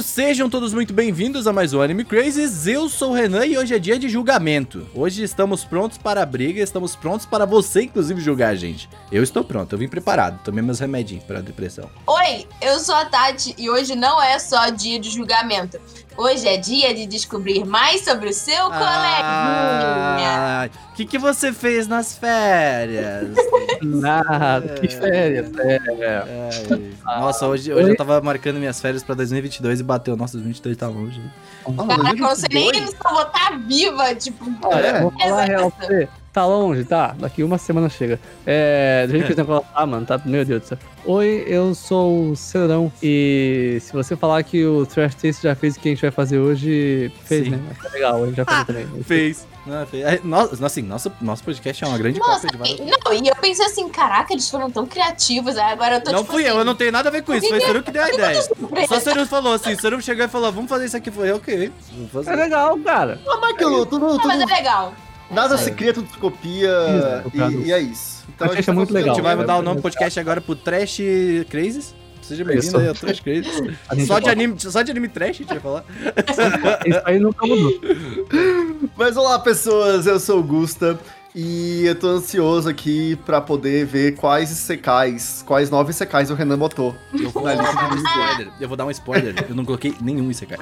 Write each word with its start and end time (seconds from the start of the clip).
Sejam 0.00 0.48
todos 0.48 0.72
muito 0.72 0.94
bem-vindos 0.94 1.46
a 1.46 1.52
mais 1.52 1.74
um 1.74 1.82
Anime 1.82 2.04
Crazes. 2.04 2.66
Eu 2.66 2.88
sou 2.88 3.10
o 3.10 3.14
Renan 3.14 3.44
e 3.44 3.58
hoje 3.58 3.74
é 3.74 3.78
dia 3.78 3.98
de 3.98 4.08
julgamento. 4.08 4.88
Hoje 4.94 5.22
estamos 5.22 5.64
prontos 5.64 5.98
para 5.98 6.22
a 6.22 6.26
briga, 6.26 6.62
estamos 6.62 6.96
prontos 6.96 7.26
para 7.26 7.44
você, 7.44 7.82
inclusive, 7.82 8.20
julgar 8.20 8.50
a 8.50 8.54
gente. 8.54 8.88
Eu 9.10 9.22
estou 9.22 9.44
pronto, 9.44 9.74
eu 9.74 9.78
vim 9.78 9.88
preparado, 9.88 10.42
tomei 10.42 10.62
meus 10.62 10.78
remedinhos 10.78 11.24
para 11.24 11.40
a 11.40 11.42
depressão. 11.42 11.90
Oi, 12.06 12.46
eu 12.60 12.78
sou 12.78 12.94
a 12.94 13.04
Tati 13.04 13.54
e 13.58 13.68
hoje 13.68 13.94
não 13.94 14.22
é 14.22 14.38
só 14.38 14.70
dia 14.70 14.98
de 14.98 15.10
julgamento. 15.10 15.78
Hoje 16.16 16.46
é 16.46 16.56
dia 16.56 16.94
de 16.94 17.06
descobrir 17.06 17.64
mais 17.64 18.04
sobre 18.04 18.28
o 18.28 18.32
seu 18.32 18.64
coleguinha. 18.70 20.70
O 20.90 20.94
que, 20.94 21.06
que 21.06 21.18
você 21.18 21.52
fez 21.52 21.88
nas 21.88 22.16
férias? 22.16 23.34
Nada, 23.82 24.74
que 24.74 24.88
férias. 24.88 25.50
É. 25.56 25.80
Ai, 27.06 27.20
Nossa, 27.20 27.46
hoje, 27.46 27.72
hoje 27.72 27.90
eu 27.90 27.96
tava 27.96 28.20
marcando 28.20 28.58
minhas 28.58 28.80
férias 28.80 29.02
pra 29.02 29.14
2022 29.14 29.80
e 29.80 29.82
bateu. 29.82 30.16
Nossa, 30.16 30.34
2022 30.34 30.76
tá 30.76 30.88
longe. 30.88 31.20
Caraca, 31.64 32.10
eu 32.10 32.16
não 32.16 32.36
sei 32.36 32.48
nem 32.72 32.86
se 32.86 32.94
eu 32.94 33.10
vou 33.10 33.22
estar 33.22 33.58
viva, 33.66 34.14
tipo. 34.14 34.44
Olha, 34.64 35.02
vou 35.02 35.10
falar 35.12 35.44
real 35.44 35.70
pra 35.70 35.86
você. 35.86 36.08
Tá 36.32 36.46
longe, 36.46 36.82
tá? 36.84 37.14
Daqui 37.18 37.42
uma 37.42 37.58
semana 37.58 37.90
chega. 37.90 38.18
É. 38.46 39.02
A 39.06 39.12
gente 39.12 39.26
fez 39.26 39.38
um 39.38 39.42
negócio. 39.42 39.66
Ah, 39.74 39.84
mano, 39.84 40.06
tá. 40.06 40.18
Meu 40.24 40.44
Deus 40.46 40.62
do 40.62 40.66
céu. 40.68 40.78
Oi, 41.04 41.44
eu 41.46 41.74
sou 41.74 42.30
o 42.30 42.36
Cedrão. 42.36 42.90
E 43.02 43.76
se 43.82 43.92
você 43.92 44.16
falar 44.16 44.42
que 44.42 44.64
o 44.64 44.86
Trash 44.86 45.14
Taste 45.14 45.42
já 45.42 45.54
fez 45.54 45.76
o 45.76 45.80
que 45.80 45.88
a 45.88 45.92
gente 45.92 46.00
vai 46.00 46.10
fazer 46.10 46.38
hoje, 46.38 47.12
fez, 47.26 47.44
Sim. 47.44 47.50
né? 47.50 47.60
Mas 47.68 47.78
tá 47.82 47.88
legal, 47.90 48.22
a 48.22 48.26
gente 48.26 48.36
já 48.36 48.44
fez 48.46 48.64
também. 48.64 48.86
Fez. 49.04 49.46
Não, 49.66 49.86
fez. 49.86 50.04
É, 50.06 50.20
nossa, 50.24 50.64
assim, 50.66 50.80
nosso, 50.82 51.12
nosso 51.20 51.44
podcast 51.44 51.84
é 51.84 51.86
uma 51.86 51.98
grande 51.98 52.18
Nossa, 52.18 52.46
de 52.46 52.56
vários. 52.56 52.78
e- 52.78 52.82
não, 52.82 53.12
e 53.12 53.28
eu 53.28 53.36
pensei 53.36 53.66
assim, 53.66 53.88
caraca, 53.90 54.32
eles 54.32 54.48
foram 54.48 54.70
tão 54.70 54.86
criativos. 54.86 55.58
aí 55.58 55.70
Agora 55.72 55.96
eu 55.96 56.00
tô 56.02 56.12
Não 56.12 56.20
tipo 56.20 56.32
fui 56.32 56.44
eu, 56.44 56.48
assim, 56.48 56.58
eu 56.58 56.64
não 56.64 56.74
tenho 56.74 56.92
nada 56.92 57.10
a 57.10 57.12
ver 57.12 57.22
com 57.24 57.34
isso. 57.34 57.46
Foi 57.46 57.58
o 57.58 57.60
Seru 57.60 57.82
que 57.82 57.90
deu 57.90 58.02
a 58.02 58.08
ideia. 58.10 58.40
surpresa. 58.42 58.86
Só 58.88 58.96
o 58.96 59.00
Seru 59.00 59.26
falou 59.26 59.52
assim, 59.52 59.74
o 59.74 59.80
Seru 59.80 60.00
chegou 60.00 60.24
e 60.24 60.28
falou, 60.28 60.50
vamos 60.50 60.70
fazer 60.70 60.86
isso 60.86 60.96
aqui. 60.96 61.10
Foi 61.10 61.30
ok, 61.30 61.70
vamos 61.92 62.08
É 62.08 62.10
fazer. 62.30 62.36
legal, 62.36 62.78
cara. 62.78 63.20
Ah, 63.28 63.36
mas 63.38 63.50
aquilo, 63.52 63.84
tudo, 63.84 64.06
Não, 64.16 64.26
mas 64.26 64.40
é 64.40 64.46
legal. 64.46 64.94
Nada 65.32 65.54
Isso 65.56 65.64
se 65.64 65.70
cria, 65.72 65.92
tudo 65.92 66.08
se 66.10 66.18
copia 66.18 66.70
e, 67.34 67.66
e 67.66 67.72
é 67.72 67.80
isso. 67.80 68.24
Então 68.34 68.46
Podcast 68.48 68.66
tá 68.66 68.72
é 68.72 68.74
muito 68.74 68.88
conseguindo- 68.88 69.10
A 69.10 69.14
gente 69.14 69.22
vai 69.22 69.32
legal. 69.36 69.42
mudar 69.42 69.56
o 69.58 69.62
nome 69.62 69.76
do 69.76 69.82
podcast 69.82 70.20
agora 70.20 70.40
pro 70.40 70.54
Trash 70.56 70.98
Crazes. 71.48 71.94
Seja 72.22 72.44
bem-vindo 72.44 72.78
aí 72.78 72.88
ao 72.88 72.94
Trash 72.94 73.20
Crazes. 73.20 73.48
A 73.88 73.94
gente 73.96 74.06
Só 74.06 74.18
de, 74.20 74.30
anime, 74.30 74.54
só 74.58 74.82
de 74.82 74.90
anime 74.92 75.08
trash 75.08 75.30
a 75.30 75.32
gente 75.32 75.48
vai 75.48 75.60
falar. 75.60 75.84
Isso 76.86 77.00
aí 77.04 77.18
nunca 77.18 77.44
mudou. 77.46 77.72
Mas 78.96 79.16
olá, 79.16 79.38
pessoas, 79.40 80.06
eu 80.06 80.20
sou 80.20 80.38
o 80.38 80.42
Gusta 80.42 80.98
e 81.34 81.86
eu 81.86 81.94
tô 81.94 82.08
ansioso 82.08 82.68
aqui 82.68 83.16
pra 83.24 83.40
poder 83.40 83.86
ver 83.86 84.16
quais 84.16 84.50
secais, 84.50 85.42
quais 85.46 85.70
nove 85.70 85.92
secais 85.92 86.30
o 86.30 86.34
Renan 86.34 86.58
botou. 86.58 86.94
Eu 87.18 87.30
vou, 87.30 87.42
Na 87.44 87.54
dar 87.54 87.62
lista 87.62 87.84
um 87.84 87.90
de 87.90 87.96
spoiler. 87.96 88.52
Eu 88.60 88.68
vou 88.68 88.76
dar 88.76 88.84
um 88.84 88.90
spoiler. 88.90 89.46
Eu 89.48 89.54
não 89.54 89.64
coloquei 89.64 89.94
nenhum 90.02 90.30
Isekai. 90.30 90.58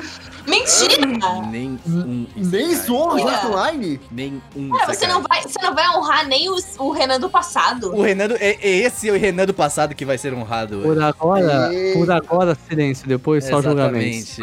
Mentira! 0.47 1.07
Nem 1.51 1.79
um 1.87 2.27
Isekai. 2.37 2.61
Nem 2.61 2.91
Olha. 2.97 3.33
Art 3.33 3.45
Online? 3.47 4.01
Nem 4.13 4.43
um 4.55 4.71
Cara, 4.71 4.95
você 4.95 5.07
não, 5.09 5.23
vai, 5.23 5.43
você 5.43 5.61
não 5.61 5.75
vai 5.75 5.89
honrar 5.89 6.27
nem 6.29 6.49
o, 6.49 6.57
o 6.79 6.93
Renan 6.93 7.19
do 7.19 7.29
passado. 7.29 7.93
O 7.93 8.03
Renan 8.03 8.29
do, 8.29 8.35
é, 8.37 8.57
é 8.61 8.77
esse 8.79 9.11
o 9.11 9.19
Renan 9.19 9.47
do 9.47 9.55
passado 9.55 9.93
que 9.95 10.05
vai 10.05 10.19
ser 10.19 10.33
honrado. 10.33 10.83
Por 10.83 11.03
agora, 11.03 11.75
Eita. 11.75 11.99
por 11.99 12.11
agora, 12.13 12.59
silêncio. 12.69 13.09
Depois 13.09 13.45
só. 13.45 13.59
Exatamente. 13.59 14.41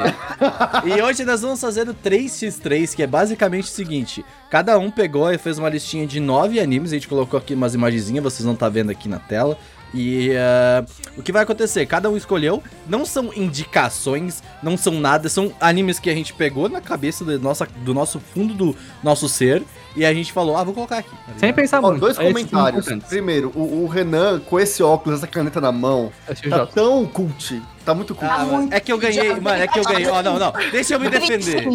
e 0.84 1.02
hoje 1.02 1.24
nós 1.24 1.42
vamos 1.42 1.62
fazer 1.62 1.88
o 1.88 1.94
3x3, 1.94 2.96
que 2.96 3.04
é 3.04 3.08
basicamente 3.08 3.66
o 3.66 3.68
seguinte: 3.68 4.26
cada 4.50 4.78
um 4.78 4.90
pegou 4.90 5.32
e 5.32 5.38
fez 5.38 5.58
uma 5.58 5.70
listinha 5.70 6.06
de 6.06 6.20
nove 6.20 6.60
animes, 6.60 6.92
a 6.92 6.96
gente 6.96 7.08
colocou 7.08 7.38
aqui 7.38 7.54
umas 7.54 7.74
imagenzinhas, 7.74 8.24
vocês 8.24 8.46
não 8.46 8.56
tá 8.56 8.70
vendo 8.70 8.90
aqui 8.90 9.08
na 9.08 9.20
tela. 9.20 9.58
E 9.94 10.32
ah, 10.36 10.86
o 11.18 11.24
que 11.24 11.32
vai 11.32 11.44
acontecer? 11.44 11.86
Cada 11.86 12.10
um 12.10 12.18
escolheu, 12.18 12.62
não 12.88 13.06
são 13.06 13.32
indicações, 13.34 14.44
não 14.62 14.78
são 14.78 14.94
nada, 15.00 15.30
são 15.30 15.54
animes 15.60 16.00
que 16.00 16.10
a 16.10 16.14
gente 16.14 16.34
pegou 16.34 16.68
na 16.68 16.82
cabeça 16.82 17.24
do, 17.24 17.40
nossa, 17.40 17.66
do 17.66 17.94
nosso 17.94 18.20
fundo 18.20 18.54
do 18.54 18.76
nosso 19.02 19.30
ser 19.30 19.64
e 19.98 20.06
a 20.06 20.14
gente 20.14 20.32
falou, 20.32 20.56
ah, 20.56 20.64
vou 20.64 20.74
colocar 20.74 21.00
aqui. 21.00 21.10
tá 21.10 21.34
Sem 21.38 21.52
pensar 21.52 21.80
Ó, 21.80 21.88
muito. 21.90 22.00
dois 22.00 22.18
É 22.18 22.22
que 22.22 22.28
comentários. 22.28 22.86
Primeiro, 23.10 23.52
o, 23.56 23.84
o 23.84 23.88
Renan 23.88 24.40
com 24.40 24.60
esse 24.60 24.82
óculos, 24.84 25.18
essa 25.20 25.28
caneta 25.28 25.60
na 25.60 25.72
mão, 25.72 26.12
Assistiu 26.28 26.52
tá 26.52 26.58
jogos. 26.60 26.74
tão 26.74 27.06
cult. 27.08 27.62
Tá 27.84 27.94
muito 27.96 28.14
cult. 28.14 28.30
Ah, 28.32 28.46
mano, 28.46 28.68
é 28.72 28.80
que 28.80 28.92
eu 28.92 28.98
ganhei, 28.98 29.30
mano, 29.40 29.64
é 29.64 29.68
que 29.68 29.80
eu 29.80 29.84
ganhei. 29.84 30.08
Ó, 30.08 30.22
não, 30.22 30.38
não. 30.38 30.54
Deixa 30.72 30.94
eu 30.96 31.00
me 31.00 31.10
defender. 31.10 31.66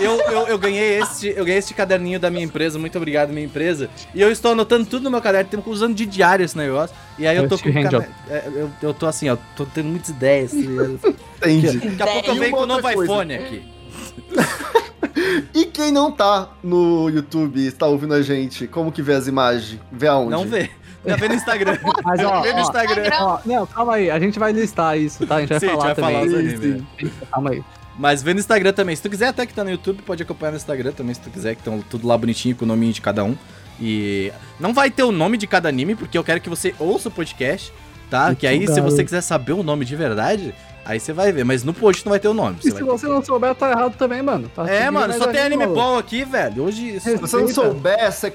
Eu, 0.00 0.12
eu, 0.20 0.46
eu 0.48 0.58
ganhei 0.58 0.98
este, 1.00 1.28
eu 1.36 1.44
ganhei 1.44 1.58
este 1.58 1.74
caderninho 1.74 2.18
da 2.20 2.30
minha 2.30 2.44
empresa. 2.44 2.78
Muito 2.78 2.96
obrigado, 2.96 3.30
minha 3.30 3.44
empresa. 3.44 3.90
E 4.14 4.20
eu 4.20 4.30
estou 4.30 4.52
anotando 4.52 4.86
tudo 4.86 5.02
no 5.04 5.10
meu 5.10 5.20
caderno, 5.20 5.50
tô 5.62 5.70
usando 5.70 5.94
de 5.94 6.06
diário 6.06 6.44
esse 6.44 6.56
negócio. 6.56 6.94
E 7.18 7.26
aí 7.26 7.36
eu 7.36 7.48
tô 7.48 7.58
com 7.58 7.72
cane- 7.72 8.06
é, 8.30 8.44
eu, 8.54 8.70
eu 8.80 8.94
tô 8.94 9.06
assim, 9.06 9.28
ó, 9.28 9.36
tô 9.56 9.66
tendo 9.66 9.88
muitas 9.88 10.08
ideias. 10.10 10.52
tá? 10.52 11.08
Entendi. 11.48 11.78
Daqui 11.90 12.02
a 12.02 12.06
pouco 12.14 12.30
eu 12.30 12.34
venho 12.36 12.50
com 12.56 12.62
o 12.62 12.66
novo 12.66 12.82
coisa. 12.82 13.02
iPhone 13.04 13.34
aqui. 13.34 13.62
E 15.54 15.64
quem 15.66 15.90
não 15.90 16.10
tá 16.10 16.50
no 16.62 17.08
YouTube 17.08 17.60
e 17.60 17.66
está 17.66 17.86
ouvindo 17.86 18.14
a 18.14 18.22
gente, 18.22 18.66
como 18.66 18.92
que 18.92 19.02
vê 19.02 19.14
as 19.14 19.26
imagens? 19.26 19.80
Vê 19.90 20.08
aonde? 20.08 20.30
Não 20.30 20.46
vê. 20.46 20.70
Tá 21.04 21.14
vendo 21.14 21.30
no 21.30 21.36
Instagram. 21.36 21.78
Mas, 22.04 22.24
ó, 22.24 22.40
vê 22.42 22.52
no 22.52 22.58
ó, 22.58 22.62
Instagram. 22.62 23.10
Ó, 23.20 23.38
não, 23.44 23.66
calma 23.66 23.94
aí, 23.94 24.10
a 24.10 24.18
gente 24.18 24.38
vai 24.38 24.52
listar 24.52 24.98
isso, 24.98 25.26
tá? 25.26 25.36
A 25.36 25.40
gente 25.40 25.50
vai 25.50 25.60
Sim, 25.60 25.66
gente 25.68 25.76
falar 25.76 25.94
vai 25.94 25.94
falar 25.94 26.20
também. 26.20 26.28
os 26.28 26.34
animes, 26.34 26.82
Sim, 26.98 27.10
Calma 27.30 27.50
aí. 27.50 27.64
Mas 27.98 28.22
vê 28.22 28.34
no 28.34 28.40
Instagram 28.40 28.72
também. 28.72 28.94
Se 28.94 29.02
tu 29.02 29.08
quiser 29.08 29.28
até 29.28 29.46
que 29.46 29.54
tá 29.54 29.64
no 29.64 29.70
YouTube, 29.70 30.02
pode 30.02 30.22
acompanhar 30.22 30.50
no 30.50 30.56
Instagram 30.56 30.92
também, 30.92 31.14
se 31.14 31.20
tu 31.20 31.30
quiser, 31.30 31.54
que 31.54 31.60
estão 31.60 31.80
tudo 31.80 32.06
lá 32.06 32.16
bonitinho 32.18 32.54
com 32.54 32.64
o 32.64 32.68
nominho 32.68 32.92
de 32.92 33.00
cada 33.00 33.24
um. 33.24 33.36
E 33.80 34.32
não 34.58 34.74
vai 34.74 34.90
ter 34.90 35.02
o 35.02 35.12
nome 35.12 35.36
de 35.36 35.46
cada 35.46 35.68
anime, 35.68 35.94
porque 35.94 36.16
eu 36.16 36.24
quero 36.24 36.40
que 36.40 36.48
você 36.48 36.74
ouça 36.78 37.08
o 37.08 37.12
podcast, 37.12 37.72
tá? 38.10 38.26
Muito 38.26 38.38
que 38.38 38.46
aí, 38.46 38.66
se 38.66 38.80
você 38.80 39.02
quiser 39.04 39.20
saber 39.20 39.52
o 39.52 39.62
nome 39.62 39.84
de 39.84 39.96
verdade, 39.96 40.54
aí 40.86 40.98
você 41.00 41.12
vai 41.12 41.32
ver. 41.32 41.44
Mas 41.44 41.62
no 41.64 41.74
post 41.74 42.04
não 42.06 42.10
vai 42.10 42.18
ter 42.20 42.28
o 42.28 42.34
nome. 42.34 42.56
E 42.64 42.70
vai 42.70 42.78
se 42.78 42.78
ter. 42.78 42.84
você 42.84 43.06
não 43.06 43.22
souber, 43.22 43.54
tá 43.54 43.70
errado 43.70 43.94
também, 43.96 44.22
mano. 44.22 44.48
Tá 44.54 44.66
É, 44.68 44.90
mano, 44.90 45.12
só 45.14 45.26
tem 45.26 45.42
anime 45.42 45.66
bom 45.66 45.98
aqui, 45.98 46.24
velho. 46.24 46.64
Hoje. 46.64 46.98
Se 47.00 47.16
você 47.16 47.36
não 47.36 47.48
souber, 47.48 48.10
você 48.10 48.32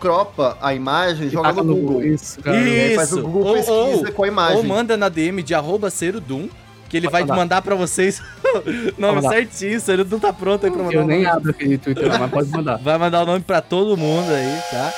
cropa 0.00 0.58
a 0.60 0.74
imagem 0.74 1.28
e 1.28 1.30
joga 1.30 1.52
no 1.62 1.74
Google. 1.76 2.04
Isso, 2.04 2.40
cara. 2.42 2.56
Aí 2.58 2.94
faz 2.96 3.08
Isso. 3.10 3.20
o 3.20 3.22
Google 3.22 3.46
Ou- 3.46 3.54
pesquisa 3.54 4.06
ou- 4.08 4.12
com 4.12 4.24
a 4.24 4.28
imagem. 4.28 4.56
Ou 4.58 4.64
manda 4.64 4.96
na 4.96 5.08
DM 5.08 5.42
de 5.42 5.54
arroba 5.54 5.88
Serudum, 5.90 6.48
que 6.88 6.96
ele 6.96 7.06
Pode 7.06 7.12
vai 7.12 7.22
mandar. 7.22 7.36
mandar 7.36 7.62
pra 7.62 7.74
vocês 7.74 8.20
o 8.96 9.00
nome 9.00 9.22
certinho. 9.22 9.80
Serudum 9.80 10.18
tá 10.18 10.32
pronto 10.32 10.64
aí 10.66 10.70
pra 10.72 10.82
mandar 10.82 10.96
Eu 10.98 11.06
nem 11.06 11.24
abro 11.26 11.50
aquele 11.50 11.78
Twitter, 11.78 12.08
não, 12.08 12.18
mas 12.18 12.30
pode 12.30 12.50
mandar. 12.50 12.76
Vai 12.78 12.98
mandar 12.98 13.22
o 13.22 13.26
nome 13.26 13.40
pra 13.40 13.60
todo 13.60 13.96
mundo 13.96 14.30
aí, 14.32 14.58
tá? 14.70 14.92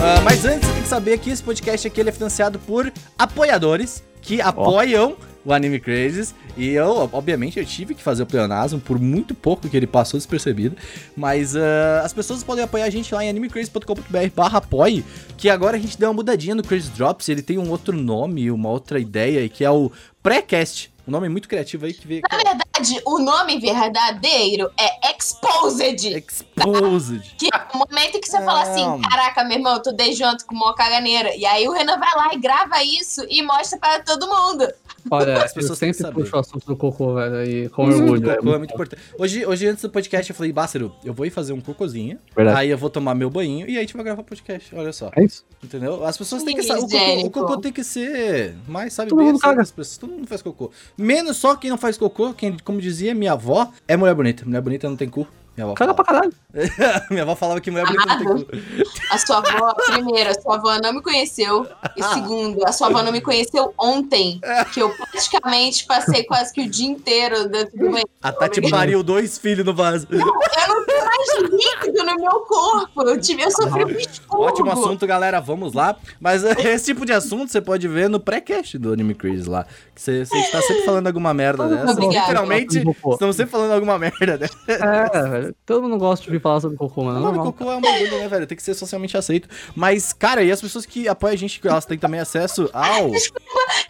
Ah, 0.00 0.20
mas 0.24 0.44
antes, 0.44 0.67
que 0.88 0.94
saber 0.94 1.18
que 1.18 1.28
esse 1.28 1.42
podcast 1.42 1.86
aqui 1.86 2.00
ele 2.00 2.08
é 2.08 2.12
financiado 2.12 2.58
por 2.60 2.90
apoiadores 3.18 4.02
que 4.22 4.40
apoiam 4.40 5.16
o 5.44 5.52
Anime 5.52 5.78
Crazes. 5.78 6.34
E 6.56 6.70
eu, 6.70 7.10
obviamente, 7.12 7.58
eu 7.58 7.66
tive 7.66 7.94
que 7.94 8.02
fazer 8.02 8.22
o 8.22 8.26
pleonasmo 8.26 8.80
por 8.80 8.98
muito 8.98 9.34
pouco 9.34 9.68
que 9.68 9.76
ele 9.76 9.86
passou 9.86 10.18
despercebido. 10.18 10.76
Mas 11.14 11.54
ah, 11.54 12.00
as 12.02 12.14
pessoas 12.14 12.42
podem 12.42 12.64
apoiar 12.64 12.86
a 12.86 12.90
gente 12.90 13.14
lá 13.14 13.22
em 13.22 13.28
animecraze.com.br 13.28 14.18
barra 14.34 14.58
apoie. 14.58 15.04
Que 15.36 15.50
agora 15.50 15.76
a 15.76 15.80
gente 15.80 15.98
deu 15.98 16.08
uma 16.08 16.14
mudadinha 16.14 16.54
no 16.54 16.62
Crazy 16.62 16.90
Drops. 16.92 17.28
Ele 17.28 17.42
tem 17.42 17.58
um 17.58 17.68
outro 17.68 17.94
nome, 17.94 18.50
uma 18.50 18.70
outra 18.70 18.98
ideia, 18.98 19.46
que 19.46 19.64
é 19.64 19.70
o 19.70 19.92
Pré-Cast. 20.22 20.90
Um 21.08 21.10
nome 21.10 21.26
muito 21.30 21.48
criativo 21.48 21.86
aí 21.86 21.94
que 21.94 22.06
vê. 22.06 22.20
Na 22.30 22.36
verdade, 22.36 23.00
o 23.06 23.18
nome 23.18 23.58
verdadeiro 23.58 24.70
é 24.78 25.10
Exposed. 25.16 26.06
Exposed. 26.06 27.34
Que 27.38 27.46
é 27.46 27.66
o 27.74 27.78
momento 27.78 28.20
que 28.20 28.28
você 28.28 28.36
fala 28.42 28.60
assim, 28.60 29.00
caraca, 29.08 29.42
meu 29.42 29.56
irmão, 29.56 29.72
eu 29.76 29.82
tô 29.82 29.90
dei 29.90 30.12
junto 30.12 30.44
com 30.44 30.54
uma 30.54 30.74
caganeira. 30.74 31.34
E 31.34 31.46
aí 31.46 31.66
o 31.66 31.72
Renan 31.72 31.98
vai 31.98 32.14
lá 32.14 32.34
e 32.34 32.38
grava 32.38 32.82
isso 32.84 33.24
e 33.30 33.42
mostra 33.42 33.78
para 33.78 34.00
todo 34.02 34.28
mundo. 34.28 34.68
Olha, 35.10 35.42
As 35.44 35.54
pessoas 35.54 35.80
eu 35.80 35.86
têm 35.86 35.90
que 35.92 35.96
sempre 35.96 36.12
saber. 36.12 36.22
puxo 36.24 36.36
o 36.36 36.40
assunto 36.40 36.66
do 36.66 36.76
cocô, 36.76 37.14
velho, 37.14 37.42
e 37.50 37.68
com 37.70 37.84
orgulho. 37.84 38.20
cocô 38.20 38.30
é 38.30 38.42
muito 38.42 38.58
muito 38.58 38.74
importante. 38.74 39.02
Hoje, 39.18 39.46
hoje, 39.46 39.66
antes 39.66 39.80
do 39.82 39.88
podcast, 39.88 40.28
eu 40.30 40.36
falei, 40.36 40.52
Bácero, 40.52 40.94
eu 41.02 41.14
vou 41.14 41.24
ir 41.24 41.30
fazer 41.30 41.54
um 41.54 41.60
cocôzinho. 41.62 42.18
Verdade. 42.36 42.58
Aí 42.58 42.68
eu 42.68 42.76
vou 42.76 42.90
tomar 42.90 43.14
meu 43.14 43.30
banho 43.30 43.66
e 43.66 43.70
aí 43.70 43.78
a 43.78 43.80
gente 43.80 43.94
vai 43.94 44.04
gravar 44.04 44.22
podcast. 44.24 44.74
Olha 44.74 44.92
só. 44.92 45.10
É 45.16 45.24
isso? 45.24 45.46
Entendeu? 45.64 46.04
As 46.04 46.18
pessoas 46.18 46.42
têm 46.42 46.54
que 46.54 46.62
saber. 46.62 46.80
O 47.24 47.30
cocô, 47.30 47.40
o 47.40 47.46
cocô 47.46 47.60
tem 47.60 47.72
que 47.72 47.82
ser 47.82 48.54
mais, 48.66 48.92
sabe, 48.92 49.08
Todo 49.08 49.18
bem 49.18 49.26
mundo 49.28 49.36
assim, 49.36 49.44
caga. 49.44 49.62
as 49.62 49.70
pessoas. 49.70 49.96
Todo 49.96 50.10
mundo 50.12 50.26
faz 50.26 50.42
cocô. 50.42 50.70
Menos 50.98 51.36
só 51.36 51.54
quem 51.54 51.70
não 51.70 51.78
faz 51.78 51.96
cocô, 51.96 52.34
quem, 52.34 52.56
como 52.58 52.80
dizia 52.80 53.14
minha 53.14 53.32
avó, 53.32 53.70
é 53.86 53.96
mulher 53.96 54.14
bonita. 54.14 54.44
Mulher 54.44 54.60
bonita 54.60 54.88
não 54.88 54.96
tem 54.96 55.08
cu. 55.08 55.24
Minha 55.56 55.66
avó, 55.66 55.74
Caga 55.74 55.94
pra 55.94 56.04
caralho. 56.04 56.32
minha 57.10 57.22
avó 57.22 57.36
falava 57.36 57.60
que 57.60 57.70
mulher 57.70 57.86
bonita 57.86 58.06
não 58.06 58.18
tem 58.18 58.44
cu. 58.44 58.84
A 59.10 59.18
sua 59.18 59.38
avó, 59.38 59.74
primeiro, 59.86 60.30
a 60.30 60.34
sua 60.34 60.56
avó 60.56 60.76
não 60.82 60.92
me 60.92 61.00
conheceu. 61.00 61.66
E 61.96 62.02
segundo, 62.02 62.66
a 62.66 62.72
sua 62.72 62.88
avó 62.88 63.02
não 63.02 63.12
me 63.12 63.20
conheceu 63.20 63.72
ontem. 63.78 64.40
Que 64.72 64.80
eu 64.80 64.90
praticamente 64.90 65.86
passei 65.86 66.24
quase 66.24 66.52
que 66.52 66.62
o 66.62 66.68
dia 66.68 66.88
inteiro 66.88 67.48
dentro 67.48 67.76
do 67.78 67.84
banheiro. 67.86 68.10
A 68.20 68.32
Tati 68.32 68.68
pariu 68.68 69.02
dois 69.04 69.38
filhos 69.38 69.64
no 69.64 69.72
vaso. 69.72 70.06
Eu 70.10 70.18
não 70.18 70.84
tenho 70.84 70.97
mais 71.18 71.52
líquido 71.52 72.04
no 72.04 72.14
meu 72.16 72.40
corpo. 72.40 73.02
Eu, 73.02 73.20
tive, 73.20 73.42
eu 73.42 73.50
sofri 73.50 73.84
um 73.84 73.90
expurgo. 73.90 74.44
Ótimo 74.44 74.70
assunto, 74.70 75.06
galera. 75.06 75.40
Vamos 75.40 75.72
lá. 75.72 75.96
Mas 76.20 76.42
esse 76.58 76.86
tipo 76.86 77.04
de 77.04 77.12
assunto 77.12 77.50
você 77.50 77.60
pode 77.60 77.86
ver 77.88 78.08
no 78.08 78.20
pré-cast 78.20 78.78
do 78.78 78.92
Anime 78.92 79.14
Crazy 79.14 79.48
lá. 79.48 79.64
Que 79.94 80.00
você, 80.00 80.24
você 80.24 80.36
está 80.38 80.60
sempre 80.62 80.84
falando 80.84 81.06
alguma 81.06 81.34
merda 81.34 81.64
Muito 81.64 81.80
dessa. 81.80 81.92
obrigada. 81.92 82.26
Literalmente, 82.26 82.82
estamos 83.12 83.36
sempre 83.36 83.50
falando 83.52 83.72
alguma 83.72 83.98
merda 83.98 84.38
dessa. 84.38 84.56
É, 84.68 85.28
velho. 85.28 85.54
Todo 85.66 85.82
mundo 85.82 85.98
gosta 85.98 86.24
de 86.24 86.30
ouvir 86.30 86.40
falar 86.40 86.60
sobre 86.60 86.76
cocô, 86.76 87.02
mano. 87.04 87.20
Mano, 87.20 87.36
normal. 87.36 87.52
cocô 87.52 87.70
é 87.70 87.76
um 87.76 87.80
bagulho, 87.80 88.18
né, 88.18 88.28
velho? 88.28 88.46
Tem 88.46 88.56
que 88.56 88.62
ser 88.62 88.74
socialmente 88.74 89.16
aceito. 89.16 89.48
Mas, 89.74 90.12
cara, 90.12 90.42
e 90.42 90.52
as 90.52 90.60
pessoas 90.60 90.86
que 90.86 91.08
apoiam 91.08 91.34
a 91.34 91.36
gente, 91.36 91.60
elas 91.66 91.84
têm 91.84 91.98
também 91.98 92.20
acesso 92.20 92.68
ao. 92.72 93.08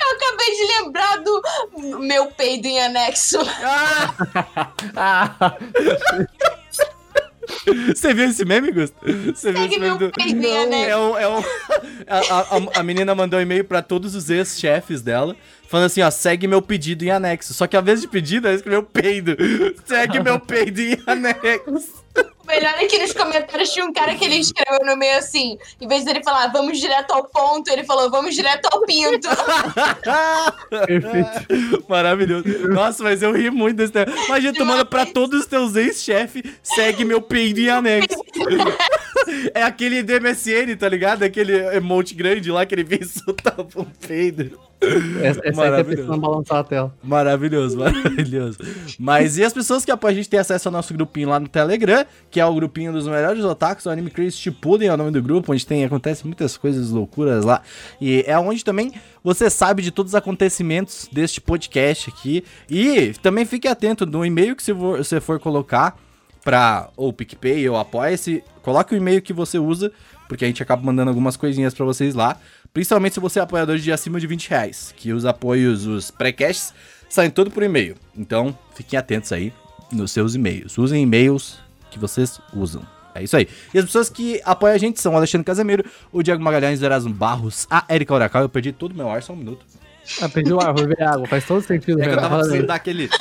Eu 0.00 0.16
acabei 0.16 0.56
de 0.56 0.66
lembrar 0.82 1.16
do 1.19 1.42
meu 2.00 2.26
peido 2.26 2.66
em 2.66 2.80
anexo. 2.80 3.38
Ah! 3.62 4.14
Ah, 4.96 5.56
Você 7.94 8.14
viu 8.14 8.28
esse 8.28 8.44
meme, 8.44 8.70
Gusto? 8.72 8.96
Você 9.34 9.52
viu 9.52 9.64
esse 9.66 9.78
meme 9.78 9.99
do. 9.99 10.10
peido 10.10 10.44
em 10.44 10.56
anexo. 10.58 10.90
É 10.90 10.96
um, 10.96 11.19
é 11.19 11.28
um... 11.28 11.43
A, 12.08 12.19
a- 12.40 12.81
a 12.81 12.82
menina 12.82 13.14
mandou 13.14 13.38
um 13.38 13.43
e-mail 13.43 13.64
pra 13.64 13.82
todos 13.82 14.14
os 14.14 14.31
ex-chefes 14.31 15.02
dela, 15.02 15.37
falando 15.69 15.87
assim, 15.87 16.00
ó, 16.00 16.10
segue 16.10 16.46
meu 16.46 16.62
pedido 16.62 17.05
em 17.05 17.10
anexo. 17.10 17.52
Só 17.52 17.66
que 17.66 17.76
ao 17.76 17.82
invés 17.82 18.00
de 18.00 18.08
pedido, 18.08 18.46
ela 18.46 18.56
escreveu 18.56 18.82
peido. 18.82 19.37
Segue 19.84 20.20
meu 20.20 20.40
peido 20.40 20.81
em 20.81 20.96
anexo. 21.06 22.02
Melhor 22.49 22.75
é 22.79 22.87
que 22.87 22.99
nos 22.99 23.12
comentários 23.12 23.71
tinha 23.71 23.85
um 23.85 23.93
cara 23.93 24.15
que 24.15 24.25
ele 24.25 24.37
escreveu 24.37 24.85
no 24.87 24.97
meio 24.97 25.19
assim, 25.19 25.59
em 25.79 25.87
vez 25.87 26.05
dele 26.05 26.23
falar 26.25 26.47
vamos 26.49 26.79
direto 26.81 27.11
ao 27.12 27.25
ponto, 27.25 27.69
ele 27.71 27.85
falou 27.85 28.11
vamos 28.11 28.35
direto 28.35 28.67
ao 28.73 28.81
pinto. 28.87 29.29
perfeito. 30.71 31.85
Maravilhoso. 31.87 32.45
Nossa, 32.69 33.03
mas 33.03 33.23
eu 33.23 33.33
ri 33.33 33.50
muito 33.50 33.77
desse 33.77 33.93
tema. 33.93 34.11
Imagina, 34.27 34.53
tu 34.55 34.65
manda 34.65 34.85
pra 34.85 35.05
todos 35.05 35.41
os 35.41 35.47
teus 35.47 35.77
ex-chefes, 35.77 36.43
segue 36.62 37.05
meu 37.05 37.21
peido 37.21 37.61
em 37.61 37.69
anexo. 37.69 38.19
É 39.54 39.62
aquele 39.62 40.02
DMSN, 40.02 40.76
tá 40.78 40.88
ligado? 40.88 41.22
Aquele 41.22 41.52
emote 41.76 42.14
grande 42.14 42.50
lá 42.50 42.64
que 42.64 42.75
ele 42.75 42.84
vem 42.84 43.02
soltava 43.04 43.66
um 43.76 43.84
peido. 44.06 44.58
Essa, 44.80 45.40
essa 45.40 45.40
aí 45.44 45.52
tá 45.52 45.56
Maravilhoso. 45.56 45.86
precisando 45.86 46.20
balançar 46.20 46.58
a 46.58 46.64
tela. 46.64 46.94
Maravilhoso, 47.02 47.78
maravilhoso. 47.78 48.58
Mas 48.98 49.36
e 49.36 49.44
as 49.44 49.52
pessoas 49.52 49.84
que 49.84 49.90
apoiam 49.90 50.12
a 50.12 50.14
gente 50.14 50.28
têm 50.28 50.38
acesso 50.38 50.69
ao 50.69 50.72
nosso 50.72 50.94
grupinho 50.94 51.28
lá 51.28 51.40
no 51.40 51.48
Telegram, 51.48 52.06
que 52.30 52.38
é 52.40 52.46
o 52.46 52.54
grupinho 52.54 52.92
dos 52.92 53.06
melhores 53.06 53.44
otakus, 53.44 53.86
o 53.86 53.90
Anime 53.90 54.10
Crazy 54.10 54.36
Shippuden 54.36 54.88
é 54.88 54.94
o 54.94 54.96
nome 54.96 55.10
do 55.10 55.20
grupo, 55.20 55.52
onde 55.52 55.66
tem, 55.66 55.84
acontece 55.84 56.25
muitas 56.25 56.56
coisas 56.56 56.90
loucuras 56.90 57.44
lá. 57.44 57.60
E 58.00 58.22
é 58.26 58.38
onde 58.38 58.64
também 58.64 58.92
você 59.22 59.50
sabe 59.50 59.82
de 59.82 59.90
todos 59.90 60.12
os 60.12 60.14
acontecimentos 60.14 61.08
deste 61.10 61.40
podcast 61.40 62.10
aqui. 62.10 62.44
E 62.70 63.12
também 63.20 63.44
fique 63.44 63.66
atento 63.66 64.06
no 64.06 64.25
e-mail 64.25 64.54
que 64.54 64.62
você 64.62 64.75
for, 64.75 64.98
você 64.98 65.20
for 65.20 65.40
colocar 65.40 65.96
pra 66.49 66.89
ou 66.97 67.12
PicPay 67.12 67.69
ou 67.69 67.77
Apoia-se, 67.77 68.43
coloque 68.62 68.95
o 68.95 68.97
e-mail 68.97 69.21
que 69.21 69.35
você 69.35 69.59
usa, 69.59 69.93
porque 70.27 70.47
a 70.47 70.49
gente 70.49 70.62
acaba 70.62 70.83
mandando 70.83 71.11
algumas 71.11 71.37
coisinhas 71.37 71.75
pra 71.75 71.85
vocês 71.85 72.15
lá. 72.15 72.39
Principalmente 72.73 73.12
se 73.12 73.21
você 73.21 73.39
é 73.39 73.43
apoiador 73.43 73.77
de 73.77 73.93
acima 73.93 74.19
de 74.19 74.27
20 74.27 74.49
reais, 74.49 74.95
que 74.97 75.12
os 75.12 75.27
apoios, 75.27 75.85
os 75.85 76.11
pré-casts, 76.11 76.73
saem 77.06 77.31
tudo 77.31 77.50
por 77.50 77.62
e-mail. 77.62 77.97
Então, 78.17 78.59
fiquem 78.75 78.99
atentos 78.99 79.31
aí 79.31 79.53
nos 79.93 80.11
seus 80.11 80.35
e-mails. 80.35 80.79
Usem 80.79 81.03
e-mails 81.03 81.59
que 81.91 81.99
vocês 81.99 82.41
usam. 82.55 82.81
É 83.15 83.23
isso 83.23 83.37
aí. 83.37 83.47
E 83.75 83.79
as 83.79 83.85
pessoas 83.85 84.09
que 84.09 84.41
apoiam 84.43 84.75
a 84.75 84.79
gente 84.79 85.03
são 85.03 85.12
o 85.12 85.17
Alexandre 85.19 85.45
Casemiro, 85.45 85.85
o 86.11 86.23
Diego 86.23 86.43
Magalhães, 86.43 86.81
o 86.81 86.85
Erasmo 86.87 87.12
Barros, 87.12 87.67
a 87.69 87.85
Erika 87.91 88.15
Uracal. 88.15 88.41
Eu 88.41 88.49
perdi 88.49 88.73
todo 88.73 88.93
o 88.93 88.97
meu 88.97 89.11
ar, 89.11 89.23
só 89.23 89.35
um 89.35 89.37
minuto. 89.37 89.67
Ah, 90.23 90.31
perdi 90.31 90.55
o 90.55 90.61
ar, 90.62 90.73
vou 90.73 90.87
beber 90.87 91.03
água. 91.03 91.27
Faz 91.27 91.45
todo 91.45 91.61
sentido, 91.61 92.00
É 92.00 92.05
que 92.05 92.09
eu 92.09 92.15
velho. 92.15 92.23
tava 92.23 92.39
precisando 92.39 92.67
dar 92.67 92.75
aquele... 92.75 93.11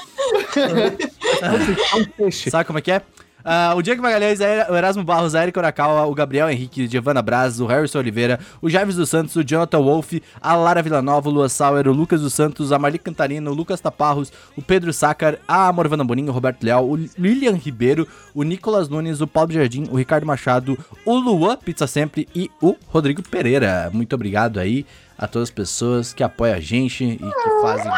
Sabe 2.49 2.65
como 2.65 2.79
é 2.79 2.81
que 2.81 2.91
é? 2.91 3.01
Ah, 3.49 3.73
o 3.77 3.81
Diego 3.81 4.01
Magalhães, 4.01 4.41
o 4.41 4.75
Erasmo 4.75 5.05
Barros, 5.05 5.33
a 5.33 5.41
Erika 5.41 5.57
Urakawa, 5.57 6.05
o 6.05 6.13
Gabriel 6.13 6.49
Henrique, 6.49 6.89
o 6.97 7.23
Braz, 7.23 7.61
o 7.61 7.65
Harrison 7.65 7.99
Oliveira, 7.99 8.41
o 8.61 8.69
Javes 8.69 8.97
dos 8.97 9.09
Santos, 9.09 9.37
o 9.37 9.41
Jonathan 9.41 9.79
Wolff, 9.79 10.21
a 10.41 10.53
Lara 10.53 10.81
Villanova, 10.81 11.29
o 11.29 11.31
Lua 11.31 11.47
Sauer, 11.47 11.87
o 11.87 11.93
Lucas 11.93 12.19
dos 12.19 12.33
Santos, 12.33 12.73
a 12.73 12.77
Marli 12.77 12.99
Cantarino, 12.99 13.49
o 13.49 13.53
Lucas 13.53 13.79
Taparros, 13.79 14.33
o 14.57 14.61
Pedro 14.61 14.91
Sácar, 14.91 15.37
a 15.47 15.71
Morvana 15.71 16.03
Boninho, 16.03 16.27
o 16.27 16.33
Roberto 16.33 16.61
Leal, 16.61 16.85
o 16.85 16.97
Lilian 17.17 17.55
Ribeiro, 17.55 18.05
o 18.35 18.43
Nicolas 18.43 18.89
Nunes, 18.89 19.21
o 19.21 19.27
Paulo 19.27 19.53
Jardim, 19.53 19.87
o 19.89 19.95
Ricardo 19.95 20.27
Machado, 20.27 20.77
o 21.05 21.17
Luan 21.17 21.55
Pizza 21.55 21.87
Sempre 21.87 22.27
e 22.35 22.51
o 22.61 22.75
Rodrigo 22.87 23.23
Pereira. 23.23 23.89
Muito 23.93 24.13
obrigado 24.13 24.59
aí 24.59 24.85
a 25.17 25.25
todas 25.25 25.47
as 25.47 25.55
pessoas 25.55 26.13
que 26.13 26.21
apoiam 26.21 26.57
a 26.57 26.59
gente 26.59 27.05
e 27.05 27.17
que 27.17 27.61
fazem 27.61 27.89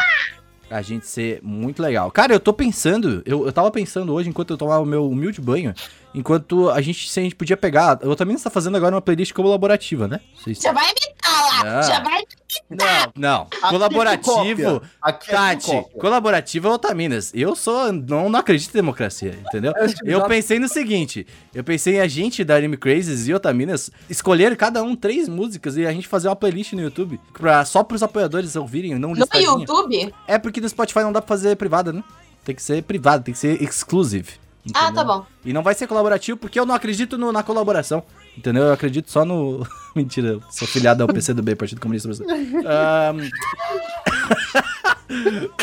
a 0.70 0.80
gente 0.80 1.06
ser 1.06 1.40
muito 1.42 1.82
legal. 1.82 2.10
Cara, 2.10 2.32
eu 2.32 2.40
tô 2.40 2.52
pensando, 2.52 3.22
eu, 3.26 3.44
eu 3.44 3.52
tava 3.52 3.70
pensando 3.70 4.12
hoje, 4.12 4.28
enquanto 4.28 4.50
eu 4.50 4.56
tomava 4.56 4.82
o 4.82 4.86
meu 4.86 5.08
humilde 5.08 5.40
banho, 5.40 5.74
enquanto 6.14 6.68
a 6.70 6.80
gente, 6.80 7.08
se 7.10 7.18
a 7.20 7.22
gente 7.22 7.34
podia 7.34 7.56
pegar. 7.56 7.98
Eu 8.02 8.14
também 8.16 8.36
está 8.36 8.50
fazendo 8.50 8.76
agora 8.76 8.94
uma 8.94 9.00
playlist 9.02 9.32
colaborativa, 9.32 10.06
né? 10.08 10.20
Vocês- 10.36 10.58
Já 10.60 10.72
vai 10.72 10.84
imitar 10.84 11.64
lá, 11.64 11.78
Ah. 11.78 11.82
já 11.82 12.00
vai. 12.00 12.22
Não, 12.68 13.12
não. 13.16 13.42
Aqui 13.42 13.56
é 13.64 13.68
Colaborativo. 13.70 14.32
cópia. 14.32 14.82
Aqui 15.00 15.30
é 15.30 15.34
Tati, 15.34 15.84
colaborativo 15.98 16.68
é 16.68 16.70
Otaminas. 16.72 17.30
Eu 17.34 17.54
sou. 17.54 17.92
Não, 17.92 18.28
não 18.28 18.38
acredito 18.40 18.70
em 18.70 18.78
democracia, 18.78 19.38
entendeu? 19.46 19.72
Eu 20.04 20.24
pensei 20.24 20.58
no 20.58 20.68
seguinte: 20.68 21.26
eu 21.54 21.62
pensei 21.62 21.96
em 21.96 22.00
a 22.00 22.08
gente 22.08 22.42
da 22.42 22.56
Anime 22.56 22.76
Crazes 22.76 23.28
e 23.28 23.34
Otaminas 23.34 23.90
escolher 24.08 24.56
cada 24.56 24.82
um 24.82 24.96
três 24.96 25.28
músicas 25.28 25.76
e 25.76 25.86
a 25.86 25.92
gente 25.92 26.08
fazer 26.08 26.28
uma 26.28 26.36
playlist 26.36 26.72
no 26.72 26.80
YouTube. 26.82 27.20
Pra, 27.32 27.64
só 27.64 27.84
pros 27.84 28.02
apoiadores 28.02 28.56
ouvirem, 28.56 28.98
não 28.98 29.10
No 29.10 29.14
listadinha. 29.16 29.48
YouTube? 29.50 30.14
É 30.26 30.38
porque 30.38 30.60
no 30.60 30.68
Spotify 30.68 31.00
não 31.00 31.12
dá 31.12 31.20
pra 31.22 31.28
fazer 31.28 31.56
privada, 31.56 31.92
né? 31.92 32.02
Tem 32.44 32.54
que 32.54 32.62
ser 32.62 32.82
privado, 32.82 33.22
tem 33.22 33.32
que 33.34 33.38
ser 33.40 33.62
exclusive. 33.62 34.32
Ah, 34.74 34.84
entendeu? 34.86 34.94
tá 34.94 35.04
bom. 35.04 35.26
E 35.44 35.52
não 35.52 35.62
vai 35.62 35.74
ser 35.74 35.86
colaborativo 35.86 36.36
porque 36.38 36.58
eu 36.60 36.66
não 36.66 36.74
acredito 36.74 37.16
no- 37.16 37.32
na 37.32 37.42
colaboração. 37.42 38.02
Entendeu? 38.36 38.64
Eu 38.64 38.72
acredito 38.72 39.10
só 39.10 39.24
no. 39.24 39.66
Mentira, 39.96 40.28
eu 40.28 40.42
sou 40.50 40.68
filiado 40.68 41.02
ao 41.02 41.08
PCdoB, 41.08 41.56
Partido 41.56 41.80
Comunista 41.80 42.08
Brasileiro. 42.08 42.68
Ahn. 42.68 43.28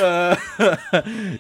Ah, 0.01 0.37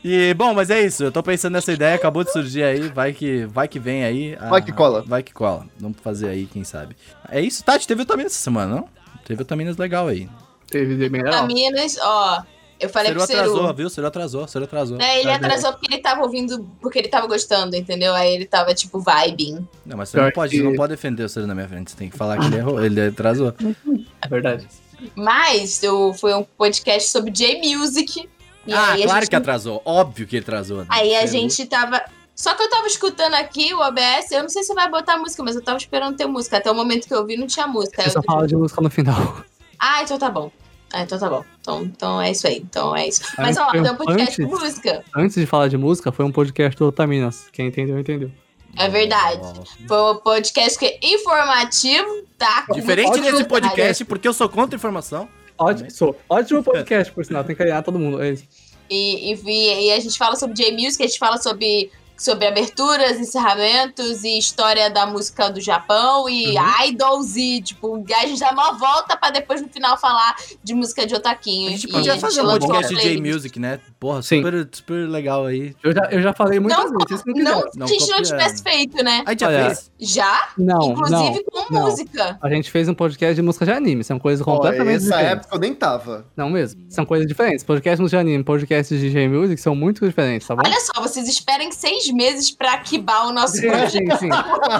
e 0.03 0.33
bom, 0.33 0.53
mas 0.53 0.69
é 0.69 0.81
isso. 0.81 1.03
Eu 1.03 1.11
tô 1.11 1.21
pensando 1.21 1.53
nessa 1.53 1.73
ideia, 1.73 1.95
acabou 1.95 2.23
de 2.23 2.31
surgir 2.31 2.63
aí. 2.63 2.87
Vai 2.87 3.11
que, 3.13 3.45
vai 3.45 3.67
que 3.67 3.79
vem 3.79 4.03
aí. 4.05 4.37
Ah, 4.39 4.47
Vai 4.49 4.61
que 4.61 4.71
cola. 4.71 5.03
Vai 5.05 5.21
que 5.23 5.33
cola. 5.33 5.65
Vamos 5.77 5.97
fazer 6.01 6.29
aí, 6.29 6.45
quem 6.45 6.63
sabe. 6.63 6.95
É 7.29 7.41
isso, 7.41 7.63
Tati. 7.63 7.85
Teve 7.87 8.01
vitaminas 8.03 8.31
essa 8.31 8.41
semana, 8.43 8.75
não? 8.75 8.89
Teve 9.25 9.39
vitaminas 9.39 9.75
legal 9.77 10.07
aí. 10.07 10.29
Teve 10.69 11.09
mineral. 11.09 11.33
Vitaminas, 11.47 11.97
ó. 12.01 12.43
Eu 12.79 12.89
falei 12.89 13.07
Seru 13.07 13.19
pro 13.19 13.27
Seru. 13.27 13.39
atrasou, 13.39 13.73
viu? 13.73 13.89
Seru 13.89 14.07
atrasou, 14.07 14.47
Seru 14.47 14.65
atrasou. 14.65 14.97
É, 15.01 15.19
ele 15.19 15.31
atrasou 15.31 15.71
porque 15.73 15.93
ele 15.93 16.01
tava 16.01 16.21
ouvindo, 16.21 16.69
porque 16.81 16.99
ele 16.99 17.07
tava 17.07 17.25
gostando, 17.27 17.75
entendeu? 17.75 18.13
Aí 18.13 18.33
ele 18.35 18.45
tava, 18.45 18.73
tipo, 18.73 18.99
vibing. 18.99 19.67
Não, 19.85 19.97
mas 19.97 20.09
você 20.09 20.21
não 20.21 20.31
pode, 20.31 20.61
não 20.61 20.75
pode 20.75 20.91
defender 20.91 21.23
o 21.23 21.29
Seru 21.29 21.47
na 21.47 21.55
minha 21.55 21.67
frente. 21.67 21.91
Você 21.91 21.97
tem 21.97 22.09
que 22.09 22.17
falar 22.17 22.37
que 22.37 22.45
ele 22.45 22.57
errou, 22.57 22.83
ele 22.83 23.01
atrasou. 23.01 23.53
É 24.21 24.27
verdade. 24.27 24.67
Mas 25.15 25.81
eu, 25.83 26.11
foi 26.13 26.33
um 26.33 26.43
podcast 26.43 27.09
sobre 27.09 27.29
J-Music. 27.31 28.27
E 28.65 28.73
ah, 28.73 28.95
claro 28.95 29.21
gente 29.21 29.29
que 29.29 29.35
atrasou. 29.35 29.81
Óbvio 29.85 30.25
que 30.27 30.35
ele 30.35 30.43
atrasou. 30.43 30.79
né? 30.79 30.85
Aí 30.89 31.15
a 31.15 31.19
Seru. 31.21 31.31
gente 31.31 31.65
tava. 31.67 32.03
Só 32.35 32.53
que 32.53 32.61
eu 32.61 32.69
tava 32.69 32.85
escutando 32.87 33.33
aqui 33.35 33.73
o 33.73 33.79
OBS, 33.79 34.31
eu 34.31 34.41
não 34.43 34.49
sei 34.49 34.61
se 34.63 34.73
vai 34.73 34.89
botar 34.89 35.17
música, 35.17 35.41
mas 35.43 35.55
eu 35.55 35.63
tava 35.63 35.77
esperando 35.77 36.15
ter 36.15 36.25
música. 36.27 36.57
Até 36.57 36.69
o 36.69 36.75
momento 36.75 37.07
que 37.07 37.13
eu 37.13 37.25
vi 37.25 37.35
não 37.37 37.47
tinha 37.47 37.65
música. 37.67 38.03
Eu 38.03 38.11
só 38.11 38.21
falo 38.21 38.45
de 38.45 38.55
música 38.55 38.81
no 38.81 38.89
final. 38.89 39.43
Ah, 39.79 40.03
então 40.03 40.17
tá 40.17 40.29
bom. 40.29 40.51
Ah, 40.93 41.01
então 41.01 41.19
tá 41.19 41.29
bom. 41.29 41.43
Então, 41.59 41.83
então 41.83 42.21
é 42.21 42.31
isso 42.31 42.47
aí. 42.47 42.57
Então 42.57 42.95
é 42.95 43.07
isso. 43.07 43.21
Mas 43.37 43.57
ó, 43.57 43.71
tem 43.71 43.81
um 43.81 43.95
podcast 43.95 44.41
antes. 44.41 44.53
com 44.53 44.59
música. 44.63 45.03
Antes 45.15 45.35
de 45.35 45.45
falar 45.45 45.67
de 45.67 45.77
música, 45.77 46.11
foi 46.11 46.25
um 46.25 46.31
podcast 46.31 46.77
do 46.77 46.87
Otaminas. 46.87 47.47
Quem 47.51 47.67
entendeu, 47.67 47.99
entendeu. 47.99 48.31
É 48.77 48.87
verdade. 48.87 49.41
Foi 49.87 50.13
um 50.13 50.17
podcast 50.17 50.77
que 50.77 50.85
é 50.85 50.99
informativo, 51.03 52.23
tá? 52.37 52.65
Diferente 52.73 53.19
desse 53.19 53.43
podcast, 53.43 54.05
porque 54.05 54.27
eu 54.27 54.33
sou 54.33 54.47
contra 54.47 54.75
informação. 54.75 55.27
Ótimo, 55.57 55.89
sou. 55.89 56.15
Ótimo 56.29 56.63
podcast, 56.63 57.11
por 57.11 57.25
sinal. 57.25 57.43
Tem 57.43 57.55
que 57.55 57.63
ganhar 57.63 57.81
todo 57.81 57.97
mundo. 57.97 58.21
É 58.21 58.31
isso. 58.31 58.45
E, 58.89 59.33
e, 59.33 59.87
e 59.87 59.91
a 59.91 59.99
gente 59.99 60.17
fala 60.17 60.35
sobre 60.35 60.55
J-Music, 60.55 61.03
a 61.03 61.07
gente 61.07 61.19
fala 61.19 61.37
sobre, 61.37 61.91
sobre 62.17 62.47
aberturas, 62.47 63.19
encerramentos 63.19 64.23
e 64.23 64.37
história 64.37 64.89
da 64.89 65.05
música 65.05 65.49
do 65.49 65.61
Japão 65.61 66.27
e 66.29 66.57
Uhum. 66.57 66.85
idols 66.87 67.35
e, 67.35 67.61
tipo, 67.61 68.03
a 68.15 68.25
gente 68.25 68.39
dá 68.39 68.51
uma 68.51 68.73
volta 68.73 69.15
pra 69.15 69.29
depois 69.29 69.61
no 69.61 69.69
final 69.69 69.97
falar 69.97 70.35
de 70.63 70.73
música 70.73 71.05
de 71.05 71.13
otaquinho. 71.15 71.67
A 71.67 71.71
gente 71.71 71.87
E 71.87 71.91
podia 71.91 72.17
fazer 72.17 72.41
um 72.41 72.47
podcast 72.47 72.93
de. 72.95 73.01
J-Music, 73.01 73.59
né? 73.59 73.79
Porra, 73.99 74.21
Sim. 74.21 74.37
super, 74.43 74.69
super 74.71 75.09
legal 75.09 75.45
aí. 75.45 75.75
Eu 75.83 75.93
já, 75.93 76.01
eu 76.11 76.21
já 76.21 76.33
falei 76.33 76.59
muitas 76.59 76.91
Não, 76.91 76.97
vezes. 77.07 77.23
Não 77.25 77.43
Não, 77.75 77.87
se 77.87 77.95
a 77.95 77.99
gente 77.99 78.09
não 78.11 78.21
tivesse 78.21 78.63
feito, 78.63 79.03
né? 79.03 79.23
A 79.25 79.31
gente 79.31 79.39
já 79.41 79.49
fez. 79.49 79.91
Já? 79.99 80.49
Não, 80.57 80.91
Inclusive 80.91 81.43
não. 81.53 81.65
com 81.67 81.73
não. 81.73 81.81
música. 81.83 82.37
A 82.41 82.49
gente 82.49 82.69
fez 82.71 82.87
um 82.89 82.93
podcast 82.93 83.35
de 83.35 83.41
música 83.41 83.65
de 83.65 83.71
anime. 83.71 84.03
São 84.03 84.19
coisas 84.19 84.45
Ó, 84.45 84.55
completamente 84.55 84.95
essa 84.97 85.05
diferentes. 85.05 85.31
época 85.33 85.55
eu 85.55 85.59
nem 85.59 85.73
tava. 85.73 86.25
Não 86.35 86.49
mesmo. 86.49 86.81
São 86.89 87.05
coisas 87.05 87.27
diferentes. 87.27 87.63
Podcast 87.63 87.97
de 87.97 88.01
música 88.01 88.17
de 88.23 88.29
anime, 88.29 88.43
podcast 88.43 88.97
de 88.97 89.09
J-Music 89.11 89.61
são 89.61 89.75
muito 89.75 90.05
diferentes, 90.05 90.47
tá 90.47 90.55
bom? 90.55 90.61
Olha 90.65 90.79
só, 90.81 91.01
vocês 91.01 91.27
esperem 91.27 91.71
seis 91.71 92.06
meses 92.11 92.51
pra 92.51 92.73
aquibar 92.73 93.27
o 93.27 93.31
nosso 93.31 93.57
Sim, 93.57 93.69
projeto. 93.69 93.91
sim, 93.91 94.29
sim. 94.29 94.29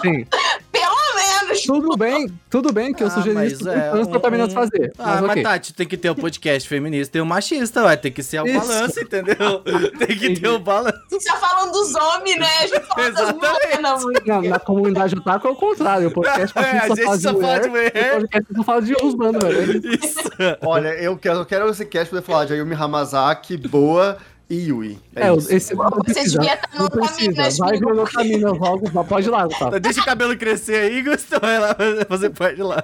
sim. 0.01 0.25
Pelo 0.72 1.15
menos, 1.15 1.63
Tudo 1.63 1.98
bem, 1.98 2.31
tudo 2.50 2.72
bem 2.72 2.93
que 2.93 3.01
eu 3.03 3.07
Ah, 3.07 3.12
sugeri 3.12 3.48
isso 3.48 3.67
é 3.67 3.89
antes 3.91 4.07
pra 4.07 4.17
um- 4.17 4.22
Taminas 4.22 4.53
fazer. 4.53 4.93
Ah, 5.00 5.03
mas 5.13 5.22
mas, 5.22 5.31
ok. 5.31 5.43
Tati, 5.43 5.74
tem 5.74 5.88
que 5.88 5.98
ter 5.98 6.10
o 6.12 6.15
podcast 6.15 6.69
feminista 6.69 7.17
e 7.17 7.22
o 7.22 7.25
machista, 7.25 7.81
vai 7.81 7.98
ter 7.98 8.12
que 8.12 8.22
ser 8.22 8.41
o 8.41 8.48
Isso. 8.48 8.60
balanço, 8.67 9.00
entendeu? 9.00 9.63
Tem 9.98 10.15
que 10.17 10.39
ter 10.39 10.48
o 10.50 10.60
balanço. 10.60 10.98
Você 11.10 11.27
tá 11.29 11.36
falando 11.38 11.72
dos 11.72 11.96
homens, 11.96 12.38
né? 12.39 12.48
A 12.48 12.67
gente 12.67 12.86
fala 12.88 13.12
das 13.12 13.22
Exatamente. 13.22 14.03
mulheres, 14.03 14.24
não. 14.25 14.41
Na 14.43 14.60
comunidade 14.60 15.15
otaku 15.17 15.48
é 15.48 15.51
o 15.51 15.55
contrário. 15.55 16.07
O 16.10 16.12
podcast 16.12 16.53
É, 16.57 16.62
a 16.79 16.88
gente 16.89 17.22
só 17.22 17.34
fala 17.34 17.60
de 17.60 17.69
mulher. 17.69 17.91
O 18.17 18.22
podcast 18.22 18.53
só 18.55 18.63
fala 18.63 18.81
de 18.81 18.93
Rusbando, 18.93 19.39
velho. 19.39 19.81
Isso. 19.96 20.29
Olha, 20.62 20.89
eu 20.89 21.17
quero, 21.17 21.39
eu 21.39 21.46
quero 21.46 21.69
esse 21.69 21.86
cast 21.86 22.10
poder 22.10 22.22
falar 22.22 22.46
de 22.46 22.53
Ayumi 22.53 22.75
Hamazaki, 22.75 23.57
Boa 23.57 24.17
e 24.50 24.56
Yui. 24.70 24.98
É, 25.16 25.27
É, 25.27 25.34
esse 25.36 25.75
não 25.75 25.89
Você 25.89 26.04
precisa. 26.13 26.39
devia 26.39 26.54
estar 26.56 26.70
Não 26.75 26.86
no 26.86 26.89
precisa. 26.92 27.18
Taminas, 27.34 27.58
Vai 27.58 27.80
no 27.80 28.04
caminho 28.06 28.54
logo. 28.54 29.04
Pode 29.06 29.27
ir 29.27 29.32
lá, 29.32 29.46
Gustavo. 29.46 29.80
Deixa 29.80 30.01
o 30.01 30.06
cabelo 30.06 30.38
crescer 30.38 30.75
aí, 30.75 31.01
Gustavo, 31.04 31.42
vai 31.46 31.60
lá 31.60 31.75
fazer 32.08 32.30
parte 32.32 32.62
lá. 32.62 32.84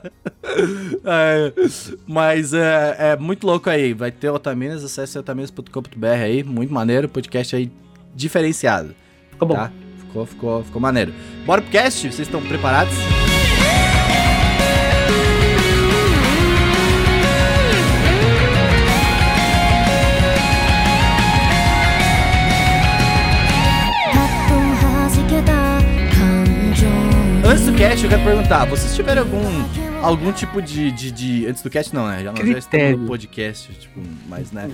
É, 1.06 1.54
mas 2.08 2.54
é, 2.54 2.96
é 3.00 3.18
muito 3.18 3.46
louco 3.48 3.70
aí. 3.70 3.94
Vai 3.94 4.12
ter 4.12 4.30
Otaminas, 4.30 4.84
acesse 4.84 5.18
otaminas.com.br 5.18 6.06
aí. 6.08 6.44
Muito 6.44 6.74
maneiro, 6.74 7.08
podcast 7.08 7.56
aí 7.56 7.72
diferenciado. 8.14 8.94
Tá 9.40 9.46
bom. 9.46 9.56
Tá? 9.56 9.72
Ficou, 10.00 10.26
ficou, 10.26 10.64
ficou 10.64 10.82
maneiro. 10.82 11.14
Bora 11.46 11.62
pro 11.62 11.72
cast? 11.72 12.02
Vocês 12.02 12.28
estão 12.28 12.42
preparados? 12.42 12.94
Cast, 27.90 28.04
eu 28.04 28.10
quero 28.10 28.24
perguntar, 28.24 28.66
vocês 28.66 28.96
tiveram 28.96 29.24
algum 29.24 30.02
algum 30.02 30.32
tipo 30.32 30.62
de, 30.62 30.90
de, 30.92 31.12
de- 31.12 31.48
antes 31.48 31.62
do 31.62 31.70
cast 31.70 31.94
não, 31.94 32.08
né? 32.08 32.24
Já 32.24 32.32
nós 32.32 32.48
já 32.48 32.58
estamos 32.58 33.00
no 33.00 33.08
podcast, 33.08 33.74
tipo, 33.74 34.00
mas 34.28 34.52
né. 34.52 34.70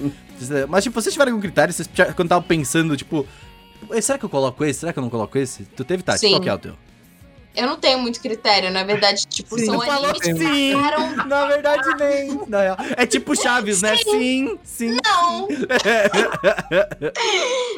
Mas 0.68 0.84
tipo, 0.84 1.00
vocês 1.00 1.12
tiveram 1.14 1.32
algum 1.32 1.42
critério? 1.42 1.74
Vocês 1.74 1.90
quando 2.16 2.26
estavam 2.28 2.44
pensando, 2.44 2.96
tipo, 2.96 3.26
"Ei, 3.92 4.02
será 4.02 4.18
que 4.20 4.26
eu 4.26 4.30
coloco 4.30 4.64
esse? 4.64 4.80
Será 4.82 4.94
que 4.94 5.00
eu 5.00 5.04
não 5.04 5.10
coloco 5.10 5.38
esse? 5.38 5.64
Tu 5.76 5.84
teve 5.84 6.04
Tati? 6.04 6.20
Sim. 6.20 6.30
Qual 6.32 6.42
que 6.42 6.50
é 6.50 6.54
o 6.54 6.58
teu? 6.60 6.76
Eu 7.56 7.68
não 7.68 7.78
tenho 7.78 8.00
muito 8.00 8.22
critério, 8.22 8.72
na 8.72 8.84
verdade, 8.84 9.26
tipo, 9.28 9.58
Sim, 9.58 9.66
são 9.66 9.82
animes 9.82 10.20
que 10.20 10.34
sim. 10.34 10.74
marcaram. 10.74 11.16
Na 11.28 11.46
verdade 11.46 11.90
nem. 11.98 12.42
Na 12.48 12.62
real. 12.62 12.78
É 12.96 13.06
tipo 13.06 13.36
Chaves, 13.36 13.82
né? 13.82 13.98
Sim, 13.98 14.58
sim. 14.64 14.98
Não! 15.04 15.48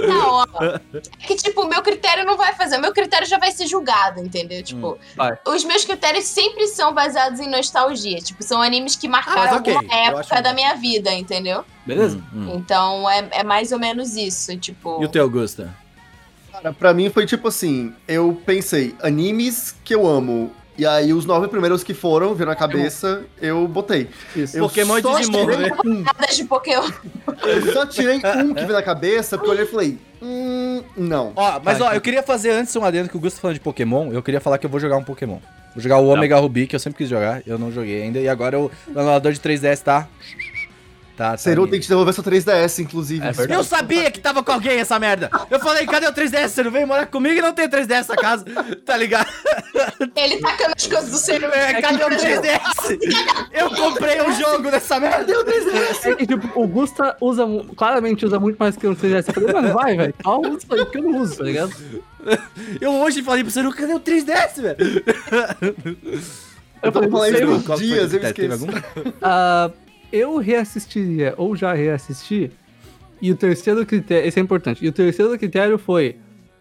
Não, 0.07 0.33
ó. 0.33 0.45
É 0.93 1.25
que, 1.25 1.35
tipo, 1.35 1.61
o 1.61 1.67
meu 1.67 1.81
critério 1.81 2.25
não 2.25 2.37
vai 2.37 2.53
fazer. 2.53 2.77
O 2.77 2.81
meu 2.81 2.93
critério 2.93 3.27
já 3.27 3.37
vai 3.37 3.51
ser 3.51 3.67
julgado, 3.67 4.19
entendeu? 4.19 4.61
Tipo, 4.63 4.97
vai. 5.15 5.37
os 5.47 5.63
meus 5.63 5.85
critérios 5.85 6.25
sempre 6.25 6.67
são 6.67 6.93
baseados 6.93 7.39
em 7.39 7.49
nostalgia. 7.49 8.19
Tipo, 8.19 8.43
são 8.43 8.61
animes 8.61 8.95
que 8.95 9.07
marcaram 9.07 9.41
mas 9.41 9.53
ok, 9.59 9.73
alguma 9.73 9.95
época 9.95 10.35
acho- 10.35 10.43
da 10.43 10.53
minha 10.53 10.75
vida, 10.75 11.11
entendeu? 11.13 11.63
Beleza? 11.85 12.17
Hum, 12.33 12.49
hum. 12.49 12.53
Então 12.55 13.09
é, 13.09 13.27
é 13.31 13.43
mais 13.43 13.71
ou 13.71 13.79
menos 13.79 14.15
isso. 14.15 14.55
Tipo. 14.57 15.01
E 15.01 15.05
o 15.05 15.09
teu, 15.09 15.29
Gusta? 15.29 15.73
Cara, 16.61 16.73
pra 16.73 16.93
mim 16.93 17.09
foi 17.09 17.25
tipo 17.25 17.47
assim, 17.47 17.93
eu 18.07 18.39
pensei, 18.45 18.93
animes 19.01 19.73
que 19.83 19.95
eu 19.95 20.05
amo. 20.07 20.51
E 20.77 20.85
aí 20.85 21.13
os 21.13 21.25
nove 21.25 21.47
primeiros 21.47 21.83
que 21.83 21.93
foram, 21.93 22.33
viram 22.33 22.49
na 22.49 22.55
cabeça, 22.55 23.23
eu 23.41 23.67
botei. 23.67 24.07
Isso. 24.35 24.57
Eu 24.57 24.63
Pokémon 24.63 24.97
e 24.97 25.01
só 25.01 25.17
Digimon, 25.17 25.45
tirei 25.45 25.69
né? 25.69 25.77
um. 25.85 26.01
Nada 26.01 26.27
de 26.33 26.43
Pokémon. 26.45 26.89
Eu 27.43 27.73
só 27.73 27.85
tirei 27.85 28.17
um 28.17 28.53
que 28.53 28.61
veio 28.61 28.73
na 28.73 28.81
cabeça, 28.81 29.37
porque 29.37 29.49
eu 29.49 29.53
olhei 29.53 29.65
e 29.65 29.67
falei, 29.67 29.97
hum, 30.21 30.81
não. 30.95 31.33
Ó, 31.35 31.59
mas 31.63 31.77
Vai, 31.77 31.89
ó, 31.89 31.93
eu 31.93 32.01
queria 32.01 32.23
fazer 32.23 32.51
antes 32.51 32.75
um 32.75 32.83
adendo 32.83 33.09
que 33.09 33.17
o 33.17 33.19
Gusta 33.19 33.37
tá 33.37 33.41
falando 33.41 33.55
de 33.55 33.61
Pokémon. 33.61 34.11
Eu 34.11 34.23
queria 34.23 34.39
falar 34.39 34.57
que 34.57 34.65
eu 34.65 34.69
vou 34.69 34.79
jogar 34.79 34.97
um 34.97 35.03
Pokémon. 35.03 35.39
Vou 35.73 35.81
jogar 35.81 35.99
o 35.99 36.07
Omega 36.07 36.37
Ruby, 36.37 36.67
que 36.67 36.75
eu 36.75 36.79
sempre 36.79 36.97
quis 36.97 37.09
jogar. 37.09 37.41
Eu 37.45 37.57
não 37.57 37.71
joguei 37.71 38.03
ainda. 38.03 38.19
E 38.19 38.27
agora 38.27 38.59
o 38.59 38.71
o 38.87 38.99
emulador 38.99 39.31
de 39.31 39.39
3DS 39.39 39.81
tá. 39.81 40.07
Tá, 41.21 41.31
tá. 41.31 41.37
Seru 41.37 41.67
tem 41.67 41.79
que 41.79 41.87
devolver 41.87 42.15
seu 42.15 42.23
3DS, 42.23 42.79
inclusive. 42.79 43.23
É. 43.23 43.55
Eu 43.55 43.63
sabia 43.63 44.09
que 44.09 44.19
tava 44.19 44.41
com 44.41 44.51
alguém 44.51 44.79
essa 44.79 44.97
merda. 44.97 45.29
Eu 45.51 45.59
falei, 45.59 45.85
cadê 45.85 46.07
o 46.07 46.11
3DS? 46.11 46.47
Você 46.47 46.63
não 46.63 46.71
veio 46.71 46.87
morar 46.87 47.05
comigo 47.05 47.37
e 47.37 47.41
não 47.41 47.53
tem 47.53 47.69
3DS 47.69 47.87
nessa 47.87 48.15
casa. 48.15 48.43
Tá 48.85 48.97
ligado? 48.97 49.29
Ele 50.15 50.37
tacando 50.39 50.73
as 50.75 50.87
coisas 50.87 51.11
do 51.11 51.17
ser 51.17 51.43
É, 51.43 51.81
cadê 51.81 52.03
o 52.03 52.07
3DS? 52.07 52.99
Eu 53.51 53.69
comprei 53.69 54.21
um 54.21 54.33
jogo 54.33 54.71
dessa 54.71 54.99
merda. 54.99 55.31
É 56.03 56.15
que, 56.15 56.25
tipo, 56.25 56.59
o 56.59 56.67
Gusta 56.67 57.15
usa, 57.21 57.45
claramente 57.75 58.25
usa 58.25 58.39
muito 58.39 58.57
mais 58.57 58.75
que 58.75 58.87
o 58.87 58.95
3DS. 58.95 59.27
Eu 59.27 59.33
falei, 59.33 59.53
mano, 59.53 59.73
vai, 59.73 59.95
velho. 59.95 60.13
Calma 60.23 60.49
isso 60.49 60.67
aí, 60.71 60.83
porque 60.83 60.97
eu 60.97 61.03
não 61.03 61.19
uso, 61.21 61.37
tá 61.37 61.43
ligado? 61.43 61.71
Eu 62.79 62.93
hoje 62.93 63.21
falei 63.21 63.43
pro 63.43 63.51
Seru, 63.51 63.71
cadê 63.71 63.93
o 63.93 63.99
3DS, 63.99 64.61
velho? 64.61 64.77
Eu 66.81 66.89
uns 67.51 67.63
foi 67.65 67.75
o 67.75 67.79
dias, 67.79 68.13
eu? 68.13 68.19
Teve 68.19 68.27
esqueci. 68.27 68.51
algum? 68.51 69.11
Ah, 69.21 69.69
eu 70.11 70.37
reassistiria, 70.37 71.33
ou 71.37 71.55
já 71.55 71.73
reassisti, 71.73 72.51
e 73.21 73.31
o 73.31 73.35
terceiro 73.35 73.85
critério, 73.85 74.27
esse 74.27 74.39
é 74.39 74.43
importante, 74.43 74.83
e 74.83 74.87
o 74.87 74.91
terceiro 74.91 75.37
critério 75.37 75.77
foi, 75.77 76.15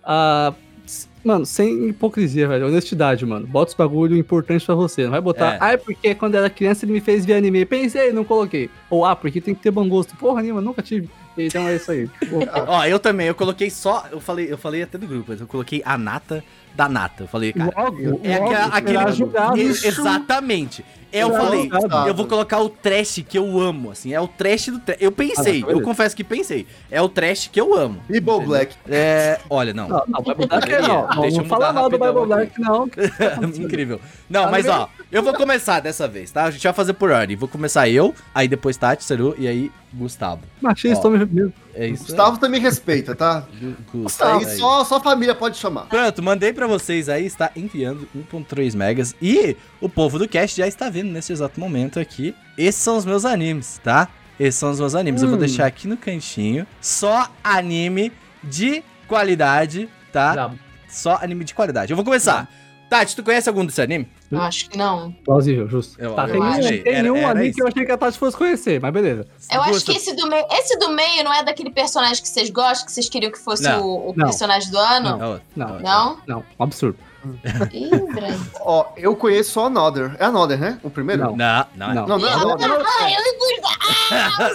ah, 0.05 0.53
s- 0.87 1.09
mano, 1.25 1.47
sem 1.47 1.89
hipocrisia, 1.89 2.47
velho, 2.49 2.67
honestidade, 2.67 3.25
mano, 3.25 3.47
bota 3.47 3.71
os 3.71 3.75
bagulho 3.75 4.17
importante 4.17 4.65
pra 4.67 4.75
você, 4.75 5.05
não 5.05 5.11
vai 5.11 5.21
botar, 5.21 5.55
É. 5.55 5.59
ah, 5.61 5.73
é 5.73 5.77
porque 5.77 6.15
quando 6.15 6.35
era 6.35 6.51
criança 6.51 6.85
ele 6.85 6.93
me 6.93 7.01
fez 7.01 7.25
ver 7.25 7.35
anime, 7.35 7.65
pensei, 7.65 8.13
não 8.13 8.25
coloquei, 8.25 8.69
ou 8.91 9.05
ah, 9.05 9.17
porque 9.17 9.41
tem 9.41 9.55
que 9.55 9.63
ter 9.63 9.71
bom 9.71 9.89
gosto, 9.89 10.15
porra 10.17 10.43
nenhuma, 10.43 10.61
nunca 10.61 10.83
tive, 10.83 11.09
então 11.39 11.67
é 11.67 11.77
isso 11.77 11.91
aí. 11.91 12.11
Ó, 12.69 12.85
eu 12.85 12.99
também, 12.99 13.29
eu 13.29 13.35
coloquei 13.35 13.71
só. 13.71 14.05
Eu 14.13 14.21
falei, 14.21 14.53
eu 14.53 14.59
falei 14.59 14.83
até 14.83 14.99
do 14.99 15.07
grupo, 15.07 15.27
mas 15.29 15.41
eu 15.41 15.47
coloquei 15.47 15.81
a 15.87 15.97
nata 15.97 16.45
da 16.81 16.89
nata. 16.89 17.25
Eu 17.25 17.29
falei, 17.29 17.53
cara. 17.53 17.71
logo, 17.77 18.21
É 18.25 18.39
logo, 18.39 18.55
aquele. 18.73 19.13
julgado. 19.13 19.59
E- 19.59 19.67
Exatamente. 19.69 20.83
Eu 21.13 21.29
Será 21.31 21.41
falei, 21.43 21.71
eu 22.07 22.15
vou 22.15 22.25
colocar 22.25 22.61
o 22.61 22.69
trash 22.69 23.25
que 23.29 23.37
eu 23.37 23.59
amo, 23.59 23.91
assim. 23.91 24.15
É 24.15 24.21
o 24.21 24.29
trash 24.29 24.67
do 24.69 24.79
trash. 24.79 24.99
Eu 25.01 25.11
pensei, 25.11 25.61
Ah, 25.61 25.67
tá, 25.67 25.73
eu 25.73 25.83
confesso 25.83 26.15
que 26.15 26.23
pensei. 26.23 26.69
É 26.89 27.03
o 27.03 27.09
trash 27.09 27.49
que 27.49 27.61
eu 27.61 27.75
amo. 27.75 28.01
Bible 28.09 28.41
Black. 28.47 28.77
É. 28.89 29.41
Olha, 29.51 29.75
não. 29.75 29.89
Não, 29.89 30.05
não, 30.07 30.23
Bible 30.23 30.47
Black 30.47 30.49
Poderia. 30.67 30.81
não, 30.87 31.09
não, 31.09 31.21
Deixa 31.23 31.37
eu 31.39 31.43
não 31.43 31.49
fala 31.49 31.67
mudar 31.67 31.81
mal 31.81 31.91
do 31.91 31.99
Bible. 31.99 32.27
Black, 32.27 32.61
não. 32.61 32.89
Incrível. 33.59 34.01
Não, 34.29 34.51
mas 34.53 34.69
ó, 34.69 34.89
eu 35.11 35.21
vou 35.25 35.35
começar 35.35 35.81
dessa 35.81 36.07
vez, 36.07 36.31
tá? 36.31 36.45
A 36.45 36.51
gente 36.53 36.63
vai 36.63 36.73
fazer 36.73 36.93
por 36.93 37.11
ordem. 37.11 37.37
Vou 37.37 37.49
começar 37.49 37.89
eu, 37.89 38.15
aí 38.33 38.47
depois 38.47 38.77
Tati, 38.77 39.03
Seru 39.03 39.35
e 39.37 39.49
aí 39.49 39.73
Gustavo. 39.93 40.43
Machista, 40.63 41.11
mesmo. 41.11 41.53
É 41.75 41.87
isso. 41.87 42.05
Gustavo 42.07 42.39
também 42.39 42.61
respeita, 42.61 43.15
tá? 43.15 43.45
aí. 43.61 43.75
Gu- 43.93 44.07
Isso 44.07 44.25
aí 44.25 44.45
aí. 44.45 44.57
só, 44.59 44.85
só 44.85 44.97
a 44.97 45.01
família 45.01 45.35
pode 45.35 45.57
chamar. 45.57 45.87
Pronto, 45.87 46.23
mandei 46.23 46.53
pra 46.53 46.67
vocês 46.67 47.09
aí, 47.09 47.25
está 47.27 47.51
enviando 47.55 48.09
1.3 48.17 48.75
megas 48.77 49.15
e 49.21 49.57
o 49.81 49.89
povo 49.89 50.19
do 50.19 50.29
cast 50.29 50.57
já 50.57 50.67
está 50.67 50.89
vendo 50.91 51.11
nesse 51.13 51.33
exato 51.33 51.59
momento 51.61 51.99
aqui. 52.01 52.35
Esses 52.59 52.81
são 52.83 52.97
os 52.97 53.05
meus 53.05 53.25
animes, 53.25 53.81
tá? 53.85 54.09
Esses 54.39 54.59
são 54.59 54.71
os 54.71 54.81
meus 54.81 54.95
animes. 54.95 55.23
Eu 55.23 55.29
vou 55.29 55.37
Hum. 55.37 55.41
deixar 55.41 55.67
aqui 55.67 55.87
no 55.87 55.97
cantinho 55.97 56.67
só 56.81 57.31
anime 57.45 58.13
de 58.43 58.83
qualidade, 59.07 59.89
tá? 60.13 60.51
Só 60.89 61.19
anime 61.23 61.45
de 61.45 61.55
qualidade. 61.55 61.93
Eu 61.93 61.97
vou 61.97 62.05
começar. 62.05 62.49
Tati, 62.89 63.15
tu 63.15 63.23
conhece 63.23 63.49
algum 63.49 63.65
desse 63.65 63.81
anime? 63.81 64.09
Eu 64.31 64.41
acho 64.41 64.71
que 64.71 64.79
não. 64.79 65.11
Plausível, 65.25 65.69
justo. 65.69 66.01
Eu- 66.01 66.15
tá, 66.15 66.23
eu 66.25 66.33
tem, 66.33 66.41
um, 66.41 66.45
achei. 66.45 66.83
tem 66.83 66.95
Era- 66.95 67.13
um 67.13 67.17
era 67.17 67.31
ali 67.31 67.49
isso. 67.49 67.57
que 67.57 67.63
eu 67.63 67.67
achei 67.67 67.85
que 67.85 67.91
a 67.91 67.99
Tati 67.99 68.17
fosse 68.17 68.37
conhecer, 68.37 68.81
mas 68.81 68.93
beleza. 68.93 69.27
Eu 69.53 69.61
acho 69.63 69.85
que 69.85 69.93
esse 69.93 70.15
do 70.15 70.29
meio. 70.29 70.47
Esse 70.53 70.79
do 70.79 70.91
meio 70.91 71.25
não 71.25 71.33
é 71.35 71.43
daquele 71.43 71.71
personagem 71.71 72.23
que 72.23 72.29
vocês 72.29 72.49
gostam, 72.51 72.87
que 72.87 72.93
vocês 72.93 73.09
queriam 73.09 73.33
que 73.33 73.39
fosse 73.39 73.65
Não. 73.65 73.83
o, 73.85 74.11
o 74.11 74.15
Não. 74.17 74.27
personagem 74.27 74.71
do 74.71 74.79
ano? 74.79 75.19
Não, 75.19 75.41
Não. 75.57 75.81
Não? 75.81 76.19
Não, 76.27 76.45
um 76.59 76.63
absurdo. 76.63 76.97
Ó, 78.61 78.87
eu 78.97 79.15
conheço 79.17 79.53
só 79.53 79.67
Another. 79.67 80.15
É 80.19 80.25
Another, 80.25 80.59
né? 80.59 80.79
O 80.83 80.91
primeiro? 80.91 81.23
Não. 81.23 81.37
Não, 81.37 81.67
não. 81.77 81.95
Não. 81.95 82.07
Não, 82.07 82.19
não 82.19 82.29
é 82.29 82.33
Another. 82.33 82.71
Ah, 82.71 83.11
eu- 83.11 83.31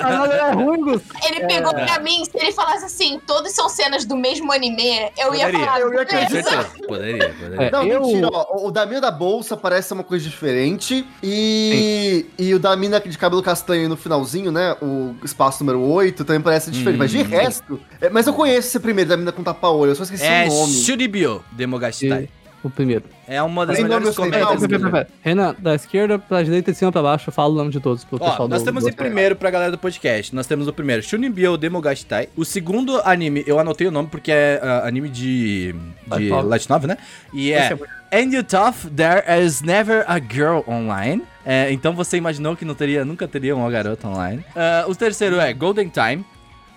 Ah, 0.03 0.27
é 0.49 0.51
ruim, 0.53 0.81
Gus. 0.81 1.01
Ele 1.27 1.41
pegou 1.47 1.73
pra 1.73 1.99
mim, 1.99 2.23
se 2.25 2.31
ele 2.37 2.51
falasse 2.51 2.85
assim, 2.85 3.19
todos 3.25 3.51
são 3.53 3.69
cenas 3.69 4.05
do 4.05 4.15
mesmo 4.15 4.51
anime, 4.51 5.11
eu 5.17 5.33
ia 5.33 5.45
Poderia. 5.45 5.59
falar. 5.65 5.79
Eu 5.79 5.93
ia 5.93 6.01
acreditar. 6.01 6.69
Poderia, 6.87 7.33
poderia. 7.33 7.67
É. 7.67 7.71
Não, 7.71 7.83
eu- 7.83 8.01
mentira, 8.01 8.29
ó. 8.31 8.65
O 8.67 8.71
da 8.71 8.85
mina 8.85 9.01
da 9.01 9.11
bolsa 9.11 9.55
parece 9.57 9.89
ser 9.89 9.93
uma 9.93 10.03
coisa 10.03 10.23
diferente. 10.27 11.05
E, 11.23 12.25
e 12.37 12.53
o 12.53 12.59
da 12.59 12.75
mina 12.75 12.99
de 12.99 13.17
cabelo 13.17 13.41
castanho 13.41 13.87
no 13.89 13.97
finalzinho, 13.97 14.51
né? 14.51 14.75
O 14.81 15.15
espaço 15.23 15.63
número 15.63 15.81
8 15.81 16.23
também 16.25 16.41
parece 16.41 16.71
diferente. 16.71 16.99
Mas 16.99 17.11
de 17.11 17.19
Hum. 17.21 17.23
resto. 17.27 17.79
é, 18.01 18.09
mas 18.09 18.27
eu 18.27 18.33
conheço 18.33 18.67
esse 18.67 18.79
primeiro 18.79 19.09
da 19.09 19.17
mina 19.17 19.31
com 19.31 19.43
tapa-olho. 19.43 19.91
Eu 19.91 19.95
só 19.95 20.03
esqueci 20.03 20.23
É 20.25 20.45
o 20.45 20.53
nome. 20.53 20.73
Shuribyo 20.73 21.43
Demogashitai. 21.51 22.29
O 22.65 22.69
primeiro. 22.71 23.03
É 23.27 23.43
uma 23.43 23.63
das 23.63 23.75
Tem 23.75 23.83
melhores 23.85 24.15
comédias. 24.15 24.59
Pera, 24.59 24.79
pera, 24.79 24.89
pera. 24.89 25.07
Renan, 25.21 25.55
da 25.59 25.75
esquerda 25.75 26.17
pra 26.17 26.41
direita, 26.41 26.71
de 26.71 26.77
cima 26.79 26.91
pra 26.91 27.03
baixo, 27.03 27.31
fala 27.31 27.53
o 27.53 27.55
nome 27.55 27.69
de 27.69 27.79
todos 27.79 28.03
pro 28.03 28.17
Ó, 28.19 28.27
pessoal 28.27 28.47
nós 28.47 28.63
do... 28.63 28.65
temos 28.65 28.83
do- 28.83 28.89
em 28.89 28.93
primeiro 28.93 29.35
pra 29.35 29.51
galera 29.51 29.71
do 29.71 29.77
podcast. 29.77 30.33
Nós 30.33 30.47
temos 30.47 30.67
o 30.67 30.73
primeiro, 30.73 31.03
Shunibyo 31.03 31.57
Demogashitai. 31.57 32.27
O 32.35 32.43
segundo 32.43 32.99
anime, 33.05 33.43
eu 33.45 33.59
anotei 33.59 33.85
o 33.85 33.91
nome 33.91 34.07
porque 34.09 34.31
é 34.31 34.59
ah, 34.63 34.87
anime 34.87 35.09
de, 35.09 35.75
de 36.17 36.29
Light 36.29 36.67
novel. 36.67 36.87
Né? 36.87 36.97
E 37.31 37.51
é 37.51 37.77
é 38.09 38.19
And 38.19 38.31
You 38.33 38.43
Tough, 38.43 38.89
There 38.95 39.21
Is 39.45 39.61
Never 39.61 40.03
a 40.07 40.17
Girl 40.17 40.61
Online. 40.67 41.21
É, 41.45 41.71
então 41.71 41.93
você 41.93 42.17
imaginou 42.17 42.55
que 42.55 42.65
não 42.65 42.73
teria, 42.73 43.05
nunca 43.05 43.27
teria 43.27 43.55
uma 43.55 43.69
garota 43.69 44.07
online. 44.07 44.43
Ah, 44.55 44.85
o 44.87 44.95
terceiro 44.95 45.39
é 45.39 45.53
Golden 45.53 45.89
Time. 45.89 46.25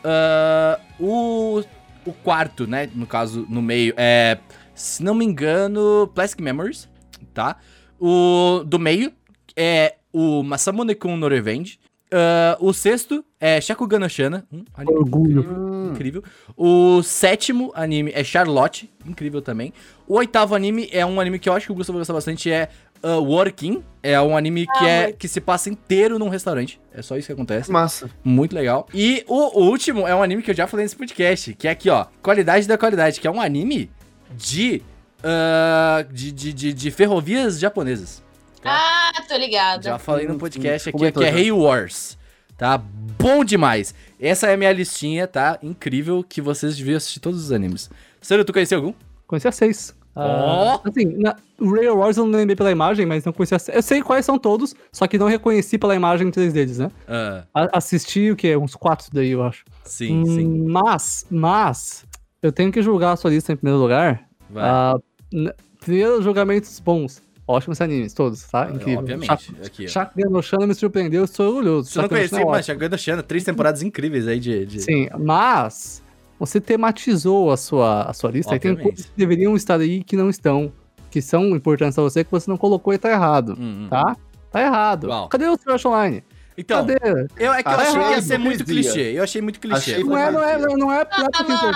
Ah, 0.05 0.79
o, 1.01 1.63
o 2.05 2.13
quarto, 2.13 2.67
né? 2.67 2.89
No 2.95 3.07
caso, 3.07 3.47
no 3.49 3.63
meio, 3.63 3.95
é. 3.97 4.37
Se 4.79 5.03
não 5.03 5.15
me 5.15 5.25
engano, 5.25 6.11
Plastic 6.15 6.41
Memories, 6.41 6.89
tá? 7.35 7.57
O 8.01 8.63
do 8.65 8.79
meio 8.79 9.13
é 9.57 9.97
o 10.13 10.43
Masamune-kun 10.43 11.17
no 11.17 11.27
Revenge. 11.29 11.79
Ah, 12.11 12.57
o 12.61 12.73
sexto 12.73 13.25
é 13.41 13.61
Shakugan 13.61 13.99
no 13.99 14.09
Shana. 14.09 14.47
Hum, 14.53 14.65
anime 14.75 14.97
Orgulho. 14.97 15.41
incrível, 15.41 15.91
incrível. 15.93 16.25
O 16.57 17.03
sétimo 17.03 17.73
anime 17.75 18.13
é 18.15 18.25
Charlotte. 18.25 18.91
Incrível 19.07 19.43
também. 19.43 19.73
O 20.07 20.15
oitavo 20.17 20.55
anime 20.55 20.89
é 20.93 21.05
um 21.05 21.21
anime 21.21 21.39
que 21.39 21.49
eu 21.49 21.53
acho 21.53 21.67
que 21.67 21.73
o 21.73 21.75
Gustavo 21.75 21.97
vai 21.99 22.01
gostar 22.03 22.15
bastante. 22.15 22.51
É 22.51 22.69
uh, 23.03 23.21
Working. 23.23 23.83
É 24.03 24.19
um 24.21 24.37
anime 24.37 24.65
que, 24.67 24.85
Ah, 24.85 24.89
é, 24.89 25.13
que 25.13 25.29
se 25.29 25.41
passa 25.41 25.69
inteiro 25.69 26.19
num 26.19 26.29
restaurante. 26.29 26.81
É 26.95 27.03
só 27.03 27.17
isso 27.17 27.27
que 27.27 27.33
acontece. 27.33 27.71
Massa. 27.71 28.09
Muito 28.25 28.55
legal. 28.55 28.87
E 28.95 29.23
o, 29.27 29.61
o 29.61 29.69
último 29.69 30.07
é 30.07 30.15
um 30.15 30.23
anime 30.23 30.43
que 30.43 30.51
eu 30.51 30.55
já 30.55 30.67
falei 30.67 30.85
nesse 30.85 30.97
podcast, 30.97 31.53
que 31.55 31.69
é 31.69 31.73
aqui, 31.73 31.91
ó. 31.91 32.07
Qualidade 32.23 32.67
da 32.67 32.79
qualidade, 32.79 33.21
que 33.21 33.27
é 33.27 33.31
um 33.31 33.41
anime 33.41 33.91
de. 34.37 34.83
ah, 35.23 36.05
de, 36.11 36.33
de, 36.33 36.53
de, 36.53 36.73
de 36.73 36.91
ferrovias 36.91 37.59
japonesas. 37.59 38.23
Ah, 38.65 39.13
tô 39.29 39.37
ligada. 39.37 39.83
Já 39.83 39.99
falei 39.99 40.27
no 40.27 40.35
Hum, 40.35 40.39
podcast 40.39 40.89
hum, 40.89 40.91
aqui, 40.91 40.93
que 40.93 41.13
comentou 41.13 41.23
é. 41.23 41.31
Hey 41.41 41.53
Wars. 41.53 42.19
Tá 42.57 42.77
bom 42.77 43.45
demais. 43.45 43.95
Essa 44.21 44.49
é 44.49 44.55
a 44.55 44.57
minha 44.57 44.73
listinha, 44.73 45.29
tá? 45.29 45.59
Incrível 45.63 46.25
que 46.29 46.41
vocês 46.41 46.77
deviam 46.77 46.97
assistir 46.97 47.21
todos 47.21 47.41
os 47.41 47.53
animes. 47.53 47.89
Sério, 48.21 48.45
tu 48.45 48.53
conheceu 48.53 48.79
algum? 48.79 48.93
Conheci 49.29 49.47
a 49.47 49.53
seis. 49.53 49.95
Ah, 50.17 50.81
assim, 50.85 51.05
na, 51.17 51.37
Rail 51.61 51.97
Wars 51.97 52.17
eu 52.17 52.27
não 52.27 52.37
lembrei 52.37 52.57
pela 52.57 52.73
imagem, 52.73 53.07
mas 53.07 53.25
não 53.25 53.33
conhecia. 53.33 53.57
Eu 53.73 53.81
sei 53.81 54.03
quais 54.03 54.25
são 54.27 54.37
todos, 54.37 54.75
só 54.93 55.07
que 55.07 55.17
não 55.17 55.29
reconheci 55.29 55.79
pela 55.79 55.95
imagem 55.95 56.29
três 56.33 56.53
deles, 56.53 56.79
né? 56.79 56.91
Ah, 57.07 57.45
A- 57.55 57.79
assisti 57.79 58.29
o 58.33 58.35
que? 58.35 58.57
Uns 58.57 58.75
quatro 58.75 59.07
daí, 59.13 59.31
eu 59.31 59.45
acho. 59.45 59.65
sim, 59.85 60.23
Hum, 60.23 60.25
sim. 60.27 60.65
Mas, 60.67 61.25
mas, 61.31 62.05
eu 62.43 62.53
tenho 62.53 62.71
que 62.73 62.83
julgar 62.83 63.13
a 63.13 63.17
sua 63.17 63.31
lista 63.31 63.53
em 63.53 63.57
primeiro 63.57 63.81
lugar. 63.81 64.29
Vai. 64.51 64.95
N- 65.33 65.53
primeiro, 65.81 66.23
julgamentos 66.23 66.79
bons. 66.81 67.23
Ótimos 67.47 67.81
animes, 67.81 68.13
todos, 68.13 68.43
tá? 68.45 68.71
Incrível. 68.71 68.99
Obviamente. 69.01 69.89
Shakugan 69.89 70.29
no 70.29 70.43
Shana 70.43 70.67
me 70.67 70.75
surpreendeu, 70.75 71.25
estou 71.25 71.49
orgulhoso. 71.49 71.89
Você 71.91 71.97
não 71.99 72.03
no 72.05 72.09
conhecia, 72.11 72.39
é 72.41 72.45
ótimo. 72.45 72.63
Shakugan 72.63 72.97
Shana, 72.99 73.23
três 73.23 73.43
temporadas 73.45 73.83
incríveis 73.83 74.29
aí 74.29 74.39
de... 74.39 74.67
de... 74.67 74.83
Sim, 74.83 75.09
mas 75.19 76.03
você 76.39 76.61
tematizou 76.61 77.51
a 77.51 77.57
sua, 77.57 78.03
a 78.03 78.13
sua 78.13 78.31
lista 78.31 78.55
e 78.55 78.59
tem 78.61 78.73
Obviamente. 78.73 78.95
coisas 78.97 79.11
que 79.11 79.17
deveriam 79.17 79.57
estar 79.57 79.81
aí 79.81 80.05
que 80.05 80.15
não 80.15 80.29
estão, 80.29 80.71
que 81.11 81.23
são 81.23 81.49
importantes 81.57 81.95
pra 81.95 82.05
você, 82.05 82.23
que 82.23 82.31
você 82.31 82.51
não 82.51 82.59
colocou 82.59 82.93
e 82.93 82.99
tá 82.99 83.11
errado, 83.11 83.57
Hum, 83.59 83.85
hum. 83.85 83.89
tá? 83.89 84.15
Tá 84.51 84.63
errado. 84.63 85.07
Qual? 85.07 85.29
Cadê 85.29 85.47
o 85.47 85.57
Sword 85.57 85.89
Online? 85.89 86.25
Então, 86.61 86.85
Cadê? 86.85 86.99
eu, 87.39 87.53
é 87.53 87.63
que 87.63 87.69
eu 87.69 87.73
Achei 87.73 87.93
que 88.03 88.11
ia 88.11 88.23
ser 88.23 88.37
muito 88.39 88.65
clichê. 88.65 89.13
Eu 89.17 89.23
achei 89.23 89.41
muito 89.41 89.61
clichê. 89.61 89.93
Achei 89.93 90.03
Não 90.05 90.19
é, 90.19 90.31
não 90.33 90.43
é, 90.43 90.59
não 90.59 90.69
é, 90.73 90.77
não 90.77 90.93
é 90.93 91.05
pra 91.05 91.29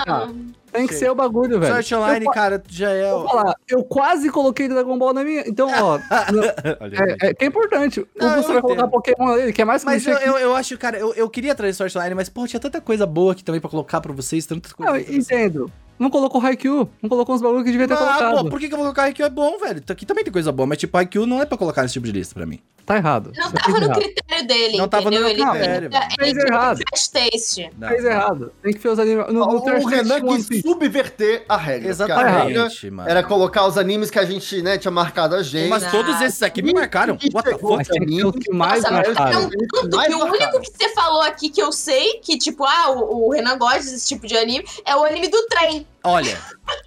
Ah, 0.05 0.25
mano. 0.27 0.53
Tem 0.73 0.87
que 0.87 0.93
Sim. 0.93 1.01
ser 1.01 1.11
o 1.11 1.15
bagulho, 1.15 1.59
velho. 1.59 1.71
Sword 1.71 1.95
Online, 1.95 2.25
eu, 2.25 2.31
cara, 2.31 2.61
já 2.67 2.89
é... 2.89 3.11
vou 3.11 3.25
o- 3.25 3.29
falar, 3.29 3.55
eu 3.69 3.83
quase 3.83 4.29
coloquei 4.31 4.67
Dragon 4.67 4.97
Ball 4.97 5.13
na 5.13 5.23
minha. 5.23 5.43
Então, 5.47 5.69
ó, 5.71 5.99
não- 6.33 6.43
é, 6.43 7.29
é 7.29 7.33
é 7.39 7.45
importante. 7.45 8.03
Não, 8.19 8.31
o 8.31 8.35
Gusto 8.37 8.53
vai 8.53 8.61
colocar. 8.61 8.87
Pokémon 8.87 9.27
ali, 9.33 9.53
que 9.53 9.61
é 9.61 9.65
mais 9.65 9.83
Mas 9.85 10.05
eu, 10.05 10.17
eu, 10.17 10.37
eu 10.39 10.55
acho, 10.55 10.75
cara, 10.77 10.97
eu, 10.97 11.13
eu 11.13 11.29
queria 11.29 11.53
trazer 11.55 11.73
Sword 11.73 11.95
Online, 11.95 12.15
mas, 12.15 12.27
pô, 12.27 12.45
tinha 12.47 12.59
tanta 12.59 12.81
coisa 12.81 13.05
boa 13.05 13.33
aqui 13.33 13.43
também 13.43 13.61
pra 13.61 13.69
colocar 13.69 14.01
pra 14.01 14.11
vocês, 14.11 14.45
tantas 14.47 14.73
Não, 14.77 14.87
coisas. 14.87 15.13
entendo. 15.15 15.71
Não 16.03 16.09
colocou 16.09 16.41
Haikyuu, 16.41 16.89
não 17.01 17.09
colocou 17.09 17.33
uns 17.33 17.41
bagulhos 17.41 17.63
que 17.63 17.71
devia 17.71 17.87
ter 17.87 17.93
Ah, 17.93 17.97
colocado. 17.97 18.43
pô, 18.43 18.49
por 18.49 18.59
que, 18.59 18.67
que 18.67 18.73
eu 18.73 18.77
vou 18.77 18.85
colocar 18.87 19.03
Haikyuu? 19.03 19.25
É 19.25 19.29
bom, 19.29 19.57
velho. 19.57 19.81
Aqui 19.87 20.05
também 20.05 20.21
tem 20.25 20.33
coisa 20.33 20.51
boa, 20.51 20.67
mas 20.67 20.77
tipo, 20.77 20.97
Haikyuu 20.97 21.25
não 21.25 21.41
é 21.41 21.45
pra 21.45 21.57
colocar 21.57 21.81
nesse 21.81 21.93
tipo 21.93 22.05
de 22.05 22.11
lista 22.11 22.35
pra 22.35 22.45
mim. 22.45 22.59
Tá 22.85 22.97
errado. 22.97 23.31
Não 23.37 23.49
tava 23.49 23.63
fez 23.63 23.79
no 23.79 23.85
errado. 23.85 24.01
critério 24.01 24.47
dele, 24.47 24.77
Não 24.77 24.87
tava 24.89 25.09
no 25.09 25.15
entendeu? 25.17 25.45
meu 25.45 25.55
Ele 25.55 25.57
critério, 25.57 25.85
ele 26.19 26.33
Fez 26.33 26.37
errado. 26.49 26.79
fast 26.89 27.11
taste. 27.13 27.69
Não, 27.79 27.87
Fez 27.87 28.03
errado. 28.03 28.51
Tem 28.61 28.73
que 28.73 28.79
ver 28.79 28.89
os 28.89 28.99
animes. 28.99 29.27
No, 29.27 29.33
no 29.33 29.55
O 29.55 29.85
Renan 29.87 30.21
quis 30.21 30.61
subverter 30.61 31.45
a 31.47 31.55
regra. 31.55 31.95
porque 31.95 32.11
a 32.11 32.17
regra 32.27 32.49
Exatamente, 32.51 32.89
mano. 32.91 33.09
Era 33.09 33.23
colocar 33.23 33.65
os 33.65 33.77
animes 33.77 34.11
que 34.11 34.19
a 34.19 34.25
gente, 34.25 34.61
né, 34.61 34.77
tinha 34.77 34.91
marcado 34.91 35.33
a 35.35 35.41
gente. 35.41 35.69
Mas 35.69 35.89
todos 35.89 36.19
esses 36.19 36.43
aqui 36.43 36.61
me 36.61 36.73
marcaram. 36.73 37.15
Que 37.15 37.29
What 37.33 37.49
the 37.49 37.57
fuck? 37.57 37.77
Mas 37.77 37.87
tem 37.87 38.05
que 38.05 38.15
ser 38.17 38.25
os 38.25 38.35
que 38.35 38.51
mais 38.53 38.81
Nossa, 38.83 38.93
mas 38.93 39.07
marcaram. 39.07 39.39
é 39.47 39.49
tanto 39.81 39.95
Mais 39.95 40.07
que 40.09 40.15
o 40.15 40.25
único 40.25 40.59
que 40.59 40.71
você 40.77 40.89
falou 40.93 41.21
aqui 41.21 41.49
que 41.49 41.61
eu 41.63 41.71
sei, 41.71 42.19
que 42.21 42.37
tipo, 42.37 42.65
ah, 42.65 42.91
o, 42.91 43.27
o 43.27 43.31
Renan 43.31 43.57
gosta 43.57 43.79
desse 43.79 44.05
tipo 44.09 44.27
de 44.27 44.35
anime, 44.35 44.65
é 44.85 44.93
o 44.93 45.05
anime 45.05 45.29
do 45.29 45.41
trem. 45.47 45.87
Olha, 46.05 46.37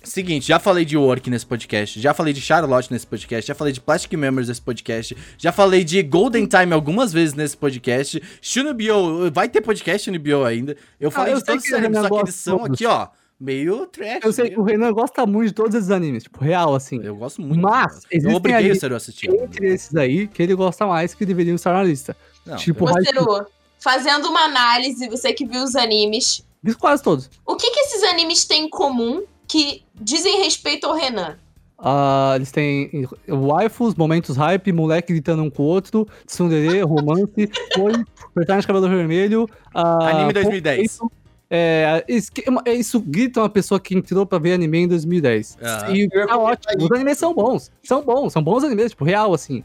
seguinte, 0.04 0.46
já 0.48 0.58
falei 0.58 0.84
de 0.84 0.94
Work 0.96 1.30
nesse 1.30 1.46
podcast, 1.46 1.98
já 1.98 2.12
falei 2.12 2.34
de 2.34 2.40
Charlotte 2.40 2.92
nesse 2.92 3.06
podcast, 3.06 3.48
já 3.48 3.54
falei 3.54 3.72
de 3.72 3.80
Plastic 3.80 4.12
Memories 4.12 4.48
nesse 4.48 4.60
podcast, 4.60 5.16
já 5.38 5.50
falei 5.52 5.82
de 5.84 6.02
Golden 6.02 6.44
Time 6.46 6.74
algumas 6.74 7.14
vezes 7.14 7.32
nesse 7.34 7.56
podcast, 7.56 8.22
Shunobyo, 8.42 9.30
vai 9.32 9.48
ter 9.48 9.62
podcast 9.62 10.04
Shunobyo 10.04 10.44
ainda. 10.44 10.76
Eu 11.00 11.10
falei 11.10 11.32
eu 11.32 11.38
de 11.38 11.44
todos 11.44 11.64
esses 11.64 11.74
animes, 11.74 11.98
só 11.98 12.08
que 12.10 12.14
eles 12.20 12.34
são 12.34 12.58
todos. 12.58 12.74
aqui, 12.74 12.84
ó, 12.84 13.08
meio 13.40 13.86
trash. 13.86 14.20
Eu 14.22 14.32
sei 14.34 14.50
que 14.50 14.60
o 14.60 14.62
Renan 14.62 14.92
gosta 14.92 15.24
muito 15.24 15.48
de 15.48 15.54
todos 15.54 15.74
esses 15.74 15.90
animes, 15.90 16.24
tipo, 16.24 16.44
real, 16.44 16.74
assim. 16.74 17.00
Eu 17.02 17.16
gosto 17.16 17.40
muito. 17.40 17.58
Mas, 17.62 18.02
eu 18.10 18.18
existem 18.18 18.36
obriguei 18.36 18.70
o 18.70 18.76
Seru 18.78 18.92
a 18.94 18.96
assistir. 18.98 19.30
Entre 19.30 19.66
esses 19.72 19.96
aí, 19.96 20.26
que 20.28 20.42
ele 20.42 20.54
gosta 20.54 20.84
mais, 20.86 21.14
que 21.14 21.24
deveriam 21.24 21.54
estar 21.56 21.72
na 21.72 21.82
lista. 21.82 22.14
Não, 22.44 22.56
tipo, 22.56 22.86
eu- 22.86 22.92
Vai 22.92 23.02
Você, 23.02 23.18
Ru, 23.18 23.46
fazendo 23.80 24.28
uma 24.28 24.40
análise, 24.44 25.08
você 25.08 25.32
que 25.32 25.46
viu 25.46 25.62
os 25.62 25.74
animes, 25.74 26.44
Vi 26.62 26.74
quase 26.74 27.00
todos. 27.02 27.30
o 27.46 27.54
que, 27.54 27.70
que 27.70 27.84
esses 27.96 28.08
animes 28.12 28.44
têm 28.44 28.64
em 28.66 28.68
comum 28.70 29.22
que 29.48 29.82
dizem 29.94 30.42
respeito 30.42 30.86
ao 30.86 30.94
Renan? 30.94 31.36
Ah, 31.78 32.32
eles 32.36 32.50
têm 32.50 33.06
waifus, 33.28 33.94
momentos 33.94 34.36
hype, 34.36 34.72
moleque 34.72 35.12
gritando 35.12 35.42
um 35.42 35.50
com 35.50 35.62
o 35.62 35.66
outro, 35.66 36.06
tsundere, 36.26 36.80
romance, 36.86 37.50
foi, 37.74 37.92
personagem 38.34 38.60
de 38.62 38.66
cabelo 38.66 38.88
vermelho. 38.88 39.48
ah, 39.74 40.08
Anime 40.08 40.32
2010. 40.32 40.96
pouco- 40.98 41.14
É, 41.50 42.02
esquema- 42.08 42.62
é, 42.64 42.74
isso 42.74 42.98
grita 42.98 43.40
uma 43.40 43.48
pessoa 43.48 43.78
que 43.78 43.94
entrou 43.94 44.24
pra 44.26 44.38
ver 44.38 44.54
anime 44.54 44.78
em 44.78 44.88
2010. 44.88 45.56
Aham. 45.62 45.94
E 45.94 46.08
tá 46.08 46.36
ótimo. 46.38 46.84
Os 46.84 46.90
animes 46.92 47.18
são 47.18 47.32
bons. 47.34 47.70
São 47.84 48.02
bons, 48.02 48.32
são 48.32 48.42
bons 48.42 48.64
animes, 48.64 48.90
tipo, 48.90 49.04
real, 49.04 49.32
assim. 49.32 49.62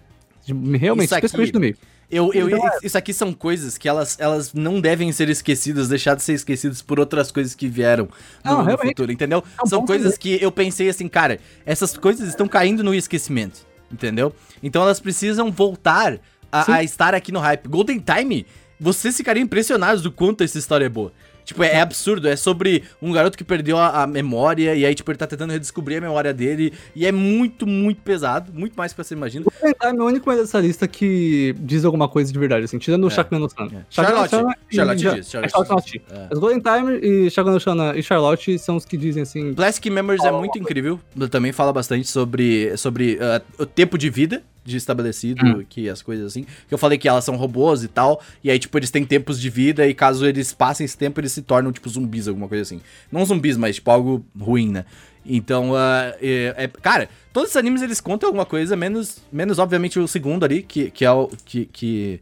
Realmente, 0.78 1.06
Isso 1.06 1.15
especialmente 1.15 1.54
no 1.54 1.60
meio. 1.60 1.78
Eu, 2.12 2.34
eu, 2.34 2.50
Então, 2.50 2.69
isso 2.84 2.97
aqui 2.97 3.13
são 3.13 3.32
coisas 3.32 3.78
que 3.78 3.88
elas, 3.88 4.17
elas 4.19 4.54
não 4.54 4.82
devem 4.82 5.12
ser 5.13 5.30
esquecidas, 5.30 5.88
deixar 5.88 6.15
de 6.15 6.21
ser 6.21 6.34
esquecidas 6.34 6.82
por 6.82 7.00
outras 7.00 7.32
coisas 7.32 7.56
que 7.56 7.67
vieram 7.67 8.10
no, 8.43 8.52
Não, 8.52 8.65
no 8.65 8.78
futuro, 8.78 9.12
entendeu? 9.12 9.41
É 9.58 9.65
um 9.65 9.67
são 9.67 9.86
coisas 9.86 10.17
que 10.17 10.38
eu 10.41 10.52
pensei 10.52 10.89
assim, 10.89 11.08
cara, 11.08 11.39
essas 11.65 11.95
coisas 11.95 12.28
estão 12.28 12.47
caindo 12.50 12.84
no 12.84 12.93
esquecimento, 12.93 13.65
entendeu? 13.89 14.36
Então 14.62 14.82
elas 14.82 15.00
precisam 15.00 15.50
voltar 15.50 16.19
a, 16.52 16.76
a 16.76 16.84
estar 16.84 17.15
aqui 17.15 17.32
no 17.32 17.39
hype. 17.39 17.67
Golden 17.69 18.00
Time, 18.00 18.45
vocês 18.78 19.15
ficariam 19.15 19.43
impressionados 19.43 20.02
do 20.02 20.12
quanto 20.12 20.43
essa 20.43 20.58
história 20.58 20.86
é 20.86 20.89
boa. 20.89 21.13
Tipo, 21.45 21.63
é, 21.63 21.73
é 21.73 21.82
absurdo. 21.82 22.27
É 22.27 22.36
sobre 22.36 22.84
um 23.01 23.12
garoto 23.12 23.38
que 23.38 23.43
perdeu 23.43 23.77
a, 23.77 24.04
a 24.04 24.08
memória 24.08 24.75
e 24.75 24.86
aí, 24.86 24.95
tipo, 24.95 25.12
ele 25.12 25.17
tá 25.17 25.27
tentando 25.27 25.51
redescobrir 25.51 25.97
a 25.97 26.01
memória 26.01 26.34
dele. 26.34 26.73
E 26.95 27.06
é 27.06 27.12
muito, 27.12 27.65
muito 27.67 28.01
pesado. 28.01 28.51
Muito 28.54 28.73
mais 28.75 28.91
do 28.91 28.95
que 28.95 29.04
você 29.04 29.13
imagina. 29.13 29.45
O 29.45 29.51
Golden 29.51 29.75
Time 29.80 29.99
é 29.99 30.01
o 30.01 30.06
único 30.06 30.36
dessa 30.36 30.60
lista 30.60 30.88
que 30.88 31.56
diz 31.60 31.86
alguma 31.86 32.08
coisa 32.08 32.32
de 32.32 32.39
verdade, 32.39 32.65
assim, 32.65 32.77
tirando 32.77 33.04
o 33.04 33.08
É. 33.08 33.12
No 33.32 33.49
Shana. 33.49 33.71
É. 33.71 33.75
No 33.75 33.86
Charlotte. 33.89 34.32
Charlotte 34.71 34.97
diz, 34.97 35.30
Charlotte 35.30 35.91
diz. 35.91 36.01
É. 36.12 36.36
Golden 36.36 36.60
Time 36.60 36.99
e 37.01 37.30
Shakugan 37.30 37.54
no 37.54 37.60
Shana 37.60 37.97
e 37.97 38.04
Charlotte 38.04 38.58
são 38.60 38.75
os 38.75 38.86
que 38.86 38.97
dizem 38.97 39.23
assim. 39.23 39.54
Plastic 39.54 39.91
Memories 39.91 40.23
é 40.23 40.32
muito 40.32 40.58
incrível. 40.58 40.99
Também 41.30 41.51
fala 41.51 41.71
bastante 41.71 42.08
sobre, 42.08 42.75
sobre 42.77 43.17
ah, 43.21 43.41
o 43.58 43.65
tempo 43.65 43.97
de 43.97 44.10
vida 44.10 44.43
de 44.63 44.78
estabelecido, 44.78 45.45
Hum. 45.45 45.65
que 45.67 45.89
as 45.89 46.02
coisas 46.02 46.26
assim. 46.28 46.43
Que 46.67 46.74
eu 46.74 46.78
falei 46.78 46.97
que 46.97 47.08
elas 47.08 47.24
são 47.24 47.36
robôs 47.36 47.84
e 47.84 47.88
tal. 47.88 48.21
E 48.43 48.52
aí, 48.52 48.60
tipo, 48.60 48.78
eles 48.78 48.91
têm 48.91 49.04
tempos 49.06 49.39
de 49.39 49.50
vida 49.50 49.88
e 49.88 49.93
caso 49.93 50.26
eles 50.26 50.54
passem 50.54 50.86
esse 50.86 50.97
tempo, 50.97 51.19
eles 51.19 51.32
se 51.32 51.41
tornam, 51.41 51.71
tipo, 51.71 51.89
zumbis, 51.89 52.28
alguma 52.28 52.47
coisa 52.47 52.62
assim. 52.62 52.82
Não 53.12 53.26
zumbis, 53.26 53.58
mas, 53.58 53.76
tipo, 53.76 53.89
algo 53.89 54.24
ruim, 54.39 54.69
né? 54.69 54.86
Então, 55.26 55.76
ah, 55.76 56.15
é, 56.21 56.54
é- 56.58 56.67
cara, 56.67 57.08
todos 57.32 57.52
os 57.52 57.56
animes 57.56 57.82
eles 57.82 58.02
contam 58.02 58.28
alguma 58.28 58.45
coisa, 58.45 58.76
menos, 58.76 59.17
menos 59.32 59.60
obviamente 59.60 60.00
o 60.00 60.08
segundo 60.08 60.43
ali, 60.43 60.63
que, 60.63 60.89
que 60.89 61.06
é 61.06 61.12
o. 61.12 61.30
Que, 61.45 61.65
que, 61.65 62.19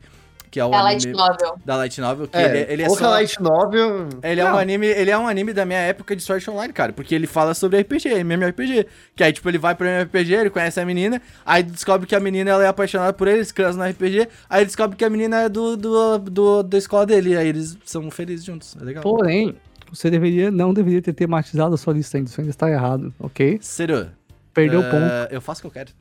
que 0.52 0.60
é 0.60 0.66
o 0.66 0.72
É 0.74 0.78
a 0.78 0.82
Light 0.82 1.06
anime 1.08 1.18
Novel. 1.18 1.60
da 1.66 1.76
Light 1.76 2.02
Novel, 2.02 2.28
que 2.28 2.38
É, 2.38 2.46
ele, 2.46 2.74
ele 2.74 2.84
é 2.84 2.90
outra 2.90 3.06
só... 3.06 3.12
light 3.12 3.42
novel. 3.42 4.10
Ele 4.24 4.42
é, 4.42 4.46
um 4.52 4.58
anime, 4.58 4.88
ele 4.88 5.12
é 5.12 5.18
um 5.18 5.28
anime 5.28 5.54
da 5.54 5.66
minha 5.66 5.80
época 5.80 6.16
de 6.16 6.22
Sword 6.24 6.50
Online, 6.50 6.74
cara, 6.74 6.92
porque 6.94 7.14
ele 7.14 7.28
fala 7.28 7.54
sobre 7.54 7.80
RPG, 7.82 8.10
MMORPG. 8.24 8.88
Que 9.16 9.24
aí, 9.24 9.32
tipo, 9.34 9.48
ele 9.50 9.58
vai 9.58 9.76
pro 9.76 9.86
MMORPG, 9.88 10.34
ele 10.34 10.50
conhece 10.50 10.80
a 10.80 10.86
menina, 10.86 11.22
aí 11.46 11.62
descobre 11.64 12.08
que 12.08 12.16
a 12.16 12.20
menina 12.20 12.50
ela 12.52 12.64
é 12.64 12.68
apaixonada 12.68 13.14
por 13.14 13.28
ele, 13.28 13.38
eles 13.38 13.52
criam 13.52 13.74
no 13.74 13.84
RPG, 13.84 14.28
aí 14.50 14.66
descobre 14.66 14.96
que 14.98 15.06
a 15.06 15.10
menina 15.10 15.42
é 15.44 15.50
do, 15.50 15.76
do, 15.78 16.18
do- 16.20 16.64
da 16.64 16.78
escola 16.78 17.06
dele, 17.06 17.38
aí 17.38 17.48
eles 17.48 17.78
são 17.86 18.10
felizes 18.10 18.46
juntos. 18.46 18.76
É 18.80 18.84
legal. 18.84 19.04
Porém, 19.04 19.56
você 19.92 20.10
deveria, 20.10 20.52
não 20.52 20.74
deveria 20.74 21.02
ter 21.02 21.14
tematizado 21.14 21.74
a 21.74 21.78
sua 21.78 21.94
lista 21.94 22.18
ainda. 22.18 22.30
Isso 22.30 22.40
ainda 22.40 22.52
está 22.52 22.70
errado, 22.70 23.14
ok? 23.20 23.58
Seru, 23.62 24.08
Perdeu 24.54 24.82
o 24.82 24.84
eh, 24.84 24.90
ponto. 24.90 25.34
Eu 25.34 25.42
faço 25.42 25.60
o 25.60 25.62
que 25.62 25.68
eu 25.68 25.72
quero. 25.72 25.92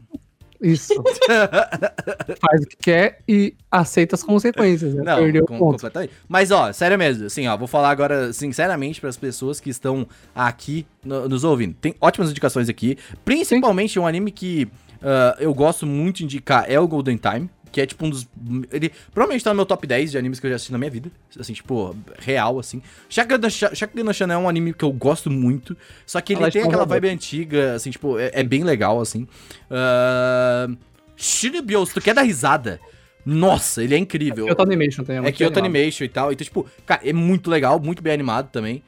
Isso. 0.60 0.92
Faz 2.40 2.62
o 2.62 2.66
que 2.66 2.76
quer 2.82 3.20
e 3.28 3.54
aceita 3.70 4.14
as 4.14 4.22
consequências. 4.22 4.94
Né? 4.94 5.02
Não, 5.04 5.16
Perdeu 5.18 5.46
com- 5.46 5.54
o 5.56 5.58
ponto. 5.58 5.72
completamente. 5.72 6.12
Mas, 6.28 6.50
ó, 6.50 6.72
sério 6.72 6.98
mesmo, 6.98 7.26
assim, 7.26 7.46
ó, 7.46 7.56
vou 7.56 7.68
falar 7.68 7.90
agora 7.90 8.32
sinceramente 8.32 9.00
para 9.00 9.10
as 9.10 9.16
pessoas 9.16 9.60
que 9.60 9.70
estão 9.70 10.06
aqui 10.34 10.86
no- 11.04 11.28
nos 11.28 11.44
ouvindo. 11.44 11.74
Tem 11.80 11.94
ótimas 12.00 12.30
indicações 12.30 12.68
aqui, 12.68 12.96
principalmente 13.24 13.98
um 13.98 14.06
anime 14.06 14.30
que 14.30 14.68
ah, 15.00 15.36
eu 15.38 15.54
gosto 15.54 15.86
muito 15.86 16.16
de 16.18 16.24
indicar 16.24 16.64
é 16.68 16.78
o 16.80 16.88
Golden 16.88 17.16
Time. 17.16 17.48
Que 17.70 17.80
é 17.80 17.86
tipo 17.86 18.04
um 18.06 18.10
dos. 18.10 18.26
Ele 18.72 18.90
provavelmente 19.12 19.44
tá 19.44 19.50
no 19.50 19.56
meu 19.56 19.66
top 19.66 19.86
10 19.86 20.10
de 20.12 20.18
animes 20.18 20.40
que 20.40 20.46
eu 20.46 20.50
já 20.50 20.56
assisti 20.56 20.72
na 20.72 20.78
minha 20.78 20.90
vida. 20.90 21.10
Assim, 21.38 21.52
tipo, 21.52 21.96
real, 22.18 22.58
assim. 22.58 22.82
Shakugan 23.08 23.38
no 23.38 23.50
Sha- 23.50 23.74
Shakugan 23.74 24.04
no 24.04 24.12
Shana 24.14 24.34
é 24.34 24.36
um 24.36 24.48
anime 24.48 24.72
que 24.72 24.84
eu 24.84 24.92
gosto 24.92 25.30
muito. 25.30 25.76
Só 26.06 26.20
que 26.20 26.32
ele 26.32 26.40
Ela 26.40 26.48
é 26.48 26.50
tem 26.50 26.62
tipo 26.62 26.70
aquela 26.72 26.86
vibe 26.86 27.08
antiga, 27.08 27.74
assim, 27.74 27.90
tipo, 27.90 28.18
é, 28.18 28.30
é 28.32 28.42
bem 28.42 28.64
legal, 28.64 29.00
assim. 29.00 29.26
Ah, 29.70 30.68
Shinibyo, 31.16 31.84
se 31.86 31.94
tu 31.94 32.00
quer 32.00 32.14
dar 32.14 32.22
risada, 32.22 32.80
nossa, 33.24 33.82
ele 33.82 33.94
é 33.94 33.98
incrível. 33.98 34.46
Kyoto 34.46 34.62
Animation 34.62 35.02
também. 35.04 35.18
É 35.18 35.20
muito 35.20 35.36
Kyoto 35.36 35.58
animado. 35.58 35.76
Animation 35.76 36.04
e 36.04 36.08
tal. 36.08 36.32
Então, 36.32 36.44
tipo, 36.44 36.66
cara, 36.86 37.00
é 37.04 37.12
muito 37.12 37.50
legal, 37.50 37.78
muito 37.80 38.02
bem 38.02 38.12
animado 38.12 38.48
também. 38.50 38.82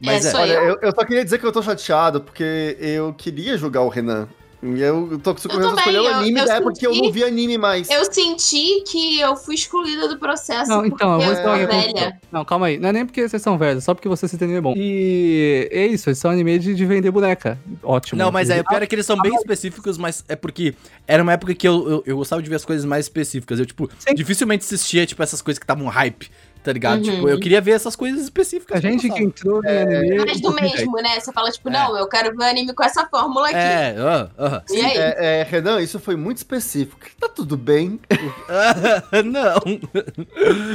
Mas 0.00 0.24
É, 0.24 0.28
é. 0.28 0.30
só 0.32 0.40
Olha, 0.40 0.52
eu? 0.54 0.62
eu, 0.74 0.78
eu 0.82 0.92
só 0.94 1.04
queria 1.04 1.24
dizer 1.24 1.38
que 1.38 1.46
eu 1.46 1.52
tô 1.52 1.62
chateado, 1.62 2.20
porque 2.20 2.76
eu 2.80 3.14
queria 3.14 3.56
jogar 3.56 3.82
o 3.82 3.88
Renan. 3.88 4.28
E 4.74 4.80
eu, 4.80 5.08
eu 5.12 5.18
tô 5.18 5.34
com 5.34 5.40
Eu 5.52 5.74
escolher 5.76 5.98
o 6.00 6.04
eu- 6.04 6.14
anime 6.14 6.40
eu 6.40 6.46
da 6.46 6.54
época 6.56 6.72
que 6.78 6.86
eu 6.86 6.92
senti- 6.92 7.04
não 7.06 7.12
vi 7.12 7.24
anime 7.24 7.58
mais. 7.58 7.88
Eu 7.90 8.10
senti 8.12 8.82
que 8.86 9.20
eu 9.20 9.36
fui 9.36 9.54
excluída 9.54 10.08
do 10.08 10.18
processo 10.18 10.70
Não, 10.70 10.84
então, 10.86 11.12
eu 11.14 11.18
porque 11.20 11.24
vou 11.26 11.34
eu 11.34 11.42
sou 11.42 11.52
aconteceu. 11.64 11.94
velha. 11.94 12.20
Não, 12.32 12.44
calma 12.44 12.66
aí. 12.66 12.78
Não 12.78 12.88
é 12.88 12.92
nem 12.92 13.06
porque 13.06 13.28
vocês 13.28 13.42
são 13.42 13.56
velhos, 13.58 13.84
só 13.84 13.94
porque 13.94 14.08
você 14.08 14.26
se 14.26 14.36
anime 14.42 14.58
é 14.58 14.60
bom. 14.60 14.74
E 14.76 15.68
é 15.70 15.86
isso, 15.86 16.08
eles 16.08 16.18
são 16.18 16.30
anime 16.30 16.58
de, 16.58 16.74
de 16.74 16.84
vender 16.86 17.10
boneca. 17.10 17.58
Ótimo. 17.82 18.18
Não, 18.18 18.32
mas 18.32 18.50
é, 18.50 18.60
o 18.60 18.64
pior 18.64 18.82
é 18.82 18.86
que 18.86 18.94
eles 18.94 19.06
são 19.06 19.20
bem 19.20 19.34
específicos, 19.34 19.98
mas 19.98 20.24
é 20.28 20.34
porque 20.36 20.74
era 21.06 21.22
uma 21.22 21.32
época 21.32 21.54
que 21.54 21.66
eu, 21.68 21.88
eu, 21.88 22.02
eu 22.06 22.16
gostava 22.16 22.42
de 22.42 22.48
ver 22.48 22.56
as 22.56 22.64
coisas 22.64 22.84
mais 22.84 23.06
específicas. 23.06 23.58
Eu, 23.58 23.66
tipo, 23.66 23.88
Sim. 23.98 24.14
dificilmente 24.14 24.64
assistia, 24.64 25.06
tipo, 25.06 25.22
essas 25.22 25.42
coisas 25.42 25.58
que 25.58 25.64
estavam 25.64 25.86
hype, 25.86 26.30
tá 26.66 26.72
ligado? 26.72 26.96
Uhum. 26.96 27.14
Tipo, 27.14 27.28
eu 27.28 27.38
queria 27.38 27.60
ver 27.60 27.70
essas 27.72 27.94
coisas 27.94 28.20
específicas. 28.22 28.76
A 28.76 28.80
gente 28.80 29.08
que 29.08 29.22
entrou 29.22 29.62
em 29.64 29.68
anime. 29.68 30.16
Mais 30.16 30.40
do 30.40 30.52
mesmo, 30.52 30.96
né? 30.96 31.20
Você 31.20 31.32
fala, 31.32 31.48
tipo, 31.52 31.68
É. 31.68 31.72
não, 31.72 31.96
eu 31.96 32.08
quero 32.08 32.36
ver 32.36 32.46
anime 32.46 32.74
com 32.74 32.82
essa 32.82 33.06
fórmula 33.06 33.46
aqui. 33.46 33.56
É, 33.56 33.94
aham, 33.96 34.30
aham. 34.36 34.62
E 34.68 34.80
aí? 34.80 34.96
É, 34.96 35.40
é, 35.40 35.42
Renan, 35.48 35.80
isso 35.80 36.00
foi 36.00 36.16
muito 36.16 36.38
específico. 36.38 37.06
Tá 37.20 37.28
tudo 37.28 37.56
bem. 37.56 38.00
não. 39.24 39.62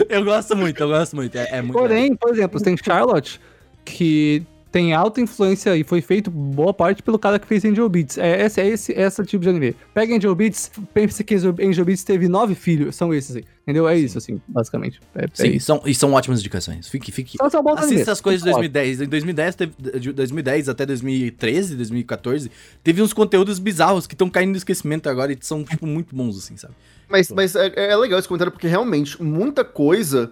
Eu 0.07 0.23
gosto 0.23 0.55
muito, 0.55 0.81
eu 0.81 0.87
gosto 0.87 1.13
muito. 1.13 1.35
É, 1.37 1.57
é 1.57 1.61
muito 1.61 1.75
legal. 1.75 1.89
Porém, 1.89 2.15
por 2.15 2.31
exemplo, 2.31 2.61
tem 2.61 2.77
Charlotte, 2.77 3.41
que 3.83 4.45
tem 4.71 4.93
alta 4.93 5.19
influência 5.19 5.75
e 5.75 5.83
foi 5.83 6.01
feito 6.01 6.31
boa 6.31 6.73
parte 6.73 7.03
pelo 7.03 7.19
cara 7.19 7.37
que 7.37 7.45
fez 7.45 7.65
Angel 7.65 7.89
Beats. 7.89 8.17
É 8.17 8.45
esse, 8.45 8.61
é 8.61 8.67
esse, 8.67 8.93
esse 8.93 9.25
tipo 9.25 9.43
de 9.43 9.49
anime. 9.49 9.75
Pega 9.93 10.15
Angel 10.15 10.33
Beats, 10.33 10.71
pense 10.93 11.21
que 11.23 11.35
Angel 11.35 11.83
Beats 11.83 12.03
teve 12.05 12.29
nove 12.29 12.55
filhos, 12.55 12.95
são 12.95 13.13
esses 13.13 13.35
aí. 13.35 13.43
Entendeu? 13.63 13.87
É 13.87 13.97
isso, 13.97 14.17
assim, 14.17 14.41
basicamente. 14.47 14.99
É, 15.13 15.25
é 15.25 15.27
Sim, 15.33 15.49
isso. 15.51 15.67
são, 15.67 15.81
e 15.85 15.93
são 15.93 16.13
ótimas 16.13 16.39
indicações. 16.39 16.87
Fique, 16.87 17.11
fique. 17.11 17.37
Só 17.37 17.49
são. 17.49 17.67
Assista 17.69 18.11
as 18.11 18.19
coisas 18.19 18.41
de 18.41 18.49
São 18.49 18.59
2010. 18.59 19.01
Em 19.01 19.07
2010, 19.07 19.55
teve, 19.55 19.73
de 19.99 20.11
2010 20.11 20.69
até 20.69 20.85
2013, 20.85 21.75
2014, 21.75 22.51
teve 22.83 23.01
uns 23.01 23.13
conteúdos 23.13 23.59
bizarros 23.59 24.07
que 24.07 24.15
estão 24.15 24.29
caindo 24.29 24.51
no 24.51 24.57
esquecimento 24.57 25.07
agora 25.07 25.31
e 25.31 25.37
são, 25.41 25.63
tipo, 25.63 25.85
muito 25.85 26.15
bons, 26.15 26.37
assim, 26.37 26.57
sabe? 26.57 26.73
Mas, 27.07 27.29
mas 27.29 27.55
é, 27.55 27.71
é 27.75 27.95
legal 27.95 28.17
esse 28.17 28.27
comentário, 28.27 28.51
porque 28.51 28.67
realmente 28.67 29.21
muita 29.21 29.63
coisa 29.63 30.31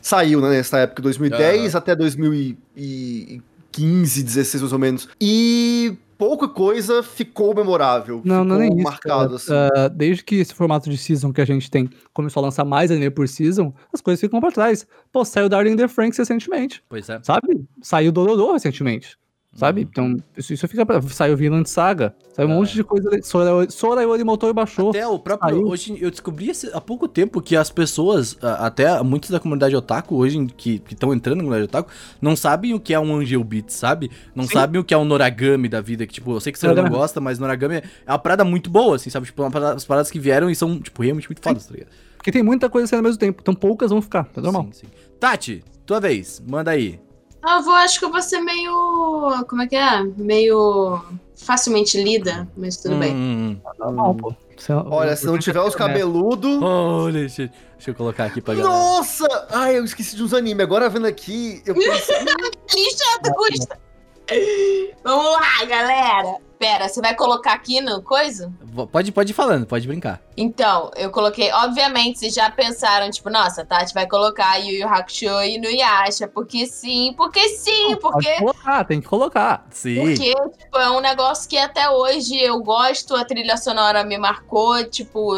saiu 0.00 0.40
né, 0.40 0.50
nessa 0.50 0.78
época, 0.78 1.02
2010 1.02 1.74
até 1.74 1.94
2015, 3.80 4.22
16 4.22 4.62
mais 4.62 4.72
ou 4.72 4.78
menos. 4.78 5.08
E 5.20 5.96
pouca 6.18 6.48
coisa 6.48 7.02
ficou 7.02 7.54
memorável. 7.54 8.22
Não, 8.24 8.44
não 8.44 8.56
é 8.56 8.64
ficou 8.64 8.76
nem 8.76 8.78
isso. 8.78 8.82
marcado, 8.90 9.34
assim. 9.36 9.52
Ah, 9.52 9.88
desde 9.88 10.24
que 10.24 10.36
esse 10.36 10.54
formato 10.54 10.88
de 10.90 10.96
season 10.96 11.32
que 11.32 11.40
a 11.40 11.44
gente 11.44 11.70
tem 11.70 11.88
começou 12.12 12.40
a 12.40 12.46
lançar 12.46 12.64
mais 12.64 12.90
anime 12.90 13.10
por 13.10 13.28
season, 13.28 13.72
as 13.92 14.00
coisas 14.00 14.20
ficam 14.20 14.40
pra 14.40 14.50
trás. 14.50 14.86
Pô, 15.12 15.24
saiu 15.24 15.48
Darling 15.48 15.76
the 15.76 15.88
Franks 15.88 16.18
recentemente, 16.18 16.82
Pois 16.88 17.08
é. 17.08 17.20
sabe? 17.22 17.64
Saiu 17.82 18.10
Dororo 18.12 18.52
recentemente, 18.52 19.16
sabe? 19.56 19.80
Uhum. 19.82 19.88
Então, 19.90 20.16
isso, 20.36 20.52
isso 20.52 20.68
fica 20.68 20.86
pra... 20.86 21.02
Saiu 21.02 21.36
Vinland 21.36 21.68
Saga, 21.68 22.14
saiu 22.32 22.48
um 22.48 22.52
É. 22.52 22.54
monte 22.54 22.74
de 22.74 22.84
coisa. 22.84 23.10
Sora, 23.22 23.68
Sora 23.70 24.02
Yorimoto 24.02 24.52
baixou. 24.54 24.90
Até 24.90 25.06
o 25.06 25.18
próprio. 25.18 25.56
Saiu. 25.56 25.66
Hoje 25.68 25.98
eu 26.00 26.10
descobri 26.10 26.50
esse- 26.50 26.70
há 26.72 26.80
pouco 26.80 27.08
tempo 27.08 27.40
que 27.40 27.56
as 27.56 27.70
pessoas, 27.70 28.36
até 28.42 29.02
muitos 29.02 29.30
da 29.30 29.40
comunidade 29.40 29.74
otaku 29.74 30.16
hoje, 30.16 30.46
que 30.56 30.80
estão 30.90 31.12
entrando 31.12 31.38
na 31.38 31.42
comunidade 31.44 31.64
otaku, 31.68 31.90
não 32.20 32.36
sabem 32.36 32.74
o 32.74 32.78
que 32.80 32.94
é 32.94 33.00
um 33.00 33.16
Angel 33.16 33.42
Beat, 33.42 33.70
sabe? 33.70 34.10
Não 34.34 34.44
Sim. 34.44 34.52
sabem 34.52 34.80
o 34.80 34.84
que 34.84 34.92
é 34.94 34.98
um 34.98 35.04
Noragami 35.04 35.68
da 35.68 35.80
vida. 35.80 36.06
Que, 36.06 36.12
tipo, 36.14 36.32
eu 36.32 36.40
sei 36.40 36.52
que 36.52 36.58
você 36.58 36.72
não 36.72 36.88
gosta, 36.88 37.20
mas 37.20 37.38
Noragami 37.38 37.76
é 37.76 37.82
uma 38.12 38.18
parada 38.18 38.44
muito 38.44 38.70
boa, 38.70 38.96
assim, 38.96 39.10
sabe? 39.10 39.26
Tipo, 39.26 39.42
uma 39.42 39.50
parada- 39.50 39.74
as 39.76 39.84
paradas 39.84 40.10
que 40.10 40.18
vieram 40.20 40.48
e 40.50 40.54
são, 40.54 40.78
tipo, 40.78 41.02
realmente 41.02 41.28
muito 41.28 41.42
fodas, 41.42 41.66
tá 41.66 41.72
ligado? 41.72 41.88
Porque 42.16 42.32
tem 42.32 42.42
muita 42.42 42.68
coisa 42.68 42.86
saindo 42.88 43.00
ao 43.00 43.04
mesmo 43.04 43.18
tempo, 43.20 43.38
então 43.40 43.54
poucas 43.54 43.90
vão 43.90 44.02
ficar, 44.02 44.28
é 44.36 44.40
normal. 44.40 44.64
Sim, 44.72 44.80
sim. 44.80 44.86
Tati, 45.20 45.62
tua 45.86 46.00
vez, 46.00 46.42
manda 46.46 46.72
aí. 46.72 46.98
Eu 47.48 47.62
vou, 47.62 47.74
acho 47.74 47.98
que 47.98 48.04
eu 48.04 48.10
vou 48.10 48.20
ser 48.22 48.40
meio. 48.40 49.44
Como 49.48 49.62
é 49.62 49.66
que 49.66 49.76
é? 49.76 50.02
Meio. 50.16 51.00
facilmente 51.36 52.02
lida, 52.02 52.48
mas 52.56 52.76
tudo 52.78 52.96
bem. 52.96 53.12
Hum, 53.14 53.60
Normal, 53.78 54.14
pô. 54.14 54.34
Você- 54.56 54.72
Olha, 54.72 55.14
se 55.14 55.26
não 55.26 55.38
tiver 55.38 55.60
os 55.60 55.74
É. 55.74 55.78
cabeludos. 55.78 56.60
Olha, 56.62 57.20
deixa, 57.20 57.50
deixa 57.76 57.90
eu 57.90 57.94
colocar 57.94 58.24
aqui 58.24 58.40
pra 58.40 58.54
galera. 58.54 58.74
Nossa! 58.74 59.26
Ai, 59.50 59.76
eu 59.78 59.84
esqueci 59.84 60.16
de 60.16 60.22
uns 60.24 60.32
animes. 60.32 60.64
Agora 60.64 60.88
vendo 60.88 61.06
aqui, 61.06 61.62
eu 61.66 61.74
pensei. 61.76 62.16
Vamos 65.04 65.32
lá, 65.32 65.64
galera! 65.68 66.36
Pera, 66.58 66.88
você 66.88 67.00
vai 67.02 67.14
colocar 67.14 67.52
aqui 67.52 67.80
no 67.82 68.02
coisa? 68.02 68.50
Pode, 68.90 69.12
pode 69.12 69.30
ir 69.30 69.34
falando, 69.34 69.66
pode 69.66 69.86
brincar. 69.86 70.22
Então, 70.36 70.90
eu 70.96 71.10
coloquei. 71.10 71.52
Obviamente, 71.52 72.18
vocês 72.18 72.32
já 72.32 72.50
pensaram, 72.50 73.10
tipo, 73.10 73.28
nossa, 73.28 73.62
a 73.62 73.64
Tati 73.64 73.92
vai 73.92 74.06
colocar 74.06 74.56
Yu 74.56 74.78
Yu 74.80 74.88
Hakusho 74.88 75.42
e 75.42 75.58
Nuyasha. 75.58 76.26
Porque 76.26 76.66
sim, 76.66 77.12
porque 77.14 77.48
sim, 77.50 77.96
porque. 77.96 78.38
colocar, 78.38 78.84
tem 78.84 79.00
que 79.00 79.06
colocar. 79.06 79.66
Sim. 79.70 79.96
Porque, 79.96 80.34
tipo, 80.58 80.78
é 80.78 80.90
um 80.90 81.00
negócio 81.00 81.48
que 81.48 81.58
até 81.58 81.90
hoje 81.90 82.38
eu 82.38 82.58
gosto, 82.62 83.14
a 83.14 83.24
trilha 83.24 83.58
sonora 83.58 84.02
me 84.02 84.16
marcou, 84.16 84.82
tipo, 84.84 85.34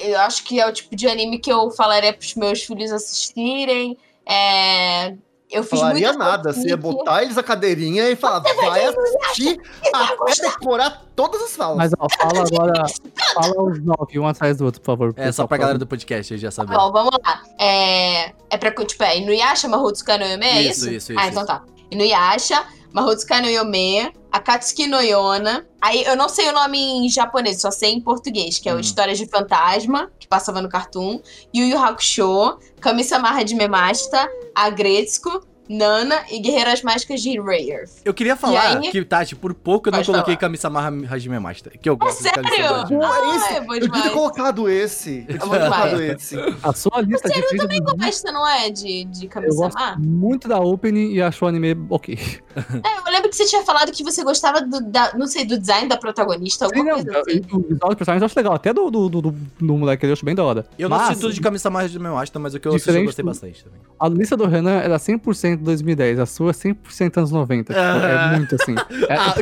eu 0.00 0.20
acho 0.20 0.44
que 0.44 0.60
é 0.60 0.66
o 0.66 0.72
tipo 0.72 0.94
de 0.94 1.08
anime 1.08 1.38
que 1.38 1.52
eu 1.52 1.70
falaria 1.70 2.12
pros 2.12 2.34
meus 2.34 2.62
filhos 2.62 2.92
assistirem. 2.92 3.96
É, 4.26 5.16
eu 5.52 5.62
fiz 5.62 5.78
Falaria 5.78 6.08
muita 6.08 6.24
nada. 6.24 6.52
Você 6.52 6.68
ia 6.68 6.76
botar 6.76 7.22
eles 7.22 7.36
na 7.36 7.42
cadeirinha 7.42 8.08
e 8.10 8.16
falar, 8.16 8.40
vai 8.40 8.84
assistir 8.86 9.60
até 9.92 10.48
decorar 10.48 11.02
todas 11.14 11.42
as 11.42 11.54
falas. 11.56 11.76
Mas 11.76 11.92
ó, 11.98 12.06
fala 12.18 12.44
agora, 12.46 12.84
fala 13.34 13.62
os 13.62 13.84
nove, 13.84 14.18
um 14.18 14.26
atrás 14.26 14.56
do 14.56 14.64
outro, 14.64 14.80
por 14.80 14.86
favor. 14.86 15.14
É 15.16 15.30
só 15.32 15.46
pra 15.46 15.56
galera 15.56 15.78
do 15.78 15.86
podcast 15.86 16.32
aí 16.34 16.38
já 16.40 16.50
saber. 16.50 16.74
Bom, 16.76 16.90
vamos 16.90 17.12
lá. 17.24 17.42
É, 17.58 18.32
é 18.50 18.56
pra, 18.58 18.70
tipo, 18.84 19.02
é 19.04 19.18
Inuyasha, 19.18 19.68
Mahotsuka 19.68 20.18
no 20.18 20.24
Yome, 20.24 20.44
é 20.46 20.62
Isso, 20.62 20.70
isso? 20.70 20.90
isso, 20.90 21.12
isso, 21.12 21.20
Ah, 21.20 21.22
isso. 21.24 21.30
então 21.32 21.46
tá. 21.46 21.62
Inuyasha, 21.90 22.64
Mahotsuka 22.92 23.40
no 23.40 23.48
Yome, 23.48 24.12
Akatsuki 24.30 24.86
no 24.86 25.00
Yona. 25.00 25.66
Aí, 25.80 26.04
eu 26.04 26.16
não 26.16 26.28
sei 26.28 26.48
o 26.48 26.52
nome 26.52 26.78
em 26.78 27.08
japonês, 27.08 27.60
só 27.60 27.70
sei 27.70 27.92
em 27.92 28.00
português, 28.00 28.58
que 28.58 28.68
é 28.68 28.72
o 28.72 28.76
Hum. 28.76 28.80
Histórias 28.80 29.18
de 29.18 29.26
Fantasma, 29.26 30.10
que 30.18 30.28
passava 30.28 30.60
no 30.60 30.68
Cartoon, 30.68 31.20
Yu 31.54 31.66
Yu 31.66 31.78
Hakusho, 31.78 32.58
Kami-sama 32.80 33.42
de 33.42 33.54
Memasta, 33.54 34.28
Agretsuko, 34.54 35.40
Nana 35.76 36.22
e 36.30 36.38
Guerreiras 36.40 36.82
Mágicas 36.82 37.20
de 37.20 37.38
Rare. 37.40 37.84
Eu 38.04 38.12
queria 38.14 38.36
falar 38.36 38.78
aí? 38.78 38.90
que, 38.90 39.04
Tati, 39.04 39.34
por 39.34 39.54
pouco 39.54 39.88
eu 39.88 39.92
não 39.92 39.98
Pode 39.98 40.06
coloquei 40.10 40.34
falar. 40.34 40.40
Kami-sama 40.40 40.80
Hajime 41.10 41.38
Master. 41.38 41.78
Que 41.80 41.88
eu 41.88 41.96
gosto 41.96 42.18
de 42.22 42.28
sério? 42.28 42.42
Pô, 42.88 43.02
Ah, 43.04 43.36
esse, 43.36 43.54
é 43.54 43.60
bom 43.60 43.74
eu 43.74 43.80
devia 43.80 43.80
demais. 43.80 44.02
ter 44.04 44.10
colocado 44.10 44.68
esse. 44.68 45.24
Eu 45.28 45.34
É 45.34 45.38
devia 45.38 45.38
ter 45.38 45.48
colocado 45.48 46.02
esse. 46.02 46.36
A 46.62 46.72
sua 46.72 47.00
lista 47.00 47.28
de 47.28 47.34
Sério, 47.34 47.48
eu 47.52 47.58
também 47.58 47.78
vídeos- 47.80 47.96
gosto, 48.06 48.32
não 48.32 48.48
é? 48.48 48.70
De, 48.70 49.04
de 49.04 49.30
Eu 49.34 49.54
gosto 49.54 49.78
muito 50.00 50.48
da 50.48 50.60
opening 50.60 51.12
e 51.12 51.22
achou 51.22 51.46
o 51.46 51.48
anime 51.48 51.76
ok. 51.90 52.18
É, 52.56 53.08
eu 53.08 53.12
lembro 53.12 53.28
que 53.30 53.36
você 53.36 53.46
tinha 53.46 53.62
falado 53.62 53.90
que 53.92 54.04
você 54.04 54.22
gostava 54.22 54.60
do, 54.60 54.80
da, 54.80 55.12
não 55.16 55.26
sei, 55.26 55.44
do 55.44 55.58
design 55.58 55.88
da 55.88 55.96
protagonista, 55.96 56.68
Sim, 56.68 56.78
alguma 56.80 56.96
não, 56.96 57.04
coisa 57.04 57.20
assim. 57.20 57.40
o 57.52 57.60
visual 57.60 57.88
dos 57.90 57.94
personagens 57.96 58.20
eu 58.22 58.26
acho 58.26 58.36
legal, 58.38 58.52
até 58.54 58.72
do, 58.72 58.90
do, 58.90 59.08
do, 59.08 59.22
do, 59.22 59.30
do 59.30 59.76
moleque 59.78 60.04
ali 60.04 60.10
eu 60.10 60.14
acho 60.14 60.24
bem 60.24 60.34
da 60.34 60.44
hora. 60.44 60.66
Eu 60.78 60.88
não 60.88 60.96
Mas, 60.96 61.06
assisti 61.06 61.20
tudo 61.22 61.32
de 61.34 61.40
Kami-sama 61.40 61.80
Hajime 61.80 62.08
Master, 62.08 62.40
mas 62.40 62.54
o 62.54 62.60
que 62.60 62.68
eu 62.68 62.72
assisti 62.74 62.90
eu 62.90 63.04
gostei 63.04 63.24
bastante 63.24 63.64
também. 63.64 63.80
A 63.98 64.08
lista 64.08 64.36
do 64.36 64.46
Renan 64.46 64.78
era 64.80 64.96
100% 64.98 65.61
2010, 65.62 66.18
a 66.18 66.26
sua 66.26 66.50
é 66.50 66.52
100% 66.54 67.16
anos 67.18 67.30
90. 67.30 67.72
Tipo, 67.72 67.78
Ah. 67.84 68.32
é 68.32 68.36
muito 68.36 68.54
assim. 68.54 68.74
É, 69.08 69.14
Ah, 69.14 69.34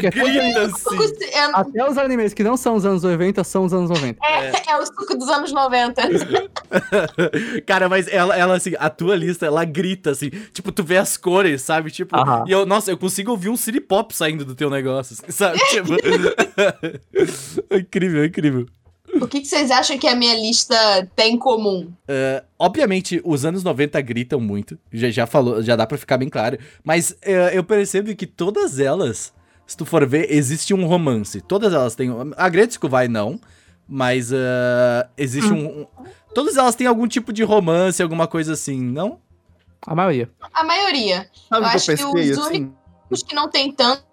assim. 0.65 1.25
é, 1.33 1.41
até 1.53 1.89
os 1.91 1.99
animes 1.99 2.33
que 2.35 2.43
não 2.43 2.57
são 2.57 2.75
os 2.77 2.85
anos 2.85 3.03
90 3.03 3.43
são 3.45 3.65
os 3.65 3.73
anos 3.75 3.91
90. 3.91 4.19
é, 4.25 4.53
é 4.71 4.77
o 4.77 4.87
suco 4.87 5.17
dos 5.17 5.29
anos 5.29 5.53
90. 5.53 6.03
Cara, 7.67 7.89
mas 7.89 8.07
ela, 8.09 8.37
ela, 8.37 8.57
assim, 8.57 8.73
a 8.79 8.89
tua 8.91 9.17
lista, 9.17 9.47
ela 9.47 9.65
grita, 9.65 10.11
assim. 10.11 10.31
Tipo, 10.53 10.73
tu 10.73 10.83
vê 10.83 10.97
as 10.99 11.17
cores, 11.17 11.63
sabe? 11.63 11.91
Tipo, 11.91 12.17
e 12.47 12.53
eu, 12.53 12.65
nossa, 12.67 12.91
eu 12.91 12.99
consigo 12.99 13.31
ouvir 13.31 13.49
um 13.49 13.57
city 13.57 13.81
pop 13.81 14.15
saindo 14.15 14.45
do 14.45 14.55
teu 14.55 14.71
negócio, 14.71 15.15
assim, 15.21 15.33
sabe? 15.33 15.59
Tipo. 15.71 15.95
é 17.71 17.77
incrível, 17.79 18.23
é 18.23 18.27
incrível. 18.27 18.67
O 19.21 19.29
que, 19.29 19.41
que 19.41 19.47
vocês 19.47 19.71
acham 19.71 19.99
que 19.99 20.07
a 20.09 20.15
minha 20.15 20.35
lista 20.35 20.75
tem 21.17 21.35
em 21.35 21.39
comum? 21.39 21.91
É, 22.09 22.43
obviamente, 22.59 23.21
os 23.25 23.45
anos 23.45 23.63
90 23.65 24.01
gritam 24.01 24.41
muito. 24.41 24.79
Já, 24.93 25.11
já 25.11 25.27
falou, 25.27 25.63
já 25.63 25.77
dá 25.77 25.87
pra 25.87 25.99
ficar 25.99 26.17
bem 26.19 26.29
claro. 26.29 26.59
Mas 26.85 27.17
é, 27.23 27.57
eu 27.57 27.63
percebo 27.65 28.15
que 28.15 28.27
todas 28.27 28.79
elas, 28.79 29.33
se 29.67 29.77
tu 29.77 29.85
for 29.85 30.07
ver, 30.07 30.33
existe 30.33 30.73
um 30.75 30.87
romance. 30.87 31.41
Todas 31.41 31.73
elas 31.73 31.95
têm. 31.95 32.11
A 32.37 32.49
Gretzko 32.49 32.89
vai, 32.89 33.09
não. 33.09 33.41
Mas 33.89 34.31
é, 34.33 35.09
existe 35.19 35.53
um, 35.53 35.81
um- 35.83 35.87
Todas 36.33 36.57
elas 36.57 36.77
têm 36.77 36.87
algum 36.87 37.09
tipo 37.09 37.33
de 37.33 37.43
romance, 37.43 38.01
alguma 38.01 38.29
coisa 38.29 38.53
assim, 38.53 38.81
não? 38.81 39.19
A 39.85 39.95
maioria. 39.97 40.31
A 40.55 40.63
maioria. 40.63 41.29
Sabe 41.49 41.65
Eu 41.65 41.67
o 41.67 41.71
que 41.71 41.77
acho 41.77 41.91
eu 41.91 41.97
que 41.97 42.03
pesquei, 42.05 42.31
os 42.31 42.39
assim? 42.39 42.73
Os 43.11 43.23
que 43.25 43.35
não 43.35 43.49
tem 43.49 43.73
tanto 43.73 44.05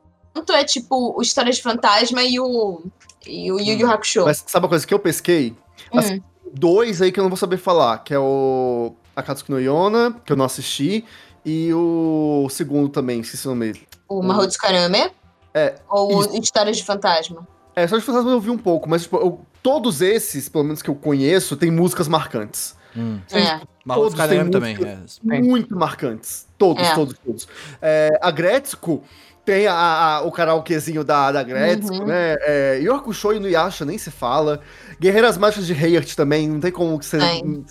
é 0.51 0.63
tipo 0.63 1.15
o 1.15 1.21
História 1.21 1.51
de 1.51 1.61
Fantasma 1.61 2.23
e 2.23 2.39
o, 2.39 2.81
e 3.27 3.51
o 3.51 3.59
Yu 3.59 3.79
Yu 3.79 3.89
Hakusho. 3.91 4.25
Mas 4.25 4.43
sabe 4.47 4.65
uma 4.65 4.69
coisa 4.69 4.85
que 4.87 4.93
eu 4.93 4.99
pesquei? 4.99 5.55
Hum. 5.93 6.21
Dois 6.53 7.01
aí 7.01 7.11
que 7.11 7.19
eu 7.19 7.23
não 7.23 7.29
vou 7.29 7.37
saber 7.37 7.57
falar, 7.57 7.99
que 7.99 8.13
é 8.13 8.19
o 8.19 8.93
Akatsuki 9.15 9.51
no 9.51 9.59
Yona, 9.59 10.15
que 10.25 10.31
eu 10.31 10.37
não 10.37 10.45
assisti, 10.45 11.03
e 11.45 11.73
o 11.73 12.47
segundo 12.49 12.89
também, 12.89 13.19
esqueci 13.19 13.45
o 13.47 13.51
nome 13.51 13.73
dele. 13.73 13.87
O 14.07 14.21
Mahotsuka 14.23 14.67
Rame. 14.69 15.11
É, 15.53 15.75
Ou 15.89 16.21
isso. 16.21 16.37
Histórias 16.41 16.77
de 16.77 16.83
Fantasma. 16.83 17.47
É, 17.75 17.87
só 17.87 17.97
de 17.97 18.03
fantasma 18.03 18.31
eu 18.31 18.39
vi 18.39 18.49
um 18.49 18.57
pouco, 18.57 18.89
mas 18.89 19.03
tipo, 19.03 19.17
eu- 19.17 19.41
todos 19.61 20.01
esses, 20.01 20.49
pelo 20.49 20.63
menos 20.63 20.81
que 20.81 20.89
eu 20.89 20.95
conheço, 20.95 21.55
tem 21.55 21.69
músicas 21.69 22.07
marcantes. 22.07 22.75
Hum. 22.95 23.19
É. 23.31 23.57
Têm 23.59 24.11
Canema 24.15 24.49
também. 24.49 24.75
é. 24.83 25.41
Muito 25.41 25.75
marcantes. 25.77 26.47
Todos, 26.57 26.83
É. 26.83 26.95
todos, 26.95 27.15
todos. 27.23 27.47
É, 27.81 28.17
a 28.21 28.31
Gretzko 28.31 29.03
tem 29.47 29.65
a, 29.65 29.73
a- 29.73 30.21
o 30.23 30.31
karaokezinho 30.31 31.05
da, 31.05 31.31
da 31.31 31.41
Gretzko, 31.41 31.95
Uhum. 31.95 32.05
né? 32.05 32.35
É, 32.41 32.79
Yorkusho 32.83 33.31
e 33.31 33.39
Nuyasha 33.39 33.85
nem 33.85 33.97
se 33.97 34.11
fala. 34.11 34.59
Guerreiras 34.99 35.37
Mágicas 35.37 35.65
de 35.65 35.73
Heart 35.73 36.15
também, 36.15 36.49
não 36.49 36.59
tem 36.59 36.71
como 36.71 37.01
ser, 37.01 37.21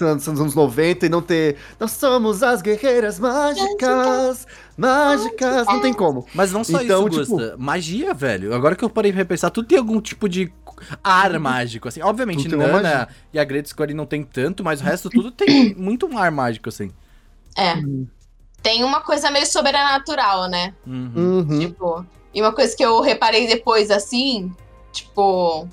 nos 0.00 0.26
anos 0.26 0.54
90 0.54 1.04
e 1.04 1.08
não 1.10 1.20
ter. 1.20 1.56
Nós 1.78 1.90
somos 1.92 2.42
as 2.42 2.62
guerreiras 2.62 3.18
mágicas, 3.18 4.46
mágicas, 4.76 5.66
não 5.66 5.80
tem 5.82 5.92
como. 5.92 6.26
Mas 6.34 6.50
não 6.50 6.64
só 6.64 6.80
Então, 6.80 7.06
isso, 7.08 7.20
tipo- 7.24 7.36
Gusta. 7.36 7.56
Magia, 7.58 8.14
velho. 8.14 8.54
Agora 8.54 8.74
que 8.74 8.84
eu 8.84 8.88
parei 8.88 9.12
pra 9.12 9.18
repensar, 9.18 9.50
tudo 9.50 9.68
tem 9.68 9.76
algum 9.76 10.00
tipo 10.00 10.28
de 10.30 10.50
ar 11.04 11.38
mágico, 11.38 11.88
assim. 11.88 12.00
Obviamente, 12.00 12.44
Tudo 12.44 12.56
Nana 12.58 13.08
e 13.34 13.38
a 13.38 13.44
Gretzko 13.44 13.82
ali 13.82 13.92
não 13.92 14.06
tem 14.06 14.22
tanto, 14.22 14.64
mas 14.64 14.80
o 14.80 14.84
resto 14.84 15.10
tudo 15.10 15.30
tem 15.30 15.74
muito 15.74 16.06
um 16.06 16.16
ar 16.16 16.30
mágico, 16.30 16.68
assim. 16.70 16.90
É. 17.58 17.74
Tem 18.66 18.82
uma 18.82 19.00
coisa 19.00 19.30
meio 19.30 19.46
sobrenatural, 19.46 20.48
né? 20.48 20.74
Uhum. 20.84 21.60
Tipo, 21.60 22.04
e 22.34 22.42
uma 22.42 22.52
coisa 22.52 22.76
que 22.76 22.84
eu 22.84 23.00
reparei 23.00 23.46
depois, 23.46 23.92
assim, 23.92 24.52
tipo, 24.90 25.68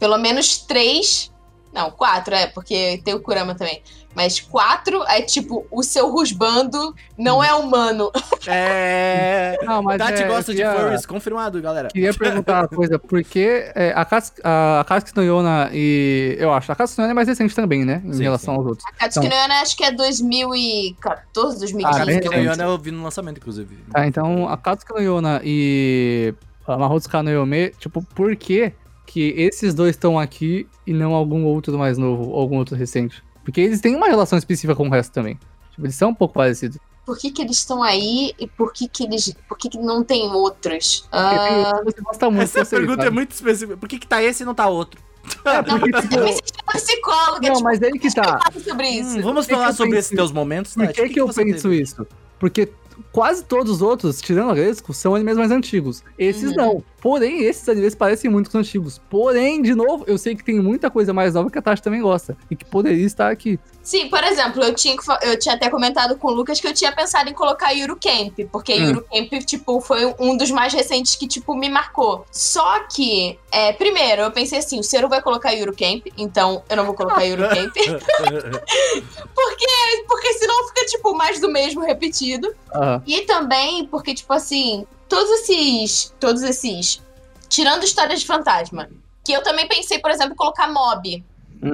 pelo 0.00 0.18
menos 0.18 0.58
três. 0.58 1.32
Não, 1.72 1.92
quatro, 1.92 2.34
é, 2.34 2.48
porque 2.48 3.00
tem 3.04 3.14
o 3.14 3.20
Kurama 3.20 3.54
também. 3.54 3.80
Mas 4.18 4.40
quatro 4.40 5.00
é 5.04 5.22
tipo, 5.22 5.64
o 5.70 5.80
seu 5.84 6.10
rusbando 6.10 6.92
não 7.16 7.42
é 7.42 7.54
humano. 7.54 8.10
É. 8.48 9.56
Não, 9.62 9.80
mas 9.80 9.98
Tati 9.98 10.22
é, 10.24 10.26
gosta 10.26 10.50
queria- 10.52 10.72
de 10.72 10.76
furries, 10.80 11.06
confirmado, 11.06 11.62
galera. 11.62 11.86
Queria 11.88 12.12
perguntar 12.12 12.62
uma 12.62 12.68
coisa, 12.68 12.98
porque 12.98 13.70
é, 13.76 13.92
a, 13.92 14.06
a, 14.44 14.80
a 14.80 14.84
Katsuki 14.84 15.16
no 15.16 15.22
Yona 15.22 15.70
e. 15.72 16.36
Eu 16.36 16.52
acho, 16.52 16.72
a 16.72 16.74
Katsuki 16.74 16.98
no 16.98 17.04
Yona 17.04 17.12
é 17.12 17.14
mais 17.14 17.28
recente 17.28 17.54
também, 17.54 17.84
né? 17.84 18.02
Em 18.04 18.12
Sim, 18.12 18.22
relação 18.24 18.54
sim. 18.54 18.58
aos 18.60 18.66
outros. 18.68 18.84
A 18.88 18.92
Katsuki 19.04 19.28
no 19.28 19.34
Yona 19.34 19.54
acho 19.62 19.76
que 19.76 19.84
é 19.84 19.92
2014, 19.92 21.58
2015. 21.60 21.84
Ah, 21.86 21.90
Cara, 21.92 22.04
bem 22.06 22.20
que 22.20 22.62
eu- 22.62 22.78
vi 22.78 22.90
no 22.90 23.02
lançamento, 23.04 23.38
inclusive. 23.38 23.76
Tá, 23.92 24.04
então 24.06 24.48
a 24.48 24.56
Katsuki 24.56 24.92
no 24.94 25.00
Yona 25.00 25.40
e 25.44 26.34
a 26.66 26.76
Mahotsuka 26.76 27.22
no 27.22 27.30
Yome, 27.30 27.70
tipo, 27.78 28.02
por 28.14 28.34
que 28.36 28.72
que 29.06 29.32
esses 29.38 29.72
dois 29.72 29.90
estão 29.92 30.18
aqui 30.18 30.68
e 30.86 30.92
não 30.92 31.14
algum 31.14 31.44
outro 31.46 31.78
mais 31.78 31.96
novo 31.96 32.28
ou 32.28 32.38
algum 32.40 32.58
outro 32.58 32.76
recente? 32.76 33.22
Porque 33.48 33.62
eles 33.62 33.80
têm 33.80 33.96
uma 33.96 34.08
relação 34.08 34.38
específica 34.38 34.76
com 34.76 34.86
o 34.86 34.90
resto 34.90 35.10
também. 35.10 35.38
Tipo, 35.70 35.86
eles 35.86 35.94
são 35.94 36.10
um 36.10 36.14
pouco 36.14 36.34
parecidos. 36.34 36.76
Por 37.06 37.16
que, 37.16 37.30
que 37.30 37.40
eles 37.40 37.56
estão 37.56 37.82
aí 37.82 38.34
e 38.38 38.46
por 38.46 38.74
que, 38.74 38.86
que 38.86 39.04
eles. 39.04 39.34
Por 39.48 39.56
que, 39.56 39.70
que 39.70 39.78
não 39.78 40.04
tem 40.04 40.30
outros? 40.30 41.08
Ah, 41.10 41.30
tem 41.48 41.64
outros 41.64 41.94
que 41.94 42.00
você 42.00 42.02
gosta 42.02 42.30
muito. 42.30 42.42
Essa 42.42 42.64
sei, 42.66 42.78
pergunta 42.78 43.06
é 43.06 43.10
muito 43.10 43.30
específica. 43.30 43.78
Por 43.78 43.88
que, 43.88 43.98
que 43.98 44.06
tá 44.06 44.22
esse 44.22 44.42
e 44.42 44.46
não 44.46 44.54
tá 44.54 44.66
outro? 44.66 45.00
É, 45.46 45.62
porque, 45.62 45.96
eu 45.96 46.02
tipo, 46.02 46.24
me 46.24 46.32
senti 46.32 46.62
uma 46.62 46.74
psicóloga, 46.74 47.48
não, 47.48 47.54
tipo, 47.54 47.64
mas 47.64 47.82
aí 47.82 47.92
que 47.92 48.14
tá. 48.14 48.38
sobre 48.62 48.90
isso. 48.90 49.18
Hum, 49.18 49.22
vamos 49.22 49.46
falar 49.46 49.72
sobre 49.72 49.98
esses 49.98 50.14
teus 50.14 50.30
momentos, 50.30 50.74
Por 50.74 50.92
que, 50.92 51.08
que, 51.08 51.18
eu 51.18 51.26
penso 51.28 51.70
teve? 51.70 51.80
isso? 51.80 52.06
Porque 52.38 52.70
quase 53.18 53.42
todos 53.42 53.72
os 53.72 53.82
outros, 53.82 54.20
tirando 54.20 54.50
a 54.52 54.54
Gresco, 54.54 54.94
são 54.94 55.12
animes 55.12 55.36
mais 55.36 55.50
antigos. 55.50 56.04
Esses 56.16 56.50
Uhum. 56.50 56.56
não. 56.56 56.84
Porém, 57.00 57.44
esses 57.44 57.68
animes 57.68 57.94
parecem 57.94 58.28
muito 58.30 58.50
com 58.50 58.58
os 58.58 58.66
antigos. 58.66 59.00
Porém, 59.10 59.62
de 59.62 59.72
novo, 59.74 60.04
eu 60.06 60.18
sei 60.18 60.34
que 60.36 60.44
tem 60.44 60.60
muita 60.60 60.90
coisa 60.90 61.12
mais 61.12 61.34
nova 61.34 61.48
que 61.48 61.56
a 61.58 61.62
Tati 61.62 61.80
também 61.82 62.00
gosta. 62.00 62.36
E 62.50 62.56
que 62.56 62.64
poderia 62.64 63.04
estar 63.06 63.30
aqui. 63.30 63.58
Sim, 63.84 64.08
por 64.08 64.22
exemplo, 64.24 64.62
eu 64.62 64.74
tinha, 64.74 64.96
eu 65.22 65.38
tinha 65.38 65.54
até 65.54 65.70
comentado 65.70 66.16
com 66.16 66.28
o 66.28 66.32
Lucas 66.32 66.60
que 66.60 66.66
eu 66.66 66.74
tinha 66.74 66.90
pensado 66.92 67.30
em 67.30 67.32
colocar 67.32 67.70
Yuru 67.70 67.96
Camp, 67.96 68.38
porque 68.50 68.74
Hum. 68.74 68.86
Yuru 68.88 69.04
Camp, 69.12 69.32
tipo, 69.44 69.80
foi 69.80 70.12
um 70.18 70.36
dos 70.36 70.50
mais 70.50 70.72
recentes 70.74 71.14
que, 71.16 71.26
tipo, 71.28 71.54
me 71.54 71.68
marcou. 71.68 72.26
Só 72.32 72.80
que, 72.92 73.38
é, 73.52 73.72
primeiro, 73.72 74.22
eu 74.22 74.30
pensei 74.32 74.58
assim, 74.58 74.78
o 74.80 74.82
Ciro 74.82 75.08
vai 75.08 75.22
colocar 75.22 75.52
Yuru 75.52 75.74
Camp, 75.76 76.06
então 76.18 76.62
eu 76.68 76.76
não 76.76 76.84
vou 76.84 76.94
colocar 76.94 77.22
Yuru 77.22 77.42
Camp, 77.48 77.72
porque, 79.34 79.66
porque 80.08 80.32
senão 80.34 80.68
fica, 80.68 80.84
tipo, 80.86 81.14
mais 81.16 81.40
do 81.40 81.48
mesmo 81.50 81.80
repetido. 81.80 82.52
Aham. 82.74 83.02
E 83.08 83.22
também 83.22 83.86
porque, 83.86 84.14
tipo 84.14 84.32
assim, 84.34 84.86
todos 85.08 85.30
esses. 85.40 86.14
Todos 86.20 86.42
esses. 86.42 87.02
Tirando 87.48 87.82
histórias 87.82 88.20
de 88.20 88.26
fantasma. 88.26 88.90
Que 89.24 89.32
eu 89.32 89.42
também 89.42 89.66
pensei, 89.66 89.98
por 89.98 90.10
exemplo, 90.10 90.34
em 90.34 90.36
colocar 90.36 90.70
mob. 90.70 91.24
Hum. 91.62 91.72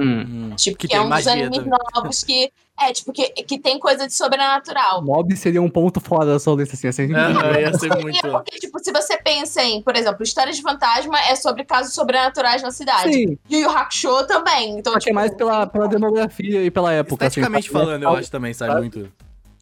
Hum, 0.49 0.55
Tipo, 0.55 0.77
que 0.77 0.87
que, 0.87 0.95
é 0.95 1.01
um 1.01 1.09
dos 1.09 1.27
animes 1.27 1.57
também. 1.57 1.73
novos 1.93 2.23
que. 2.23 2.51
É, 2.81 2.91
tipo, 2.91 3.13
que, 3.13 3.29
que 3.29 3.57
tem 3.59 3.77
coisa 3.79 4.05
de 4.07 4.13
sobrenatural. 4.13 5.01
Mob 5.01 5.33
seria 5.37 5.61
um 5.61 5.69
ponto 5.69 6.01
fora 6.01 6.25
da 6.25 6.39
sua 6.39 6.55
lista, 6.55 6.75
assim. 6.75 6.87
assim 6.87 7.13
Aham, 7.13 7.59
ia 7.59 7.73
ser 7.77 7.87
E 7.87 7.99
é 7.99 8.01
muito. 8.01 8.21
porque, 8.31 8.57
tipo, 8.59 8.79
se 8.83 8.91
você 8.91 9.17
pensa 9.17 9.61
em, 9.63 9.81
por 9.81 9.95
exemplo, 9.95 10.23
histórias 10.23 10.55
de 10.57 10.61
fantasma 10.61 11.17
é 11.19 11.35
sobre 11.35 11.63
casos 11.65 11.93
sobrenaturais 11.93 12.61
na 12.61 12.71
cidade. 12.71 13.13
Sim, 13.13 13.37
Yu 13.49 13.59
Yu 13.59 13.69
Hakusho 13.69 14.25
também. 14.27 14.77
Então, 14.79 14.91
só 14.93 14.99
que 14.99 15.05
é 15.05 15.11
tipo, 15.11 15.15
mais 15.15 15.33
pela, 15.35 15.67
pela 15.67 15.87
demografia 15.87 16.63
e 16.63 16.71
pela 16.71 16.91
época. 16.93 17.25
Esteticamente 17.27 17.67
assim, 17.69 17.73
falando, 17.77 18.03
eu 18.03 18.09
sabe? 18.09 18.19
acho 18.21 18.31
também 18.31 18.53
sai 18.53 18.67
Sabe? 18.69 18.79
muito. 18.81 19.11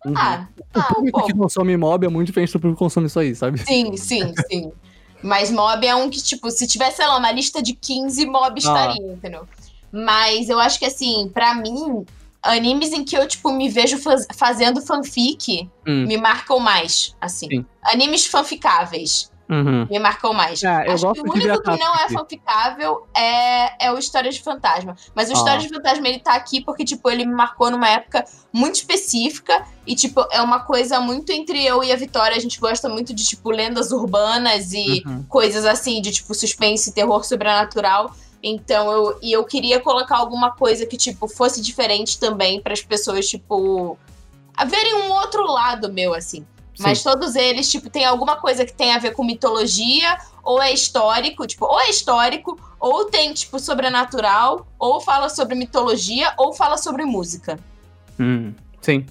Uhum. 0.05 0.13
Ah, 0.17 0.47
O 0.75 0.79
ah, 0.79 0.87
um 0.91 0.93
público 0.95 1.19
que 1.21 1.27
pouco. 1.33 1.43
consome 1.43 1.77
mob 1.77 2.05
é 2.05 2.09
muito 2.09 2.27
diferente 2.27 2.51
do 2.53 2.59
público 2.59 2.77
que 2.77 2.83
consome 2.85 3.07
isso 3.07 3.19
aí, 3.19 3.35
sabe? 3.35 3.59
Sim, 3.65 3.95
sim, 3.97 4.33
sim. 4.49 4.71
Mas 5.21 5.49
mob 5.49 5.85
é 5.87 5.95
um 5.95 6.09
que, 6.09 6.21
tipo, 6.21 6.51
se 6.51 6.67
tivesse, 6.67 6.97
sei 6.97 7.07
lá, 7.07 7.17
uma 7.17 7.31
lista 7.31 7.61
de 7.63 7.73
15, 7.73 8.25
mob 8.25 8.59
estaria, 8.59 9.13
entendeu? 9.13 9.47
Mas 9.91 10.49
eu 10.49 10.59
acho 10.59 10.77
que, 10.79 10.85
assim, 10.85 11.29
pra 11.33 11.55
mim, 11.55 12.05
animes 12.41 12.91
em 12.91 13.05
que 13.05 13.15
eu, 13.15 13.25
tipo, 13.27 13.49
me 13.53 13.69
vejo 13.69 13.97
faz- 13.99 14.27
fazendo 14.35 14.81
fanfic 14.81 15.69
Hum. 15.87 16.05
me 16.05 16.17
marcam 16.17 16.59
mais, 16.59 17.15
assim. 17.21 17.47
Sim. 17.47 17.65
Animes 17.83 18.25
fanficáveis 18.25 19.31
Uhum. 19.53 19.87
me 19.89 19.99
marcam 19.99 20.33
mais. 20.33 20.63
Ah, 20.63 20.85
eu 20.85 20.93
Acho 20.93 21.05
gosto 21.05 21.23
que 21.23 21.29
o 21.29 21.33
único 21.33 21.61
que 21.61 21.77
não 21.79 21.95
é 21.95 22.09
fanficável 22.09 23.07
é, 23.15 23.85
é 23.87 23.91
o 23.91 23.97
História 23.97 24.31
de 24.31 24.41
Fantasma. 24.41 24.95
Mas 25.13 25.29
o 25.29 25.33
Ah. 25.33 25.35
História 25.35 25.59
de 25.61 25.69
Fantasma, 25.69 26.07
ele 26.07 26.19
tá 26.19 26.33
aqui 26.33 26.61
porque, 26.61 26.83
tipo, 26.83 27.09
ele 27.09 27.25
me 27.25 27.33
marcou 27.33 27.69
numa 27.71 27.87
época 27.89 28.25
muito 28.51 28.75
específica. 28.75 29.65
E, 29.85 29.95
tipo, 29.95 30.25
é 30.31 30.41
uma 30.41 30.61
coisa 30.61 30.99
muito 30.99 31.31
entre 31.31 31.63
eu 31.65 31.83
e 31.83 31.91
a 31.91 31.95
Vitória. 31.95 32.35
A 32.37 32.39
gente 32.39 32.59
gosta 32.59 32.87
muito 32.89 33.13
de, 33.13 33.23
tipo, 33.25 33.49
lendas 33.51 33.91
urbanas 33.91 34.73
e 34.73 35.03
Uhum. 35.05 35.23
coisas 35.29 35.65
assim, 35.65 36.01
de, 36.01 36.11
tipo, 36.11 36.33
suspense 36.33 36.89
e 36.89 36.93
terror 36.93 37.23
sobrenatural. 37.25 38.13
Então, 38.41 38.91
eu, 38.91 39.19
e 39.21 39.31
eu 39.31 39.43
queria 39.45 39.79
colocar 39.79 40.17
alguma 40.17 40.51
coisa 40.51 40.85
que, 40.85 40.97
tipo, 40.97 41.27
fosse 41.27 41.61
diferente 41.61 42.19
também 42.19 42.61
para 42.61 42.73
as 42.73 42.81
pessoas, 42.81 43.25
tipo, 43.27 43.97
verem 44.67 44.95
um 45.03 45.11
outro 45.13 45.45
lado 45.49 45.91
meu, 45.91 46.13
assim. 46.13 46.45
Mas 46.83 47.03
todos 47.03 47.35
eles, 47.35 47.69
tipo, 47.69 47.89
tem 47.89 48.05
alguma 48.05 48.35
coisa 48.35 48.65
que 48.65 48.73
tem 48.73 48.93
a 48.93 48.99
ver 48.99 49.11
com 49.11 49.23
mitologia, 49.23 50.17
ou 50.43 50.61
é 50.61 50.71
histórico, 50.73 51.47
tipo, 51.47 51.65
ou 51.65 51.79
é 51.79 51.89
histórico, 51.89 52.59
ou 52.79 53.05
tem, 53.05 53.33
tipo, 53.33 53.59
sobrenatural, 53.59 54.67
ou 54.77 54.99
fala 54.99 55.29
sobre 55.29 55.55
mitologia, 55.55 56.33
ou 56.37 56.53
fala 56.53 56.77
sobre 56.77 57.05
música. 57.05 57.57
Hum. 58.19 58.53
Sim. 58.81 59.05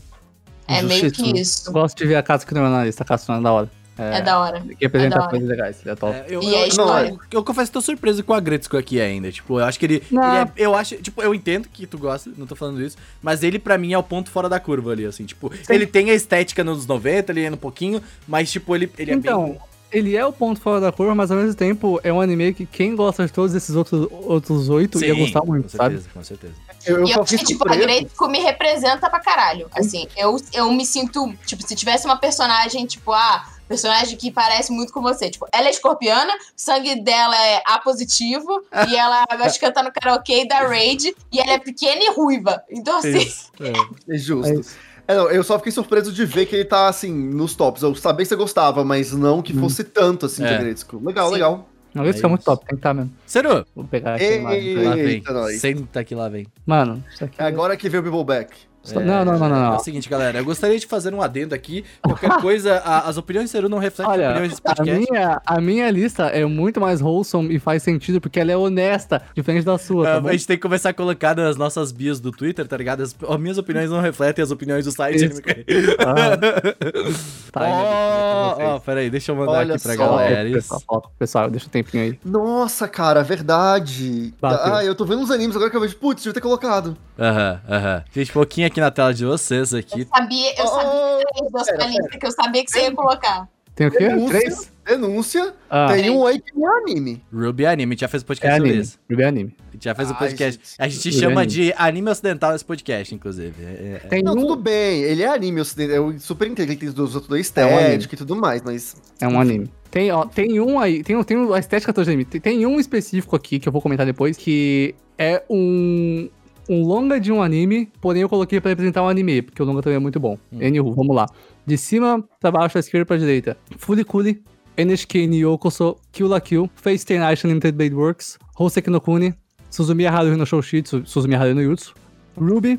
É 0.68 0.82
meio 0.82 1.10
que 1.10 1.30
Eu 1.30 1.36
isso. 1.36 1.72
gosto 1.72 1.96
de 1.96 2.06
ver 2.06 2.16
a 2.16 2.22
Katsuki 2.22 2.54
no 2.54 2.64
analista, 2.64 3.02
a 3.02 3.06
Katsuki 3.06 3.32
é 3.32 3.40
da 3.40 3.52
hora. 3.52 3.70
É, 3.98 4.22
da 4.22 4.38
hora. 4.40 4.62
Que 4.78 4.86
apresenta 4.86 5.18
é 5.18 5.28
coisas 5.28 5.48
legais, 5.48 5.86
é 5.86 5.94
top. 5.94 6.14
É, 6.16 6.24
eu, 6.28 6.42
E 6.42 6.46
eu, 6.46 6.52
é 6.54 6.60
não, 6.60 6.66
histórico. 6.68 7.24
eu, 7.30 7.38
eu 7.40 7.44
confesso 7.44 7.66
que 7.70 7.72
tô 7.74 7.80
surpreso 7.82 8.24
com 8.24 8.32
a 8.32 8.40
Gretzko 8.40 8.76
aqui 8.78 9.00
ainda. 9.00 9.30
Tipo, 9.30 9.60
eu 9.60 9.64
acho 9.64 9.78
que 9.78 9.84
ele. 9.86 10.02
Não. 10.10 10.22
ele 10.22 10.36
é- 10.38 10.52
eu 10.56 10.74
acho. 10.74 10.96
Tipo, 10.96 11.20
eu 11.22 11.34
entendo 11.34 11.68
que 11.68 11.86
tu 11.86 11.98
gosta, 11.98 12.30
não 12.36 12.46
tô 12.46 12.56
falando 12.56 12.80
isso. 12.82 12.96
Mas 13.22 13.42
ele, 13.42 13.58
pra 13.58 13.76
mim, 13.76 13.92
é 13.92 13.98
o 13.98 14.02
ponto 14.02 14.30
fora 14.30 14.48
da 14.48 14.58
curva 14.58 14.92
ali, 14.92 15.04
assim. 15.04 15.24
Tipo, 15.26 15.52
ele 15.68 15.86
tem 15.86 16.10
a 16.10 16.14
estética 16.14 16.64
nos 16.64 16.86
90, 16.86 17.32
ele 17.32 17.44
é 17.44 17.50
um 17.50 17.56
pouquinho, 17.56 18.02
mas, 18.26 18.50
tipo, 18.50 18.74
ele, 18.74 18.90
ele 18.98 19.10
é 19.10 19.14
Então, 19.14 19.44
bem. 19.44 19.58
ele 19.92 20.16
é 20.16 20.24
o 20.24 20.32
ponto 20.32 20.58
fora 20.58 20.80
da 20.80 20.90
curva, 20.90 21.14
mas 21.14 21.30
ao 21.30 21.36
mesmo 21.36 21.54
tempo 21.54 22.00
é 22.02 22.10
um 22.10 22.20
anime 22.20 22.54
que 22.54 22.64
quem 22.64 22.96
gosta 22.96 23.26
de 23.26 23.32
todos 23.32 23.54
esses 23.54 23.76
outros, 23.76 24.08
outros 24.10 24.70
oito 24.70 25.04
ia 25.04 25.14
gostar 25.14 25.44
muito, 25.44 25.70
com 25.70 25.76
sabe? 25.76 25.96
certeza, 25.96 26.08
com 26.14 26.24
certeza. 26.24 26.54
Eu, 26.86 26.96
eu 27.00 27.04
E 27.04 27.08
só 27.08 27.14
eu 27.18 27.22
acho 27.22 27.30
que, 27.30 27.38
fiquei 27.38 27.56
tipo, 27.56 27.68
a. 27.70 27.76
Gretzko 27.76 28.28
me 28.28 28.38
representa 28.40 29.10
pra 29.10 29.20
caralho. 29.20 29.68
Assim, 29.76 30.08
eu, 30.16 30.36
eu 30.54 30.72
me 30.72 30.86
sinto, 30.86 31.32
tipo, 31.46 31.62
se 31.66 31.76
tivesse 31.76 32.06
uma 32.06 32.16
personagem, 32.16 32.86
tipo, 32.86 33.12
ah, 33.12 33.46
personagem 33.72 34.16
que 34.18 34.30
parece 34.30 34.70
muito 34.70 34.92
com 34.92 35.00
você. 35.00 35.30
Tipo, 35.30 35.46
ela 35.52 35.66
é 35.66 35.70
escorpiana, 35.70 36.32
o 36.32 36.38
sangue 36.54 37.00
dela 37.02 37.34
é 37.46 37.62
A 37.66 37.78
positivo, 37.78 38.62
e 38.90 38.94
ela 38.96 39.24
gosta 39.30 39.52
de 39.52 39.58
cantar 39.60 39.82
no 39.82 39.90
karaokê 39.92 40.44
da 40.46 40.58
Raid, 40.60 41.14
e 41.32 41.40
ela 41.40 41.52
é 41.52 41.58
pequena 41.58 42.02
e 42.04 42.10
ruiva. 42.12 42.62
Então, 42.70 42.98
assim, 42.98 43.18
Isso. 43.18 43.50
É. 43.62 44.14
É 44.14 44.18
justo. 44.18 44.52
É 44.52 44.54
isso. 44.56 44.76
É, 45.08 45.16
não, 45.16 45.30
eu 45.30 45.42
só 45.42 45.58
fiquei 45.58 45.72
surpreso 45.72 46.12
de 46.12 46.24
ver 46.24 46.46
que 46.46 46.54
ele 46.54 46.64
tá, 46.64 46.86
assim, 46.88 47.12
nos 47.12 47.54
tops. 47.56 47.82
Eu 47.82 47.94
sabia 47.94 48.24
que 48.24 48.28
você 48.28 48.36
gostava, 48.36 48.84
mas 48.84 49.12
não 49.12 49.40
que 49.42 49.52
fosse 49.52 49.82
tanto, 49.84 50.26
assim, 50.26 50.44
É. 50.44 50.52
de 50.56 50.58
Gretzko. 50.64 51.00
Legal, 51.04 51.26
Sim. 51.28 51.34
legal. 51.34 51.68
Não, 51.94 52.06
isso 52.08 52.20
É 52.22 52.24
é 52.24 52.28
muito 52.28 52.40
isso. 52.40 52.50
top, 52.50 52.60
tem 52.64 52.68
que 52.70 52.74
estar 52.76 52.94
mesmo. 52.94 53.12
Seru, 53.26 53.66
Vou 53.74 53.84
pegar 53.84 54.14
aqui 54.14 54.24
a 54.24 54.28
Ei, 54.30 54.38
imagem. 54.38 54.74
lá 54.84 54.94
vem. 54.94 55.04
Eita, 55.06 55.32
nós. 55.32 55.60
Senta 55.60 56.04
que 56.04 56.14
lá 56.14 56.28
vem. 56.28 56.46
Mano, 56.64 57.04
isso 57.12 57.24
aqui. 57.24 57.34
É 57.40 57.44
agora 57.44 57.76
que 57.76 57.88
veio 57.88 58.00
o 58.00 58.04
Bibbleback. 58.04 58.52
Só- 58.82 58.98
Não, 59.00 59.24
não, 59.24 59.38
não, 59.38 59.48
não. 59.48 59.72
É 59.74 59.76
o 59.76 59.78
seguinte, 59.78 60.08
galera, 60.08 60.38
eu 60.38 60.44
gostaria 60.44 60.78
de 60.78 60.86
fazer 60.86 61.14
um 61.14 61.22
adendo 61.22 61.54
aqui. 61.54 61.84
Qualquer 62.02 62.30
coisa, 62.42 62.78
a- 62.84 63.08
as 63.08 63.16
opiniões 63.16 63.48
do 63.48 63.52
Seru 63.52 63.68
não 63.68 63.78
refletem 63.78 64.12
as 64.12 64.18
Olha, 64.18 64.28
opiniões 64.30 64.50
desse 64.50 64.62
a 64.64 64.74
podcast. 64.74 65.10
minha, 65.12 65.42
a 65.46 65.60
minha 65.60 65.90
lista 65.90 66.24
é 66.24 66.44
muito 66.44 66.80
mais 66.80 67.00
wholesome 67.00 67.54
e 67.54 67.58
faz 67.58 67.82
sentido 67.82 68.20
porque 68.20 68.40
ela 68.40 68.50
é 68.52 68.56
honesta, 68.56 69.22
diferente 69.36 69.64
da 69.64 69.78
sua, 69.78 70.04
tá 70.04 70.14
Ah, 70.16 70.20
bom? 70.20 70.28
a 70.28 70.32
gente 70.32 70.46
tem 70.46 70.56
que 70.56 70.62
começar 70.62 70.88
a 70.90 70.94
colocar 70.94 71.36
nas 71.36 71.56
nossas 71.56 71.92
bios 71.92 72.18
do 72.20 72.32
Twitter, 72.32 72.66
tá 72.66 72.76
ligado? 72.76 73.02
As, 73.02 73.14
as 73.28 73.38
minhas 73.40 73.58
opiniões 73.58 73.90
não 73.90 74.00
refletem 74.00 74.42
as 74.42 74.50
opiniões 74.50 74.84
do 74.84 74.92
site. 74.92 75.24
Isso. 75.26 75.42
Ah. 76.00 76.32
Tá, 77.52 77.60
Ó, 77.60 78.52
ainda 78.58 78.64
ó, 78.76 78.78
peraí, 78.78 79.10
deixa 79.10 79.30
eu 79.30 79.36
mandar 79.36 79.52
Olha 79.52 79.74
aqui 79.74 79.82
pra 79.82 79.94
só. 79.94 80.06
galera. 80.06 80.48
Isso. 80.48 80.54
Pessoal, 80.74 81.00
pro 81.02 81.10
pessoal, 81.18 81.50
deixa 81.50 81.66
um 81.66 81.68
tempinho 81.68 82.02
aí. 82.04 82.18
Nossa, 82.24 82.88
cara, 82.88 83.22
verdade. 83.22 84.32
Bateu. 84.40 84.74
Ah, 84.74 84.82
eu 84.82 84.94
tô 84.94 85.04
vendo 85.04 85.20
uns 85.20 85.30
animes 85.30 85.54
agora 85.54 85.70
que 85.70 85.76
eu 85.76 85.80
vejo, 85.82 85.96
putz, 85.96 86.22
devia 86.22 86.32
ter 86.32 86.40
colocado. 86.40 86.96
Aham, 87.18 87.60
aham. 87.68 88.04
Gente, 88.10 88.32
pouquinho 88.32 88.66
aqui 88.66 88.71
na 88.80 88.90
tela 88.90 89.12
de 89.14 89.24
vocês 89.24 89.72
aqui. 89.74 90.00
Eu 90.02 90.06
sabia, 90.06 90.50
eu 90.58 90.66
sabia 90.66 90.90
Oh, 90.90 91.50
três 91.50 91.64
sua 91.64 91.86
lista 91.86 92.18
que 92.18 92.26
eu 92.26 92.32
sabia 92.32 92.64
que 92.64 92.70
você 92.70 92.80
ia 92.82 92.92
colocar. 92.92 93.48
Tem 93.74 93.86
o 93.86 93.90
quê? 93.90 94.06
denúncia, 94.06 94.38
Três? 94.38 94.72
denúncia, 94.84 95.54
Ah, 95.70 95.88
tem 95.94 96.10
um 96.10 96.26
aí 96.26 96.38
que 96.38 96.54
não 96.54 96.68
é 96.76 96.82
anime. 96.82 97.22
Ruby 97.32 97.64
Anime, 97.64 97.92
a 97.92 97.94
gente 97.94 98.00
já 98.02 98.08
fez 98.08 98.22
é 98.22 98.26
podcast 98.26 98.56
sobre 98.58 98.68
anime. 98.70 98.84
isso. 98.84 98.98
Ruby 99.10 99.22
é 99.22 99.26
anime. 99.26 99.56
A 99.66 99.72
gente 99.72 99.84
já 99.84 99.94
fez 99.94 100.10
um 100.10 100.12
Ai, 100.12 100.18
podcast. 100.18 100.60
gente. 100.60 100.74
A 100.78 100.88
gente 100.88 101.08
Ruby 101.08 101.20
chama 101.20 101.40
Anime. 101.40 101.46
de 101.46 101.74
anime 101.78 102.10
ocidental 102.10 102.54
esse 102.54 102.64
podcast, 102.66 103.14
inclusive. 103.14 103.54
É- 103.64 104.00
é- 104.04 104.08
Tem 104.08 104.22
Não, 104.22 104.34
um, 104.34 104.40
tudo 104.42 104.56
bem, 104.56 105.00
ele 105.04 105.22
é 105.22 105.28
anime 105.28 105.62
ocidental, 105.62 105.96
eu 106.12 106.18
super 106.18 106.46
entendo 106.48 106.66
que 106.66 106.72
ele 106.72 106.80
tem 106.80 106.90
dos 106.90 107.14
outros 107.14 107.28
dois 107.28 107.50
É 107.56 107.64
um 107.64 107.78
estética 107.80 108.14
e 108.14 108.18
tudo 108.18 108.36
mais, 108.36 108.60
mas... 108.60 108.94
É 109.18 109.26
um 109.26 109.40
anime. 109.40 109.72
Tem, 109.90 110.12
ó, 110.12 110.26
tem 110.26 110.60
um 110.60 110.78
aí, 110.78 111.02
tem, 111.02 111.16
um- 111.16 111.24
tem 111.24 111.38
um- 111.38 111.54
a 111.54 111.58
estética 111.58 111.94
toda 111.94 112.04
de 112.04 112.10
anime. 112.10 112.26
Tem, 112.26 112.40
tem 112.42 112.66
um 112.66 112.78
específico 112.78 113.34
aqui 113.34 113.58
que 113.58 113.66
eu 113.66 113.72
vou 113.72 113.80
comentar 113.80 114.04
depois, 114.04 114.36
que 114.36 114.94
é 115.16 115.42
um, 115.48 116.28
um 116.68 116.82
longa 116.82 117.18
de 117.18 117.32
um 117.32 117.42
anime, 117.42 117.90
porém 118.00 118.22
eu 118.22 118.28
coloquei 118.28 118.60
pra 118.60 118.70
representar 118.70 119.02
um 119.02 119.08
anime, 119.08 119.42
porque 119.42 119.62
o 119.62 119.66
longa 119.66 119.82
também 119.82 119.96
é 119.96 120.00
muito 120.00 120.20
bom. 120.20 120.38
Hum. 120.52 120.58
Anywho, 120.58 120.92
vamos 120.94 121.14
lá. 121.14 121.26
De 121.66 121.76
cima 121.76 122.22
pra 122.40 122.50
baixo, 122.50 122.74
da 122.74 122.80
esquerda 122.80 123.06
pra 123.06 123.16
direita. 123.16 123.56
Furikuri, 123.76 124.42
NHK 124.76 125.26
Nyokoso, 125.26 125.96
Kill 126.10 126.28
la 126.28 126.40
Kill, 126.40 126.70
Face 126.74 127.04
Ten 127.04 127.20
Nation 127.20 127.48
Limited 127.48 127.76
Blade 127.76 127.94
Works, 127.94 128.38
Hoseki 128.58 128.90
no 128.90 129.00
Kuni, 129.00 129.34
Suzumiya 129.70 130.10
Haruhi 130.10 130.36
no 130.36 130.46
Shoushitsu, 130.46 131.04
Suzumiya 131.04 131.38
Haruhi 131.38 131.54
no 131.54 131.62
Yutsu, 131.62 131.94
Ruby, 132.36 132.78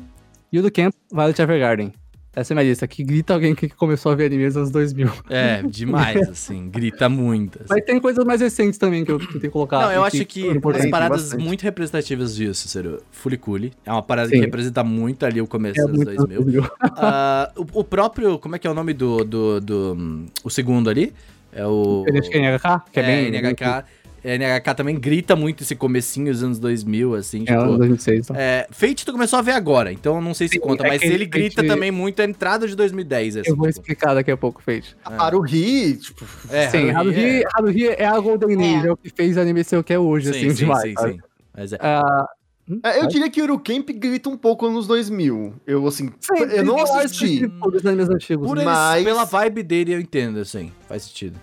Yudo 0.52 0.70
Camp, 0.70 0.94
Violet 1.12 1.40
Evergarden. 1.40 1.92
Essa 2.34 2.52
é 2.52 2.54
a 2.54 2.56
minha 2.56 2.68
lista. 2.70 2.86
Que 2.86 3.04
grita 3.04 3.34
alguém 3.34 3.54
que 3.54 3.68
começou 3.68 4.12
a 4.12 4.14
ver 4.14 4.26
anime 4.26 4.44
nos 4.44 4.56
anos 4.56 4.70
2000. 4.70 5.10
É, 5.30 5.62
demais, 5.62 6.16
assim. 6.28 6.68
Grita 6.68 7.08
muito. 7.08 7.58
assim. 7.58 7.66
Mas 7.70 7.84
tem 7.84 8.00
coisas 8.00 8.24
mais 8.24 8.40
recentes 8.40 8.78
também 8.78 9.04
que 9.04 9.12
eu 9.12 9.18
tentei 9.18 9.50
colocar. 9.50 9.82
Não, 9.82 9.92
eu 9.92 10.04
acho 10.04 10.24
que 10.24 10.48
as 10.50 10.90
paradas 10.90 11.22
bastante. 11.22 11.44
muito 11.44 11.62
representativas 11.62 12.34
disso, 12.34 12.68
Ciro. 12.68 13.02
Furikuli. 13.10 13.72
É 13.84 13.92
uma 13.92 14.02
parada 14.02 14.28
Sim. 14.28 14.36
que 14.36 14.40
representa 14.40 14.82
muito 14.82 15.24
ali 15.24 15.40
o 15.40 15.46
começo 15.46 15.80
É 15.80 15.84
dos 15.84 15.96
muito 15.96 16.14
2000. 16.14 16.42
2000. 16.42 16.70
Ah, 16.80 17.52
o, 17.56 17.80
o 17.80 17.84
próprio, 17.84 18.38
como 18.38 18.56
é 18.56 18.58
que 18.58 18.66
é 18.66 18.70
o 18.70 18.74
nome 18.74 18.92
do, 18.92 19.24
do, 19.24 19.60
do, 19.60 19.96
hum, 19.98 20.26
o 20.42 20.50
segundo 20.50 20.90
ali? 20.90 21.12
É 21.52 21.64
o... 21.66 22.04
NHK 22.08 22.38
NHK, 22.38 22.82
que 22.92 23.00
é, 23.00 23.02
bem... 23.02 23.30
NHK. 23.30 23.84
NHK 24.24 24.74
também 24.74 24.98
grita 24.98 25.36
muito 25.36 25.62
esse 25.62 25.76
comecinho 25.76 26.32
dos 26.32 26.42
anos 26.42 26.58
2000, 26.58 27.14
assim, 27.14 27.42
É, 27.46 27.56
tipo... 27.56 27.76
2006. 27.76 28.20
Então. 28.24 28.36
É, 28.36 28.66
Fate 28.70 29.04
tu 29.04 29.12
começou 29.12 29.38
a 29.38 29.42
ver 29.42 29.52
agora, 29.52 29.92
então 29.92 30.16
eu 30.16 30.20
não 30.22 30.32
sei 30.32 30.48
se 30.48 30.54
Sim, 30.54 30.60
conta, 30.60 30.84
é 30.86 30.88
mas 30.88 31.02
ele 31.02 31.26
grita 31.26 31.56
Fate- 31.56 31.68
também 31.68 31.90
muito 31.90 32.20
a 32.22 32.24
entrada 32.24 32.66
de 32.66 32.74
2010, 32.74 33.36
assim. 33.36 33.50
eu 33.50 33.56
vou 33.56 33.66
tipo. 33.68 33.80
explicar 33.80 34.14
daqui 34.14 34.30
a 34.30 34.36
pouco, 34.36 34.62
Fate. 34.62 34.96
A 35.04 35.26
Haruhi, 35.26 35.96
tipo... 35.98 36.24
É, 36.50 36.68
sim, 36.70 36.90
Haruhi, 36.90 37.42
é. 37.42 37.44
Haruhi 37.54 37.86
é 37.88 38.06
a 38.06 38.18
Golden 38.18 38.52
É. 38.64 38.78
Age, 38.78 38.86
é 38.88 38.92
o 38.92 38.96
que 38.96 39.10
fez 39.14 39.36
anime 39.36 39.62
ser 39.62 39.76
o 39.76 39.84
que 39.84 39.92
é 39.92 39.98
hoje, 39.98 40.32
Sim, 40.32 40.38
assim, 40.38 40.50
sim, 40.50 40.54
demais. 40.56 40.82
sim, 40.82 40.94
sabe? 40.94 41.12
sim. 41.12 41.20
Mas 41.56 41.72
é. 41.74 41.78
Ah, 41.80 42.26
hum, 42.68 42.80
É, 42.82 42.96
eu 42.96 43.00
vai. 43.02 43.08
diria 43.08 43.30
que 43.30 43.42
o 43.42 43.58
Camp 43.58 43.90
grita 43.90 44.28
um 44.30 44.36
pouco 44.38 44.68
nos 44.70 44.86
2000. 44.86 45.54
Eu, 45.66 45.86
assim, 45.86 46.08
Sim, 46.18 46.38
eu 46.50 46.64
não 46.64 46.78
assisti, 46.82 47.46
dos 47.46 47.84
animes 47.86 48.08
antigos. 48.08 48.46
Por 48.48 48.56
né? 48.56 48.62
eles, 48.62 48.74
mas- 48.74 49.04
pela 49.04 49.24
vibe 49.24 49.62
dele, 49.62 49.92
eu 49.92 50.00
entendo, 50.00 50.38
assim. 50.40 50.72
Faz 50.88 51.02
sentido. 51.04 51.38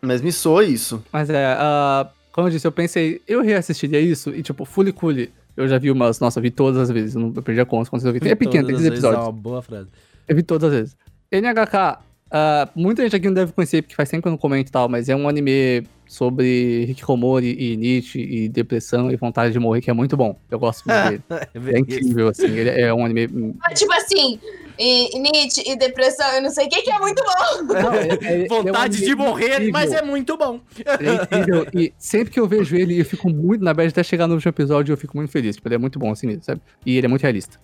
mas 0.00 0.20
me 0.20 0.32
soa 0.32 0.64
isso. 0.64 1.00
Mas 1.12 1.30
é, 1.30 1.54
ah, 1.58 2.08
como 2.32 2.46
eu 2.48 2.50
disse, 2.50 2.66
eu 2.66 2.72
pensei, 2.72 3.20
eu 3.28 3.42
reassistiria 3.42 4.00
isso 4.00 4.30
e, 4.30 4.42
tipo, 4.42 4.64
Fully 4.64 4.92
Cooley, 4.92 5.30
eu 5.56 5.68
já 5.68 5.78
vi 5.78 5.90
umas, 5.90 6.18
nossa, 6.18 6.38
eu 6.38 6.42
vi 6.42 6.50
todas 6.50 6.80
as 6.80 6.90
vezes, 6.90 7.14
eu 7.14 7.20
não 7.20 7.30
perdi 7.32 7.60
a 7.60 7.66
conta 7.66 7.90
quantas 7.90 8.06
eu 8.06 8.12
vi. 8.12 8.20
É 8.28 8.34
pequeno, 8.34 8.66
tem 8.66 8.74
Todas 8.74 8.76
10 8.76 8.76
as 8.76 8.82
vezes 8.82 8.92
episódios. 9.04 9.20
É 9.22 9.26
uma 9.26 9.32
boa 9.32 9.62
frase. 9.62 9.88
Eu 10.26 10.36
vi 10.36 10.42
todas 10.42 10.72
as 10.72 10.78
vezes. 10.78 10.96
NHK, 11.30 11.98
ah, 12.30 12.68
muita 12.74 13.02
gente 13.02 13.14
aqui 13.14 13.26
não 13.26 13.34
deve 13.34 13.52
conhecer, 13.52 13.82
porque 13.82 13.94
faz 13.94 14.08
tempo 14.08 14.22
que 14.22 14.28
eu 14.28 14.32
não 14.32 14.38
comento 14.38 14.70
e 14.70 14.72
tal, 14.72 14.88
mas 14.88 15.08
é 15.10 15.14
um 15.14 15.28
anime 15.28 15.84
sobre 16.06 16.84
Hikikomori 16.90 17.54
e 17.58 17.76
Nietzsche 17.76 18.20
e 18.20 18.48
depressão 18.48 19.10
e 19.10 19.16
vontade 19.16 19.52
de 19.52 19.58
morrer, 19.58 19.80
que 19.82 19.90
é 19.90 19.92
muito 19.92 20.16
bom. 20.16 20.38
Eu 20.50 20.58
gosto 20.58 20.84
muito 20.86 21.02
dele. 21.08 21.22
É 21.30 21.48
É 21.54 21.58
bem 21.60 21.84
isso. 21.86 21.98
incrível, 22.00 22.28
assim. 22.28 22.46
Ele 22.46 22.70
é 22.70 22.92
um 22.92 23.04
anime. 23.04 23.54
Tipo 23.74 23.92
assim, 23.92 24.38
e, 24.78 25.16
e 25.16 25.20
Nietzsche 25.20 25.62
e 25.66 25.76
depressão, 25.76 26.26
eu 26.34 26.42
não 26.42 26.50
sei 26.50 26.66
o 26.66 26.68
que, 26.68 26.82
que 26.82 26.90
é 26.90 26.98
muito 26.98 27.22
bom. 27.22 27.62
não, 27.74 27.92
é- 27.94 28.08
é- 28.22 28.46
é 28.46 28.52
um 28.52 28.62
Vontade 28.64 28.98
de 29.04 29.14
morrer, 29.14 29.52
incrível. 29.54 29.72
mas 29.72 29.92
é 29.92 30.02
muito 30.02 30.36
bom. 30.36 30.60
É. 30.78 31.78
E 31.78 31.92
sempre 31.98 32.32
que 32.32 32.40
eu 32.40 32.46
vejo 32.46 32.74
ele, 32.76 33.00
eu 33.00 33.04
fico 33.04 33.28
muito 33.30 33.62
na 33.64 33.72
bad 33.74 33.88
até 33.88 34.02
chegar 34.02 34.26
no 34.26 34.34
último 34.34 34.50
episódio, 34.50 34.92
eu 34.92 34.96
fico 34.96 35.16
muito 35.16 35.30
feliz. 35.30 35.56
Tipo, 35.56 35.68
ele 35.68 35.74
é 35.76 35.78
muito 35.78 35.98
bom 35.98 36.10
assim 36.12 36.38
sabe? 36.40 36.60
E 36.84 36.96
ele 36.96 37.06
é 37.06 37.08
muito 37.08 37.22
realista. 37.22 37.58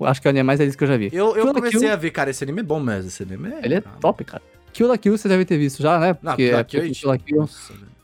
Acho 0.00 0.20
que 0.20 0.26
é 0.26 0.30
o 0.30 0.32
anime 0.32 0.42
mais 0.42 0.58
realista 0.58 0.76
que 0.78 0.84
eu 0.84 0.88
já 0.88 0.96
vi. 0.96 1.10
Eu, 1.12 1.28
eu 1.36 1.44
Kill 1.44 1.54
comecei 1.54 1.80
Kill, 1.80 1.92
a 1.92 1.96
ver, 1.96 2.10
cara, 2.10 2.30
esse 2.30 2.42
anime 2.42 2.60
é 2.60 2.64
bom 2.64 2.80
mesmo. 2.80 3.08
Esse 3.08 3.22
anime 3.22 3.48
é. 3.52 3.60
Ele 3.64 3.74
é 3.76 3.80
top, 4.00 4.24
cara. 4.24 4.42
Kill 4.72 4.86
la 4.88 4.98
Kill 4.98 5.16
você 5.16 5.28
deve 5.28 5.44
ter 5.44 5.58
visto 5.58 5.82
já, 5.82 5.98
né? 5.98 6.16
Não, 6.22 6.32
Porque 6.32 6.44
Kill 6.46 6.52
la 6.54 6.60
é 6.60 6.64
Kill, 6.64 6.92
Kill 6.92 7.08
la 7.08 7.18
Kill. 7.18 7.48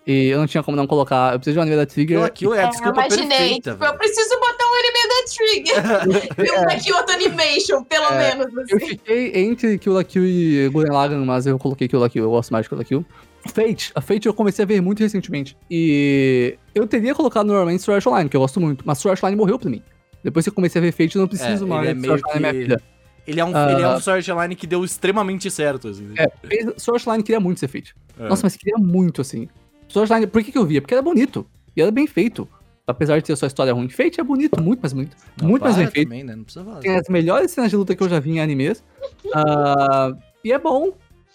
E 0.07 0.29
eu 0.29 0.39
não 0.39 0.47
tinha 0.47 0.63
como 0.63 0.77
não 0.77 0.87
colocar. 0.87 1.33
Eu 1.33 1.39
preciso 1.41 1.55
de 1.55 1.59
um 1.59 1.63
anime 1.63 1.77
da 1.77 1.85
Trigger. 1.87 2.21
Kill 2.33 2.51
Kill 2.51 2.55
é 2.55 2.59
a 2.59 2.63
É, 2.63 2.67
eu 2.67 2.71
desculpa 2.71 3.01
imaginei. 3.07 3.29
perfeita, 3.39 3.73
Tipo, 3.73 3.85
eu 3.87 3.95
preciso 3.99 4.39
botar 4.39 4.65
um 4.65 4.75
anime 4.79 5.09
da 5.09 6.07
Trigger. 6.07 6.47
e 6.47 6.53
um 6.53 6.65
da 6.65 6.77
Kyoto 6.77 7.13
Animation, 7.13 7.83
pelo 7.85 8.05
É, 8.07 8.35
menos. 8.37 8.55
Eu 8.71 8.77
Assim. 8.77 8.87
fiquei 8.87 9.33
entre 9.37 9.79
Kill 9.79 9.93
la 9.93 10.05
Kill 10.05 10.25
e 10.25 10.69
Gurren 10.69 10.93
Lagann, 10.93 11.25
mas 11.25 11.47
eu 11.47 11.59
coloquei 11.59 11.89
Kill 11.89 11.99
la 11.99 12.09
Kill, 12.09 12.23
eu 12.23 12.31
gosto 12.31 12.51
mais 12.53 12.65
de 12.65 12.69
Kill 12.69 12.79
la 12.79 12.85
Kill. 12.85 13.05
Fate, 13.53 13.91
a 13.95 14.01
Fate 14.01 14.27
eu 14.27 14.35
comecei 14.35 14.63
a 14.65 14.67
ver 14.67 14.81
muito 14.81 15.01
recentemente. 15.01 15.57
E 15.71 16.57
eu 16.75 16.87
teria 16.87 17.15
colocado 17.15 17.47
normalmente 17.47 17.83
Sword 17.83 18.09
Online, 18.09 18.29
que 18.31 18.37
eu 18.37 18.41
gosto 18.41 18.61
muito, 18.61 18.85
mas 18.87 18.99
Sword 18.99 19.21
Online 19.25 19.37
morreu 19.37 19.59
pra 19.59 19.71
mim. 19.71 19.83
Depois 20.23 20.45
que 20.45 20.51
eu 20.51 20.55
comecei 20.55 20.81
a 20.81 20.83
ver 20.83 20.93
Fate, 20.93 21.17
eu 21.17 21.21
não 21.21 21.29
preciso 21.29 21.65
É, 21.65 21.69
mais 21.69 21.83
ele 21.83 21.91
é 21.91 21.95
meio 21.95 22.19
Sword 22.19 22.39
minha 22.41 22.53
que- 22.53 22.59
vida. 22.59 22.83
Ele 23.27 23.41
é 23.41 23.45
um, 23.45 23.51
Ah. 23.57 23.73
ele 23.73 23.83
é 23.83 23.89
um 23.89 24.01
Sword 24.01 24.31
Art 24.31 24.37
Online 24.37 24.55
que 24.55 24.69
deu 24.69 24.85
extremamente 24.85 25.51
certo, 25.51 25.89
assim. 25.89 26.09
É, 26.17 26.29
Sword 26.77 27.03
Online 27.09 27.25
queria 27.25 27.41
muito 27.41 27.59
ser 27.59 27.67
Fate. 27.69 27.93
É. 28.19 28.29
Nossa, 28.29 28.43
mas 28.45 28.57
queria 28.57 28.79
muito, 28.79 29.21
assim. 29.21 29.49
Sword 29.89 30.13
Art 30.13 30.19
Online, 30.19 30.27
por 30.27 30.43
que, 30.43 30.53
que 30.53 30.59
eu 30.59 30.67
via? 30.67 30.81
Porque 30.81 30.95
era 30.95 31.03
bonito. 31.03 31.47
E 31.77 31.83
era 31.83 31.91
bem 31.91 32.07
feito. 32.07 32.49
Apesar 32.87 33.19
de 33.19 33.25
ter 33.25 33.35
sua 33.35 33.47
história 33.49 33.73
ruim, 33.73 33.89
Fate 33.89 34.21
é 34.21 34.25
bonito, 34.25 34.63
muito 34.63 34.81
mais 34.81 34.93
bonito. 34.93 35.17
Não, 35.41 35.49
muito 35.49 35.63
mais 35.65 35.77
bem 35.77 35.89
feito. 35.89 36.09
Também, 36.09 36.23
né? 36.23 36.37
Não 36.37 36.45
precisa 36.45 36.65
falar. 36.65 36.79
Tem 36.79 36.95
as 36.95 37.09
melhores 37.09 37.51
cenas 37.51 37.69
de 37.71 37.77
luta 37.77 37.97
que 37.97 38.03
eu 38.03 38.09
já 38.09 38.21
vi 38.21 38.33
em 38.33 38.41
animes. 38.41 38.83
Ah, 39.35 40.13
e 40.45 40.53
é 40.53 40.59
bom. 40.59 40.93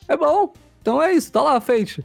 É 0.08 0.16
bom. 0.16 0.54
Então 0.82 1.02
é 1.02 1.14
isso, 1.14 1.32
tá 1.32 1.42
lá, 1.42 1.60
Fate. 1.60 2.02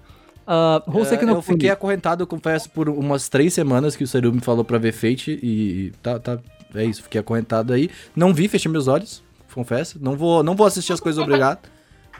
Uh, 0.46 0.96
É, 0.96 1.30
eu 1.30 1.42
fiquei 1.42 1.56
Kuni. 1.58 1.70
acorrentado, 1.70 2.22
eu 2.22 2.26
confesso, 2.26 2.70
por 2.70 2.88
umas 2.88 3.28
três 3.28 3.52
semanas 3.52 3.96
que 3.96 4.04
o 4.04 4.06
Seru 4.06 4.32
me 4.32 4.40
falou 4.40 4.64
pra 4.64 4.78
ver 4.78 4.92
Fate 4.92 5.38
e 5.42 5.92
tá, 6.02 6.18
tá, 6.20 6.38
é 6.74 6.84
isso, 6.84 7.02
fiquei 7.02 7.20
acorrentado 7.20 7.72
aí. 7.72 7.90
Não 8.14 8.32
vi, 8.32 8.46
fechei 8.46 8.70
meus 8.70 8.86
olhos, 8.86 9.22
confesso. 9.52 9.98
Não 10.00 10.16
vou, 10.16 10.42
não 10.44 10.54
vou 10.54 10.66
assistir 10.66 10.92
as 10.92 11.00
coisas 11.00 11.20
obrigado, 11.20 11.68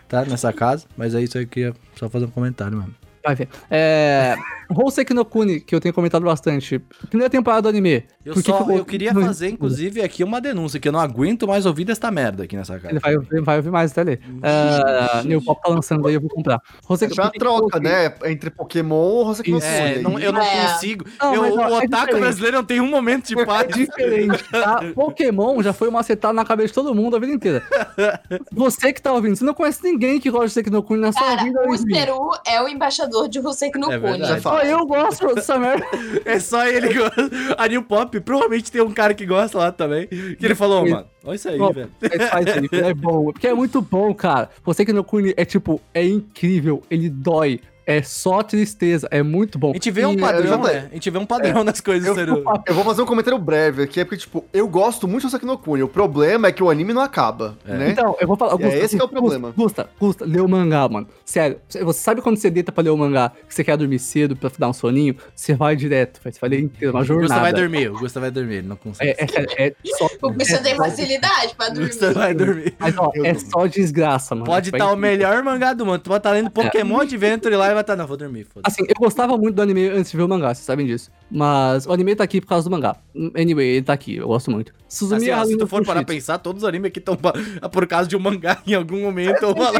tá, 0.09 0.25
nessa 0.25 0.53
casa, 0.53 0.87
mas 0.97 1.15
é 1.15 1.23
isso 1.23 1.39
aí 1.39 1.47
que 1.47 1.61
eu 1.61 1.73
queria 1.73 1.81
só 1.97 2.09
fazer 2.09 2.25
um 2.25 2.31
comentário, 2.31 2.79
mano. 2.79 2.95
Vai 3.27 3.35
ver. 3.35 3.49
É, 3.69 4.37
Hoseki 4.71 5.12
no 5.12 5.25
Kuni, 5.25 5.59
que 5.61 5.75
eu 5.75 5.81
tenho 5.81 5.93
comentado 5.93 6.23
bastante. 6.25 6.79
Primeira 7.09 7.29
temporada 7.29 7.62
do 7.62 7.69
anime. 7.69 8.05
Eu 8.25 8.35
Por 8.35 8.43
que 8.43 8.51
só, 8.51 8.62
que 8.65 8.71
eu- 8.73 8.77
eu 8.79 8.85
queria 8.85 9.12
não- 9.12 9.23
fazer, 9.23 9.49
inclusive, 9.49 10.01
aqui 10.01 10.23
uma 10.23 10.41
denúncia, 10.41 10.79
que 10.79 10.87
eu 10.89 10.93
não 10.93 11.01
aguento 11.01 11.47
mais 11.47 11.67
ouvir 11.67 11.85
desta 11.85 12.11
merda 12.11 12.45
aqui 12.45 12.57
nessa 12.57 12.75
casa. 12.79 12.91
Ele 12.93 13.01
vai, 13.01 13.17
ouvir- 13.17 13.41
vai 13.43 13.57
ouvir 13.57 13.71
mais 13.71 13.91
até 13.93 14.05
ler. 14.05 14.21
Uh, 14.29 15.27
New 15.27 15.43
Pop 15.43 15.61
tá 15.61 15.69
lançando 15.71 16.07
aí, 16.07 16.15
eu 16.15 16.21
vou 16.21 16.31
comprar. 16.31 16.61
Uma 16.89 16.99
que 16.99 17.09
que 17.09 17.21
eu 17.21 17.31
troca, 17.33 17.81
né? 17.81 18.15
Entre 18.27 18.51
Pokémon 18.51 18.95
ou 18.97 19.27
Hoseki 19.29 19.51
no 19.51 19.59
Isso. 19.59 19.67
É, 19.67 19.91
Kuni. 19.95 20.03
não- 20.03 20.19
eu 20.21 20.33
não 20.33 20.41
É. 20.43 20.73
consigo. 20.73 21.05
Não, 21.21 21.35
eu, 21.35 21.55
o 21.57 21.61
é 21.61 21.85
otaku 21.85 22.19
brasileiro 22.19 22.57
não 22.59 22.65
tem 22.65 22.81
um 22.81 22.89
momento 22.91 23.27
de 23.27 23.39
É 23.41 23.45
paz. 23.45 23.69
diferente, 23.75 24.45
tá? 24.51 24.81
Pokémon 24.95 25.62
já 25.62 25.73
foi 25.73 25.91
macetada 25.91 26.33
na 26.35 26.45
cabeça 26.45 26.69
de 26.69 26.75
todo 26.75 26.95
mundo 26.95 27.17
a 27.17 27.19
vida 27.21 27.33
inteira. 27.33 27.62
Você 28.53 28.93
que 28.93 29.01
tá 29.03 29.12
ouvindo, 29.12 29.37
você 29.37 29.45
não 29.45 29.55
conhece 29.55 29.83
ninguém 29.83 30.21
que 30.21 30.31
gosta 30.31 30.47
de 30.47 30.53
Hoseki 30.53 30.71
no 30.71 30.83
Kuni 30.83 31.01
na 31.01 31.12
sua 31.12 31.23
Cara, 31.23 31.45
vida. 31.45 31.61
o. 31.67 31.77
Seru 31.77 32.31
é 32.47 32.61
o 32.62 32.69
embaixador 32.69 33.16
de 33.29 33.41
Hoseki 33.41 33.79
no 33.79 33.91
É 33.91 33.99
Kuni. 33.99 34.41
Só 34.41 34.63
eu 34.63 34.87
gosto 34.87 35.35
dessa 35.35 35.59
merda. 35.59 35.87
É 36.25 36.39
só 36.41 36.67
ele 36.67 36.89
que 36.89 36.95
gosta. 36.99 37.31
A 37.57 37.69
New 37.69 37.83
Pop, 37.83 38.21
provavelmente 38.21 38.71
tem 38.71 38.83
um 38.83 38.91
cara 38.91 39.15
que 39.15 39.25
gosta 39.25 39.59
lá 39.59 39.73
também. 39.73 40.07
Que 40.07 40.45
ele 40.45 40.55
falou, 40.55 40.85
Isso. 40.85 40.95
mano, 40.95 41.07
olha 41.25 41.35
isso 41.35 41.49
aí, 41.49 41.59
velho. 41.59 41.91
Isso, 42.03 42.75
é 42.75 42.95
bom. 42.95 43.33
Porque 43.33 43.47
é 43.47 43.55
muito 43.55 43.81
bom, 43.81 44.13
cara. 44.15 44.51
Você 44.65 44.85
que 44.85 44.93
no 44.93 45.05
Kuni 45.05 45.33
é 45.37 45.45
tipo, 45.45 45.81
é 45.95 46.05
incrível. 46.05 46.83
Ele 46.91 47.09
dói 47.09 47.61
é 47.87 48.03
só 48.03 48.42
tristeza. 48.42 49.09
É 49.11 49.22
muito 49.22 49.59
bom. 49.59 49.70
A 49.70 49.75
gente 49.75 49.90
vê 49.90 50.05
um 50.05 50.16
padrão, 50.16 50.53
eu- 50.53 50.59
né? 50.64 50.88
A 50.90 50.94
gente 50.94 51.09
vê 51.11 51.18
um 51.18 51.25
padrão 51.27 51.62
nas 51.64 51.81
coisas, 51.81 52.16
Eu, 52.16 52.44
eu 52.66 52.75
vou 52.75 52.85
fazer 52.85 53.03
um 53.03 53.07
comentário 53.07 53.38
breve 53.38 53.83
aqui, 53.85 54.01
é 54.01 54.05
porque, 54.05 54.16
tipo, 54.18 54.44
eu 54.53 54.66
gosto 54.68 55.07
muito 55.07 55.22
de 55.22 55.27
Hoseki 55.29 55.46
no 55.46 55.57
Kuni. 55.57 55.83
O 55.83 55.88
problema 55.88 56.49
é 56.49 56.53
que 56.53 56.62
o 56.62 56.68
anime 56.70 56.93
não 56.93 57.01
acaba, 57.03 57.57
É. 57.66 57.74
né? 57.74 57.91
Então, 57.91 58.16
eu 58.20 58.26
vou 58.26 58.37
falar. 58.37 58.61
É, 58.61 58.78
esse 58.78 58.97
que 58.97 59.03
é 59.03 59.05
o 59.05 59.09
problema. 59.09 59.53
Gusta, 59.57 59.89
Gusta, 59.99 60.24
lê 60.24 60.41
o 60.41 60.49
mangá, 60.49 60.89
mano. 60.89 61.07
Sério, 61.24 61.59
você 61.68 62.01
sabe 62.01 62.20
quando 62.20 62.37
você 62.37 62.51
deita 62.51 62.72
pra 62.72 62.82
ler 62.82 62.91
o 62.91 62.97
mangá, 62.97 63.30
que 63.49 63.55
você 63.55 63.62
quer 63.62 63.76
dormir 63.76 63.99
cedo 63.99 64.34
pra 64.37 64.51
dar 64.59 64.68
um 64.68 64.72
soninho? 64.72 65.14
Você 65.34 65.55
vai 65.55 65.76
direto, 65.76 66.20
você 66.22 66.39
vai 66.41 66.51
ler 66.51 66.61
inteiro, 66.61 66.93
uma 66.93 67.01
O 67.03 67.05
jornada. 67.05 67.28
Gusta 67.28 67.41
vai 67.41 67.53
dormir, 67.53 67.91
o 67.91 67.99
Gusta 67.99 68.20
vai 68.20 68.30
dormir, 68.30 68.55
ele 68.57 68.68
não 68.68 68.76
consegue. 68.76 69.11
É, 69.11 69.24
é, 69.59 69.66
é 69.68 69.74
só, 69.97 70.07
O 70.22 70.30
é 70.32 70.59
tem 70.59 70.74
facilidade 70.76 71.55
pra 71.57 71.66
O 71.66 71.70
dormir. 71.74 71.87
Gusta 71.89 72.12
vai 72.12 72.34
dormir. 72.34 72.74
Mas, 72.78 72.97
ó, 72.99 73.11
é 73.22 73.34
só 73.34 73.66
desgraça, 73.66 74.34
mano. 74.34 74.47
Pode 74.47 74.70
estar 74.70 74.91
o 74.93 74.97
melhor 74.97 75.43
mangá 75.43 75.72
do 75.72 75.87
mundo. 75.87 75.99
Tu 76.01 76.09
vai 76.09 76.18
estar 76.18 76.30
lendo 76.32 76.51
Pokémon 76.51 77.01
Adventure 77.01 77.55
lá 77.55 77.70
e 77.70 77.74
vai 77.77 77.83
estar, 77.83 77.97
não, 77.97 78.07
vou 78.07 78.16
dormir, 78.16 78.45
foda-se. 78.45 78.81
Assim, 78.81 78.89
eu 78.89 78.95
gostava 78.99 79.37
muito 79.37 79.55
do 79.55 79.62
anime 79.62 79.89
antes 79.89 80.11
de 80.11 80.16
ver 80.16 80.22
o 80.22 80.29
mangá, 80.29 80.55
vocês 80.55 80.64
sabem 80.64 80.87
disso. 80.87 81.11
Mas 81.31 81.87
o 81.87 81.93
anime 81.93 82.14
tá 82.14 82.24
aqui 82.24 82.41
por 82.41 82.49
causa 82.49 82.68
do 82.68 82.70
mangá. 82.70 82.97
Anyway, 83.35 83.66
ele 83.77 83.83
tá 83.83 83.93
aqui, 83.93 84.16
eu 84.16 84.27
gosto 84.27 84.51
muito. 84.51 84.74
Suzumi 84.89 85.31
Assim, 85.31 85.41
ó, 85.41 85.45
se 85.45 85.59
tu 85.59 85.66
for 85.66 85.85
parar 85.85 86.05
pensar, 86.05 86.39
todos 86.39 86.62
os 86.62 86.68
animes 86.68 86.89
aqui 86.89 86.99
estão 86.99 87.16
por 87.72 87.87
causa 87.87 88.09
de 88.09 88.16
um 88.16 88.20
mangá 88.20 88.62
em 88.66 88.74
algum 88.74 89.03
momento 89.03 89.47
ou 89.47 89.55
uma 89.55 89.72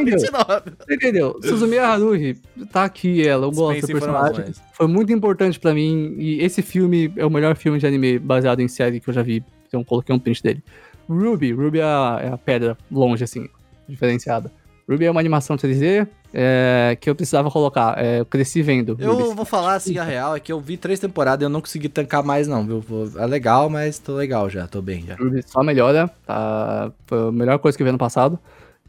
entendeu? 0.89 1.39
Suzumi 1.41 1.77
Haruhi, 1.77 2.39
tá 2.71 2.83
aqui 2.83 3.25
ela, 3.27 3.45
eu 3.45 3.51
gosto 3.51 3.81
do 3.81 3.87
personagem. 3.87 4.45
Foi 4.73 4.87
muito 4.87 5.11
importante 5.11 5.59
pra 5.59 5.73
mim 5.73 6.15
e 6.17 6.41
esse 6.41 6.61
filme 6.61 7.11
é 7.15 7.25
o 7.25 7.29
melhor 7.29 7.55
filme 7.55 7.79
de 7.79 7.87
anime 7.87 8.19
baseado 8.19 8.59
em 8.59 8.67
série 8.67 8.99
que 8.99 9.09
eu 9.09 9.13
já 9.13 9.21
vi. 9.21 9.43
Então 9.67 9.83
coloquei 9.83 10.13
um 10.13 10.19
print 10.19 10.43
dele. 10.43 10.63
Ruby, 11.09 11.53
Ruby 11.53 11.79
é 11.79 11.83
a, 11.83 12.19
é 12.23 12.27
a 12.29 12.37
pedra 12.37 12.77
longe, 12.91 13.23
assim, 13.23 13.47
diferenciada. 13.87 14.51
Ruby 14.89 15.05
é 15.05 15.11
uma 15.11 15.19
animação 15.19 15.57
3D 15.57 16.07
é, 16.33 16.97
que 16.99 17.09
eu 17.09 17.15
precisava 17.15 17.51
colocar. 17.51 17.97
é, 17.97 18.19
eu 18.21 18.25
cresci 18.25 18.61
vendo. 18.61 18.95
Eu 18.99 19.13
Ruby. 19.13 19.35
vou 19.35 19.45
falar 19.45 19.75
assim, 19.75 19.97
a 19.97 20.03
real 20.03 20.35
é 20.35 20.39
que 20.39 20.51
eu 20.51 20.59
vi 20.61 20.77
três 20.77 20.99
temporadas 20.99 21.43
e 21.43 21.45
eu 21.45 21.49
não 21.49 21.59
consegui 21.59 21.89
tancar 21.89 22.23
mais, 22.23 22.47
não, 22.47 22.65
viu? 22.65 22.83
É 23.17 23.25
legal, 23.25 23.69
mas 23.69 23.99
tô 23.99 24.15
legal 24.15 24.49
já, 24.49 24.65
tô 24.67 24.81
bem 24.81 25.05
já. 25.05 25.15
Ruby 25.15 25.43
só 25.45 25.61
melhora, 25.61 26.09
tá? 26.25 26.91
Foi 27.05 27.27
a 27.27 27.31
melhor 27.31 27.59
coisa 27.59 27.77
que 27.77 27.83
eu 27.83 27.85
vi 27.85 27.89
ano 27.89 27.97
passado. 27.97 28.39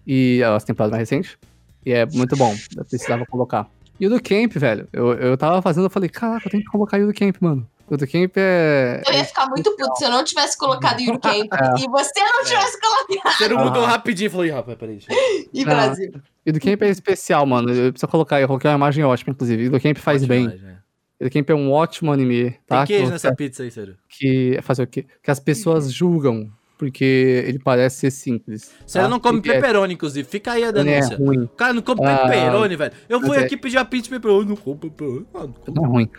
E 0.06 0.42
as 0.42 0.64
temporadas 0.64 0.92
mais 0.92 1.00
recentes. 1.08 1.36
E 1.84 1.92
é 1.92 2.06
muito 2.06 2.36
bom, 2.36 2.54
eu 2.76 2.84
precisava 2.84 3.26
colocar. 3.26 3.68
E 4.00 4.06
o 4.06 4.10
do 4.10 4.22
Camp, 4.22 4.52
velho, 4.54 4.86
eu, 4.92 5.12
eu 5.14 5.36
tava 5.36 5.60
fazendo, 5.60 5.86
eu 5.86 5.90
falei, 5.90 6.08
caraca, 6.08 6.46
eu 6.46 6.50
tenho 6.50 6.62
que 6.62 6.70
colocar 6.70 7.00
o 7.00 7.06
do 7.06 7.12
Camp, 7.14 7.36
mano. 7.40 7.66
O 7.90 7.96
do 7.96 8.06
Camp 8.06 8.32
é. 8.36 9.02
Eu 9.06 9.14
ia 9.14 9.24
ficar 9.24 9.46
muito 9.48 9.74
puto 9.76 9.96
se 9.96 10.04
eu 10.04 10.10
não 10.10 10.22
tivesse 10.22 10.58
colocado 10.58 11.00
Yuri 11.00 11.18
Camp 11.18 11.48
e 11.80 11.88
você 11.88 12.20
não 12.20 12.44
tivesse 12.44 12.78
colocado 12.80 13.36
Você 13.38 13.44
Ah. 13.44 13.64
mudou 13.64 13.84
rapidinho 13.84 14.26
e 14.26 14.30
falou, 14.30 14.46
ih, 14.46 14.50
rapaz, 14.50 14.76
peraí. 14.78 14.98
e 15.54 15.64
Não. 15.64 15.72
Brasil. 15.74 16.12
E 16.44 16.52
do 16.52 16.60
Camp 16.60 16.82
é 16.82 16.88
especial, 16.88 17.46
mano. 17.46 17.70
Eu 17.72 17.92
preciso 17.92 18.10
colocar, 18.10 18.40
eu 18.40 18.46
coloquei 18.46 18.70
uma 18.70 18.76
imagem 18.76 19.04
ótima, 19.04 19.32
inclusive. 19.32 19.64
E 19.64 19.68
do 19.70 19.80
Camp 19.80 19.96
faz 19.98 20.22
Ótimo, 20.22 20.28
bem. 20.28 20.46
né? 20.60 20.78
E 21.20 21.24
do 21.24 21.30
Camp 21.30 21.48
é 21.50 21.54
um 21.54 21.72
ótimo 21.72 22.12
anime, 22.12 22.54
tá? 22.66 22.78
Tem 22.78 22.86
queijo 22.88 23.06
que, 23.06 23.10
nessa 23.12 23.34
pizza 23.34 23.62
aí, 23.62 23.70
sério. 23.70 23.96
que 24.08 24.58
fazer 24.62 24.82
o 24.82 24.86
quê? 24.86 25.04
Que 25.22 25.30
as 25.30 25.40
pessoas 25.40 25.92
julgam, 25.92 26.48
porque 26.78 27.42
ele 27.46 27.58
parece 27.58 27.96
ser 27.98 28.10
simples. 28.12 28.70
Sério, 28.86 29.08
tá? 29.08 29.10
não 29.10 29.18
come 29.18 29.38
Porque 29.38 29.50
é- 29.50 29.54
pepperoni, 29.60 29.94
inclusive. 29.94 30.28
Fica 30.28 30.52
aí 30.52 30.62
a 30.62 30.68
ele 30.68 30.78
é 30.78 30.84
denúncia. 31.00 31.16
ruim. 31.16 31.42
O 31.42 31.48
cara 31.48 31.72
não 31.72 31.82
come 31.82 32.06
Ah, 32.06 32.18
pepperoni, 32.28 32.76
velho. 32.76 32.92
Eu 33.08 33.20
fui 33.20 33.36
é- 33.36 33.40
aqui 33.40 33.56
pedir 33.56 33.78
a 33.78 33.84
pizza 33.84 34.04
de 34.04 34.10
pepperoni, 34.10 34.48
não 34.50 34.56
como 34.56 34.78
pepperoni. 34.78 35.26
Ah, 35.34 35.38
não 35.40 35.52
como. 35.54 35.74
Não 35.76 35.84
é 35.84 35.88
ruim. 35.88 36.10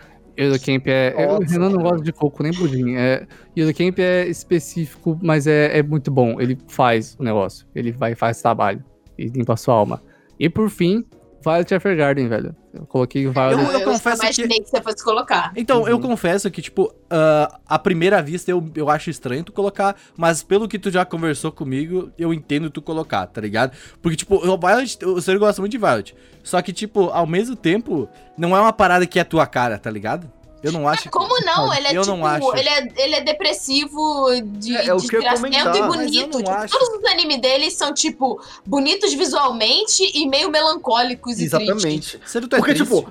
Euro 0.42 0.58
Camp 0.60 0.86
é. 0.86 1.14
eu- 1.16 1.40
Nossa. 1.40 1.52
Renan 1.52 1.70
não 1.70 1.82
gosta 1.82 2.02
de 2.02 2.12
coco 2.12 2.42
nem 2.42 2.52
pudim. 2.52 2.94
É, 2.96 3.26
Euro 3.54 3.74
Camp 3.74 3.98
é 3.98 4.26
específico, 4.26 5.18
mas 5.22 5.46
é, 5.46 5.78
é 5.78 5.82
muito 5.82 6.10
bom. 6.10 6.40
Ele 6.40 6.56
faz 6.68 7.16
o 7.18 7.22
negócio. 7.22 7.66
Ele 7.74 7.92
vai 7.92 8.12
e 8.12 8.14
faz 8.14 8.40
trabalho. 8.40 8.82
E 9.18 9.26
limpa 9.26 9.52
a 9.52 9.56
sua 9.56 9.74
alma. 9.74 10.02
E 10.38 10.48
por 10.48 10.70
fim, 10.70 11.04
Violet 11.42 11.72
Evergarden, 11.74 12.28
velho. 12.28 12.54
Eu 12.72 12.86
coloquei 12.86 13.26
Violet. 13.26 13.72
Eu- 13.74 13.84
confesso 13.84 14.20
que- 14.20 14.26
imaginei 14.26 14.60
que... 14.60 14.68
você 14.68 14.80
fosse 14.82 15.02
colocar. 15.02 15.52
Então, 15.56 15.88
eu 15.88 15.96
Uhum. 15.96 16.02
confesso 16.02 16.50
que, 16.50 16.60
tipo, 16.62 16.92
ah, 17.10 17.58
à 17.66 17.78
primeira 17.78 18.22
vista 18.22 18.50
eu, 18.50 18.64
eu 18.74 18.88
acho 18.90 19.10
estranho 19.10 19.42
tu 19.42 19.52
colocar, 19.52 19.96
mas 20.16 20.42
pelo 20.42 20.68
que 20.68 20.78
tu 20.78 20.90
já 20.90 21.04
conversou 21.04 21.50
comigo, 21.50 22.10
eu 22.18 22.32
entendo 22.34 22.70
tu 22.70 22.80
colocar, 22.82 23.26
tá 23.26 23.40
ligado? 23.40 23.72
Porque, 24.02 24.16
tipo, 24.16 24.36
o 24.36 24.58
Violet, 24.58 24.98
o 25.04 25.20
senhor 25.20 25.38
gosta 25.38 25.60
muito 25.62 25.72
de 25.72 25.78
Violet. 25.78 26.14
Só 26.42 26.60
que, 26.62 26.72
tipo, 26.72 27.10
ao 27.10 27.26
mesmo 27.26 27.56
tempo, 27.56 28.08
não 28.38 28.56
é 28.56 28.60
uma 28.60 28.72
parada 28.72 29.06
que 29.06 29.18
é 29.18 29.24
tua 29.24 29.46
cara, 29.46 29.78
tá 29.78 29.90
ligado? 29.90 30.30
Eu 30.62 30.72
não 30.72 30.86
acho. 30.88 31.04
que- 31.04 31.10
Como 31.10 31.34
não? 31.44 31.72
Ele 31.74 31.88
é 31.88 31.96
Eu 31.96 32.02
tipo, 32.02 32.16
não 32.16 32.26
acho. 32.26 32.56
Ele, 32.56 32.68
é, 32.68 32.88
ele 32.96 33.14
é 33.14 33.20
depressivo 33.20 34.28
de 34.44 34.76
É, 34.76 34.86
é 34.88 34.94
o 34.94 34.98
que 34.98 35.16
eu 35.16 35.22
ia 35.22 35.30
desgraçamento 35.32 35.78
e 35.78 35.82
bonito. 35.82 36.38
Tipo, 36.38 36.50
acho. 36.50 36.78
todos 36.78 36.98
os 36.98 37.04
animes 37.10 37.40
dele 37.40 37.70
são, 37.70 37.94
tipo, 37.94 38.40
bonitos 38.66 39.12
visualmente 39.14 40.02
e 40.14 40.28
meio 40.28 40.50
melancólicos 40.50 41.40
e 41.40 41.48
tristes. 41.48 41.68
Exatamente. 41.68 42.20
Sério, 42.26 42.48
tu 42.48 42.56
é 42.56 42.58
Porque, 42.58 42.74
triste? 42.74 42.94
tipo, 42.94 43.10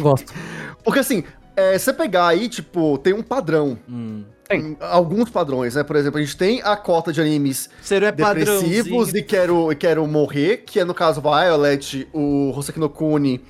Gosto. 0.00 0.32
porque 0.82 1.00
assim, 1.00 1.22
é, 1.56 1.78
você 1.78 1.92
pegar 1.92 2.28
aí, 2.28 2.48
tipo, 2.48 2.98
tem 2.98 3.12
um 3.12 3.22
padrão. 3.22 3.78
Hum. 3.88 4.24
Tem. 4.48 4.76
Alguns 4.80 5.28
padrões, 5.28 5.74
né? 5.74 5.82
Por 5.84 5.94
exemplo, 5.94 6.18
a 6.18 6.22
gente 6.22 6.34
tem 6.36 6.62
a 6.62 6.74
cota 6.74 7.12
de 7.12 7.20
animes 7.20 7.68
é 7.90 8.10
depressivos 8.10 9.12
e 9.12 9.22
quero, 9.22 9.70
e 9.70 9.76
quero 9.76 10.06
morrer, 10.06 10.58
que 10.66 10.80
é 10.80 10.84
no 10.84 10.94
caso 10.94 11.20
Violet, 11.20 12.08
o 12.14 12.50
Hoseki 12.56 12.80
no 12.80 12.88
Kuni 12.88 13.44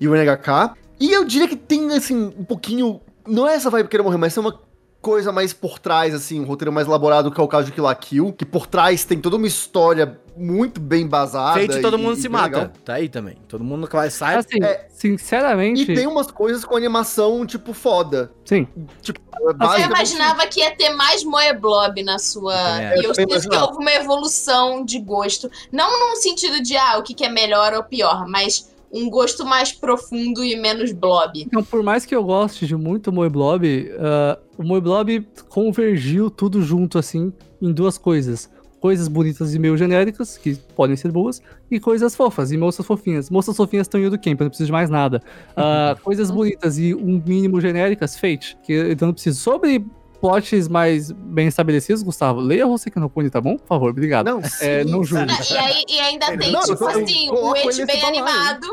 e 0.00 0.06
o 0.06 0.14
NHK. 0.14 0.76
E 1.00 1.12
eu 1.12 1.24
diria 1.24 1.48
que 1.48 1.56
tem, 1.56 1.92
assim, 1.92 2.32
um 2.38 2.44
pouquinho. 2.44 3.00
Não 3.26 3.46
é 3.48 3.54
essa 3.54 3.70
vibe 3.70 3.88
querer 3.88 4.02
morrer, 4.02 4.18
mas 4.18 4.36
é 4.36 4.40
uma 4.40 4.60
coisa 5.00 5.30
mais 5.30 5.52
por 5.52 5.78
trás, 5.78 6.14
assim, 6.14 6.40
um 6.40 6.44
roteiro 6.44 6.72
mais 6.72 6.86
elaborado, 6.86 7.30
que 7.30 7.38
é 7.38 7.44
o 7.44 7.48
caso 7.48 7.66
de 7.66 7.72
Kill 7.72 7.84
la 7.84 7.94
Kill, 7.94 8.32
que 8.32 8.44
por 8.46 8.66
trás 8.66 9.04
tem 9.04 9.20
toda 9.20 9.36
uma 9.36 9.46
história 9.46 10.18
muito 10.34 10.80
bem 10.80 11.02
embasada. 11.02 11.60
Fate, 11.60 11.82
todo 11.82 11.98
e- 11.98 12.00
mundo 12.00 12.16
e 12.16 12.20
se 12.22 12.28
mata. 12.28 12.44
legal. 12.56 12.72
Tá 12.82 12.94
aí 12.94 13.08
também. 13.10 13.36
Todo 13.46 13.62
mundo 13.62 13.86
que 13.86 13.94
vai 13.94 14.08
sair. 14.10 14.38
Assim, 14.38 14.62
É. 14.64 14.86
sinceramente. 14.88 15.82
E 15.82 15.94
tem 15.94 16.06
umas 16.06 16.30
coisas 16.30 16.64
com 16.64 16.74
animação, 16.74 17.44
tipo, 17.44 17.74
foda. 17.74 18.32
Sim. 18.46 18.66
Tipo, 19.02 19.20
Eu 19.42 19.52
basicamente- 19.52 19.90
imaginava 19.90 20.46
que 20.46 20.60
ia 20.60 20.74
ter 20.74 20.88
mais 20.90 21.22
Moeblob 21.22 22.02
na 22.02 22.18
sua. 22.18 22.54
É, 22.80 22.94
e 22.96 23.04
eu 23.04 23.10
eu 23.10 23.14
sinto 23.14 23.48
que 23.50 23.56
houve 23.56 23.76
uma 23.76 23.92
evolução 23.92 24.82
de 24.84 24.98
gosto. 24.98 25.50
Não 25.70 25.90
num 26.10 26.16
sentido 26.16 26.62
de, 26.62 26.76
ah, 26.78 26.96
o 26.98 27.02
que, 27.02 27.12
que 27.12 27.24
é 27.24 27.28
melhor 27.28 27.74
ou 27.74 27.84
pior, 27.84 28.26
mas 28.26 28.72
um 28.94 29.10
gosto 29.10 29.44
mais 29.44 29.72
profundo 29.72 30.44
e 30.44 30.54
menos 30.54 30.92
blob. 30.92 31.42
Então, 31.42 31.64
por 31.64 31.82
mais 31.82 32.06
que 32.06 32.14
eu 32.14 32.22
goste 32.22 32.64
de 32.64 32.76
muito 32.76 33.12
Moe 33.12 33.28
Blob, 33.28 33.92
ah, 33.98 34.38
o 34.56 34.62
Moe 34.62 34.80
Blob 34.80 35.26
convergiu 35.48 36.30
tudo 36.30 36.62
junto, 36.62 36.96
assim, 36.96 37.32
em 37.60 37.72
duas 37.72 37.98
coisas. 37.98 38.48
Coisas 38.80 39.08
bonitas 39.08 39.54
e 39.54 39.58
meio 39.58 39.76
genéricas, 39.76 40.38
que 40.38 40.54
podem 40.76 40.94
ser 40.94 41.10
boas, 41.10 41.42
e 41.70 41.80
coisas 41.80 42.14
fofas, 42.14 42.52
e 42.52 42.56
moças 42.56 42.86
fofinhas. 42.86 43.30
Moças 43.30 43.56
fofinhas 43.56 43.86
estão 43.86 43.98
indo 43.98 44.10
do 44.10 44.18
camp, 44.18 44.38
eu 44.38 44.44
não 44.44 44.50
preciso 44.50 44.66
de 44.66 44.72
mais 44.72 44.88
nada. 44.88 45.20
Ah, 45.56 45.96
coisas 46.00 46.30
bonitas 46.30 46.78
e 46.78 46.94
um 46.94 47.20
mínimo 47.26 47.60
genéricas, 47.60 48.16
Fate, 48.16 48.56
que 48.62 48.72
eu 48.72 48.96
não 49.00 49.12
preciso. 49.12 49.40
Sobre 49.40 49.84
plots 50.24 50.68
mais 50.68 51.10
bem 51.12 51.46
estabelecidos, 51.48 52.02
Gustavo, 52.02 52.40
leia 52.40 52.66
Hoseki 52.66 52.98
no 52.98 53.10
Kuni, 53.10 53.28
tá 53.28 53.40
bom? 53.42 53.56
Por 53.58 53.66
favor, 53.66 53.90
obrigado. 53.90 54.24
Não, 54.26 54.40
É, 54.40 54.82
sim, 54.82 54.90
não 54.90 55.04
julgue. 55.04 55.30
E, 55.52 55.56
aí, 55.58 55.84
e 55.86 56.00
ainda 56.00 56.36
tem, 56.38 56.50
Não, 56.50 56.62
tipo 56.62 56.86
assim, 56.86 57.28
o 57.30 57.54
et 57.54 57.84
bem 57.86 58.02
animado. 58.04 58.66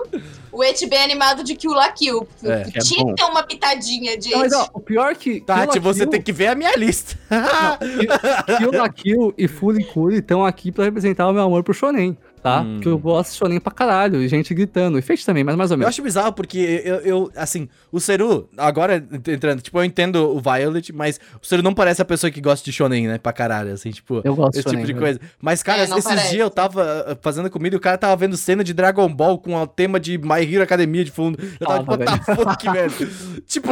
O 0.49 0.63
et 0.63 0.85
bem 0.87 1.01
animado 1.01 1.43
de 1.43 1.55
Kill 1.55 1.71
la 1.73 1.89
Kill. 1.91 2.25
É, 2.43 2.63
que 2.71 2.77
é 2.77 2.81
Tinha 2.81 3.03
bom. 3.03 3.13
que 3.13 3.21
ter 3.21 3.29
uma 3.29 3.43
pitadinha 3.43 4.17
de 4.17 4.31
Não, 4.31 4.39
mas 4.39 4.53
ó, 4.53 4.69
o 4.73 4.79
pior 4.79 5.13
que. 5.15 5.41
Tati, 5.41 5.73
Kill 5.73 5.81
você 5.81 5.99
Kill- 6.01 6.09
tem 6.11 6.21
que 6.21 6.31
ver 6.31 6.47
a 6.47 6.55
minha 6.55 6.73
lista. 6.77 7.17
Kill 8.57 8.71
la 8.71 8.89
Kill 8.89 9.33
e 9.37 9.47
Furikuri 9.47 10.17
estão 10.19 10.45
aqui 10.45 10.71
pra 10.71 10.85
representar 10.85 11.27
o 11.27 11.33
meu 11.33 11.43
amor 11.43 11.63
pro 11.63 11.73
Shonen, 11.73 12.17
tá? 12.41 12.61
Hum. 12.61 12.79
Que 12.81 12.87
eu 12.87 12.97
gosto 12.97 13.31
de 13.31 13.37
Shonen 13.37 13.59
pra 13.59 13.71
caralho, 13.71 14.21
e 14.21 14.27
gente 14.27 14.53
gritando. 14.53 14.97
E 14.97 15.01
Fate 15.01 15.25
também, 15.25 15.43
mas 15.43 15.55
mais 15.55 15.71
ou 15.71 15.75
Eu 15.75 15.79
menos. 15.79 15.89
acho 15.93 16.01
bizarro 16.01 16.33
porque 16.33 16.81
eu, 16.83 16.95
eu, 16.97 17.31
assim, 17.35 17.69
o 17.91 17.99
Seru, 17.99 18.49
agora 18.57 19.03
entrando, 19.27 19.61
tipo, 19.61 19.77
eu 19.79 19.83
entendo 19.85 20.35
o 20.35 20.39
Violet, 20.41 20.91
mas 20.93 21.19
o 21.41 21.45
Seru 21.45 21.61
não 21.61 21.73
parece 21.73 22.01
a 22.01 22.05
pessoa 22.05 22.29
que 22.31 22.41
gosta 22.41 22.65
de 22.65 22.71
shonen, 22.71 23.07
né, 23.07 23.17
pra 23.17 23.31
caralho, 23.31 23.73
assim, 23.73 23.91
tipo, 23.91 24.21
Eu 24.23 24.35
gosto 24.35 24.53
de 24.53 24.59
esse 24.59 24.63
tipo 24.69 24.71
shonen, 24.73 24.85
de 24.85 24.93
né? 24.93 24.99
coisa. 24.99 25.19
Mas, 25.41 25.61
cara, 25.63 25.81
É, 25.81 25.83
esses 25.85 26.03
parece. 26.03 26.29
dias 26.31 26.41
eu 26.41 26.49
tava 26.49 26.83
uh, 27.11 27.17
fazendo 27.21 27.49
comida 27.49 27.75
e 27.75 27.77
o 27.77 27.81
cara 27.81 27.97
tava 27.97 28.15
vendo 28.15 28.35
cena 28.37 28.63
de 28.63 28.73
Dragon 28.73 29.07
Ball 29.13 29.37
com 29.37 29.55
o 29.55 29.67
tema 29.67 29.99
de 29.99 30.17
My 30.17 30.41
Hero 30.41 30.63
Academia 30.63 31.03
de 31.05 31.11
fundo. 31.11 31.37
Eu 31.59 31.67
tava, 31.67 31.97
Tava, 31.97 32.17
tipo, 32.17 32.31
what 32.31 32.45
the 32.63 32.69
fuck, 32.69 32.69
velho? 32.71 33.11
tipo, 33.45 33.69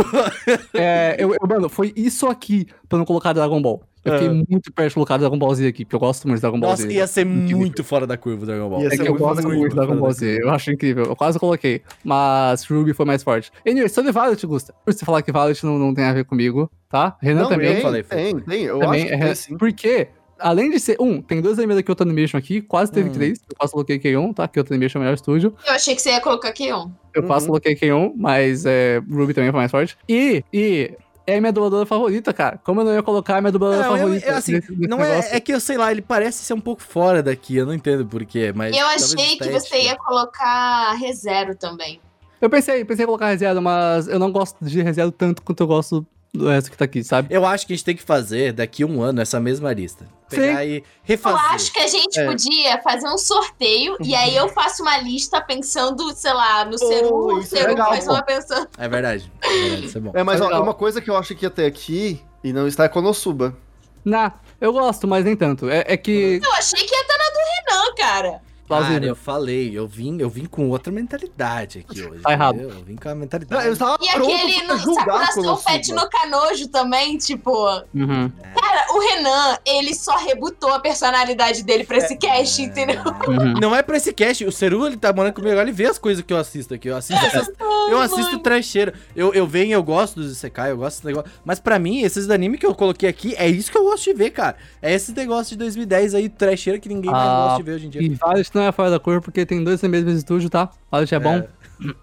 É, 0.74 1.16
eu, 1.18 1.32
eu- 1.34 1.48
mano, 1.48 1.70
foi 1.70 1.92
isso 1.96 2.28
aqui 2.28 2.68
pra 2.88 2.98
não 2.98 3.06
colocar 3.06 3.34
Dragon 3.34 3.62
Ball. 3.62 3.82
Eu 4.06 4.14
fiquei 4.14 4.28
É. 4.28 4.32
muito 4.50 4.72
perto 4.74 4.88
de 4.90 4.94
colocar 4.96 5.18
Dragon 5.18 5.38
Ball 5.38 5.54
Z 5.56 5.68
aqui, 5.68 5.84
porque 5.86 5.96
eu 5.96 6.00
gosto 6.00 6.26
muito 6.28 6.38
de 6.38 6.42
Dragon 6.42 6.60
Ball 6.60 6.70
nossa, 6.72 6.84
Z. 6.84 6.94
ia 6.94 7.06
ser 7.08 7.26
Incrível. 7.28 7.58
muito 7.58 7.84
fora 7.84 8.08
da 8.08 8.16
curva 8.18 8.44
o 8.44 8.46
Dragon 8.46 8.70
Ball. 8.70 8.82
Ia 8.82 8.88
É 8.88 8.90
que 8.92 9.02
eu 9.02 9.06
muito 9.08 9.18
gosto 9.20 9.48
muito 9.48 9.70
de 9.70 9.76
Dragon 9.76 9.96
Ball 9.98 10.08
da 10.10 10.14
Z, 10.14 10.38
eu 10.42 10.50
acho 10.50 10.72
incrível. 10.72 11.06
Eu 11.06 11.16
quase 11.16 11.38
coloquei. 11.40 11.82
Mas 12.04 12.64
Ruby 12.66 12.94
foi 12.94 13.06
mais 13.06 13.24
forte. 13.24 13.52
Anyway, 13.68 13.90
sobre 13.90 14.12
Violet, 14.12 14.46
Gusta. 14.48 14.74
Por 14.86 14.94
você 14.94 15.04
falar 15.06 15.22
que 15.22 15.32
Violet 15.32 15.64
não, 15.66 15.78
não 15.78 15.94
tem 15.94 16.06
a 16.06 16.14
ver 16.14 16.24
comigo, 16.26 16.70
tá? 16.90 17.18
Renan 17.22 17.42
Não, 17.44 17.50
também. 17.50 17.74
tem, 17.74 17.82
falei, 17.82 18.04
tem, 18.04 18.40
tem. 18.40 18.64
Eu 18.64 18.80
também 18.80 19.02
acho 19.02 19.08
que 19.10 19.14
é, 19.16 19.26
tem, 19.26 19.36
sim. 19.36 19.58
Porque, 19.58 20.08
além 20.40 20.72
de 20.72 20.80
ser. 20.80 20.96
Um, 21.00 21.22
tem 21.22 21.42
dois 21.42 21.58
animes 21.60 21.76
da 21.76 21.84
Kyoto 21.84 22.04
Animation 22.04 22.38
aqui, 22.38 22.62
quase 22.62 22.92
teve 22.92 23.10
Hum. 23.10 23.14
três. 23.14 23.40
Eu 23.50 23.56
quase 23.58 23.74
coloquei 23.74 24.00
K1, 24.00 24.34
tá? 24.34 24.48
Kyoto 24.48 24.74
Animation 24.74 24.98
é 24.98 25.00
o 25.00 25.04
melhor 25.04 25.16
estúdio. 25.16 25.54
Eu 25.68 25.74
achei 25.74 25.94
que 25.96 26.02
você 26.02 26.12
ia 26.12 26.22
colocar 26.22 26.50
aqui 26.50 26.74
um. 26.74 26.90
Eu 27.14 27.24
quase 27.24 27.46
Uhum. 27.46 27.50
coloquei 27.52 27.76
K1, 27.76 28.14
mas 28.16 28.66
é, 28.66 29.02
Ruby 29.12 29.34
também 29.34 29.52
foi 29.52 29.60
mais 29.60 29.72
forte. 29.72 29.98
E, 30.08 30.44
e 30.54 30.92
é 31.30 31.38
a 31.38 31.42
minha 31.42 31.52
dubladora 31.54 31.86
favorita, 31.86 32.34
cara. 32.34 32.60
Como 32.64 32.82
eu 32.82 32.86
não 32.86 32.94
ia 32.94 33.04
colocar 33.04 33.38
a 33.38 33.42
minha 33.42 33.52
dubladora 33.52 33.84
Não, 33.84 33.92
eu- 33.96 33.98
favorita? 34.04 34.26
eu, 34.28 34.36
assim, 34.36 34.52
nesse- 34.54 34.72
nesse 34.72 34.88
não 34.88 35.04
é, 35.04 35.20
é 35.36 35.40
que 35.40 35.54
eu 35.54 35.60
sei 35.60 35.78
lá, 35.78 35.92
ele 35.92 36.02
parece 36.02 36.44
ser 36.44 36.54
um 36.54 36.60
pouco 36.62 36.82
fora 36.82 37.22
daqui, 37.24 37.56
eu 37.58 37.66
não 37.66 37.74
entendo 37.74 38.06
porquê, 38.06 38.52
mas. 38.56 38.76
Eu 38.76 38.86
achei 38.88 39.38
que 39.38 39.50
você 39.50 39.84
ia 39.84 39.96
colocar 39.96 40.94
ReZero 40.94 41.56
também. 41.56 42.00
Eu 42.42 42.50
pensei, 42.50 42.86
pensei 42.86 43.04
em 43.04 43.06
colocar 43.06 43.28
ReZero, 43.28 43.62
mas 43.62 44.08
eu 44.08 44.18
não 44.18 44.32
gosto 44.32 44.58
de 44.64 44.82
ReZero 44.82 45.12
tanto 45.12 45.42
quanto 45.42 45.62
eu 45.62 45.68
gosto 45.68 46.06
do 46.34 46.48
resto 46.48 46.70
que 46.72 46.78
tá 46.78 46.86
aqui, 46.86 47.04
sabe? 47.04 47.28
Eu 47.34 47.46
acho 47.46 47.66
que 47.66 47.74
a 47.74 47.76
gente 47.76 47.86
tem 47.86 47.96
que 47.96 48.04
fazer 48.04 48.54
daqui 48.54 48.86
um 48.86 49.02
ano 49.02 49.20
essa 49.22 49.40
mesma 49.40 49.74
lista. 49.74 50.06
Pegar 50.30 50.62
Sim. 50.62 50.68
e 50.70 50.76
Eu 50.78 50.84
refazer. 51.04 51.40
acho 51.52 51.74
que 51.74 51.80
a 51.80 51.88
gente 51.88 52.20
É. 52.20 52.26
podia 52.26 52.82
fazer 52.84 53.08
um 53.10 53.18
sorteio 53.18 53.98
e 54.02 54.14
aí 54.14 54.36
eu 54.36 54.48
faço 54.50 54.84
uma 54.84 54.98
lista 55.00 55.42
pensando, 55.42 56.14
sei 56.16 56.32
lá, 56.34 56.64
no 56.66 56.78
Ceru, 56.78 57.16
o 57.36 57.40
isso 57.40 57.56
é 57.56 57.60
Ceru 57.60 57.70
legal, 57.72 57.90
faz 57.90 58.06
pô. 58.06 58.12
uma 58.12 58.22
pensando. 58.22 58.68
É 58.78 58.88
verdade. 58.88 59.32
É 59.42 59.48
verdade, 59.50 59.86
isso 59.88 59.98
é 59.98 60.02
bom. 60.02 60.12
É, 60.14 60.24
mas 60.24 60.40
Tá 60.40 60.46
ó, 60.48 60.62
uma 60.62 60.74
coisa 60.76 61.02
que 61.02 61.10
eu 61.10 61.18
acho 61.18 61.34
que 61.34 61.46
ia 61.46 61.50
ter 61.50 61.66
aqui 61.66 62.22
e 62.44 62.54
não 62.54 62.68
está 62.68 62.84
é 62.84 62.88
Konosuba. 62.90 63.58
Nah, 64.06 64.34
eu 64.62 64.72
gosto, 64.72 65.08
mas 65.08 65.26
nem 65.26 65.36
tanto. 65.36 65.68
É, 65.70 65.84
é 65.88 65.98
que. 65.98 66.40
Eu 66.44 66.54
achei 66.54 66.84
que 66.86 66.94
ia 66.96 67.02
estar 67.02 67.18
na 67.18 67.24
do 67.26 67.82
Renan, 67.82 67.96
cara. 67.96 68.42
Cara, 68.70 69.06
eu 69.06 69.16
falei, 69.16 69.78
eu 69.78 69.88
vim, 69.88 70.18
eu 70.20 70.30
vim 70.30 70.46
com 70.46 70.70
outra 70.70 70.92
mentalidade 70.92 71.80
aqui 71.80 72.02
hoje. 72.02 72.22
Tá 72.22 72.32
errado. 72.32 72.56
entendeu? 72.56 72.78
Eu 72.78 72.84
vim 72.86 72.96
com 72.96 73.10
a 73.10 73.12
Não, 73.14 73.20
mentalidade. 73.20 73.66
eu 73.68 73.74
estava 73.74 73.98
E 74.02 74.10
aquele 74.10 74.62
pra 74.66 74.76
no 74.78 74.96
Konosuba. 74.96 75.58
Fett 75.58 75.92
no 75.94 76.10
Canojo 76.10 76.68
também, 76.68 77.18
tipo. 77.18 77.52
Uhum, 77.94 78.32
Cara, 78.60 78.88
o 78.94 79.00
Renan, 79.00 79.58
ele 79.66 79.94
só 79.96 80.16
rebutou 80.18 80.72
a 80.74 80.80
personalidade 80.80 81.64
dele 81.64 81.84
pra 81.84 81.98
esse 81.98 82.16
cast, 82.18 82.62
entendeu? 82.62 83.02
uhum. 83.28 83.54
Não 83.60 83.76
é 83.76 83.82
pra 83.82 83.98
esse 83.98 84.14
cast. 84.14 84.46
O 84.46 84.52
Ceru, 84.52 84.86
ele 84.88 84.98
tá 84.98 85.12
morando 85.12 85.34
comigo 85.34 85.52
agora, 85.52 85.68
ele 85.68 85.76
vê 85.76 85.86
as 85.88 85.98
coisas 85.98 86.24
que 86.24 86.32
eu 86.34 86.38
assisto 86.38 86.74
aqui. 86.74 86.88
Eu 86.88 86.96
assisto 86.98 87.26
essas, 87.26 87.50
Eu 87.90 88.00
assisto 88.00 88.40
trecheira. 88.40 88.94
Eu, 89.16 89.34
eu 89.34 89.48
venho, 89.48 89.74
eu 89.74 89.84
gosto 89.84 90.16
dos 90.20 90.32
Isekai, 90.32 90.72
eu 90.72 90.78
gosto 90.78 90.98
desse 90.98 91.06
negócio. 91.08 91.32
Mas 91.44 91.60
pra 91.60 91.80
mim, 91.80 92.02
esses 92.02 92.30
anime 92.30 92.58
que 92.58 92.66
eu 92.66 92.76
coloquei 92.76 93.10
aqui, 93.10 93.34
é 93.38 93.48
isso 93.48 93.72
que 93.72 93.78
eu 93.78 93.84
gosto 93.84 94.04
de 94.06 94.14
ver, 94.14 94.30
cara. 94.32 94.56
É 94.82 94.94
esse 94.94 95.12
negócio 95.14 95.52
de 95.52 95.58
2010 95.58 96.14
aí, 96.16 96.30
trecheira, 96.30 96.80
que 96.80 96.88
ninguém 96.90 97.12
mais 97.12 97.28
Ah, 97.28 97.44
gosta 97.48 97.58
de 97.58 97.64
ver 97.64 97.72
hoje 97.76 97.88
em 97.88 97.90
dia. 97.90 98.02
E 98.02 98.10
Violet 98.10 98.50
não 98.60 98.68
é 98.68 98.72
fora 98.72 98.92
da 98.92 99.00
cor 99.00 99.22
porque 99.22 99.46
tem 99.46 99.64
dois 99.64 99.82
no 99.82 99.90
mesmo 99.90 100.10
estúdio, 100.12 100.50
tá? 100.50 100.70
Violet 100.92 101.16
é 101.16 101.20
bom. 101.20 101.48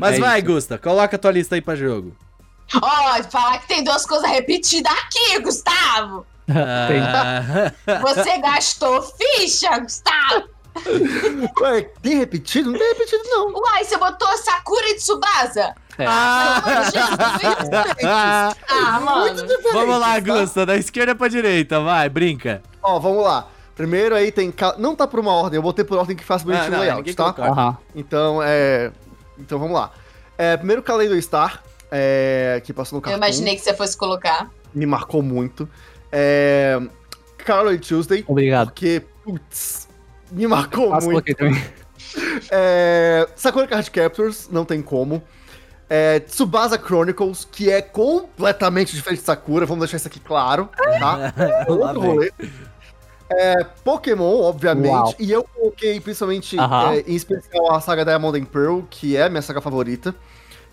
Mas 0.00 0.16
É 0.16 0.20
vai, 0.20 0.38
isso. 0.38 0.46
Gusta, 0.46 0.78
coloca 0.78 1.16
a 1.16 1.18
tua 1.18 1.32
lista 1.32 1.54
aí 1.54 1.60
pra 1.60 1.74
jogo. 1.74 2.16
Ó, 2.74 3.22
falar 3.30 3.58
que 3.58 3.68
tem 3.68 3.84
duas 3.84 4.06
coisas 4.06 4.28
repetidas 4.28 4.92
aqui, 4.92 5.38
Gustavo. 5.40 6.26
Tem. 6.46 7.00
Ah, 7.00 7.72
Você 8.02 8.38
gastou 8.38 9.02
ficha, 9.02 9.78
Gustavo. 9.78 10.54
Ué, 11.60 11.82
tem 12.02 12.18
repetido? 12.18 12.72
Não 12.72 12.78
tem 12.78 12.88
repetido, 12.88 13.22
não. 13.26 13.52
Uai, 13.52 13.84
você 13.84 13.96
botou 13.96 14.28
Sakura 14.38 14.88
e 14.90 14.94
Tsubasa? 14.96 15.74
É. 15.96 16.04
Ah, 16.06 16.62
Ah, 18.68 19.00
mano. 19.00 19.46
Vamos 19.72 20.00
lá, 20.00 20.14
tá? 20.14 20.20
Gusta, 20.20 20.66
da 20.66 20.76
esquerda 20.76 21.14
pra 21.14 21.28
direita, 21.28 21.80
vai, 21.80 22.08
brinca. 22.08 22.60
Ó, 22.82 22.98
vamos 22.98 23.22
lá. 23.24 23.46
Primeiro 23.74 24.14
aí 24.14 24.30
tem. 24.30 24.52
Não 24.78 24.94
tá 24.94 25.06
por 25.06 25.18
uma 25.20 25.32
ordem, 25.32 25.56
eu 25.56 25.62
botei 25.62 25.84
por 25.84 25.98
ordem 25.98 26.16
que 26.16 26.24
faz 26.24 26.42
bonitinho 26.42 26.70
não, 26.70 26.78
layout, 26.80 27.14
tá? 27.14 27.34
Aham. 27.38 27.76
Então, 27.94 28.40
é. 28.42 28.92
Então 29.38 29.58
vamos 29.58 29.74
lá. 29.74 29.90
É, 30.38 30.56
primeiro 30.56 30.82
Kaleido 30.82 31.20
Star, 31.20 31.62
é, 31.90 32.60
que 32.64 32.72
passou 32.72 32.96
no 32.96 32.98
Eu 32.98 33.02
cartoon. 33.02 33.18
imaginei 33.18 33.56
que 33.56 33.62
você 33.62 33.74
fosse 33.74 33.96
colocar. 33.96 34.48
Me 34.72 34.86
marcou 34.86 35.22
muito. 35.22 35.68
É. 36.12 36.80
Carol 37.38 37.76
Tuesday, 37.78 38.24
Obrigado. 38.26 38.68
porque, 38.68 39.02
putz, 39.22 39.86
me 40.30 40.46
marcou 40.46 40.88
Quase 40.88 41.06
muito. 41.06 41.24
coloquei 41.24 41.34
também. 41.34 41.64
É, 42.50 43.28
Sakura 43.36 43.66
Card 43.66 43.90
Captors, 43.90 44.48
não 44.50 44.64
tem 44.64 44.80
como. 44.80 45.22
É, 45.90 46.20
Tsubasa 46.20 46.78
Chronicles, 46.78 47.46
que 47.50 47.70
é 47.70 47.82
completamente 47.82 48.94
diferente 48.94 49.20
de 49.20 49.26
Sakura, 49.26 49.66
vamos 49.66 49.80
deixar 49.82 49.96
isso 49.98 50.08
aqui 50.08 50.18
claro, 50.20 50.70
tá? 50.98 51.34
Lá 51.68 51.90
Outro 51.90 52.00
rolê. 52.00 52.32
É, 53.36 53.64
Pokémon, 53.84 54.42
obviamente, 54.42 54.88
Uau. 54.88 55.14
e 55.18 55.30
eu 55.30 55.44
coloquei 55.44 56.00
principalmente, 56.00 56.58
Aham. 56.58 56.94
é, 56.94 57.00
em 57.00 57.14
especial, 57.14 57.72
a 57.72 57.80
saga 57.80 58.04
Diamond 58.04 58.38
and 58.40 58.44
Pearl, 58.44 58.80
que 58.88 59.16
é 59.16 59.24
a 59.24 59.28
minha 59.28 59.42
saga 59.42 59.60
favorita. 59.60 60.14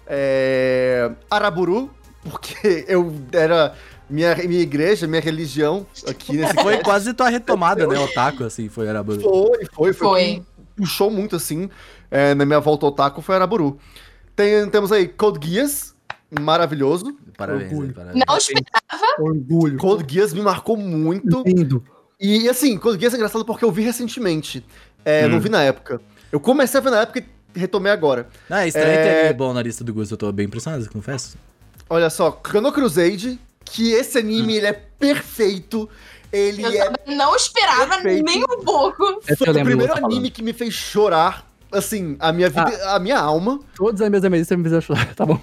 É, 0.06 1.12
Araburu, 1.30 1.90
porque 2.24 2.86
eu 2.88 3.14
era 3.32 3.74
minha, 4.10 4.36
minha 4.36 4.62
igreja, 4.62 5.08
minha 5.08 5.22
religião 5.22 5.86
aqui 6.08 6.34
nesse 6.34 6.54
Foi 6.62 6.78
quase 6.80 7.14
tua 7.14 7.30
retomada, 7.30 7.88
né, 7.88 8.00
Otaku, 8.00 8.44
assim, 8.44 8.70
foi 8.70 8.90
Araburu. 8.90 9.22
Foi, 9.22 9.50
foi, 9.50 9.66
foi. 9.74 9.94
Foi. 9.94 10.20
quem 10.20 10.46
Puxou 10.76 11.12
muito, 11.12 11.36
assim, 11.36 11.70
é, 12.10 12.34
na 12.34 12.46
minha 12.46 12.60
volta 12.60 12.86
ao 12.86 12.92
taco 12.92 13.22
foi 13.22 13.36
Araburu. 13.36 13.78
Tem, 14.36 14.70
temos 14.70 14.92
aí 14.92 15.08
Code 15.08 15.48
Geass, 15.48 15.96
maravilhoso. 16.40 17.16
Parabéns, 17.38 17.72
Orgulho. 17.72 17.88
aí, 17.88 17.94
parabéns. 17.94 18.24
Não 18.28 18.38
esperava. 18.38 19.22
Orgulho. 19.22 19.78
Code 19.78 20.14
Geass 20.14 20.34
me 20.34 20.42
marcou 20.42 20.78
muito. 20.78 21.44
Lindo. 21.46 21.84
E, 22.22 22.48
assim, 22.48 22.78
Code 22.78 23.04
é 23.04 23.10
engraçado 23.10 23.44
porque 23.44 23.66
eu 23.66 23.72
vi 23.72 23.82
recentemente. 23.82 24.64
É, 25.04 25.26
Hum. 25.26 25.30
Não 25.30 25.40
vi 25.40 25.50
na 25.50 25.64
época. 25.64 26.00
Eu 26.32 26.40
comecei 26.40 26.80
a 26.80 26.84
ver 26.84 26.92
na 26.92 27.02
época 27.02 27.20
e 27.56 27.60
retomei 27.60 27.92
agora. 27.92 28.28
Ah, 28.50 28.66
estranho 28.68 28.88
É- 28.88 29.28
ter 29.30 29.34
bom 29.34 29.52
na 29.54 29.62
lista 29.62 29.84
do 29.84 29.94
Gusto, 29.94 30.14
eu 30.14 30.18
tô 30.18 30.32
bem 30.32 30.46
impressionado, 30.46 30.88
confesso. 30.90 31.36
Olha 31.90 32.10
só, 32.10 32.40
Chrono 32.48 32.72
Crusade, 32.72 33.40
que 33.66 33.92
esse 33.92 34.18
anime, 34.20 34.56
ele 34.58 34.68
é 34.68 34.74
perfeito. 34.74 35.90
Ele 36.32 36.64
Eu 36.64 36.70
é 36.72 36.86
também 36.86 37.18
não 37.18 37.36
esperava 37.36 37.96
perfeito. 37.96 38.24
nem 38.24 38.42
um 38.44 38.64
pouco. 38.64 39.20
Esse 39.28 39.36
Foi 39.36 39.50
o 39.50 39.64
primeiro 39.64 39.94
tô 40.00 40.06
anime 40.06 40.30
que 40.32 40.42
me 40.42 40.54
fez 40.54 40.74
chorar, 40.74 41.46
assim, 41.72 42.16
a 42.20 42.32
minha 42.32 42.50
vida, 42.50 42.94
a 42.96 43.00
minha 43.00 43.18
alma. 43.20 43.54
falando. 43.58 43.66
Todos 43.76 44.00
os 44.00 44.02
amigos 44.08 44.22
da 44.22 44.30
minha 44.30 44.40
lista 44.40 44.56
me 44.56 44.64
fizeram 44.64 44.82
chorar. 44.82 45.14
Tá 45.16 45.26
bom. 45.26 45.38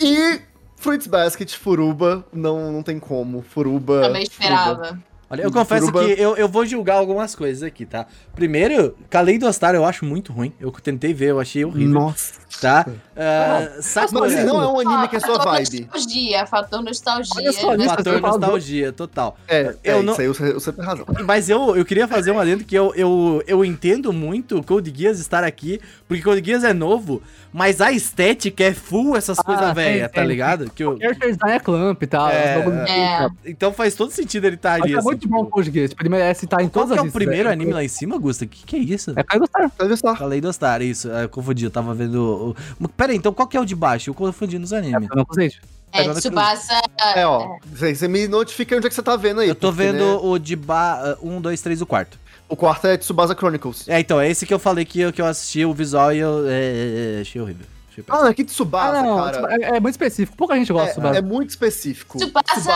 E 0.00 0.40
Fruits 0.76 1.06
Basket, 1.06 1.54
Furuba, 1.54 2.24
não, 2.32 2.72
não 2.72 2.82
tem 2.82 2.98
como. 2.98 3.42
Furuba. 3.42 4.00
Também 4.00 4.26
Furuba. 4.28 4.98
Olha, 5.32 5.42
eu 5.42 5.52
confesso 5.52 5.92
que 5.92 6.20
eu, 6.20 6.36
eu 6.36 6.48
vou 6.48 6.66
julgar 6.66 6.96
algumas 6.96 7.36
coisas 7.36 7.62
aqui, 7.62 7.86
tá? 7.86 8.04
Primeiro, 8.34 8.96
Kaleido-Star 9.08 9.76
eu 9.76 9.84
acho 9.84 10.04
muito 10.04 10.32
ruim. 10.32 10.52
Eu 10.58 10.72
tentei 10.72 11.14
ver, 11.14 11.26
eu 11.30 11.38
achei 11.38 11.64
horrível, 11.64 11.94
Nossa. 12.00 12.32
tá? 12.60 12.84
Não, 12.86 13.80
Sakura, 13.80 14.26
assim, 14.26 14.42
não 14.44 14.60
é 14.60 14.66
um 14.66 14.80
anime 14.80 15.06
que 15.08 15.14
é 15.14 15.20
sua 15.20 15.36
fator 15.36 15.52
vibe. 15.52 15.82
Nostalgia, 15.92 16.46
fator 16.46 16.82
nostalgia. 16.82 17.32
Olha 17.36 17.52
só, 17.52 17.76
né? 17.76 17.84
fator 17.86 18.14
do- 18.16 18.20
nostalgia, 18.26 18.92
total. 18.92 19.36
É, 19.46 19.76
Eu 19.84 19.98
é 19.98 20.02
não- 20.02 20.12
isso 20.14 20.20
aí 20.22 20.26
você, 20.28 20.52
você 20.52 20.72
tem 20.72 20.84
razão. 20.84 21.06
Mas 21.24 21.48
eu, 21.48 21.76
eu 21.76 21.84
queria 21.84 22.08
fazer 22.08 22.32
um 22.32 22.38
adendo 22.40 22.64
que 22.64 22.74
eu, 22.74 22.92
eu, 22.96 23.40
eu 23.46 23.64
entendo 23.64 24.12
muito 24.12 24.58
o 24.58 24.64
Code 24.64 24.92
Geass 24.92 25.20
estar 25.20 25.44
aqui, 25.44 25.80
porque 26.08 26.24
Code 26.24 26.44
Geass 26.44 26.64
é 26.64 26.72
novo, 26.72 27.22
mas 27.52 27.80
a 27.80 27.90
estética 27.90 28.64
é 28.64 28.72
full 28.72 29.16
essas 29.16 29.38
Ah, 29.38 29.42
coisas 29.44 29.72
velhas, 29.74 30.10
tá 30.12 30.22
ligado? 30.24 30.70
Que 30.70 30.84
eu, 30.84 30.98
Character 30.98 31.32
design 31.32 31.56
é 31.56 31.60
clamp 31.60 32.02
e 32.02 32.06
tal. 32.06 32.28
É, 32.28 32.58
bagulho- 32.58 32.76
é. 32.80 33.28
então 33.46 33.72
faz 33.72 33.94
todo 33.94 34.10
sentido 34.12 34.46
ele 34.46 34.56
estar 34.56 34.78
Mas 34.78 34.82
ali. 34.82 34.94
é 34.94 34.98
assim, 34.98 35.04
muito 35.06 35.28
bom 35.28 35.40
o 35.42 35.44
tipo, 35.46 35.62
Geass. 35.62 35.90
Tipo, 35.90 36.02
ele 36.02 36.08
merece 36.10 36.44
estar 36.44 36.62
em 36.62 36.68
Qual 36.68 36.84
todas 36.86 36.92
que 36.92 36.98
é 36.98 37.02
as 37.02 37.08
o 37.08 37.12
primeiro 37.12 37.48
É- 37.48 37.52
anime 37.52 37.72
lá 37.72 37.82
em 37.84 37.88
cima, 37.88 38.16
Gusta? 38.18 38.46
Que 38.46 38.64
que 38.64 38.76
é 38.76 38.78
isso? 38.78 39.12
É 39.16 39.22
Kaido 39.22 39.46
Star. 39.46 39.70
Deve 39.78 39.94
estar. 39.94 40.16
Kaleido 40.16 40.52
Star, 40.52 40.82
isso. 40.82 41.08
Eu 41.08 41.28
confundi, 41.28 41.64
eu 41.64 41.70
tava 41.70 41.92
vendo... 41.94 42.54
o- 42.80 42.88
Pera 42.88 43.12
aí, 43.12 43.18
então 43.18 43.32
qual 43.32 43.48
que 43.48 43.56
é 43.56 43.60
o 43.60 43.64
de 43.66 43.74
baixo? 43.74 44.10
Eu 44.10 44.14
confundi 44.14 44.58
nos 44.58 44.72
É, 44.72 44.78
animes. 44.78 45.08
eu 45.10 45.16
não 45.16 45.24
consegui. 45.24 45.56
É, 45.92 46.02
Agora 46.02 46.20
Tsubasa. 46.20 46.80
É, 47.16 47.26
ó. 47.26 47.56
Você 47.74 47.94
você 47.96 48.06
me 48.06 48.28
notifica 48.28 48.76
onde 48.76 48.86
é 48.86 48.88
que 48.88 48.94
você 48.94 49.02
tá 49.02 49.16
vendo 49.16 49.40
aí. 49.40 49.48
Eu 49.48 49.56
tô 49.56 49.72
porque, 49.72 49.82
vendo 49.82 50.04
né, 50.04 50.18
o 50.22 50.38
de 50.38 50.54
ba... 50.54 51.18
1, 51.20 51.40
2, 51.40 51.60
3, 51.60 51.80
o 51.82 51.86
quarto. 51.86 52.16
O 52.50 52.56
quarto 52.56 52.86
é 52.86 52.96
Tsubasa 52.96 53.34
Chronicles. 53.34 53.88
É, 53.88 53.98
então, 54.00 54.20
é 54.20 54.28
esse 54.28 54.44
que 54.44 54.52
eu 54.52 54.58
falei 54.58 54.84
que 54.84 55.00
eu, 55.00 55.12
que 55.12 55.22
eu 55.22 55.26
assisti 55.26 55.64
o 55.64 55.72
visual 55.72 56.12
e 56.12 56.18
eu 56.18 56.46
é, 56.48 56.50
é, 56.52 57.16
é, 57.18 57.20
achei 57.22 57.40
horrível. 57.40 57.64
Achei 57.90 58.04
Ah, 58.08 58.18
não, 58.22 58.26
é 58.28 58.34
que 58.34 58.44
Tsubasa, 58.44 58.98
Ah, 58.98 59.02
não. 59.02 59.16
cara. 59.16 59.48
É, 59.54 59.76
é 59.76 59.80
muito 59.80 59.94
específico. 59.94 60.36
Pouca 60.36 60.54
gente 60.56 60.72
gosta 60.72 60.86
de 60.86 60.90
É, 60.90 60.94
Tsubasa. 60.94 61.18
é 61.18 61.22
muito 61.22 61.50
específico. 61.50 62.18
Tsubasa 62.18 62.72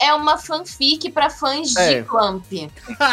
é, 0.00 0.06
é 0.08 0.14
uma 0.14 0.36
fanfic 0.38 1.10
pra 1.10 1.30
fãs 1.30 1.74
É. 1.76 2.00
de 2.02 2.08
Clamp. 2.08 2.44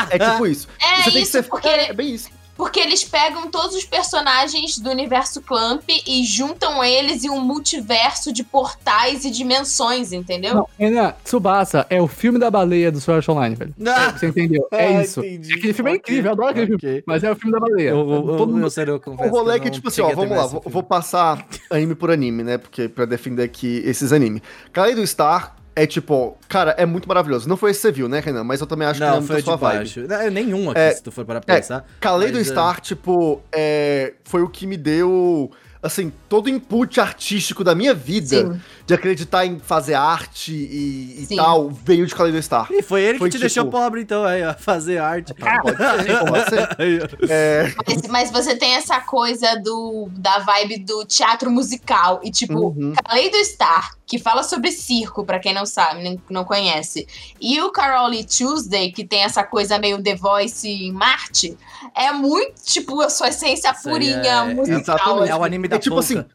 é 0.10 0.20
tipo 0.20 0.48
isso. 0.48 0.68
É 0.82 0.98
Você 0.98 1.04
tem 1.04 1.14
que 1.14 1.20
isso, 1.20 1.32
ser. 1.32 1.44
porque, 1.44 1.68
É, 1.68 1.90
é 1.90 1.94
bem 1.94 2.14
isso. 2.14 2.30
Porque 2.56 2.80
eles 2.80 3.04
pegam 3.04 3.50
todos 3.50 3.76
os 3.76 3.84
personagens 3.86 4.78
do 4.80 4.90
universo 4.90 5.42
Clamp 5.42 5.84
e 6.06 6.24
juntam 6.24 6.84
eles 6.84 7.24
em 7.24 7.30
um 7.30 7.40
multiverso 7.42 8.32
de 8.32 8.44
portais 8.44 9.26
e 9.26 9.32
dimensões, 9.32 10.12
entendeu? 10.12 10.56
Não, 10.56 10.70
Renan, 10.78 11.14
Tsubasa 11.24 11.86
é 11.90 12.02
o 12.02 12.08
filme 12.08 12.38
da 12.38 12.52
baleia 12.52 12.92
do 12.92 13.00
Sword 13.02 13.18
Art 13.20 13.30
Online, 13.30 13.56
velho. 13.56 13.74
Ah! 13.88 14.12
Você 14.18 14.28
entendeu? 14.28 14.68
É 14.72 14.98
Ah, 14.98 15.04
isso. 15.04 15.20
entendi. 15.22 15.54
Aquele 15.54 15.74
filme 15.74 15.92
é 15.92 15.94
Ok, 15.94 16.00
incrível, 16.02 16.26
eu 16.30 16.34
adoro 16.34 16.50
aquele 16.50 16.76
ok. 16.76 16.80
filme. 16.90 17.04
Mas 17.08 17.24
é 17.24 17.32
o 17.32 17.36
filme 17.36 17.52
da 17.52 17.60
baleia. 17.60 17.90
Eu, 17.90 17.98
eu, 18.10 18.28
eu, 18.30 18.38
Todo 18.38 18.54
mundo- 18.54 18.64
eu, 18.64 18.70
sei, 18.70 18.86
eu 18.88 19.02
O 19.06 19.28
rolê 19.30 19.56
é 19.56 19.60
que 19.60 19.70
tipo 19.72 19.88
assim, 19.88 20.02
ó, 20.02 20.14
vamos 20.14 20.38
lá, 20.38 20.46
vou, 20.48 20.62
vou 20.66 20.84
passar 20.84 21.46
anime 21.70 21.96
por 21.96 22.12
anime, 22.12 22.44
né? 22.44 22.58
Porque 22.58 22.88
pra 22.88 23.06
defender 23.06 23.44
aqui 23.44 23.82
esses 23.86 24.12
animes. 24.14 24.42
Kaleido 24.72 25.06
Star 25.06 25.56
é 25.76 25.88
tipo, 25.88 26.38
cara, 26.48 26.72
é 26.78 26.86
muito 26.86 27.08
maravilhoso. 27.08 27.48
Não 27.50 27.58
foi 27.58 27.72
esse 27.72 27.80
que 27.80 27.88
você 27.88 27.92
viu, 27.92 28.08
né, 28.08 28.20
Renan? 28.20 28.44
Mas 28.44 28.62
eu 28.62 28.68
também 28.68 28.88
acho 28.88 29.00
que 29.00 29.06
não 29.06 29.08
é 29.08 29.12
Não, 29.12 29.18
muito 29.20 29.28
foi 29.32 29.40
a 29.40 29.44
sua 29.44 29.56
de 29.56 29.62
vibe. 29.62 29.78
baixo. 29.78 30.00
Não, 30.08 30.30
nenhum 30.32 30.70
aqui, 30.72 30.80
É, 30.80 30.92
se 30.92 31.02
tu 31.04 31.12
for 31.12 31.26
para 31.26 31.38
é, 31.40 31.42
pensar. 31.42 31.86
Kaleido 32.00 32.38
Mas, 32.38 32.48
Star, 32.48 32.80
tipo, 32.80 33.42
é, 33.52 34.14
foi 34.24 34.42
o 34.44 34.50
que 34.50 34.68
me 34.68 34.78
deu, 34.78 35.50
assim, 35.82 36.12
todo 36.30 36.46
o 36.46 36.50
input 36.50 37.00
artístico 37.00 37.64
da 37.64 37.74
minha 37.74 37.94
vida 37.94 38.42
Sim. 38.54 38.62
de 38.86 38.94
acreditar 38.94 39.46
em 39.46 39.58
fazer 39.60 39.96
arte 39.96 40.54
e, 40.54 41.26
e 41.30 41.36
tal, 41.36 41.70
veio 41.72 42.06
de 42.06 42.14
Kaleido 42.14 42.42
Star. 42.42 42.68
E 42.72 42.82
foi 42.84 43.02
ele 43.02 43.18
Foi 43.20 43.30
que 43.30 43.32
te 43.32 43.40
tipo- 43.40 43.42
deixou 43.42 43.66
pobre, 43.72 44.02
então, 44.02 44.24
aí, 44.24 44.44
ó, 44.44 44.54
fazer 44.58 45.00
arte. 45.00 45.34
Pode 45.34 45.78
ser, 46.04 46.26
pode 46.26 46.50
ser. 46.50 46.70
Aí, 46.78 47.00
ó. 47.02 47.26
É, 47.30 47.74
Mas, 47.88 48.08
mas 48.08 48.32
você 48.32 48.56
tem 48.56 48.76
essa 48.76 49.00
coisa 49.02 49.56
do, 49.56 50.08
da 50.18 50.40
vibe 50.40 50.80
do 50.86 51.04
teatro 51.06 51.50
musical. 51.50 52.20
E, 52.24 52.30
tipo, 52.32 52.68
Uhum. 52.68 52.94
Kaleido 53.04 53.38
Star 53.44 53.96
que 54.06 54.20
fala 54.20 54.44
sobre 54.44 54.72
circo, 54.72 55.26
pra 55.26 55.40
quem 55.40 55.54
não 55.54 55.66
sabe, 55.66 56.20
não 56.30 56.44
conhece. 56.44 57.08
E 57.40 57.62
o 57.62 57.72
Carole 57.72 58.24
Tuesday, 58.26 58.92
que 58.92 59.06
tem 59.06 59.24
essa 59.24 59.44
coisa 59.44 59.80
meio 59.80 60.02
The 60.04 60.16
Voice 60.16 60.68
em 60.68 60.92
Marte, 60.92 61.58
é 61.96 62.12
muito, 62.12 62.62
tipo, 62.64 63.00
a 63.02 63.10
sua 63.10 63.30
essência 63.30 63.72
Isso 63.72 63.90
purinha 63.90 64.16
é- 64.22 64.54
musical. 64.54 64.80
exatamente. 64.82 65.30
É 65.32 65.36
o 65.36 65.44
anime 65.44 65.68
da 65.68 65.78
É 65.78 65.80
tipo 65.80 65.96
polka. 65.96 66.28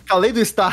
Assim, 0.00 0.06
Kaleido 0.06 0.44
Star, 0.44 0.72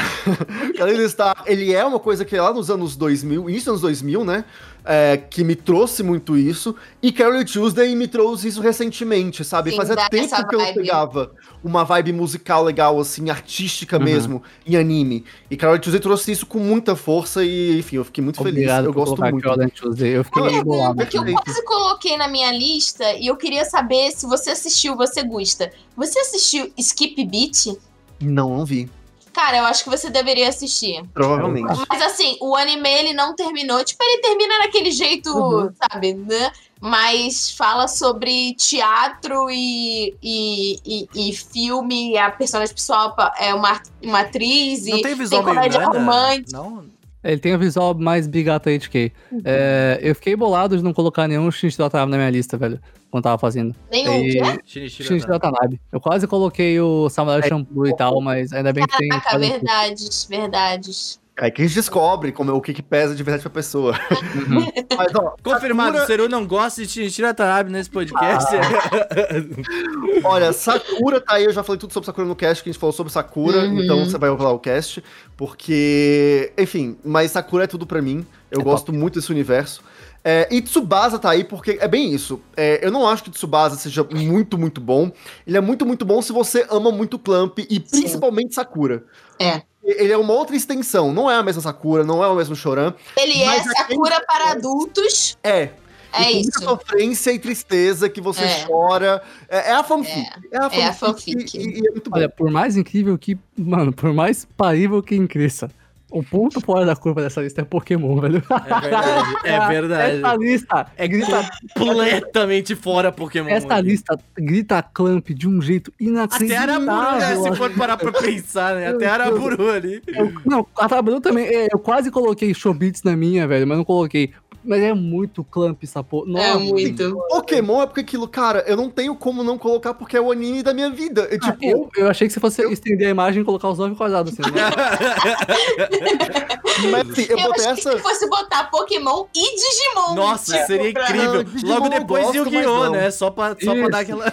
Kaleido 0.78 1.07
Star, 1.09 1.43
ele 1.45 1.73
é 1.73 1.84
uma 1.86 1.99
coisa 1.99 2.25
que 2.25 2.36
lá 2.36 2.53
nos 2.53 2.69
anos 2.69 2.95
2000, 2.95 3.49
início 3.49 3.65
dos 3.65 3.67
anos 3.67 3.82
2000, 3.82 4.25
né, 4.25 4.45
é, 4.84 5.17
que 5.17 5.43
me 5.43 5.53
trouxe 5.53 6.01
muito 6.01 6.38
isso, 6.38 6.73
e 7.03 7.11
Carol 7.11 7.43
Tuesday 7.43 7.93
me 7.93 8.07
trouxe 8.07 8.47
isso 8.47 8.61
recentemente, 8.61 9.43
sabe? 9.43 9.71
Sim, 9.71 9.78
Fazia 9.78 10.09
tempo 10.09 10.47
que 10.47 10.55
eu 10.55 10.73
pegava 10.73 11.32
uma 11.61 11.84
vibe 11.84 12.13
musical 12.13 12.63
legal, 12.63 12.97
assim, 12.97 13.30
artística 13.30 13.97
Uhum. 13.97 14.03
mesmo, 14.03 14.43
em 14.65 14.78
anime. 14.78 15.25
E 15.51 15.57
Carol 15.57 15.78
Tuesday 15.78 15.99
trouxe 15.99 16.32
isso 16.32 16.45
com 16.45 16.59
muita 16.59 16.95
força 16.95 17.43
e, 17.43 17.78
enfim, 17.80 17.97
eu 17.97 18.05
fiquei 18.05 18.23
muito 18.23 18.39
Obrigado 18.39 18.84
feliz. 18.84 18.86
Eu 18.86 18.93
gosto 18.93 19.19
muito. 19.21 19.43
Carol 19.43 19.69
Tuesday. 19.69 20.11
Eu 20.11 20.23
fiquei 20.23 20.43
meio 20.43 20.63
bolado. 20.63 20.95
Pergunta 20.95 21.25
que 21.25 21.32
eu 21.32 21.36
quase 21.43 21.65
coloquei 21.65 22.15
na 22.15 22.30
minha 22.30 22.51
lista 22.53 23.11
e 23.13 23.28
eu 23.28 23.36
queria 23.36 23.65
saber 23.65 24.11
se 24.11 24.25
você 24.25 24.51
assistiu, 24.51 24.95
você 24.95 25.21
gosta. 25.21 25.69
Você 25.97 26.19
assistiu 26.19 26.71
Skip 26.78 27.25
Beat? 27.25 27.78
Não, 28.21 28.57
não 28.57 28.65
vi. 28.65 28.89
Cara, 29.38 29.58
eu 29.58 29.66
acho 29.66 29.84
que 29.84 29.90
você 29.92 30.10
deveria 30.10 30.50
assistir. 30.50 31.04
Provavelmente. 31.14 31.68
Mas 31.88 32.02
assim, 32.02 32.40
o 32.42 32.56
anime 32.56 32.90
ele 32.90 33.14
não 33.14 33.36
terminou. 33.36 33.84
Tipo, 33.86 34.04
ele 34.04 34.20
termina 34.20 34.58
naquele 34.58 34.90
jeito, 34.90 35.30
Uhum. 35.30 35.70
sabe, 35.80 36.16
né? 36.16 36.52
Mas 36.82 37.52
fala 37.52 37.88
sobre 37.88 38.56
teatro 38.56 39.48
e, 39.52 40.16
e, 40.24 40.80
e, 40.84 41.30
e 41.30 41.34
filme. 41.36 42.14
e 42.14 42.18
A 42.18 42.32
personagem 42.32 42.74
pessoal 42.74 43.16
é 43.38 43.54
uma, 43.54 43.80
uma 44.02 44.22
atriz. 44.22 44.88
Não 44.88 44.98
e 44.98 45.02
tem 45.04 45.14
visual 45.14 45.44
meio 45.44 45.56
comédia 45.56 45.86
romântica. 45.86 46.58
Não? 46.58 46.97
Ele 47.32 47.39
tem 47.39 47.53
o 47.53 47.59
visual 47.59 47.93
mais 47.93 48.25
Bigata 48.25 48.69
HK. 48.69 49.11
Uhum. 49.32 49.41
É, 49.43 49.99
eu 50.01 50.15
fiquei 50.15 50.36
bolado 50.36 50.78
de 50.78 50.84
não 50.84 50.93
colocar 50.93 51.28
nenhum 51.28 51.51
Shinichi 51.51 51.82
Watanabe 51.82 52.11
na 52.11 52.17
minha 52.17 52.30
lista, 52.30 52.57
velho. 52.57 52.80
Quando 53.11 53.23
tava 53.23 53.38
fazendo. 53.38 53.75
Nenhum. 53.91 54.13
E- 54.15 54.32
quê? 54.32 54.59
Shinichiro 54.65 55.07
Shinichi. 55.09 55.28
Watanabe. 55.28 55.80
Eu 55.91 55.99
quase 55.99 56.25
coloquei 56.28 56.80
o 56.80 57.09
Samurai 57.09 57.47
Champloo 57.47 57.88
e 57.88 57.95
tal, 57.95 58.21
mas 58.21 58.53
ainda 58.53 58.71
bem 58.71 58.86
que 58.86 58.97
tem. 58.97 59.09
Caraca, 59.09 59.38
verdades, 59.38 60.25
verdades. 60.30 61.19
Aí 61.40 61.52
que 61.52 61.62
a 61.62 61.66
gente 61.66 61.76
descobre 61.76 62.32
como, 62.32 62.50
é- 62.50 62.54
o 62.54 62.60
que, 62.62 62.74
que 62.74 62.82
pesa 62.82 63.14
de 63.16 63.22
verdade 63.22 63.44
pra 63.44 63.52
pessoa. 63.52 63.94
Uhum. 64.36 64.66
Mas, 64.98 65.14
ó, 65.16 65.36
Confirmado, 65.44 65.90
Sakura- 65.98 66.04
o 66.04 66.08
Seru 66.08 66.30
não 66.30 66.46
gosta 66.48 66.82
de 66.82 66.90
Shinichiro 66.90 67.28
nesse 67.70 67.90
podcast. 67.90 68.48
Olha, 70.24 70.52
Sakura 70.54 71.22
tá 71.22 71.36
aí, 71.36 71.46
eu 71.46 71.54
já 71.54 71.64
falei 71.64 71.80
tudo 71.80 71.94
sobre 71.94 72.06
Sakura 72.06 72.28
no 72.28 72.36
cast, 72.36 72.64
que 72.64 72.70
a 72.70 72.74
gente 72.74 72.80
falou 72.80 72.94
sobre 72.94 73.12
Sakura, 73.14 73.60
Uhum. 73.60 73.84
então 73.84 74.04
você 74.06 74.18
vai 74.18 74.30
ouvir 74.30 74.44
lá 74.44 74.52
o 74.52 74.60
cast, 74.60 75.04
porque, 75.36 76.52
enfim, 76.58 76.98
mas 77.04 77.32
Sakura 77.32 77.66
é 77.66 77.68
tudo 77.68 77.86
pra 77.86 78.02
mim, 78.02 78.26
eu 78.52 78.62
É 78.62 78.64
gosto 78.64 78.92
muito 78.94 79.16
desse 79.20 79.32
universo. 79.32 79.82
É, 80.24 80.48
e 80.52 80.62
Tsubasa 80.62 81.18
tá 81.20 81.30
aí 81.30 81.44
porque 81.44 81.78
é 81.80 81.88
bem 81.88 82.12
isso. 82.14 82.42
É, 82.56 82.86
eu 82.86 82.92
não 82.92 83.08
acho 83.08 83.24
que 83.24 83.30
Tsubasa 83.32 83.78
seja 83.78 84.04
muito, 84.12 84.58
muito 84.58 84.82
bom. 84.82 85.10
Ele 85.46 85.56
é 85.58 85.62
muito, 85.62 85.86
muito 85.86 86.04
bom 86.04 86.22
se 86.22 86.34
você 86.34 86.66
ama 86.70 86.92
muito 86.92 87.18
Clamp 87.18 87.60
e 87.60 87.80
principalmente 87.80 88.54
Sakura. 88.54 89.06
É. 89.40 89.62
Ele 89.88 90.12
é 90.12 90.18
uma 90.18 90.34
outra 90.34 90.56
extensão, 90.56 91.14
não 91.14 91.32
é 91.32 91.36
a 91.36 91.44
mesma 91.44 91.62
Sakura, 91.62 92.04
não 92.04 92.22
é 92.24 92.28
o 92.28 92.36
mesmo 92.36 92.56
Choran. 92.56 92.94
Ele 93.16 93.42
é 93.42 93.46
Mas 93.46 93.62
aquele- 93.68 93.76
Sakura 93.76 94.22
para 94.28 94.52
adultos. 94.52 95.38
É. 95.44 95.70
É 96.14 96.32
e 96.32 96.42
isso. 96.42 96.62
sofrência 96.64 97.32
e 97.32 97.40
tristeza 97.40 98.10
que 98.10 98.20
você 98.22 98.44
É. 98.44 98.66
chora. 98.66 99.22
É, 99.48 99.70
é 99.70 99.74
a 99.74 99.84
fanfic. 99.84 100.28
É, 100.52 100.58
a 100.58 100.62
fanfic. 100.70 100.82
é 100.82 100.86
a 100.88 100.94
fanfic. 100.94 101.58
E, 101.58 101.80
e 101.82 101.88
é 101.88 101.92
muito 101.92 102.10
bom. 102.10 102.18
Olha, 102.18 102.28
por 102.30 102.50
mais 102.50 102.76
incrível 102.78 103.18
que. 103.18 103.38
Mano, 103.58 103.94
por 103.94 104.14
mais 104.14 104.46
parível 104.58 105.02
que 105.04 105.16
incrível. 105.16 105.70
O 106.10 106.24
ponto 106.24 106.62
fora 106.62 106.86
da 106.86 106.95
curva 106.95 107.22
dessa 107.22 107.41
lista 107.41 107.62
é 107.62 107.66
Pokémon, 107.66 108.20
velho. 108.22 108.41
É 108.66 108.80
verdade, 108.80 109.36
é 109.43 109.68
verdade. 109.68 110.18
Essa 110.20 110.36
lista 110.36 110.88
É 110.95 111.08
grita, 111.08 111.49
completamente 111.78 112.76
fora 112.76 113.12
Pokémon. 113.12 113.49
essa 113.49 113.80
lista 113.82 114.18
grita 114.38 114.82
Clamp 114.82 115.28
de 115.30 115.47
um 115.47 115.62
jeito 115.62 115.91
Até 115.95 116.05
inacreditável. 116.05 116.91
Araburu, 116.91 117.20
né? 117.20 117.36
Se 117.51 117.55
for 117.58 117.72
parar 117.72 117.97
pra 117.97 118.12
pensar, 118.14 118.76
né? 118.76 118.88
Até 118.88 119.05
Araburu 119.08 119.70
ali. 119.70 120.01
Eu- 120.08 120.32
não, 120.45 120.66
a 120.78 120.88
Tabelu 120.88 121.20
também. 121.20 121.45
é, 121.45 121.68
Eu 121.74 121.80
quase 121.80 122.10
coloquei 122.10 122.53
Showbits 122.53 123.03
na 123.03 123.16
minha, 123.16 123.47
velho, 123.47 123.68
mas 123.68 123.78
não 123.78 123.86
coloquei. 123.86 124.32
Mas 124.68 124.84
é 124.84 124.93
muito 124.93 125.45
Clamp 125.45 125.82
essa 125.82 126.03
porra. 126.03 126.30
É 126.30 126.34
Nossa, 126.53 126.59
muito. 126.59 127.18
Pokémon 127.30 127.82
é 127.82 127.86
porque 127.86 128.01
aquilo, 128.01 128.28
cara, 128.28 128.65
eu 128.68 128.76
não 128.76 128.89
tenho 128.89 129.15
como 129.15 129.41
não 129.43 129.57
colocar 129.57 129.93
porque 129.93 130.18
é 130.18 130.22
o 130.22 130.30
anime 130.30 130.61
da 130.61 130.74
minha 130.74 130.89
vida. 130.89 131.26
É, 131.32 131.39
tipo, 131.39 131.57
Eu, 131.65 131.89
eu 131.95 132.09
achei 132.09 132.28
que 132.28 132.34
você 132.34 132.39
fosse 132.41 132.61
estender 132.72 133.07
a 133.07 133.11
imagem 133.11 133.41
e 133.41 133.45
colocar 133.45 133.70
os 133.70 133.78
nove 133.80 133.95
quadrados 133.95 134.34
assim. 134.34 134.41
né? 134.51 134.61
mas 136.91 137.09
assim, 137.09 137.26
eu 137.30 137.38
Eu, 137.38 137.43
botei 137.47 137.65
achei 137.65 137.72
essa. 137.80 137.91
que 137.95 137.99
fosse 137.99 138.30
botar 138.30 138.65
Pokémon 138.65 139.26
e 139.34 139.55
Digimon. 139.55 140.15
Nossa, 140.15 140.53
Tipo, 140.53 140.68
seria 140.68 140.91
pra- 140.93 141.03
incrível. 141.03 141.45
Não, 141.63 141.70
Logo 141.76 141.86
eu 141.86 141.89
depois 141.99 142.36
Yu-Gi-Oh, 142.36 142.89
né? 142.89 143.09
Só 143.11 143.32
pra, 143.32 143.55
só 143.63 143.74
pra 143.74 143.88
dar 143.89 143.99
aquela. 143.99 144.26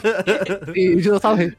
E 0.75 0.95
o 0.97 1.01
Dinossauro 1.01 1.37
Rei. 1.39 1.53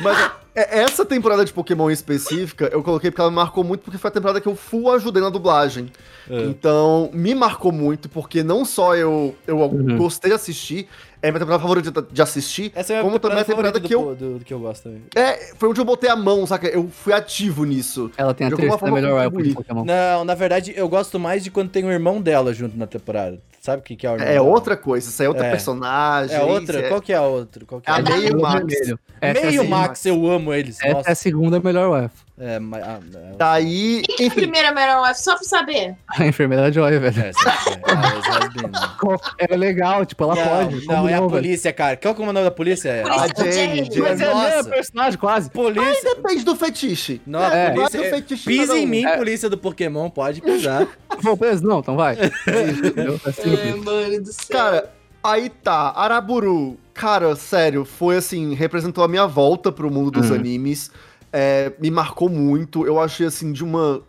Mas 0.00 0.30
é, 0.54 0.80
essa 0.80 1.04
temporada 1.04 1.44
de 1.44 1.52
Pokémon 1.52 1.90
em 1.90 1.92
específica, 1.92 2.68
eu 2.72 2.82
coloquei 2.82 3.10
porque 3.10 3.20
ela 3.20 3.30
me 3.30 3.36
marcou 3.36 3.64
muito, 3.64 3.82
porque 3.82 3.98
foi 3.98 4.08
a 4.08 4.12
temporada 4.12 4.40
que 4.40 4.46
eu 4.48 4.54
full 4.54 4.92
ajudei 4.92 5.22
na 5.22 5.30
dublagem. 5.30 5.90
É. 6.30 6.42
Então, 6.44 7.10
me 7.12 7.34
marcou 7.34 7.72
muito, 7.72 8.08
porque 8.08 8.42
não 8.42 8.64
só 8.64 8.94
eu, 8.94 9.34
eu 9.46 9.58
Uhum. 9.58 9.96
gostei 9.96 10.30
de 10.30 10.34
assistir, 10.36 10.88
é 11.24 11.28
a 11.28 11.32
minha 11.32 11.40
temporada 11.40 11.62
favorita 11.62 12.02
de 12.10 12.22
assistir, 12.22 12.70
Essa 12.74 12.92
é 12.94 13.00
a 13.00 13.02
como 13.02 13.18
também 13.18 13.38
a 13.40 13.44
temporada 13.44 13.80
que 13.80 13.94
eu. 13.94 14.14
do, 14.14 14.38
do 14.38 14.44
que 14.44 14.52
eu 14.52 14.58
gosto 14.60 14.84
também. 14.84 15.02
É, 15.14 15.54
foi 15.56 15.68
onde 15.68 15.80
eu 15.80 15.84
botei 15.84 16.10
a 16.10 16.16
mão, 16.16 16.46
saca? 16.46 16.68
Eu 16.68 16.88
fui 16.88 17.12
ativo 17.12 17.64
nisso. 17.64 18.10
Ela 18.16 18.34
tem 18.34 18.46
a 18.46 18.50
terceira 18.50 18.92
melhor 18.92 19.24
rifle 19.26 19.42
de. 19.48 19.54
Pokémon. 19.54 19.84
Não, 19.84 20.24
na 20.24 20.34
verdade, 20.34 20.72
eu 20.76 20.88
gosto 20.88 21.18
mais 21.18 21.42
de 21.42 21.50
quando 21.50 21.70
tem 21.70 21.84
o 21.84 21.90
irmão 21.90 22.20
dela 22.20 22.52
junto 22.52 22.76
na 22.76 22.86
temporada. 22.86 23.40
Sabe 23.60 23.80
o 23.80 23.82
que, 23.82 23.96
que 23.96 24.06
é 24.06 24.10
o 24.10 24.14
irmão 24.14 24.28
É 24.28 24.32
dela? 24.34 24.46
outra 24.46 24.76
coisa, 24.76 25.08
isso 25.08 25.22
aí 25.22 25.26
é 25.26 25.28
outra 25.30 25.46
É. 25.46 25.50
personagem. 25.50 26.36
É 26.36 26.42
outra? 26.42 26.80
isso 26.80 26.88
Qual 26.88 27.00
que 27.00 27.12
é 27.12 27.16
a 27.16 27.22
outra? 27.22 27.64
Qual 27.64 27.80
que 27.80 27.88
É 27.90 27.92
a 27.94 27.98
é? 27.98 28.02
meio 28.02 28.40
Max. 28.40 28.54
vermelho. 28.66 28.98
Essa 29.20 29.38
é 29.38 29.42
a 29.42 29.46
Meio 29.50 29.68
Max, 29.68 30.04
eu 30.06 30.26
amo 30.30 30.52
eles. 30.52 30.78
Essa 30.82 31.08
é 31.08 31.12
a 31.12 31.14
segunda 31.14 31.58
melhor 31.58 31.90
wife. 32.02 32.14
É, 32.36 32.58
mas. 32.58 32.82
ah, 32.82 32.98
é, 33.14 33.36
Daí, 33.36 34.02
Quem 34.04 34.16
que 34.16 34.24
é 34.24 34.26
a 34.26 34.30
primeira 34.30 34.72
melhor 34.72 35.02
wife? 35.06 35.20
Só 35.22 35.36
pra 35.36 35.44
saber. 35.44 35.94
A 36.08 36.26
enfermeira 36.26 36.72
Joy, 36.72 36.98
velho. 36.98 37.22
é, 37.22 37.28
é, 37.28 39.46
é. 39.46 39.52
É 39.52 39.56
legal, 39.56 40.04
tipo, 40.04 40.24
ela 40.24 40.34
não, 40.34 40.42
pode. 40.44 40.86
Não, 40.86 41.08
é 41.08 41.14
a 41.14 41.22
polícia, 41.22 41.72
cara. 41.72 41.96
Qual 41.96 42.12
que 42.14 42.20
é 42.20 42.24
o 42.24 42.32
nome 42.32 42.44
da 42.44 42.50
polícia? 42.50 42.88
É 42.88 43.02
Polícia 43.02 43.44
a 43.44 43.50
Jane. 43.52 43.88
Mas 44.00 44.20
é 44.20 44.32
a 44.32 44.34
mesma 44.34 44.64
personagem, 44.70 45.18
quase. 45.18 45.48
Polícia. 45.50 46.14
depende 46.16 46.44
do 46.44 46.56
fetiche. 46.56 47.20
Não, 47.24 47.40
É, 47.40 47.68
a 47.68 47.72
polícia. 47.72 47.98
é- 48.04 48.10
fetiche 48.10 48.44
Pisa 48.46 48.76
em 48.78 48.86
mim, 48.86 49.04
É. 49.06 49.16
polícia 49.16 49.48
do 49.48 49.56
Pokémon, 49.56 50.10
pode 50.10 50.40
pisar. 50.40 50.88
Foi 51.22 51.36
preso? 51.36 51.64
Não, 51.64 51.78
então 51.78 51.94
vai. 51.96 52.16
É 52.18 53.76
mano 53.76 54.20
do 54.22 54.32
céu. 54.32 54.46
Cara, 54.50 54.90
aí 55.22 55.48
tá, 55.48 55.92
Araburu, 55.94 56.76
cara, 56.92 57.36
sério, 57.36 57.84
foi 57.84 58.16
assim, 58.16 58.54
representou 58.54 59.04
a 59.04 59.08
minha 59.08 59.26
volta 59.26 59.70
pro 59.70 59.90
mundo 59.90 60.10
dos 60.10 60.30
Uhum. 60.30 60.36
animes. 60.36 60.90
É, 61.36 61.72
me 61.80 61.90
marcou 61.90 62.28
muito. 62.28 62.86
Eu 62.86 63.00
achei 63.00 63.26
assim 63.26 63.50
de 63.52 63.64
uma 63.64 64.00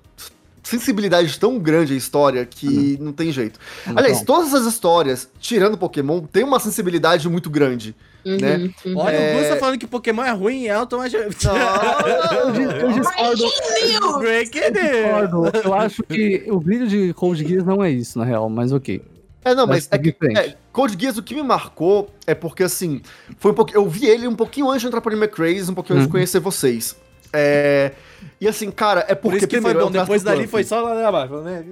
sensibilidade 0.62 1.40
tão 1.40 1.58
grande 1.60 1.94
a 1.94 1.98
história 1.98 2.46
que 2.46 2.98
não 3.02 3.12
tem 3.12 3.32
jeito. 3.32 3.60
Aliás, 3.96 4.22
Então, 4.22 4.36
todas 4.36 4.54
as 4.54 4.66
histórias, 4.66 5.28
tirando 5.40 5.78
Pokémon, 5.78 6.22
tem 6.22 6.44
uma 6.44 6.60
sensibilidade 6.60 7.28
muito 7.30 7.50
grande. 7.50 7.96
Uhum, 8.26 8.38
né? 8.38 8.70
uhum. 8.86 8.98
Olha, 8.98 9.16
É. 9.16 9.36
o 9.36 9.40
Gus 9.40 9.48
tá 9.50 9.56
falando 9.58 9.78
que 9.80 9.86
Pokémon 9.88 10.24
é 10.24 10.32
ruim 10.32 10.64
e 10.64 10.68
Elton 10.68 11.04
é. 11.04 11.08
eu, 11.14 12.52
dis- 12.52 12.82
eu 12.82 12.92
discordo. 12.94 13.44
Eu 13.44 14.72
discordo. 14.72 15.52
Eu 15.64 15.74
acho 15.74 16.04
que 16.04 16.46
o 16.50 16.60
brilho 16.60 16.88
de 16.88 17.14
Cold 17.14 17.48
Geass 17.48 17.64
não 17.66 17.84
é 17.84 17.90
isso, 17.92 18.18
na 18.18 18.26
real, 18.26 18.50
mas 18.50 18.72
ok. 18.72 19.02
É, 19.44 19.54
não, 19.54 19.68
mas 19.68 19.88
é 19.92 19.96
é 19.96 20.00
que 20.00 20.12
diferente. 20.12 20.40
é, 20.40 20.56
Code 20.74 20.98
Geass, 21.00 21.18
o 21.20 21.24
que 21.24 21.36
me 21.36 21.44
marcou 21.44 22.10
é 22.26 22.34
porque, 22.34 22.64
assim, 22.64 23.00
foi 23.38 23.52
um 23.52 23.54
pouquinho, 23.54 23.78
eu 23.78 23.88
vi 23.88 24.08
ele 24.08 24.28
um 24.28 24.36
pouquinho 24.36 24.68
antes 24.72 24.82
de 24.82 24.88
entrar 24.88 25.02
pro 25.02 25.12
Anime 25.12 25.28
Craze, 25.28 25.70
um 25.70 25.76
pouquinho 25.76 25.98
antes 25.98 26.08
de 26.08 26.10
Uhum. 26.10 26.12
conhecer 26.14 26.40
vocês. 26.40 26.96
É, 27.36 27.92
e 28.40 28.48
assim, 28.48 28.70
cara, 28.72 29.06
é 29.08 29.16
Por 29.16 29.24
porque 29.32 29.38
isso 29.38 29.48
que 29.48 29.56
foi 29.56 29.62
primeiro, 29.62 29.80
é 29.80 29.84
bom. 29.84 29.92
Depois 29.92 30.24
dali 30.24 30.38
Clamp. 30.40 30.52
foi 30.52 30.64
só 30.64 30.82
lá 30.82 31.08
abaixo, 31.08 31.36
né? 31.42 31.66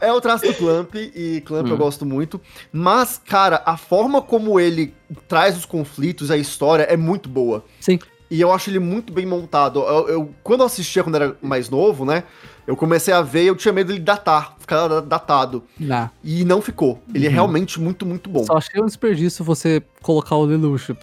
É 0.00 0.12
o 0.12 0.20
traço 0.20 0.44
do 0.46 0.54
Clamp, 0.54 0.94
e 0.96 1.40
Clamp 1.44 1.66
eu 1.68 1.74
Hum. 1.74 1.78
gosto 1.78 2.04
muito. 2.04 2.40
Mas, 2.72 3.20
cara, 3.24 3.62
a 3.64 3.76
forma 3.76 4.20
como 4.20 4.58
ele 4.58 4.92
traz 5.28 5.56
os 5.56 5.64
conflitos, 5.64 6.30
a 6.30 6.36
história, 6.36 6.82
é 6.84 6.96
muito 6.96 7.28
boa. 7.28 7.64
Sim. 7.80 7.98
E 8.28 8.40
eu 8.40 8.50
acho 8.52 8.68
ele 8.70 8.80
muito 8.80 9.12
bem 9.12 9.24
montado. 9.24 9.80
Eu, 9.80 10.08
eu- 10.08 10.30
quando 10.42 10.60
eu 10.60 10.66
assistia 10.66 11.04
quando 11.04 11.14
era 11.14 11.36
mais 11.40 11.70
novo, 11.70 12.04
né? 12.04 12.24
Eu 12.66 12.76
comecei 12.76 13.14
a 13.14 13.22
ver, 13.22 13.44
eu 13.44 13.54
tinha 13.54 13.72
medo 13.72 13.88
dele 13.92 14.00
datar, 14.00 14.56
ficar 14.58 14.88
da- 14.88 15.00
datado. 15.00 15.62
Não. 15.78 16.10
E 16.24 16.44
não 16.44 16.60
ficou. 16.60 17.00
Ele 17.14 17.26
é 17.26 17.28
Uhum. 17.28 17.34
realmente 17.34 17.80
muito, 17.80 18.04
muito 18.04 18.28
bom. 18.28 18.44
Só 18.44 18.56
achei 18.56 18.82
um 18.82 18.86
desperdício 18.86 19.44
você 19.44 19.80
colocar 20.02 20.34
o 20.34 20.44
Lelouch. 20.44 20.96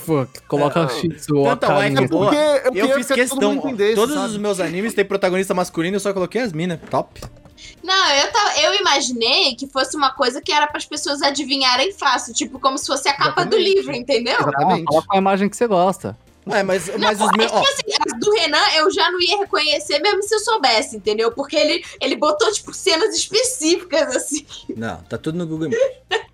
Fuck, 0.00 0.40
coloca 0.48 0.80
É, 0.80 0.84
o 0.84 0.88
Shih 0.88 1.08
Tzu 1.10 1.36
ou 1.36 1.44
wife 1.48 1.58
Karen. 1.60 2.06
boa. 2.08 2.26
Porque 2.30 2.78
eu, 2.78 2.86
Eu 2.86 2.94
fiz 2.96 3.06
questão. 3.08 3.54
mundo 3.54 3.68
entendesse, 3.68 3.94
Todos 3.94 4.14
sabe? 4.14 4.28
os 4.28 4.36
meus 4.36 4.60
animes 4.60 4.94
têm 4.94 5.04
protagonista 5.04 5.54
masculino, 5.54 5.96
eu 5.96 6.00
só 6.00 6.12
coloquei 6.12 6.40
as 6.42 6.52
minas. 6.52 6.78
Top. 6.90 7.20
Não, 7.82 8.08
eu, 8.14 8.32
tava, 8.32 8.58
eu 8.60 8.74
imaginei 8.80 9.54
que 9.54 9.66
fosse 9.66 9.96
uma 9.96 10.10
coisa 10.10 10.40
que 10.40 10.50
era 10.52 10.66
para 10.66 10.78
as 10.78 10.86
pessoas 10.86 11.20
adivinharem 11.22 11.92
fácil, 11.92 12.32
tipo 12.34 12.58
como 12.58 12.78
se 12.78 12.86
fosse 12.86 13.08
a 13.08 13.12
capa 13.14 13.44
do 13.44 13.56
Exatamente. 13.56 13.74
livro, 13.76 13.94
entendeu? 13.94 14.36
Ah, 14.38 14.42
Exatamente. 14.48 14.84
coloca 14.84 15.08
a 15.10 15.16
imagem 15.18 15.48
que 15.48 15.56
você 15.56 15.66
gosta. 15.66 16.16
É, 16.52 16.62
mas, 16.62 16.90
mas 16.98 17.20
os 17.20 17.30
meus. 17.36 17.52
Ó, 17.52 17.60
Assim, 17.60 17.92
as 18.06 18.18
do 18.20 18.32
Renan 18.32 18.62
eu 18.76 18.90
já 18.90 19.10
não 19.10 19.20
ia 19.20 19.38
reconhecer 19.38 19.98
mesmo 20.00 20.22
se 20.22 20.34
eu 20.34 20.40
soubesse, 20.40 20.96
entendeu? 20.96 21.32
Porque 21.32 21.56
ele, 21.56 21.84
ele 22.00 22.16
botou, 22.16 22.50
tipo, 22.52 22.72
cenas 22.74 23.14
específicas, 23.14 24.14
assim. 24.16 24.46
não, 24.76 24.96
tá 25.02 25.16
tudo 25.18 25.38
no 25.38 25.46
Google 25.46 25.68
Images. 25.68 25.88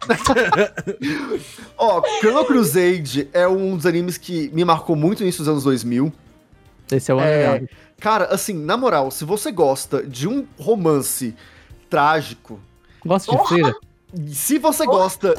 Ó, 1.76 2.02
Chrono 2.20 2.44
Crusade 2.44 3.28
é 3.32 3.46
um 3.46 3.76
dos 3.76 3.86
animes 3.86 4.16
que 4.16 4.48
me 4.50 4.64
marcou 4.64 4.96
muito 4.96 5.20
no 5.20 5.24
início 5.24 5.40
dos 5.40 5.48
anos 5.48 5.64
2000. 5.64 6.12
Esse 6.92 7.10
é 7.10 7.14
o 7.14 7.20
É, 7.20 7.56
é... 7.56 7.66
Cara, 7.98 8.26
assim, 8.26 8.52
na 8.52 8.76
moral, 8.76 9.10
se 9.10 9.24
você 9.24 9.50
gosta 9.50 10.02
de 10.02 10.28
um 10.28 10.46
romance 10.58 11.34
trágico, 11.88 12.60
Gosto 13.04 13.36
de 13.36 13.48
feira. 13.48 13.74
se 14.28 14.58
você 14.58 14.84
gosta 14.84 15.34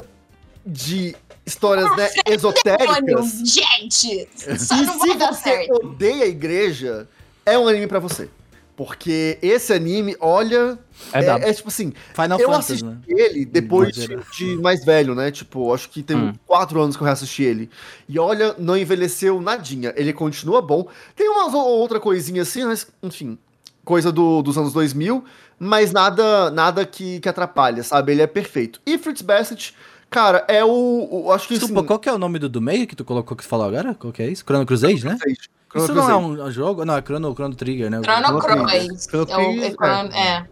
de 0.65 1.15
histórias 1.47 1.89
né, 1.97 2.09
Demônio, 2.09 2.35
esotéricas, 2.35 3.31
gente! 3.45 4.27
Só 4.59 4.75
e 4.75 4.81
não 4.85 4.99
vai 4.99 5.09
se 5.11 5.17
dar 5.17 5.33
você 5.33 5.43
certo. 5.43 5.85
odeia 5.87 6.25
a 6.25 6.27
igreja, 6.27 7.07
é 7.45 7.57
um 7.57 7.67
anime 7.67 7.87
pra 7.87 7.99
você. 7.99 8.29
Porque 8.75 9.39
esse 9.41 9.73
anime, 9.73 10.15
olha, 10.19 10.77
É, 11.11 11.25
é, 11.25 11.49
é 11.49 11.53
tipo 11.53 11.69
assim, 11.69 11.91
Final 12.13 12.39
eu 12.39 12.47
Fantasy, 12.51 12.73
assisti 12.73 12.85
né? 12.85 12.97
ele 13.07 13.43
depois 13.43 13.95
de, 13.95 14.07
de 14.37 14.57
mais 14.61 14.85
velho, 14.85 15.15
né? 15.15 15.31
Tipo, 15.31 15.73
acho 15.73 15.89
que 15.89 16.03
tem 16.03 16.15
Hum. 16.15 16.33
quatro 16.45 16.79
anos 16.79 16.95
que 16.95 17.01
eu 17.01 17.05
reassisti 17.05 17.41
ele. 17.41 17.71
E 18.07 18.19
olha, 18.19 18.53
não 18.59 18.77
envelheceu 18.77 19.41
nadinha. 19.41 19.93
Ele 19.97 20.13
continua 20.13 20.61
bom. 20.61 20.87
Tem 21.15 21.27
uma 21.27 21.47
ou 21.47 21.79
outra 21.79 21.99
coisinha 21.99 22.43
assim, 22.43 22.65
mas, 22.65 22.85
enfim, 23.01 23.35
coisa 23.83 24.11
do- 24.11 24.43
dos 24.43 24.55
anos 24.59 24.73
2000, 24.73 25.25
mas 25.57 25.91
nada 25.91 26.51
nada 26.51 26.85
que, 26.85 27.19
que 27.19 27.27
atrapalha, 27.27 27.81
sabe? 27.81 28.11
Ele 28.11 28.21
é 28.21 28.27
perfeito. 28.27 28.79
E 28.85 28.95
Fruits 28.99 29.23
Basket, 29.23 29.71
cara, 30.09 30.45
é 30.47 30.63
o. 30.63 31.07
o- 31.25 31.31
acho 31.31 31.47
que 31.47 31.53
Desculpa, 31.55 31.79
assim, 31.81 31.87
qual 31.87 31.99
que 31.99 32.09
é 32.09 32.13
o 32.13 32.17
nome 32.17 32.39
do, 32.39 32.47
do 32.49 32.61
meio 32.61 32.85
que 32.87 32.95
tu 32.95 33.03
colocou 33.05 33.35
que 33.37 33.43
tu 33.43 33.47
falou 33.49 33.67
agora? 33.67 33.93
Qual 33.95 34.11
que 34.13 34.21
é 34.21 34.29
isso? 34.29 34.43
Chrono 34.45 34.65
Crusade, 34.65 35.05
né? 35.05 35.17
Chrono 35.17 35.85
Isso 35.85 35.93
não 35.93 36.03
é 36.03 36.13
Crusade. 36.13 36.41
um, 36.41 36.51
jogo? 36.51 36.85
Não, 36.85 36.95
é 36.97 37.01
Chrono, 37.01 37.33
Chrono 37.33 37.55
Trigger, 37.55 37.89
né? 37.89 38.01
Chrono 38.03 38.41
Chrono 38.41 38.65
Cross. 38.65 39.07
Chrono 39.07 39.27
É, 39.29 39.33
é, 39.33 39.35
Trigger, 39.45 39.71
Chrono- 39.75 40.13
é. 40.13 40.47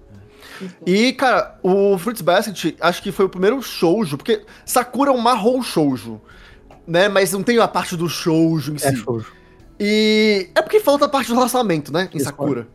E, 0.86 1.12
cara, 1.14 1.60
o 1.62 1.97
Fruits 1.97 2.22
Basket 2.22 2.76
acho 2.80 3.01
que 3.03 3.12
foi 3.12 3.26
o 3.26 3.30
primeiro 3.30 3.62
shoujo, 3.62 4.16
porque 4.18 4.43
Sakura 4.66 5.12
é 5.12 5.14
um 5.14 5.18
marrom 5.18 5.62
shoujo, 5.62 6.22
né? 6.88 7.10
Mas 7.10 7.34
não 7.34 7.43
tem 7.43 7.58
a 7.60 7.68
parte 7.68 7.95
do 7.97 8.08
shoujo 8.08 8.72
em 8.72 8.76
É 8.76 8.80
si. 8.80 8.95
show. 8.97 9.22
E 9.80 10.49
é 10.56 10.62
porque 10.62 10.80
falta 10.80 11.06
a 11.06 11.10
parte 11.10 11.28
do 11.28 11.34
relacionamento, 11.36 11.91
né? 11.91 12.08
Em 12.14 12.18
Isso, 12.18 12.26
Sakura. 12.26 12.68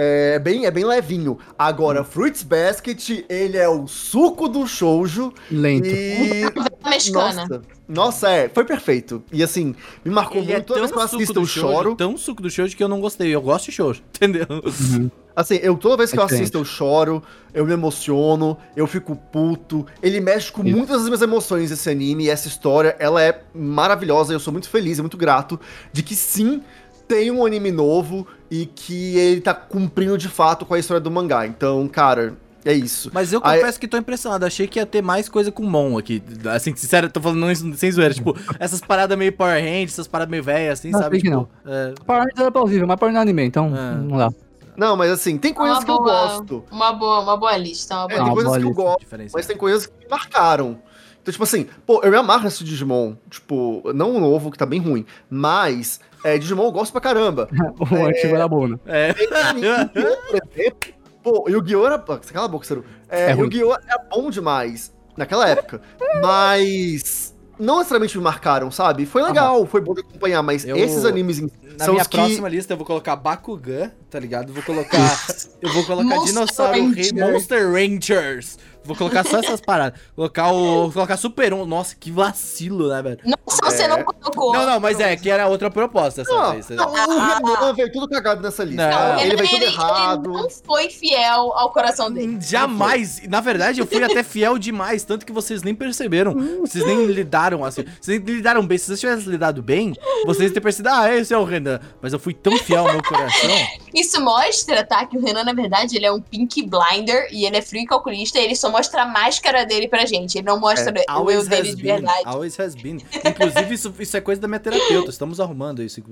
É 0.00 0.38
bem, 0.38 0.64
é 0.64 0.70
bem 0.70 0.84
levinho. 0.84 1.36
Agora, 1.58 2.04
Fruits 2.04 2.44
Basket, 2.44 3.24
ele 3.28 3.56
é 3.56 3.68
o 3.68 3.88
suco 3.88 4.48
do 4.48 4.64
shoujo 4.64 5.34
Lento. 5.50 5.88
e... 5.88 6.44
Mexicana. 6.88 7.46
Nossa, 7.48 7.62
nossa, 7.88 8.30
é, 8.30 8.48
foi 8.48 8.64
perfeito. 8.64 9.24
E 9.32 9.42
assim, 9.42 9.74
me 10.04 10.12
marcou 10.12 10.40
Ele 10.40 10.52
é 10.52 10.54
muito. 10.54 10.66
Toda 10.66 10.80
vez 10.80 10.92
que 10.92 10.96
eu 10.96 11.00
tão 11.00 11.08
suco 11.08 11.22
assisto, 11.22 11.40
eu 11.40 11.46
choro. 11.46 11.96
tão 11.96 12.16
suco 12.16 12.40
do 12.40 12.48
shoujo 12.48 12.76
que 12.76 12.84
eu 12.84 12.88
não 12.88 13.00
gostei. 13.00 13.34
Eu 13.34 13.42
gosto 13.42 13.66
de 13.66 13.72
shoujo, 13.72 14.00
entendeu? 14.14 14.46
Uhum. 14.48 15.10
Assim, 15.34 15.58
eu 15.62 15.76
toda 15.76 15.96
vez 15.96 16.10
que 16.10 16.16
É 16.16 16.20
eu 16.20 16.24
assisto, 16.24 16.58
eu 16.58 16.64
choro, 16.64 17.22
eu 17.54 17.64
me 17.64 17.72
emociono, 17.72 18.56
eu 18.76 18.86
fico 18.86 19.16
puto. 19.16 19.86
Ele 20.02 20.20
mexe 20.20 20.52
com 20.52 20.64
Isso. 20.64 20.76
muitas 20.76 20.96
das 20.98 21.06
minhas 21.06 21.22
emoções, 21.22 21.70
esse 21.70 21.88
anime, 21.88 22.24
e 22.24 22.30
essa 22.30 22.46
história, 22.48 22.96
ela 22.98 23.22
é 23.22 23.40
maravilhosa. 23.54 24.32
Eu 24.32 24.40
sou 24.40 24.52
muito 24.52 24.68
feliz 24.68 24.98
e 24.98 25.00
muito 25.00 25.16
grato 25.16 25.58
de 25.92 26.02
que 26.02 26.14
sim, 26.14 26.60
tem 27.08 27.30
um 27.30 27.44
anime 27.44 27.72
novo 27.72 28.26
e 28.50 28.66
que 28.66 29.16
ele 29.16 29.40
tá 29.40 29.54
cumprindo 29.54 30.16
de 30.18 30.28
fato 30.28 30.64
com 30.66 30.74
a 30.74 30.78
história 30.78 31.00
do 31.00 31.10
mangá. 31.10 31.46
Então, 31.46 31.88
cara, 31.88 32.34
é 32.64 32.72
isso. 32.72 33.10
Mas 33.12 33.32
eu 33.32 33.40
Aí- 33.42 33.58
confesso 33.60 33.80
que 33.80 33.88
tô 33.88 33.96
impressionado. 33.96 34.44
Achei 34.44 34.66
que 34.66 34.78
ia 34.78 34.86
ter 34.86 35.02
mais 35.02 35.28
coisa 35.28 35.50
com 35.50 35.62
Mon 35.62 35.96
aqui. 35.98 36.22
Assim, 36.54 36.74
sincero, 36.76 37.08
tô 37.10 37.20
falando 37.20 37.50
isso 37.50 37.74
sem 37.76 37.90
zoeira. 37.90 38.12
Tipo, 38.14 38.34
essas 38.60 38.80
paradas 38.80 39.16
meio 39.16 39.32
Power 39.32 39.60
Rangers, 39.62 39.92
essas 39.94 40.06
paradas 40.06 40.30
meio 40.30 40.42
velhas, 40.42 40.78
assim, 40.78 40.90
Não, 40.90 40.98
sabe? 41.00 41.20
Tipo, 41.22 41.48
é, 41.66 41.94
Power 42.06 42.22
Rangers 42.22 42.40
era 42.40 42.50
plausível, 42.50 42.86
mas 42.86 42.96
Power 42.98 43.12
Rangers 43.14 43.26
é 43.26 43.30
anime, 43.30 43.44
então 43.44 43.66
É. 43.76 43.94
não 43.96 44.18
dá. 44.18 44.30
Não, 44.76 44.96
mas 44.96 45.10
assim, 45.10 45.36
tem 45.38 45.52
coisas 45.52 45.78
Uma 45.78 45.84
que 45.84 45.90
eu 45.90 45.96
boa- 45.96 46.26
gosto. 46.28 46.64
Uma 46.70 46.92
boa, 46.92 47.20
uma 47.20 47.36
boa 47.36 47.56
lista. 47.56 47.94
Uma 47.96 48.04
É, 48.04 48.06
boa 48.08 48.14
tem 48.16 48.22
uma 48.24 48.32
coisas 48.34 48.50
boa 48.52 48.58
que 48.60 48.64
eu 48.64 48.68
lista. 48.68 48.82
gosto. 48.82 49.00
diferença. 49.00 49.32
Mas 49.36 49.46
tem 49.46 49.56
coisas 49.56 49.86
que 49.86 49.92
me 50.04 50.08
marcaram. 50.10 50.78
Então, 51.20 51.32
tipo 51.32 51.42
assim, 51.42 51.66
pô, 51.84 52.00
eu 52.04 52.10
me 52.12 52.16
amarro 52.16 52.44
nesse 52.44 52.62
Digimon. 52.62 53.14
Tipo, 53.28 53.82
não 53.92 54.14
o 54.14 54.20
novo, 54.20 54.52
que 54.52 54.56
tá 54.56 54.64
bem 54.64 54.80
ruim. 54.80 55.04
Mas, 55.28 56.00
é, 56.24 56.38
Digimon 56.38 56.64
eu 56.64 56.72
gosto 56.72 56.92
pra 56.92 57.00
caramba. 57.00 57.48
O 57.80 57.94
antigo 58.06 58.34
era 58.34 58.48
bom, 58.48 58.66
né? 58.68 58.78
É. 58.86 59.14
Exemplo. 59.18 60.92
Pô, 61.22 61.44
Yu-Gi-Oh! 61.48 61.86
era. 61.86 61.98
Cala 61.98 62.44
a 62.46 62.48
boca, 62.48 62.66
Ciro. 62.66 62.84
É, 63.08 63.32
É. 63.32 63.34
Yu-Gi-Oh! 63.34 63.74
é 63.74 63.98
bom 64.10 64.30
demais 64.30 64.92
naquela 65.16 65.48
época. 65.48 65.80
Mas. 66.22 67.34
Não 67.58 67.78
necessariamente 67.78 68.16
me 68.16 68.22
marcaram, 68.22 68.70
sabe? 68.70 69.04
Foi 69.04 69.20
legal, 69.20 69.66
foi 69.66 69.80
bom 69.80 69.92
de 69.92 70.00
acompanhar, 70.00 70.40
mas 70.44 70.64
Eu- 70.64 70.76
esses 70.76 71.04
animes 71.04 71.40
em- 71.40 71.50
Na 71.76 71.86
são 71.86 71.94
minha 71.94 72.02
os 72.02 72.06
que. 72.08 72.16
próxima 72.16 72.48
lista 72.48 72.72
eu 72.72 72.76
vou 72.76 72.86
colocar 72.86 73.16
Bakugan, 73.16 73.90
tá 74.08 74.20
ligado? 74.20 74.52
Vou 74.52 74.62
colocar. 74.62 74.96
eu 75.60 75.72
vou 75.72 75.84
colocar 75.84 76.04
Monster 76.08 76.26
Dinossauro 76.34 76.90
Rei. 76.92 77.10
Monster 77.12 77.72
Rangers. 77.72 78.58
Vou 78.88 78.96
colocar 78.96 79.22
só 79.24 79.38
essas 79.38 79.60
paradas. 79.60 80.00
Colocar 80.16 80.50
o. 80.50 80.84
vou 80.84 80.92
Colocar 80.92 81.16
Super 81.18 81.52
1. 81.52 81.66
Nossa, 81.66 81.94
que 81.94 82.10
vacilo, 82.10 82.88
né, 82.88 83.02
velho? 83.02 83.18
Nossa, 83.24 83.60
você 83.64 83.82
É. 83.82 83.88
não 83.88 84.02
colocou. 84.02 84.52
Não, 84.54 84.66
não, 84.66 84.80
mas 84.80 84.98
é, 84.98 85.14
que 85.14 85.30
era 85.30 85.46
outra 85.46 85.70
proposta 85.70 86.22
essa 86.22 86.32
Não, 86.34 86.52
vez. 86.52 86.68
não, 86.70 86.90
o 86.90 87.46
Renan 87.54 87.74
veio 87.74 87.92
tudo 87.92 88.08
cagado 88.08 88.42
nessa 88.42 88.64
lista. 88.64 88.88
Não. 88.90 89.08
Não, 89.14 89.20
ele 89.20 89.36
veio 89.36 89.48
tudo 89.50 89.62
ele, 89.62 89.64
errado. 89.66 90.30
ele 90.32 90.42
não 90.42 90.50
foi 90.50 90.88
fiel 90.90 91.52
ao 91.54 91.70
coração 91.72 92.10
dele. 92.10 92.38
Jamais. 92.40 93.20
Na 93.28 93.40
verdade, 93.40 93.80
eu 93.80 93.86
fui 93.86 94.02
até 94.02 94.22
fiel 94.22 94.58
demais, 94.58 95.04
tanto 95.04 95.24
que 95.26 95.32
vocês 95.32 95.62
nem 95.62 95.74
perceberam. 95.74 96.34
Vocês 96.60 96.84
nem 96.86 97.04
lidaram 97.06 97.64
assim. 97.64 97.84
Vocês 98.00 98.20
nem 98.24 98.36
lidaram 98.36 98.66
bem. 98.66 98.78
Se 98.78 98.86
vocês 98.86 99.00
tivessem 99.00 99.28
lidado 99.30 99.62
bem, 99.62 99.92
vocês 100.24 100.48
teriam 100.50 100.62
percebido, 100.62 100.88
ah, 100.94 101.14
esse 101.14 101.32
é 101.34 101.38
o 101.38 101.44
Renan. 101.44 101.78
Mas 102.00 102.12
eu 102.12 102.18
fui 102.18 102.32
tão 102.34 102.56
fiel 102.58 102.86
ao 102.86 102.92
meu 102.92 103.02
coração. 103.02 103.50
Isso 103.94 104.20
mostra, 104.22 104.84
tá, 104.84 105.04
que 105.06 105.16
o 105.16 105.20
Renan, 105.20 105.44
na 105.44 105.52
verdade, 105.52 105.96
ele 105.96 106.06
é 106.06 106.12
um 106.12 106.20
pink 106.20 106.62
blinder 106.62 107.28
e 107.30 107.44
ele 107.44 107.56
é 107.56 107.62
frio 107.62 107.82
e 107.82 107.86
calculista 107.86 108.38
e 108.38 108.44
ele 108.44 108.56
só 108.56 108.70
mostra 108.78 109.02
a 109.02 109.06
máscara 109.06 109.66
dele 109.66 109.88
pra 109.88 110.06
gente. 110.06 110.38
Ele 110.38 110.46
não 110.46 110.58
mostra 110.58 110.94
o 111.20 111.30
eu 111.30 111.44
dele 111.44 111.74
de 111.74 111.82
verdade. 111.82 112.22
Always 112.24 112.58
has 112.58 112.74
been. 112.74 112.98
Inclusive, 113.24 113.74
isso, 113.74 113.94
isso 113.98 114.16
é 114.16 114.20
coisa 114.20 114.40
da 114.40 114.48
minha 114.48 114.60
terapeuta. 114.60 115.10
Estamos 115.10 115.40
arrumando 115.40 115.82
isso. 115.82 116.00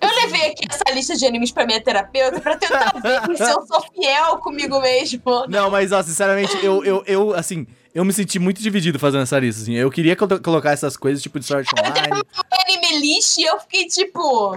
Eu 0.00 0.08
levei 0.22 0.50
aqui 0.50 0.64
essa 0.70 0.94
lista 0.94 1.16
de 1.16 1.26
animes 1.26 1.50
pra 1.50 1.66
minha 1.66 1.80
terapeuta 1.80 2.40
pra 2.40 2.56
tentar 2.56 2.92
ver 3.26 3.36
se 3.36 3.42
eu 3.42 3.66
sou 3.66 3.82
fiel 3.94 4.38
comigo 4.38 4.80
mesmo. 4.80 5.20
Não, 5.48 5.70
mas, 5.70 5.92
ó, 5.92 6.02
sinceramente, 6.02 6.56
eu, 6.64 6.84
eu, 6.84 7.02
eu, 7.06 7.34
assim, 7.34 7.66
eu 7.94 8.04
me 8.04 8.12
senti 8.12 8.38
muito 8.38 8.60
dividido 8.62 8.98
fazendo 8.98 9.22
essa 9.22 9.38
lista, 9.38 9.62
assim. 9.62 9.74
Eu 9.74 9.90
queria 9.90 10.16
colo- 10.16 10.40
colocar 10.40 10.72
essas 10.72 10.96
coisas, 10.96 11.22
tipo, 11.22 11.38
de 11.38 11.54
Art 11.54 11.66
Online. 11.78 12.22
Anime 12.66 12.98
list 13.00 13.38
e 13.38 13.44
eu 13.44 13.58
fiquei 13.60 13.86
tipo. 13.86 14.56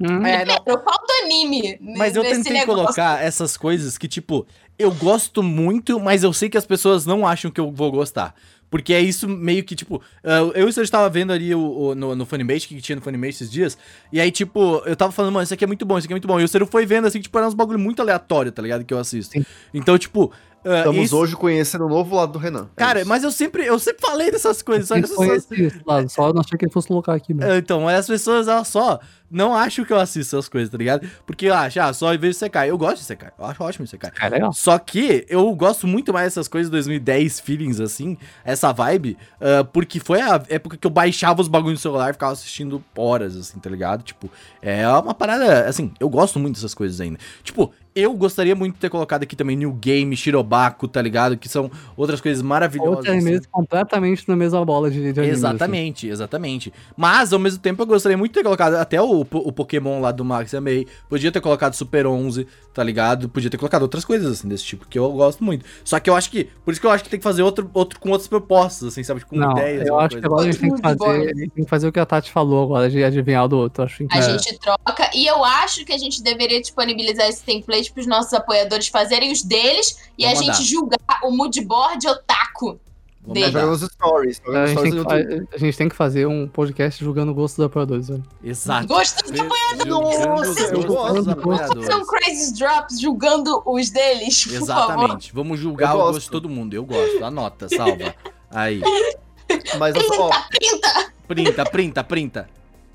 Hum, 0.00 0.26
É, 0.26 0.44
não, 0.44 0.56
Eu 0.66 0.82
falta 0.82 1.12
anime. 1.24 1.78
Mas 1.80 2.16
eu 2.16 2.22
tentei 2.22 2.52
negócio. 2.52 2.82
colocar 2.82 3.22
essas 3.22 3.56
coisas 3.56 3.96
que, 3.96 4.08
tipo, 4.08 4.44
eu 4.78 4.90
gosto 4.92 5.42
muito, 5.42 5.98
mas 6.00 6.22
eu 6.22 6.32
sei 6.32 6.48
que 6.48 6.58
as 6.58 6.66
pessoas 6.66 7.06
não 7.06 7.26
acham 7.26 7.50
que 7.50 7.60
eu 7.60 7.70
vou 7.70 7.90
gostar. 7.90 8.34
Porque 8.70 8.94
é 8.94 9.00
isso 9.02 9.28
meio 9.28 9.62
que, 9.62 9.76
tipo, 9.76 10.00
ah, 10.24 10.38
eu 10.54 10.66
e 10.66 10.70
o 10.70 10.72
Sérgio 10.72 10.90
tava 10.90 11.06
vendo 11.10 11.30
ali 11.30 11.54
o, 11.54 11.60
o- 11.60 11.94
no, 11.94 12.14
no 12.16 12.24
Funimation, 12.24 12.68
que 12.68 12.80
tinha 12.80 12.96
no 12.96 13.02
Funimation 13.02 13.28
esses 13.36 13.50
dias, 13.50 13.76
e 14.10 14.18
aí, 14.18 14.30
tipo, 14.30 14.82
eu 14.86 14.96
tava 14.96 15.12
falando, 15.12 15.30
mano, 15.34 15.44
isso 15.44 15.52
aqui 15.52 15.62
é 15.62 15.66
muito 15.66 15.84
bom, 15.84 15.98
isso 15.98 16.06
aqui 16.06 16.14
é 16.14 16.16
muito 16.16 16.26
bom. 16.26 16.40
E 16.40 16.44
o 16.44 16.48
Sérgio 16.48 16.66
foi 16.66 16.86
vendo, 16.86 17.06
assim, 17.06 17.20
tipo, 17.20 17.36
era 17.36 17.46
uns 17.46 17.52
bagulho 17.52 17.78
muito 17.78 18.00
aleatório, 18.00 18.50
tá 18.50 18.62
ligado? 18.62 18.82
Que 18.82 18.94
eu 18.94 18.98
assisto. 18.98 19.34
Sim. 19.34 19.44
Então, 19.74 19.98
tipo. 19.98 20.32
Ah, 20.64 20.78
Estamos 20.78 21.04
isso- 21.04 21.16
hoje 21.16 21.36
conhecendo 21.36 21.86
o 21.86 21.88
novo 21.88 22.14
lado 22.16 22.32
do 22.32 22.38
Renan. 22.38 22.68
É 22.76 22.78
Cara, 22.78 23.00
isso. 23.00 23.08
mas 23.08 23.24
eu 23.24 23.30
sempre, 23.32 23.64
eu 23.66 23.78
sempre 23.78 24.00
falei 24.06 24.30
dessas 24.30 24.62
coisas, 24.62 24.88
só 24.88 24.94
que 24.94 25.00
eu 25.00 25.04
as 25.04 25.10
pessoas. 25.10 25.50
esse 25.50 25.80
lado, 25.86 26.08
só 26.08 26.32
não 26.32 26.40
achei 26.40 26.58
que 26.58 26.64
ele 26.64 26.72
fosse 26.72 26.88
colocar 26.88 27.14
aqui 27.14 27.34
mesmo. 27.34 27.50
É, 27.52 27.58
Então, 27.58 27.82
mas 27.82 28.00
as 28.00 28.06
pessoas, 28.06 28.48
elas 28.48 28.68
só 28.68 29.00
não 29.30 29.54
acham 29.56 29.82
que 29.82 29.90
eu 29.92 29.98
assisto 29.98 30.36
essas 30.36 30.46
coisas, 30.48 30.68
tá 30.68 30.76
ligado? 30.76 31.08
Porque 31.26 31.46
eu 31.46 31.54
acho, 31.54 31.80
ah, 31.80 31.90
só 31.94 32.14
vejo 32.18 32.34
Sekai. 32.34 32.68
Eu 32.70 32.76
gosto 32.76 32.98
de 32.98 33.04
Sekai, 33.04 33.30
eu 33.38 33.44
acho 33.46 33.62
ótimo 33.64 33.86
Sekai. 33.86 34.10
É 34.20 34.28
legal. 34.28 34.52
Só 34.52 34.78
que 34.78 35.24
eu 35.28 35.50
gosto 35.54 35.86
muito 35.86 36.12
mais 36.12 36.26
dessas 36.26 36.48
coisas 36.48 36.70
2010 36.70 37.40
feelings, 37.40 37.80
assim, 37.80 38.18
essa 38.44 38.72
vibe, 38.72 39.16
ah, 39.40 39.64
porque 39.64 39.98
foi 40.00 40.20
a 40.20 40.42
época 40.50 40.76
que 40.76 40.86
eu 40.86 40.90
baixava 40.90 41.40
os 41.40 41.48
bagulhos 41.48 41.78
no 41.78 41.82
celular 41.82 42.10
e 42.10 42.12
ficava 42.12 42.32
assistindo 42.32 42.84
horas, 42.96 43.34
assim, 43.36 43.58
tá 43.58 43.70
ligado? 43.70 44.02
Tipo, 44.02 44.30
é 44.60 44.86
uma 44.88 45.14
parada, 45.14 45.64
assim, 45.66 45.92
eu 45.98 46.10
gosto 46.10 46.38
muito 46.38 46.56
dessas 46.56 46.74
coisas 46.74 47.00
ainda. 47.00 47.18
Tipo, 47.42 47.72
eu 47.94 48.14
gostaria 48.14 48.54
muito 48.54 48.74
de 48.74 48.80
ter 48.80 48.90
colocado 48.90 49.22
aqui 49.22 49.36
também 49.36 49.56
New 49.56 49.72
Game, 49.72 50.16
Shirobako, 50.16 50.88
tá 50.88 51.00
ligado? 51.00 51.36
Que 51.36 51.48
são 51.48 51.70
outras 51.96 52.20
coisas 52.20 52.42
maravilhosas. 52.42 52.96
Outros 52.96 53.12
animes 53.12 53.40
assim. 53.40 53.48
completamente 53.50 54.28
na 54.28 54.36
mesma 54.36 54.64
bola 54.64 54.90
de, 54.90 55.00
de 55.00 55.20
anime, 55.20 55.20
assim. 55.20 55.30
Exatamente, 55.30 56.08
exatamente. 56.08 56.72
Mas, 56.96 57.32
ao 57.32 57.38
mesmo 57.38 57.60
tempo, 57.60 57.82
eu 57.82 57.86
gostaria 57.86 58.16
muito 58.16 58.32
de 58.32 58.38
ter 58.38 58.42
colocado 58.42 58.74
até 58.74 59.00
o, 59.00 59.20
o 59.20 59.52
Pokémon 59.52 60.00
lá 60.00 60.12
do 60.12 60.24
Max 60.24 60.54
Amei. 60.54 60.86
Podia 61.08 61.30
ter 61.30 61.40
colocado 61.40 61.74
Super 61.74 62.06
11, 62.06 62.46
tá 62.72 62.82
ligado? 62.82 63.28
Podia 63.28 63.50
ter 63.50 63.58
colocado 63.58 63.82
outras 63.82 64.04
coisas, 64.04 64.32
assim, 64.32 64.48
desse 64.48 64.64
tipo, 64.64 64.86
que 64.88 64.98
eu 64.98 65.10
gosto 65.12 65.44
muito. 65.44 65.64
Só 65.84 66.00
que 66.00 66.08
eu 66.08 66.16
acho 66.16 66.30
que... 66.30 66.44
Por 66.64 66.72
isso 66.72 66.80
que 66.80 66.86
eu 66.86 66.90
acho 66.90 67.04
que 67.04 67.10
tem 67.10 67.18
que 67.18 67.24
fazer 67.24 67.42
outro, 67.42 67.70
outro 67.74 68.00
com 68.00 68.10
outras 68.10 68.28
propostas, 68.28 68.88
assim, 68.88 69.02
sabe? 69.02 69.24
Com 69.24 69.36
Não, 69.36 69.52
ideias. 69.52 69.86
eu 69.86 69.98
acho 69.98 70.16
que 70.16 70.22
coisa. 70.22 70.26
agora 70.26 70.42
a 70.42 70.52
gente 70.52 70.60
tem 70.60 70.74
que 70.74 70.80
fazer, 70.80 71.04
a 71.04 71.34
gente 71.34 71.50
tem 71.50 71.64
que 71.64 71.70
fazer 71.70 71.88
o 71.88 71.92
que 71.92 72.00
a 72.00 72.06
Tati 72.06 72.30
falou 72.30 72.64
agora, 72.64 72.88
de 72.88 73.02
adivinhar 73.04 73.44
o 73.44 73.48
do 73.48 73.58
outro. 73.58 73.84
Acho 73.84 73.98
que 73.98 74.06
A 74.10 74.18
é. 74.18 74.22
gente 74.22 74.58
troca. 74.58 75.10
E 75.14 75.26
eu 75.26 75.44
acho 75.44 75.84
que 75.84 75.92
a 75.92 75.98
gente 75.98 76.22
deveria 76.22 76.60
disponibilizar 76.60 77.28
esse 77.28 77.42
template 77.44 77.81
pros 77.88 78.06
nossos 78.06 78.32
apoiadores 78.32 78.88
fazerem 78.88 79.32
os 79.32 79.42
deles 79.42 79.98
e 80.18 80.24
Vamos 80.24 80.38
a 80.38 80.42
gente 80.42 80.52
mandar. 80.52 80.64
julgar 80.64 81.20
o 81.24 81.30
moodboard 81.30 82.06
otaku. 82.08 82.80
Vamos 83.24 83.34
dele. 83.40 83.62
Nos 83.66 83.82
stories. 83.82 84.42
A 84.48 84.66
gente, 84.66 84.82
tem 84.82 84.90
que, 85.04 85.54
a 85.54 85.58
gente 85.58 85.76
tem 85.78 85.88
que 85.88 85.94
fazer 85.94 86.26
um 86.26 86.48
podcast 86.48 87.02
julgando 87.04 87.30
o 87.30 87.34
gosto 87.34 87.56
dos 87.58 87.66
apoiadores, 87.66 88.08
velho. 88.08 88.24
Exato. 88.42 88.88
Gosto 88.88 89.32
de 89.32 89.38
Nossa, 89.86 90.60
eu 90.74 90.82
gosto, 90.84 91.30
eu 91.30 91.36
gosto. 91.36 91.82
São 91.84 92.04
crazy 92.04 92.52
drops 92.54 93.00
julgando 93.00 93.62
os 93.64 93.90
deles, 93.90 94.44
por 94.44 94.66
favor. 94.66 94.92
Exatamente. 94.94 95.32
Vamos 95.32 95.60
julgar 95.60 95.94
Eu 95.94 96.00
o 96.00 96.02
gosto. 96.04 96.20
de 96.20 96.30
todo 96.30 96.48
mundo. 96.48 96.74
Eu 96.74 96.84
gosto. 96.84 97.24
Anota, 97.24 97.68
salva. 97.68 98.12
Aí. 98.50 98.80
Mas, 99.78 99.94
ó, 100.18 100.30
Printa! 100.48 101.12
Printa, 101.28 101.64
printa, 101.64 102.04
printa. 102.04 102.48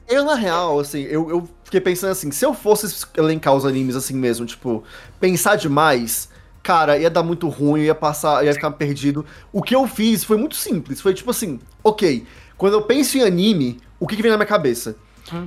Eu 0.08 0.24
na 0.24 0.36
real, 0.36 0.80
assim, 0.80 1.02
eu, 1.04 1.30
eu 1.30 1.50
fiquei 1.64 1.82
pensando 1.82 2.12
assim, 2.12 2.32
se 2.32 2.46
eu 2.46 2.54
fosse 2.54 3.06
elencar 3.18 3.54
os 3.54 3.66
animes 3.66 3.96
assim 3.96 4.14
mesmo, 4.16 4.46
tipo, 4.46 4.84
pensar 5.20 5.56
demais, 5.56 6.30
cara, 6.64 6.98
ia 6.98 7.10
dar 7.10 7.24
muito 7.24 7.48
ruim, 7.50 7.82
ia 7.82 7.96
passar, 7.96 8.46
ia 8.46 8.54
ficar 8.54 8.72
perdido. 8.72 9.26
O 9.52 9.62
que 9.62 9.76
eu 9.76 9.88
fiz 9.88 10.24
foi 10.24 10.38
muito 10.38 10.56
simples, 10.56 11.02
foi 11.02 11.14
tipo 11.14 11.32
assim, 11.32 11.60
ok, 11.84 12.26
quando 12.58 12.74
eu 12.74 12.82
penso 12.82 13.18
em 13.18 13.22
anime, 13.22 13.80
o 14.00 14.08
que, 14.08 14.16
que 14.16 14.22
vem 14.22 14.32
na 14.32 14.38
minha 14.38 14.48
cabeça? 14.48 14.96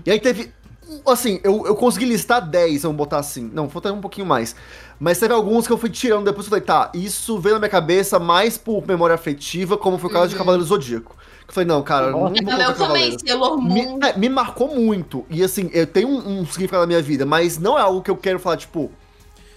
E 0.04 0.10
aí 0.10 0.20
teve, 0.20 0.52
assim, 1.06 1.40
eu, 1.42 1.66
eu 1.66 1.74
consegui 1.74 2.04
listar 2.04 2.46
10, 2.46 2.82
vamos 2.82 2.96
botar 2.96 3.18
assim, 3.18 3.50
não, 3.52 3.64
vou 3.64 3.74
botar 3.74 3.92
um 3.92 4.00
pouquinho 4.00 4.26
mais. 4.26 4.54
Mas 4.98 5.18
teve 5.18 5.32
alguns 5.32 5.66
que 5.66 5.72
eu 5.72 5.78
fui 5.78 5.88
tirando 5.90 6.24
depois, 6.24 6.46
eu 6.46 6.50
falei, 6.50 6.64
tá, 6.64 6.90
isso 6.94 7.38
veio 7.38 7.54
na 7.54 7.60
minha 7.60 7.70
cabeça 7.70 8.18
mais 8.18 8.58
por 8.58 8.86
memória 8.86 9.14
afetiva, 9.14 9.76
como 9.78 9.98
foi 9.98 10.10
o 10.10 10.12
caso 10.12 10.28
de 10.28 10.36
Cavaleiro 10.36 10.66
Zodíaco. 10.66 11.16
Eu 11.50 11.54
falei, 11.54 11.66
não, 11.66 11.82
cara, 11.82 12.06
não, 12.12 12.12
não 12.12 12.18
vou 12.20 12.30
Não, 12.30 12.44
colocar 12.44 12.64
eu 12.70 12.74
também, 12.76 13.18
Sailor 13.18 13.60
me, 13.60 13.84
Moon. 13.84 13.98
é, 14.04 14.16
me 14.16 14.28
marcou 14.28 14.72
muito. 14.72 15.26
E 15.28 15.42
assim, 15.42 15.68
eu 15.72 15.84
tenho 15.84 16.06
um, 16.08 16.40
um 16.40 16.46
significado 16.46 16.82
na 16.82 16.86
minha 16.86 17.02
vida, 17.02 17.26
mas 17.26 17.58
não 17.58 17.76
é 17.76 17.82
algo 17.82 18.00
que 18.02 18.10
eu 18.10 18.16
quero 18.16 18.38
falar, 18.38 18.56
tipo. 18.56 18.88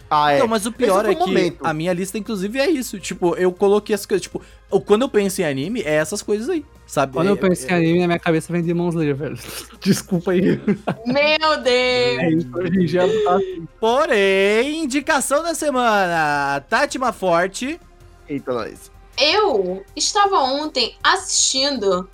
Ah, 0.09 0.31
é. 0.33 0.37
Então, 0.37 0.47
mas 0.47 0.65
o 0.65 0.71
pior 0.71 1.05
é 1.05 1.13
que 1.13 1.19
momento. 1.19 1.63
a 1.65 1.71
minha 1.73 1.93
lista, 1.93 2.17
inclusive, 2.17 2.59
é 2.59 2.69
isso. 2.69 2.99
Tipo, 2.99 3.35
eu 3.35 3.51
coloquei 3.51 3.93
as 3.95 4.05
coisas. 4.07 4.23
Tipo, 4.23 4.41
quando 4.85 5.03
eu 5.03 5.09
penso 5.09 5.41
em 5.41 5.45
anime, 5.45 5.81
é 5.81 5.93
essas 5.93 6.21
coisas 6.23 6.49
aí, 6.49 6.65
sabe? 6.87 7.13
Quando 7.13 7.27
É- 7.27 7.31
eu 7.31 7.37
penso 7.37 7.67
em 7.67 7.71
anime, 7.73 7.99
na 8.01 8.07
minha 8.07 8.19
cabeça 8.19 8.51
vem 8.51 8.61
Demon 8.63 8.89
Slayer, 8.89 9.15
velho. 9.15 9.37
Desculpa 9.81 10.31
aí. 10.31 10.59
Meu 11.05 11.61
Deus! 11.61 12.19
É 12.19 12.29
isso, 12.31 13.23
tá 13.23 13.35
assim. 13.35 13.67
Porém, 13.79 14.83
indicação 14.83 15.41
da 15.43 15.53
semana: 15.53 16.59
Tati 16.69 16.97
Forte. 17.13 17.79
Eita, 18.27 18.51
nós. 18.53 18.91
Eu 19.17 19.85
estava 19.95 20.39
ontem 20.39 20.95
assistindo 21.03 22.09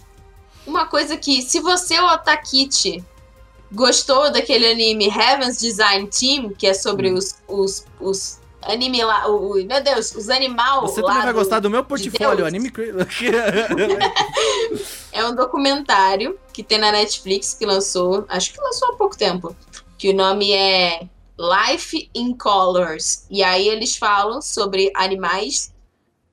uma 0.67 0.85
coisa 0.85 1.17
que, 1.17 1.41
se 1.41 1.59
você, 1.59 1.99
o 1.99 2.13
Otakichi, 2.13 3.03
gostou 3.71 4.31
daquele 4.31 4.67
anime 4.67 5.07
Heaven's 5.07 5.59
Design 5.59 6.07
Team, 6.07 6.49
que 6.49 6.67
é 6.67 6.73
sobre 6.73 7.11
os, 7.11 7.35
os, 7.47 7.85
os 7.99 8.39
anime 8.61 9.03
lá. 9.03 9.27
O, 9.27 9.53
o- 9.53 9.65
meu 9.65 9.81
Deus, 9.81 10.13
os 10.13 10.29
animal 10.29 10.81
Você 10.81 11.01
também 11.01 11.23
vai 11.23 11.33
do- 11.33 11.39
gostar 11.39 11.59
do 11.59 11.69
meu 11.69 11.83
portfólio, 11.83 12.37
Deus. 12.37 12.47
Anime. 12.47 12.71
É 15.11 15.25
um 15.25 15.35
documentário 15.35 16.37
que 16.53 16.63
tem 16.63 16.77
na 16.77 16.91
Netflix 16.91 17.53
que 17.53 17.65
lançou, 17.65 18.25
acho 18.29 18.53
que 18.53 18.61
lançou 18.61 18.89
há 18.89 18.93
pouco 18.95 19.17
tempo, 19.17 19.55
que 19.97 20.11
o 20.11 20.15
nome 20.15 20.51
é 20.51 21.07
Life 21.37 22.09
in 22.13 22.35
Colors. 22.37 23.25
E 23.29 23.41
aí 23.43 23.67
eles 23.67 23.97
falam 23.97 24.41
sobre 24.41 24.91
animais 24.95 25.73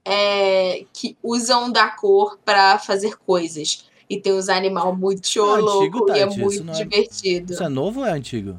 é, 0.07 0.85
que 0.93 1.17
usam 1.23 1.71
da 1.71 1.89
cor 1.89 2.39
para 2.45 2.79
fazer 2.79 3.19
coisas. 3.19 3.85
E 4.09 4.21
tem 4.21 4.33
uns 4.33 4.49
animais 4.49 4.97
muito 4.97 5.29
é 5.37 5.61
louco 5.61 6.07
e 6.13 6.21
é 6.21 6.29
isso 6.29 6.39
muito 6.39 6.71
é- 6.71 6.75
divertido. 6.75 7.53
Isso 7.53 7.63
é 7.65 7.69
novo 7.69 8.01
ou 8.01 8.07
é 8.07 8.13
antigo? 8.13 8.57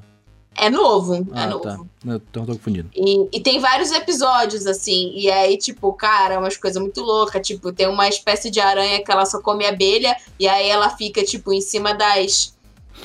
É 0.60 0.70
novo, 0.70 1.14
é 1.14 1.22
Ah, 1.44 1.48
novo. 1.48 1.64
tá. 1.64 1.78
Eu 2.06 2.20
tô, 2.20 2.42
tô 2.42 2.54
confundindo. 2.54 2.90
E, 2.94 3.28
e 3.32 3.40
tem 3.40 3.60
vários 3.60 3.92
episódios, 3.92 4.66
assim, 4.66 5.14
e 5.16 5.30
aí, 5.32 5.56
tipo, 5.56 5.94
cara, 5.94 6.40
umas 6.40 6.58
coisas 6.58 6.82
muito 6.82 7.02
loucas. 7.02 7.46
Tipo, 7.48 7.72
tem 7.72 7.88
uma 7.88 8.10
espécie 8.10 8.50
de 8.50 8.60
aranha 8.60 9.02
que 9.04 9.12
ela 9.12 9.24
só 9.26 9.40
come 9.40 9.66
abelha, 9.68 10.18
e 10.40 10.48
aí 10.48 10.68
ela 10.68 10.90
fica, 10.90 11.24
tipo, 11.24 11.54
em 11.54 11.62
cima 11.62 11.94
das. 11.94 12.56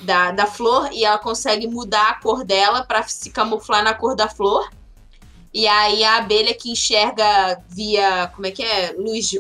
Da, 0.05 0.31
da 0.33 0.47
flor 0.47 0.89
e 0.91 1.05
ela 1.05 1.19
consegue 1.19 1.67
mudar 1.67 2.09
a 2.13 2.15
cor 2.15 2.45
dela 2.45 2.83
pra 2.83 3.03
se 3.03 3.29
camuflar 3.29 3.85
na 3.85 3.93
cor 3.93 4.17
da 4.17 4.27
flor. 4.27 4.67
E 5.55 5.69
aí 5.69 6.03
a 6.03 6.17
abelha 6.17 6.55
que 6.55 6.71
enxerga 6.71 7.61
via, 7.69 8.31
como 8.35 8.47
é 8.47 8.51
que 8.51 8.63
é? 8.63 8.95
Luz 8.97 9.33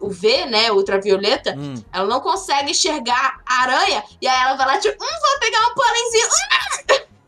UV, 0.00 0.46
né? 0.46 0.70
Ultravioleta, 0.70 1.54
Hum. 1.56 1.74
ela 1.92 2.06
não 2.06 2.20
consegue 2.20 2.70
enxergar 2.70 3.40
a 3.44 3.62
aranha. 3.62 4.04
E 4.20 4.28
aí 4.28 4.42
ela 4.42 4.54
vai 4.56 4.66
lá, 4.66 4.78
tipo, 4.78 5.02
hum, 5.02 5.06
vou 5.08 5.40
pegar 5.40 5.60
um 5.66 5.74
pólenzinho. 5.74 6.28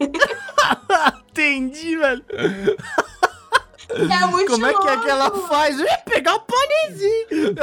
Entendi, 1.30 1.96
velho. 1.96 2.24
É 3.90 4.26
muito 4.26 4.52
Como 4.52 4.66
é 4.66 4.70
que 4.74 4.86
é 4.86 4.90
louco. 4.90 5.02
que 5.04 5.10
ela 5.10 5.30
faz? 5.48 5.80
Eu 5.80 5.86
ia 5.86 5.98
pegar 5.98 6.34
o 6.34 6.40
pôneizinho. 6.40 7.54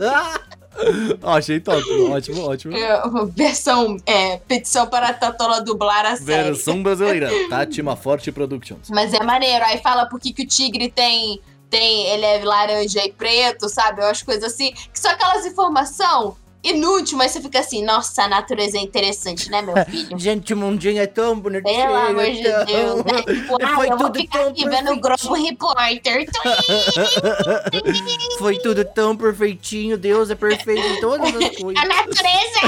Ó, 0.00 0.38
achei 1.22 1.60
top. 1.60 1.82
Ótimo, 2.10 2.48
ótimo. 2.48 2.76
É, 2.76 3.02
versão, 3.34 3.96
é, 4.06 4.38
petição 4.38 4.86
para 4.86 5.08
a 5.08 5.14
Tatola 5.14 5.60
dublar 5.60 6.04
a 6.06 6.16
série. 6.16 6.50
Versão 6.50 6.82
brasileira. 6.82 7.30
Tati 7.48 7.82
Forte 8.00 8.32
Productions. 8.32 8.88
Mas 8.90 9.12
é 9.12 9.22
maneiro. 9.22 9.64
Aí 9.64 9.78
fala 9.78 10.06
por 10.06 10.20
que 10.20 10.32
que 10.32 10.42
o 10.42 10.46
tigre 10.46 10.90
tem, 10.90 11.40
tem. 11.68 12.06
Ele 12.08 12.24
é 12.24 12.44
laranja 12.44 13.04
e 13.04 13.12
preto, 13.12 13.68
sabe? 13.68 14.02
Umas 14.02 14.22
coisas 14.22 14.44
assim. 14.44 14.72
Que 14.72 14.98
são 14.98 15.10
aquelas 15.10 15.46
informação 15.46 16.36
inútil, 16.64 17.18
mas 17.18 17.32
você 17.32 17.40
fica 17.40 17.58
assim, 17.60 17.84
nossa, 17.84 18.22
a 18.22 18.28
natureza 18.28 18.78
é 18.78 18.80
interessante, 18.80 19.50
né, 19.50 19.60
meu 19.62 19.74
filho? 19.86 20.18
Gente, 20.18 20.54
o 20.54 20.56
mundinho 20.56 21.00
é 21.02 21.06
tão 21.06 21.38
bonitinho. 21.38 21.74
Pelo 21.74 21.96
amor 21.96 22.24
de 22.30 22.42
tão- 22.42 22.64
Deus, 22.64 23.04
né? 23.04 23.22
Tipo, 23.22 23.56
ah, 23.62 23.74
Foi 23.74 23.86
eu 23.90 23.98
vou 23.98 24.06
tudo 24.06 24.20
ficar 24.20 24.38
tão 24.38 24.48
aqui 24.50 24.68
vendo 24.68 24.92
o 24.92 25.00
Globo 25.00 25.34
Repórter. 25.34 26.26
Foi 28.38 28.58
tudo 28.58 28.84
tão 28.84 29.16
perfeitinho. 29.16 29.96
Deus 29.98 30.30
é 30.30 30.34
perfeito 30.34 30.80
em 30.86 31.00
todas 31.00 31.28
as 31.28 31.34
A 31.34 31.50
coisas. 31.60 31.88
natureza 31.88 32.60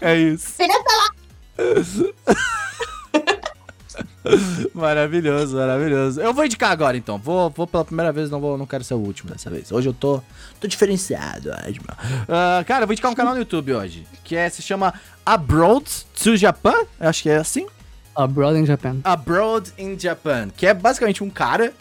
É 0.00 0.16
isso. 0.16 0.48
Filha 0.48 0.74
Maravilhoso, 4.74 5.56
maravilhoso. 5.56 6.20
Eu 6.20 6.34
vou 6.34 6.44
indicar 6.44 6.70
agora, 6.70 6.96
então. 6.96 7.18
Vou, 7.18 7.50
vou 7.50 7.66
pela 7.66 7.84
primeira 7.84 8.12
vez, 8.12 8.30
não, 8.30 8.40
vou, 8.40 8.58
não 8.58 8.66
quero 8.66 8.84
ser 8.84 8.94
o 8.94 8.98
último 8.98 9.30
dessa 9.30 9.48
vez. 9.48 9.72
Hoje 9.72 9.88
eu 9.88 9.94
tô, 9.94 10.22
tô 10.60 10.68
diferenciado. 10.68 11.50
hoje, 11.50 11.80
meu. 11.80 11.96
Ah, 12.28 12.62
cara, 12.66 12.82
eu 12.82 12.86
vou 12.86 12.92
indicar 12.92 13.10
um 13.10 13.14
canal 13.14 13.34
no 13.34 13.40
YouTube 13.40 13.72
hoje, 13.72 14.06
que 14.22 14.36
é, 14.36 14.48
se 14.48 14.62
chama 14.62 14.94
Abroad 15.24 15.86
to 16.22 16.36
Japan. 16.36 16.74
Eu 16.98 17.08
acho 17.08 17.22
que 17.22 17.30
é 17.30 17.36
assim. 17.36 17.66
Abroad 18.14 18.58
in 18.58 18.66
Japan. 18.66 18.98
Abroad 19.04 19.72
in 19.78 19.98
Japan, 19.98 20.50
que 20.54 20.66
é 20.66 20.74
basicamente 20.74 21.22
um 21.24 21.30
cara. 21.30 21.72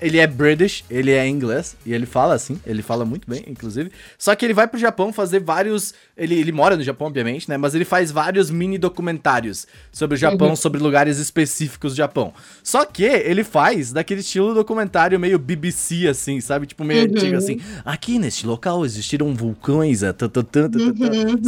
Ele 0.00 0.18
é 0.18 0.26
British, 0.26 0.84
ele 0.90 1.10
é 1.10 1.26
inglês, 1.26 1.74
e 1.86 1.94
ele 1.94 2.04
fala 2.04 2.34
assim, 2.34 2.60
ele 2.66 2.82
fala 2.82 3.04
muito 3.04 3.28
bem, 3.28 3.42
inclusive. 3.46 3.90
Só 4.18 4.34
que 4.34 4.44
ele 4.44 4.52
vai 4.52 4.66
pro 4.68 4.78
Japão 4.78 5.10
fazer 5.12 5.40
vários. 5.40 5.94
Ele, 6.16 6.34
ele 6.34 6.52
mora 6.52 6.76
no 6.76 6.82
Japão, 6.82 7.06
obviamente, 7.06 7.48
né? 7.48 7.56
Mas 7.56 7.74
ele 7.74 7.84
faz 7.84 8.10
vários 8.10 8.50
mini 8.50 8.76
documentários 8.76 9.66
sobre 9.90 10.16
o 10.16 10.18
Japão, 10.18 10.54
sobre 10.54 10.80
lugares 10.80 11.18
específicos 11.18 11.94
do 11.94 11.96
Japão. 11.96 12.34
Só 12.62 12.84
que 12.84 13.04
ele 13.04 13.42
faz 13.42 13.90
daquele 13.90 14.20
estilo 14.20 14.52
documentário 14.54 15.18
meio 15.18 15.38
BBC, 15.38 16.06
assim, 16.08 16.40
sabe? 16.42 16.66
Tipo, 16.66 16.84
meio 16.84 17.04
antigo, 17.04 17.36
assim. 17.36 17.60
Aqui 17.84 18.18
neste 18.18 18.46
local 18.46 18.84
existiram 18.84 19.34
vulcões, 19.34 20.00
tã, 20.00 20.12
tã, 20.12 20.28
tã, 20.28 20.42
tã", 20.42 20.68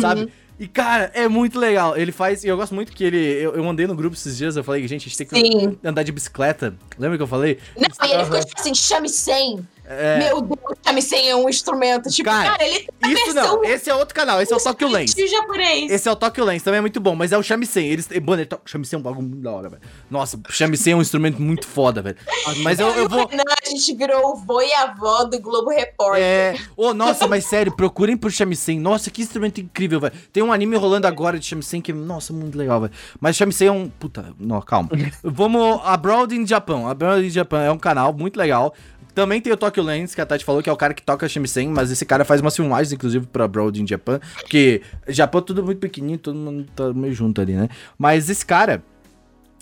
sabe? 0.01 0.28
E, 0.59 0.66
cara, 0.66 1.11
é 1.14 1.28
muito 1.28 1.59
legal. 1.59 1.96
Ele 1.96 2.11
faz. 2.11 2.42
E 2.42 2.48
eu 2.48 2.56
gosto 2.56 2.74
muito 2.74 2.92
que 2.92 3.04
ele. 3.04 3.18
Eu, 3.18 3.54
eu 3.54 3.62
mandei 3.62 3.86
no 3.86 3.94
grupo 3.94 4.16
esses 4.16 4.36
dias, 4.36 4.56
eu 4.56 4.64
falei, 4.64 4.86
gente, 4.88 5.02
a 5.02 5.09
gente 5.09 5.16
tem 5.16 5.26
que 5.26 5.36
Sim. 5.36 5.78
andar 5.84 6.02
de 6.02 6.11
bicicleta. 6.11 6.74
Lembra 6.98 7.16
que 7.16 7.22
eu 7.22 7.28
falei? 7.28 7.59
Não, 7.76 8.09
e 8.09 8.12
ele 8.12 8.24
ficou 8.24 8.40
tipo 8.44 8.61
assim, 8.61 8.74
chame 8.74 9.09
100. 9.09 9.66
É. 9.91 10.18
Meu 10.18 10.43
Deus, 10.43 10.59
chame 10.84 11.01
100 11.01 11.30
é 11.30 11.36
um 11.36 11.49
instrumento. 11.49 12.11
Tipo, 12.11 12.28
Cara, 12.28 12.51
cara, 12.51 12.64
ele 12.64 12.86
a 13.03 13.09
Isso 13.09 13.34
não, 13.34 13.64
esse 13.64 13.89
é 13.89 13.95
outro 13.95 14.14
canal, 14.14 14.41
esse 14.43 14.53
é 14.53 14.57
o 14.57 14.61
Tokyo 14.61 14.89
Lens. 14.89 15.14
japonês. 15.14 15.91
Esse 15.91 16.09
é 16.09 16.12
o 16.12 16.16
Tokyo 16.16 16.45
Lens, 16.45 16.62
também 16.62 16.78
é 16.78 16.80
muito 16.82 17.01
bom, 17.01 17.16
mas 17.16 17.32
é 17.32 17.39
o 17.39 17.43
shamisen. 17.43 17.86
Eles, 17.86 18.07
mano, 18.09 18.43
ele 18.43 18.47
to... 18.47 18.61
shamisen 18.66 18.99
é 18.99 19.01
um 19.01 19.03
bagulho 19.03 19.26
muito 19.26 19.43
da 19.43 19.51
hora, 19.51 19.70
velho. 19.70 19.82
Nossa, 20.11 20.39
shamisen 20.51 20.93
é 20.93 20.97
um 20.97 21.01
instrumento 21.01 21.41
muito 21.41 21.66
foda, 21.66 22.03
velho. 22.03 22.16
Mas 22.59 22.78
eu, 22.78 22.89
eu 22.89 23.09
vou... 23.09 23.28
Não, 23.32 23.45
a 23.49 23.68
gente 23.68 23.95
virou 23.95 24.32
o 24.32 24.36
vô 24.36 24.61
e 24.61 24.72
a 24.74 24.82
avó 24.82 25.24
do 25.24 25.41
Globo 25.41 25.70
Repórter. 25.70 26.22
É. 26.22 26.57
Ô, 26.76 26.93
nossa, 26.93 27.26
mas 27.26 27.47
sério, 27.47 27.74
procurem 27.74 28.16
por 28.16 28.30
shamisen. 28.30 28.78
Nossa, 28.78 29.11
que 29.11 29.22
instrumento 29.22 29.61
incrível, 29.61 30.01
velho. 30.01 30.14
Tem 30.32 30.43
um 30.43 30.53
anime 30.53 30.76
rolando 30.76 31.07
agora 31.07 31.39
de 31.39 31.47
shamisen 31.47 31.80
que, 31.80 31.93
nossa, 31.93 32.32
muito 32.32 32.59
legal, 32.59 32.80
velho. 32.82 32.93
Mas 33.20 33.36
shamisen 33.36 33.68
é 33.68 33.72
um. 33.72 33.89
Puta, 33.89 34.34
não, 34.39 34.61
calma. 34.61 34.91
Vamos. 35.22 35.80
Abroad 35.84 36.34
in 36.34 36.47
Japan. 36.47 36.89
Abroad 36.89 37.26
in 37.26 37.30
Japan 37.30 37.62
é 37.62 37.70
um 37.70 37.78
canal 37.78 38.12
muito 38.12 38.36
legal. 38.36 38.74
Também 39.18 39.40
tem 39.40 39.52
o 39.52 39.56
Tokyo 39.56 39.82
Lens, 39.82 40.14
que 40.14 40.20
a 40.20 40.26
Tati 40.26 40.44
falou, 40.44 40.62
que 40.62 40.70
é 40.70 40.72
o 40.72 40.76
cara 40.76 40.94
que 40.94 41.02
toca 41.02 41.28
shamisen, 41.28 41.70
mas 41.70 41.90
esse 41.90 42.06
cara 42.06 42.24
faz 42.24 42.40
umas 42.40 42.54
filmagens, 42.54 42.92
inclusive, 42.92 43.26
pra 43.26 43.46
Abroad 43.46 43.82
in 43.82 43.84
Japan. 43.84 44.20
Porque 44.36 44.80
Japão 45.08 45.40
é 45.40 45.44
tudo 45.44 45.64
muito 45.64 45.80
pequenininho, 45.80 46.20
todo 46.20 46.38
mundo 46.38 46.64
tá 46.76 46.94
meio 46.94 47.12
junto 47.12 47.40
ali, 47.40 47.54
né? 47.54 47.68
Mas 47.98 48.30
esse 48.30 48.46
cara. 48.46 48.80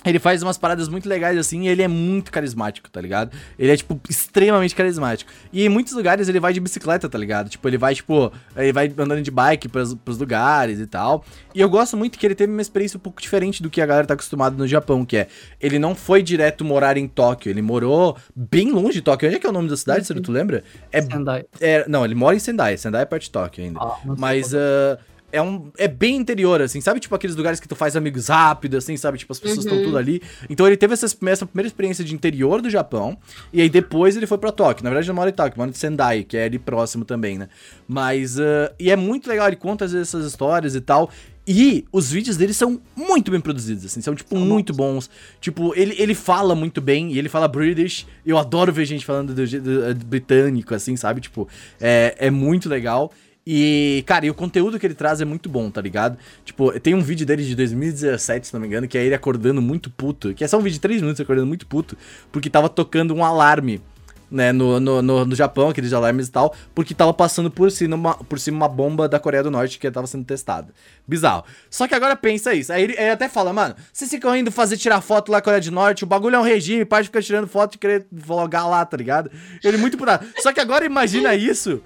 Ele 0.06 0.18
faz 0.18 0.42
umas 0.42 0.56
paradas 0.56 0.88
muito 0.88 1.08
legais 1.08 1.36
assim 1.36 1.62
e 1.62 1.68
ele 1.68 1.82
é 1.82 1.88
muito 1.88 2.30
carismático, 2.30 2.88
tá 2.90 3.00
ligado? 3.00 3.36
Ele 3.58 3.72
é, 3.72 3.76
tipo, 3.76 4.00
extremamente 4.08 4.74
carismático. 4.74 5.30
E 5.52 5.64
em 5.64 5.68
muitos 5.68 5.92
lugares 5.92 6.28
ele 6.28 6.40
vai 6.40 6.52
de 6.52 6.60
bicicleta, 6.60 7.08
tá 7.08 7.18
ligado? 7.18 7.48
Tipo, 7.48 7.68
ele 7.68 7.78
vai, 7.78 7.94
tipo, 7.94 8.32
ele 8.56 8.72
vai 8.72 8.86
andando 8.96 9.22
de 9.22 9.30
bike 9.30 9.68
pros, 9.68 9.94
pros 9.94 10.18
lugares 10.18 10.78
e 10.78 10.86
tal. 10.86 11.24
E 11.54 11.60
eu 11.60 11.68
gosto 11.68 11.96
muito 11.96 12.18
que 12.18 12.26
ele 12.26 12.34
teve 12.34 12.52
uma 12.52 12.62
experiência 12.62 12.96
um 12.96 13.00
pouco 13.00 13.20
diferente 13.20 13.62
do 13.62 13.70
que 13.70 13.80
a 13.80 13.86
galera 13.86 14.06
tá 14.06 14.14
acostumada 14.14 14.56
no 14.56 14.66
Japão, 14.66 15.04
que 15.04 15.16
é, 15.16 15.28
ele 15.60 15.78
não 15.78 15.94
foi 15.94 16.22
direto 16.22 16.64
morar 16.64 16.96
em 16.96 17.08
Tóquio, 17.08 17.50
ele 17.50 17.62
morou 17.62 18.16
bem 18.34 18.70
longe 18.70 18.94
de 18.94 19.02
Tóquio. 19.02 19.28
Onde 19.28 19.36
é 19.36 19.40
que 19.40 19.46
é 19.46 19.50
o 19.50 19.52
nome 19.52 19.68
da 19.68 19.76
cidade, 19.76 20.10
uhum. 20.12 20.22
tu 20.22 20.32
lembra? 20.32 20.62
É, 20.92 21.02
Sendai. 21.02 21.44
É, 21.60 21.88
não, 21.88 22.04
ele 22.04 22.14
mora 22.14 22.36
em 22.36 22.38
Sendai, 22.38 22.76
Sendai 22.76 23.02
é 23.02 23.06
parte 23.06 23.24
de 23.24 23.30
Tóquio 23.30 23.64
ainda. 23.64 23.80
Ah, 23.80 23.98
Mas, 24.04 24.52
uh, 24.52 24.98
é, 25.32 25.42
um, 25.42 25.70
é 25.76 25.88
bem 25.88 26.16
interior, 26.16 26.60
assim, 26.62 26.80
sabe? 26.80 27.00
Tipo 27.00 27.14
aqueles 27.14 27.36
lugares 27.36 27.60
que 27.60 27.68
tu 27.68 27.74
faz 27.74 27.96
amigos 27.96 28.28
rápido, 28.28 28.76
assim, 28.76 28.96
sabe? 28.96 29.18
Tipo, 29.18 29.32
as 29.32 29.38
pessoas 29.38 29.64
estão 29.64 29.78
uhum. 29.78 29.84
tudo 29.84 29.98
ali. 29.98 30.22
Então 30.48 30.66
ele 30.66 30.76
teve 30.76 30.94
essa, 30.94 31.06
essa 31.06 31.46
primeira 31.46 31.66
experiência 31.66 32.04
de 32.04 32.14
interior 32.14 32.62
do 32.62 32.70
Japão, 32.70 33.18
e 33.52 33.60
aí 33.60 33.68
depois 33.68 34.16
ele 34.16 34.26
foi 34.26 34.38
pra 34.38 34.52
Tóquio. 34.52 34.84
Na 34.84 34.90
verdade, 34.90 35.08
ele 35.08 35.16
mora 35.16 35.30
em 35.30 35.32
Tóquio, 35.32 35.58
mora 35.58 35.70
em 35.70 35.74
Sendai, 35.74 36.24
que 36.24 36.36
é 36.36 36.44
ali 36.44 36.58
próximo 36.58 37.04
também, 37.04 37.38
né? 37.38 37.48
Mas, 37.86 38.38
uh, 38.38 38.72
e 38.78 38.90
é 38.90 38.96
muito 38.96 39.28
legal, 39.28 39.46
ele 39.48 39.56
conta 39.56 39.84
às 39.84 39.92
vezes 39.92 40.08
essas 40.08 40.26
histórias 40.26 40.74
e 40.74 40.80
tal. 40.80 41.10
E 41.48 41.84
os 41.92 42.10
vídeos 42.10 42.36
dele 42.36 42.52
são 42.52 42.80
muito 42.96 43.30
bem 43.30 43.40
produzidos, 43.40 43.84
assim, 43.84 44.00
são, 44.00 44.16
tipo, 44.16 44.36
são 44.36 44.44
muito 44.44 44.72
bons. 44.72 45.08
Tipo, 45.40 45.72
ele, 45.76 45.94
ele 45.96 46.12
fala 46.12 46.56
muito 46.56 46.80
bem, 46.80 47.12
e 47.12 47.18
ele 47.20 47.28
fala 47.28 47.46
British. 47.46 48.04
Eu 48.24 48.36
adoro 48.36 48.72
ver 48.72 48.84
gente 48.84 49.06
falando 49.06 49.32
do, 49.32 49.46
do, 49.46 49.60
do, 49.60 49.94
do 49.94 50.06
britânico, 50.06 50.74
assim, 50.74 50.96
sabe? 50.96 51.20
Tipo, 51.20 51.48
é, 51.80 52.16
é 52.18 52.30
muito 52.30 52.68
legal. 52.68 53.12
E, 53.46 54.02
cara, 54.06 54.26
e 54.26 54.30
o 54.30 54.34
conteúdo 54.34 54.76
que 54.76 54.84
ele 54.84 54.94
traz 54.94 55.20
é 55.20 55.24
muito 55.24 55.48
bom, 55.48 55.70
tá 55.70 55.80
ligado? 55.80 56.18
Tipo, 56.44 56.78
tem 56.80 56.96
um 56.96 57.00
vídeo 57.00 57.24
dele 57.24 57.44
de 57.44 57.54
2017, 57.54 58.48
se 58.48 58.52
não 58.52 58.60
me 58.60 58.66
engano, 58.66 58.88
que 58.88 58.98
é 58.98 59.04
ele 59.04 59.14
acordando 59.14 59.62
muito 59.62 59.88
puto. 59.88 60.34
Que 60.34 60.42
é 60.42 60.48
só 60.48 60.58
um 60.58 60.62
vídeo 60.62 60.74
de 60.74 60.80
3 60.80 61.00
minutos 61.00 61.20
acordando 61.20 61.46
muito 61.46 61.64
puto, 61.64 61.96
porque 62.32 62.50
tava 62.50 62.68
tocando 62.68 63.14
um 63.14 63.24
alarme, 63.24 63.80
né, 64.28 64.50
no, 64.50 64.80
no, 64.80 65.00
no, 65.00 65.24
no 65.24 65.34
Japão, 65.36 65.68
aqueles 65.68 65.92
alarmes 65.92 66.26
e 66.26 66.32
tal, 66.32 66.52
porque 66.74 66.92
tava 66.92 67.14
passando 67.14 67.48
por 67.48 67.70
cima, 67.70 67.94
uma, 67.94 68.14
por 68.14 68.40
cima 68.40 68.56
uma 68.56 68.68
bomba 68.68 69.08
da 69.08 69.20
Coreia 69.20 69.44
do 69.44 69.50
Norte 69.52 69.78
que 69.78 69.88
tava 69.92 70.08
sendo 70.08 70.24
testada. 70.24 70.74
Bizarro. 71.06 71.44
Só 71.70 71.86
que 71.86 71.94
agora 71.94 72.16
pensa 72.16 72.52
isso. 72.52 72.72
Aí 72.72 72.82
ele, 72.82 72.94
ele 72.94 73.10
até 73.10 73.28
fala, 73.28 73.52
mano, 73.52 73.76
vocês 73.92 74.10
ficam 74.10 74.34
indo 74.34 74.50
fazer 74.50 74.76
tirar 74.76 75.00
foto 75.00 75.30
lá 75.30 75.38
na 75.38 75.42
Coreia 75.42 75.62
do 75.62 75.70
Norte, 75.70 76.02
o 76.02 76.06
bagulho 76.08 76.34
é 76.34 76.38
um 76.40 76.42
regime, 76.42 76.84
pode 76.84 77.06
ficar 77.06 77.22
tirando 77.22 77.46
foto 77.46 77.76
e 77.76 77.78
querer 77.78 78.06
vlogar 78.10 78.68
lá, 78.68 78.84
tá 78.84 78.96
ligado? 78.96 79.30
Ele 79.62 79.76
muito 79.76 79.96
por 79.96 80.08
Só 80.38 80.52
que 80.52 80.58
agora 80.58 80.84
imagina 80.84 81.32
isso 81.32 81.80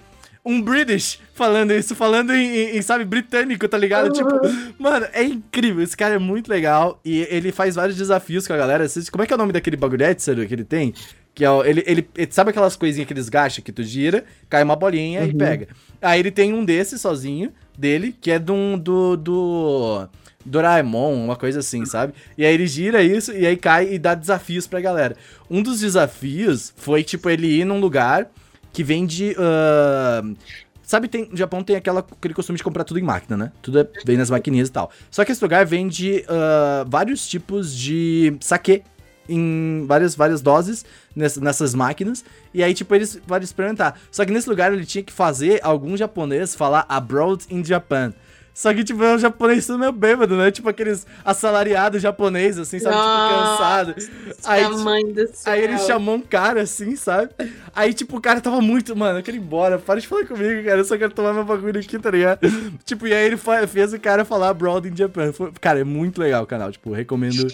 um 0.44 0.60
British 0.60 1.18
falando 1.34 1.72
isso, 1.72 1.94
falando 1.94 2.34
em, 2.34 2.76
em, 2.76 2.82
sabe, 2.82 3.04
britânico, 3.04 3.68
tá 3.68 3.76
ligado? 3.76 4.06
Uhum. 4.06 4.12
Tipo, 4.12 4.40
mano, 4.78 5.06
é 5.12 5.22
incrível. 5.22 5.82
Esse 5.82 5.96
cara 5.96 6.14
é 6.14 6.18
muito 6.18 6.48
legal 6.48 6.98
e 7.04 7.26
ele 7.30 7.52
faz 7.52 7.74
vários 7.74 7.96
desafios 7.96 8.46
com 8.46 8.52
a 8.52 8.56
galera. 8.56 8.86
Como 9.10 9.22
é 9.22 9.26
que 9.26 9.32
é 9.32 9.36
o 9.36 9.38
nome 9.38 9.52
daquele 9.52 9.76
bagulhete, 9.76 10.22
sério, 10.22 10.46
que 10.46 10.54
ele 10.54 10.64
tem? 10.64 10.94
Que 11.34 11.44
é 11.44 11.50
o, 11.50 11.64
ele, 11.64 11.82
ele, 11.86 12.08
ele, 12.16 12.32
sabe 12.32 12.50
aquelas 12.50 12.74
coisinhas 12.74 13.06
que 13.06 13.12
eles 13.12 13.28
gastam 13.28 13.62
que 13.62 13.70
tu 13.70 13.82
gira, 13.82 14.24
cai 14.48 14.62
uma 14.62 14.76
bolinha 14.76 15.20
uhum. 15.20 15.28
e 15.28 15.34
pega. 15.34 15.68
Aí 16.00 16.18
ele 16.18 16.30
tem 16.30 16.52
um 16.54 16.64
desses 16.64 17.00
sozinho, 17.00 17.52
dele, 17.76 18.14
que 18.20 18.30
é 18.30 18.38
do, 18.38 18.76
do, 18.76 19.16
do 19.16 20.08
Doraemon, 20.44 21.14
uma 21.14 21.36
coisa 21.36 21.60
assim, 21.60 21.84
sabe? 21.84 22.14
E 22.36 22.44
aí 22.44 22.54
ele 22.54 22.66
gira 22.66 23.02
isso 23.02 23.32
e 23.32 23.46
aí 23.46 23.56
cai 23.56 23.92
e 23.92 23.98
dá 23.98 24.14
desafios 24.14 24.66
pra 24.66 24.80
galera. 24.80 25.16
Um 25.50 25.62
dos 25.62 25.80
desafios 25.80 26.72
foi, 26.76 27.02
tipo, 27.02 27.28
ele 27.28 27.46
ir 27.46 27.64
num 27.64 27.78
lugar 27.78 28.30
que 28.72 28.82
vende. 28.82 29.34
Uh, 29.38 30.36
sabe, 30.82 31.08
tem, 31.08 31.28
no 31.30 31.36
Japão 31.36 31.62
tem 31.62 31.76
aquela, 31.76 32.00
aquele 32.00 32.34
costume 32.34 32.56
de 32.56 32.64
comprar 32.64 32.84
tudo 32.84 32.98
em 32.98 33.02
máquina, 33.02 33.36
né? 33.36 33.52
Tudo 33.62 33.80
é, 33.80 33.88
vem 34.04 34.16
nas 34.16 34.30
maquininhas 34.30 34.68
e 34.68 34.72
tal. 34.72 34.90
Só 35.10 35.24
que 35.24 35.32
esse 35.32 35.42
lugar 35.42 35.64
vende 35.64 36.24
uh, 36.26 36.88
vários 36.88 37.28
tipos 37.28 37.76
de 37.76 38.36
sake 38.40 38.82
em 39.28 39.84
várias, 39.86 40.14
várias 40.16 40.42
doses 40.42 40.84
nessas, 41.14 41.42
nessas 41.42 41.74
máquinas. 41.74 42.24
E 42.52 42.62
aí, 42.62 42.74
tipo, 42.74 42.92
eles 42.94 43.20
vão 43.26 43.38
experimentar. 43.38 43.98
Só 44.10 44.24
que 44.24 44.32
nesse 44.32 44.48
lugar 44.48 44.72
ele 44.72 44.84
tinha 44.84 45.04
que 45.04 45.12
fazer 45.12 45.60
algum 45.62 45.96
japonês 45.96 46.54
falar 46.54 46.84
abroad 46.88 47.44
in 47.48 47.64
Japan. 47.64 48.12
Só 48.52 48.74
que, 48.74 48.84
tipo, 48.84 49.02
é 49.02 49.14
um 49.14 49.18
japonês 49.18 49.66
tudo 49.66 49.78
meio 49.78 49.92
bêbado, 49.92 50.36
né? 50.36 50.50
Tipo 50.50 50.68
aqueles 50.68 51.06
assalariados 51.24 52.02
japoneses, 52.02 52.58
assim, 52.58 52.78
sabe? 52.78 52.94
Nossa, 52.94 53.94
tipo, 53.94 54.14
cansado. 54.14 54.44
Aí, 54.44 54.68
mãe 54.68 55.12
do 55.12 55.26
céu. 55.32 55.52
aí 55.52 55.62
ele 55.62 55.78
chamou 55.78 56.16
um 56.16 56.20
cara, 56.20 56.62
assim, 56.62 56.96
sabe? 56.96 57.30
Aí, 57.74 57.94
tipo, 57.94 58.16
o 58.16 58.20
cara 58.20 58.40
tava 58.40 58.60
muito, 58.60 58.94
mano, 58.96 59.20
eu 59.20 59.22
quero 59.22 59.36
ir 59.36 59.40
embora, 59.40 59.78
para 59.78 60.00
de 60.00 60.06
falar 60.06 60.26
comigo, 60.26 60.64
cara, 60.64 60.78
eu 60.78 60.84
só 60.84 60.98
quero 60.98 61.12
tomar 61.12 61.32
meu 61.32 61.44
bagulho 61.44 61.80
aqui, 61.80 61.98
tá 61.98 62.10
ligado? 62.10 62.40
tipo, 62.84 63.06
e 63.06 63.14
aí 63.14 63.26
ele 63.26 63.38
fez 63.68 63.92
o 63.92 64.00
cara 64.00 64.24
falar 64.24 64.52
Broad 64.52 64.88
in 64.88 64.96
Japan. 64.96 65.32
Foi, 65.32 65.52
cara, 65.60 65.80
é 65.80 65.84
muito 65.84 66.20
legal 66.20 66.42
o 66.42 66.46
canal, 66.46 66.70
tipo, 66.72 66.92
recomendo 66.92 67.46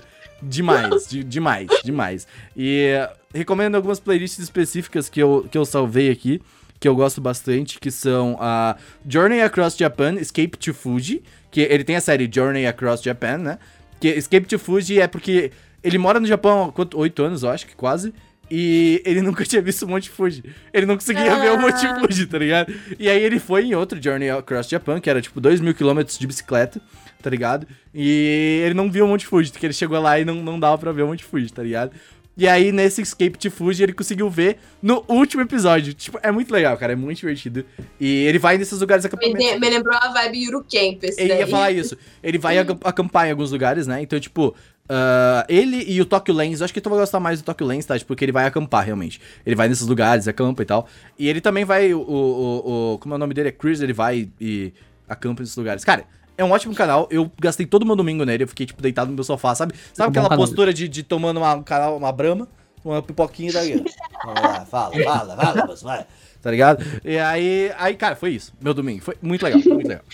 demais, 0.43 1.09
de, 1.09 1.23
demais, 1.23 1.69
demais. 1.85 2.27
E 2.57 2.93
recomendo 3.35 3.75
algumas 3.75 4.01
playlists 4.01 4.43
específicas 4.43 5.09
que 5.09 5.21
eu, 5.23 5.47
que 5.51 5.59
eu 5.59 5.65
salvei 5.65 6.11
aqui 6.11 6.41
que 6.79 6.87
eu 6.87 6.95
gosto 6.95 7.21
bastante, 7.21 7.79
que 7.79 7.91
são 7.91 8.37
a 8.41 8.77
Journey 9.09 9.41
Across 9.41 9.77
Japan, 9.77 10.15
Escape 10.15 10.57
to 10.59 10.75
Fuji, 10.75 11.23
que 11.51 11.61
ele 11.61 11.85
tem 11.85 11.97
a 11.97 12.01
série 12.01 12.31
Journey 12.33 12.67
Across 12.67 13.03
Japan, 13.03 13.39
né? 13.39 13.59
Que 14.01 14.09
Escape 14.09 14.47
to 14.47 14.59
Fuji 14.59 15.01
é 15.01 15.07
porque 15.07 15.51
ele 15.83 15.99
mora 15.99 16.21
no 16.21 16.27
Japão 16.27 16.73
há 16.77 16.97
oito 16.97 17.23
anos, 17.23 17.43
eu 17.43 17.51
acho 17.51 17.67
que 17.67 17.75
quase. 17.75 18.13
E 18.51 19.03
ele 19.05 19.21
nunca 19.23 19.45
tinha 19.45 19.61
visto 19.63 19.83
o 19.83 19.89
Monte 19.89 20.11
Fuji. 20.11 20.45
Ele 20.73 20.87
não 20.87 20.97
conseguia 20.97 21.33
ah. 21.33 21.39
ver 21.39 21.53
o 21.53 21.61
Monte 21.61 21.87
ah. 21.87 22.01
Fuji, 22.01 22.27
tá 22.27 22.39
ligado? 22.39 22.73
E 22.99 23.09
aí 23.09 23.23
ele 23.23 23.39
foi 23.39 23.65
em 23.65 23.75
outro 23.75 24.01
Journey 24.03 24.31
Across 24.31 24.69
Japan, 24.69 25.01
que 25.01 25.11
era 25.11 25.21
tipo 25.21 25.41
2 25.41 25.61
mil 25.61 25.75
quilômetros 25.75 26.19
de 26.19 26.27
bicicleta, 26.27 26.81
tá 27.23 27.31
ligado? 27.31 27.67
E 27.95 28.63
ele 28.65 28.75
não 28.75 28.91
viu 28.91 29.05
o 29.05 29.09
Monte 29.09 29.27
Fuji, 29.27 29.51
porque 29.51 29.67
ele 29.67 29.73
chegou 29.73 30.01
lá 30.01 30.19
e 30.19 30.25
não, 30.25 30.37
não 30.37 30.59
dava 30.59 30.79
pra 30.79 30.93
ver 30.93 31.03
o 31.03 31.09
Monte 31.09 31.25
Fuji, 31.25 31.53
tá 31.53 31.63
ligado? 31.63 31.93
E 32.37 32.47
aí, 32.47 32.71
nesse 32.71 33.01
Escape 33.01 33.39
to 33.39 33.51
Fuji, 33.51 33.83
ele 33.83 33.95
conseguiu 33.95 34.29
ver 34.29 34.59
no 34.83 35.03
último 35.09 35.41
episódio. 35.43 35.95
Tipo, 35.95 36.19
é 36.23 36.31
muito 36.31 36.53
legal, 36.53 36.77
cara. 36.77 36.93
É 36.93 36.97
muito 36.97 37.19
divertido. 37.19 37.65
E 37.99 38.25
ele 38.25 38.39
vai 38.39 38.59
nesses 38.59 38.79
lugares 38.79 39.05
acampamentos. 39.07 39.43
Me, 39.43 39.59
me 39.59 39.71
lembrou 39.71 39.97
a 39.97 40.13
vibe 40.13 40.45
Eurocamp, 40.45 41.03
esse 41.03 41.19
Ele 41.19 41.31
daí. 41.31 41.39
ia 41.41 41.47
falar 41.47 41.71
isso. 41.73 41.97
Ele 42.23 42.37
vai 42.37 42.59
acampar 42.59 43.27
em 43.27 43.31
alguns 43.31 43.51
lugares, 43.53 43.87
né? 43.87 44.03
Então, 44.03 44.21
tipo, 44.21 44.55
Uh, 44.89 45.43
ele 45.49 45.85
e 45.89 46.01
o 46.01 46.05
Tokyo 46.05 46.33
Lens, 46.33 46.63
acho 46.63 46.73
que 46.73 46.81
tu 46.81 46.89
vai 46.89 47.01
gostar 47.01 47.19
mais 47.19 47.41
do 47.43 47.45
Tokyo 47.45 47.67
Lens, 47.67 47.85
tá? 47.85 47.99
Tipo, 47.99 48.07
porque 48.07 48.25
ele 48.25 48.31
vai 48.31 48.47
acampar, 48.47 48.85
realmente. 48.85 49.21
Ele 49.45 49.57
vai 49.57 49.69
nesses 49.69 49.85
lugares, 49.85 50.29
acampa 50.29 50.63
e 50.63 50.65
tal. 50.65 50.87
E 51.19 51.29
ele 51.29 51.41
também 51.41 51.65
vai, 51.65 51.93
o, 51.93 51.99
o, 51.99 52.93
o 52.95 52.99
como 52.99 53.13
é 53.13 53.17
o 53.17 53.19
nome 53.19 53.35
dele? 53.35 53.49
É 53.49 53.53
Chris, 53.53 53.81
ele 53.81 53.93
vai 53.93 54.29
e 54.41 54.73
acampa 55.09 55.43
nesses 55.43 55.57
lugares. 55.57 55.85
Cara, 55.85 56.05
é 56.37 56.45
um 56.45 56.51
ótimo 56.51 56.75
canal. 56.75 57.09
Eu 57.11 57.31
gastei 57.41 57.67
todo 57.67 57.83
o 57.83 57.87
meu 57.87 57.97
domingo 57.97 58.25
nele. 58.25 58.45
Eu 58.45 58.49
fiquei, 58.49 58.67
tipo, 58.67 58.83
deitado 58.83 59.09
no 59.11 59.15
meu 59.15 59.25
sofá, 59.25 59.55
sabe? 59.55 59.75
Sabe 59.93 60.11
aquela 60.11 60.37
postura 60.37 60.73
de, 60.73 60.89
de 60.89 61.03
tomando 61.03 61.39
uma, 61.39 61.55
uma 61.91 62.13
brama? 62.13 62.49
Uma 62.85 63.03
pipoquinha 63.03 63.53
daí. 63.53 63.85
Vamos 64.25 64.43
lá, 64.43 64.65
fala, 64.67 64.95
fala, 65.03 65.37
fala, 65.37 65.67
moço, 65.67 65.85
vai. 65.85 66.07
Tá 66.41 66.51
ligado? 66.51 66.85
E 67.05 67.19
aí, 67.19 67.73
aí, 67.77 67.95
cara, 67.97 68.15
foi 68.15 68.31
isso. 68.31 68.53
Meu 68.61 68.73
domingo. 68.73 69.03
Foi 69.03 69.17
muito 69.21 69.43
legal, 69.43 69.61
muito 69.61 69.89
legal. 69.89 70.05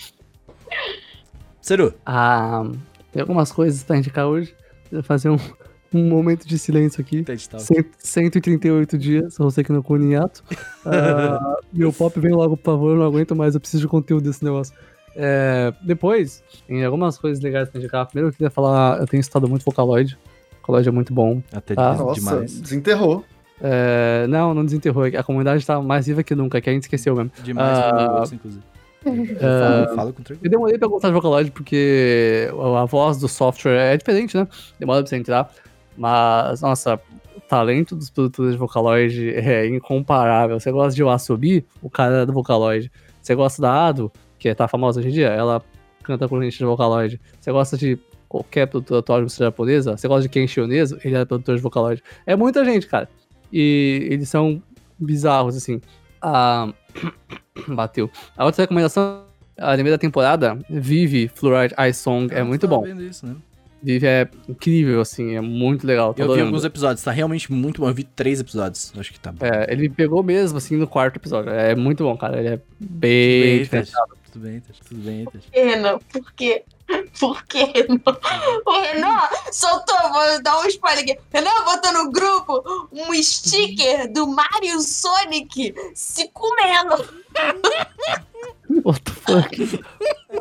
Seru. 1.61 1.93
Ah, 2.05 2.63
tem 3.11 3.21
algumas 3.21 3.51
coisas 3.51 3.83
pra 3.83 3.97
indicar 3.97 4.25
hoje. 4.25 4.55
Vou 4.91 5.03
fazer 5.03 5.29
um, 5.29 5.37
um 5.93 6.07
momento 6.07 6.47
de 6.47 6.57
silêncio 6.57 7.01
aqui. 7.01 7.23
138 7.99 8.97
dias, 8.97 9.37
você 9.37 9.63
que 9.63 9.71
não 9.71 9.81
cuniato. 9.81 10.43
Uh, 10.85 11.61
meu 11.71 11.93
pop 11.93 12.19
vem 12.19 12.31
logo, 12.31 12.57
por 12.57 12.73
favor, 12.73 12.91
eu 12.91 12.97
não 12.97 13.05
aguento 13.05 13.35
mais, 13.35 13.53
eu 13.53 13.61
preciso 13.61 13.83
de 13.83 13.87
conteúdo 13.87 14.23
desse 14.23 14.43
negócio. 14.43 14.75
É, 15.15 15.73
depois, 15.81 16.43
tem 16.67 16.83
algumas 16.83 17.17
coisas 17.17 17.43
legais 17.43 17.69
pra 17.69 17.79
indicar. 17.79 18.05
Primeiro 18.07 18.29
eu 18.29 18.33
queria 18.33 18.49
falar, 18.49 18.99
eu 18.99 19.07
tenho 19.07 19.21
estudado 19.21 19.49
muito 19.49 19.63
Vocaloid. 19.63 20.17
Vocaloid 20.61 20.87
é 20.87 20.91
muito 20.91 21.13
bom. 21.13 21.41
Até 21.51 21.75
tá? 21.75 21.93
Nossa, 21.95 22.19
demais. 22.19 22.61
desenterrou. 22.61 23.23
É, 23.61 24.25
não, 24.27 24.53
não 24.53 24.65
desenterrou. 24.65 25.03
A 25.05 25.23
comunidade 25.23 25.65
tá 25.65 25.81
mais 25.81 26.07
viva 26.07 26.23
que 26.23 26.35
nunca, 26.35 26.59
que 26.59 26.69
a 26.69 26.73
gente 26.73 26.83
esqueceu 26.83 27.15
mesmo. 27.15 27.31
Demais, 27.43 28.31
uh, 28.31 28.35
inclusive. 28.35 28.63
Uh, 29.05 29.95
fala, 29.95 30.13
com 30.13 30.21
eu 30.41 30.49
demorei 30.49 30.77
pra 30.77 30.87
gostar 30.87 31.09
de 31.09 31.13
Vocaloid 31.13 31.51
porque 31.51 32.49
a 32.75 32.85
voz 32.85 33.17
do 33.17 33.27
software 33.27 33.93
é 33.93 33.97
diferente, 33.97 34.37
né? 34.37 34.47
Demora 34.79 35.01
pra 35.01 35.09
você 35.09 35.17
entrar. 35.17 35.51
Mas, 35.97 36.61
nossa, 36.61 36.99
o 37.35 37.41
talento 37.41 37.95
dos 37.95 38.09
produtores 38.09 38.53
de 38.53 38.57
Vocaloid 38.57 39.29
é 39.35 39.67
incomparável. 39.67 40.59
Você 40.59 40.71
gosta 40.71 40.95
de 40.95 41.03
Wasobi, 41.03 41.65
o 41.81 41.89
cara 41.89 42.21
é 42.21 42.25
do 42.25 42.33
Vocaloid. 42.33 42.91
Você 43.21 43.35
gosta 43.35 43.61
da 43.61 43.87
Ado, 43.87 44.11
que 44.43 44.53
tá 44.53 44.67
famosa 44.67 44.99
hoje 44.99 45.09
em 45.09 45.13
dia, 45.13 45.29
ela 45.29 45.63
canta 46.03 46.27
com 46.27 46.41
gente 46.41 46.57
de 46.57 46.65
Vocaloid. 46.65 47.19
Você 47.39 47.51
gosta 47.51 47.77
de 47.77 47.97
qualquer 48.27 48.67
produtor 48.67 48.99
atual 48.99 49.19
de 49.19 49.23
música 49.23 49.45
japonesa, 49.45 49.95
você 49.95 50.07
gosta 50.07 50.23
de 50.23 50.29
Ken 50.29 50.45
Shioneso, 50.45 50.97
ele 51.03 51.15
é 51.15 51.23
produtor 51.23 51.55
de 51.55 51.61
Vocaloid. 51.61 52.03
É 52.25 52.35
muita 52.35 52.65
gente, 52.65 52.87
cara. 52.87 53.07
E 53.51 54.07
eles 54.11 54.27
são 54.27 54.61
bizarros, 54.99 55.55
assim. 55.55 55.79
Ah, 56.21 56.73
bateu. 57.67 58.09
A 58.35 58.43
outra 58.45 58.63
recomendação, 58.63 59.23
a 59.57 59.71
anime 59.71 59.89
da 59.89 59.97
temporada, 59.97 60.59
Vive 60.69 61.29
Fluoride 61.33 61.73
Ice 61.89 62.01
Song, 62.01 62.33
é 62.33 62.43
muito 62.43 62.67
bom. 62.67 62.85
Isso, 62.85 63.25
né? 63.25 63.35
Vive 63.81 64.07
é 64.07 64.29
incrível, 64.47 64.99
assim, 65.01 65.35
é 65.35 65.41
muito 65.41 65.85
legal. 65.87 66.13
Eu 66.17 66.33
vi 66.33 66.41
alguns 66.41 66.65
episódios, 66.65 67.03
tá 67.03 67.11
realmente 67.11 67.51
muito 67.51 67.81
bom. 67.81 67.87
Eu 67.87 67.93
vi 67.93 68.03
três 68.03 68.39
episódios, 68.39 68.93
acho 68.97 69.11
que 69.13 69.19
tá 69.19 69.31
bom. 69.31 69.45
É, 69.45 69.71
ele 69.71 69.89
pegou 69.89 70.23
mesmo, 70.23 70.57
assim, 70.57 70.75
no 70.75 70.87
quarto 70.87 71.17
episódio. 71.17 71.51
É 71.51 71.75
muito 71.75 72.03
bom, 72.03 72.17
cara. 72.17 72.39
Ele 72.39 72.47
é 72.47 72.59
bem. 72.79 73.65
bem 73.65 73.83
tudo 74.33 74.47
bem, 74.47 74.63
tudo 74.87 75.01
bem, 75.01 75.27
Pena, 75.51 75.99
por 76.11 76.33
quê? 76.33 76.65
Por 77.19 77.45
que 77.45 77.63
Renan? 77.63 78.01
O 78.65 78.81
Renan 78.81 79.29
soltou, 79.51 79.95
vou 80.11 80.41
dar 80.41 80.59
um 80.59 80.65
spoiler 80.65 81.03
aqui. 81.03 81.19
Renan 81.31 81.63
botou 81.65 81.93
no 81.93 82.11
grupo 82.11 82.87
um 82.91 83.13
sticker 83.21 84.11
do 84.11 84.25
Mario 84.27 84.81
Sonic 84.81 85.75
se 85.93 86.29
comendo. 86.29 86.95
What 88.83 89.01
the 89.01 89.11
fuck? 89.11 89.85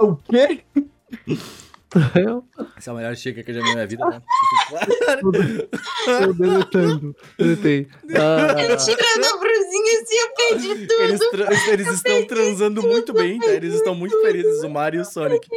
O 0.01 0.17
quê? 0.17 0.65
Essa 2.77 2.91
é 2.91 2.93
a 2.93 2.97
melhor 2.97 3.17
chica 3.17 3.43
que 3.43 3.51
eu 3.51 3.55
já 3.55 3.61
vi 3.61 3.67
na 3.69 3.75
minha 3.75 3.87
vida, 3.87 4.05
né? 4.07 4.23
tô 6.25 6.33
deletando. 6.33 7.15
Deletei. 7.39 7.87
Ah, 8.17 8.55
Tirando 8.77 9.25
a 9.25 9.37
brusinha 9.39 10.03
assim, 10.03 10.17
eu 10.17 10.29
perdi 10.37 10.87
tudo. 10.87 11.03
Eles, 11.03 11.21
tra- 11.31 11.73
eles 11.73 11.89
estão 11.89 12.25
transando 12.27 12.83
muito 12.83 13.13
bem, 13.13 13.39
tá? 13.39 13.51
Eles 13.51 13.75
estão 13.75 13.95
muito 13.95 14.21
felizes, 14.23 14.63
o 14.63 14.71
Mario 14.71 14.99
e 14.99 15.03
o 15.03 15.05
Sonic. 15.05 15.49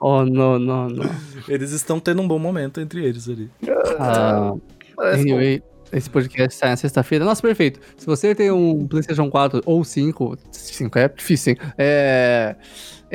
oh, 0.00 0.24
não, 0.24 0.58
não, 0.58 0.88
não. 0.88 1.04
Eles 1.48 1.72
estão 1.72 2.00
tendo 2.00 2.22
um 2.22 2.28
bom 2.28 2.38
momento 2.38 2.80
entre 2.80 3.04
eles 3.04 3.28
ali. 3.28 3.50
Ah, 3.98 4.52
bom. 4.52 4.60
anyway, 5.02 5.62
esse 5.92 6.08
podcast 6.08 6.58
sai 6.58 6.70
na 6.70 6.76
sexta-feira. 6.76 7.24
Nossa, 7.24 7.42
perfeito. 7.42 7.80
Se 7.96 8.06
você 8.06 8.34
tem 8.34 8.50
um 8.50 8.86
PlayStation 8.86 9.28
4 9.30 9.62
ou 9.66 9.84
5, 9.84 10.38
5 10.50 10.98
é 10.98 11.08
difícil, 11.08 11.52
hein? 11.52 11.58
É, 11.76 12.56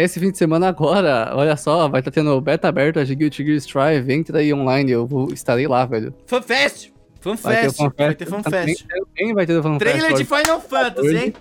esse 0.04 0.20
fim 0.20 0.32
de 0.32 0.38
semana 0.38 0.68
agora, 0.68 1.32
olha 1.34 1.58
só, 1.58 1.88
vai 1.88 2.02
estar 2.02 2.12
tendo 2.12 2.40
beta 2.40 2.68
aberto 2.68 3.04
de 3.04 3.16
Guilty 3.16 3.44
Gear 3.44 3.58
Strive. 3.58 4.14
Entra 4.14 4.40
aí 4.40 4.54
online, 4.54 4.92
eu 4.92 5.08
vou, 5.08 5.34
estarei 5.34 5.68
lá, 5.68 5.86
velho. 5.86 6.14
FanFest! 6.28 6.97
Vai 7.22 7.36
FanFest! 7.36 7.78
Vai 7.98 8.16
ter 8.16 8.26
FanFest. 8.26 8.86
Também 8.88 9.34
vai 9.34 9.46
ter 9.46 9.58
o 9.58 9.64
FanFest. 9.64 9.80
Trailer 9.80 10.14
de. 10.14 10.26
Final 10.26 10.62
Fantasy, 10.62 11.16
hein? 11.18 11.34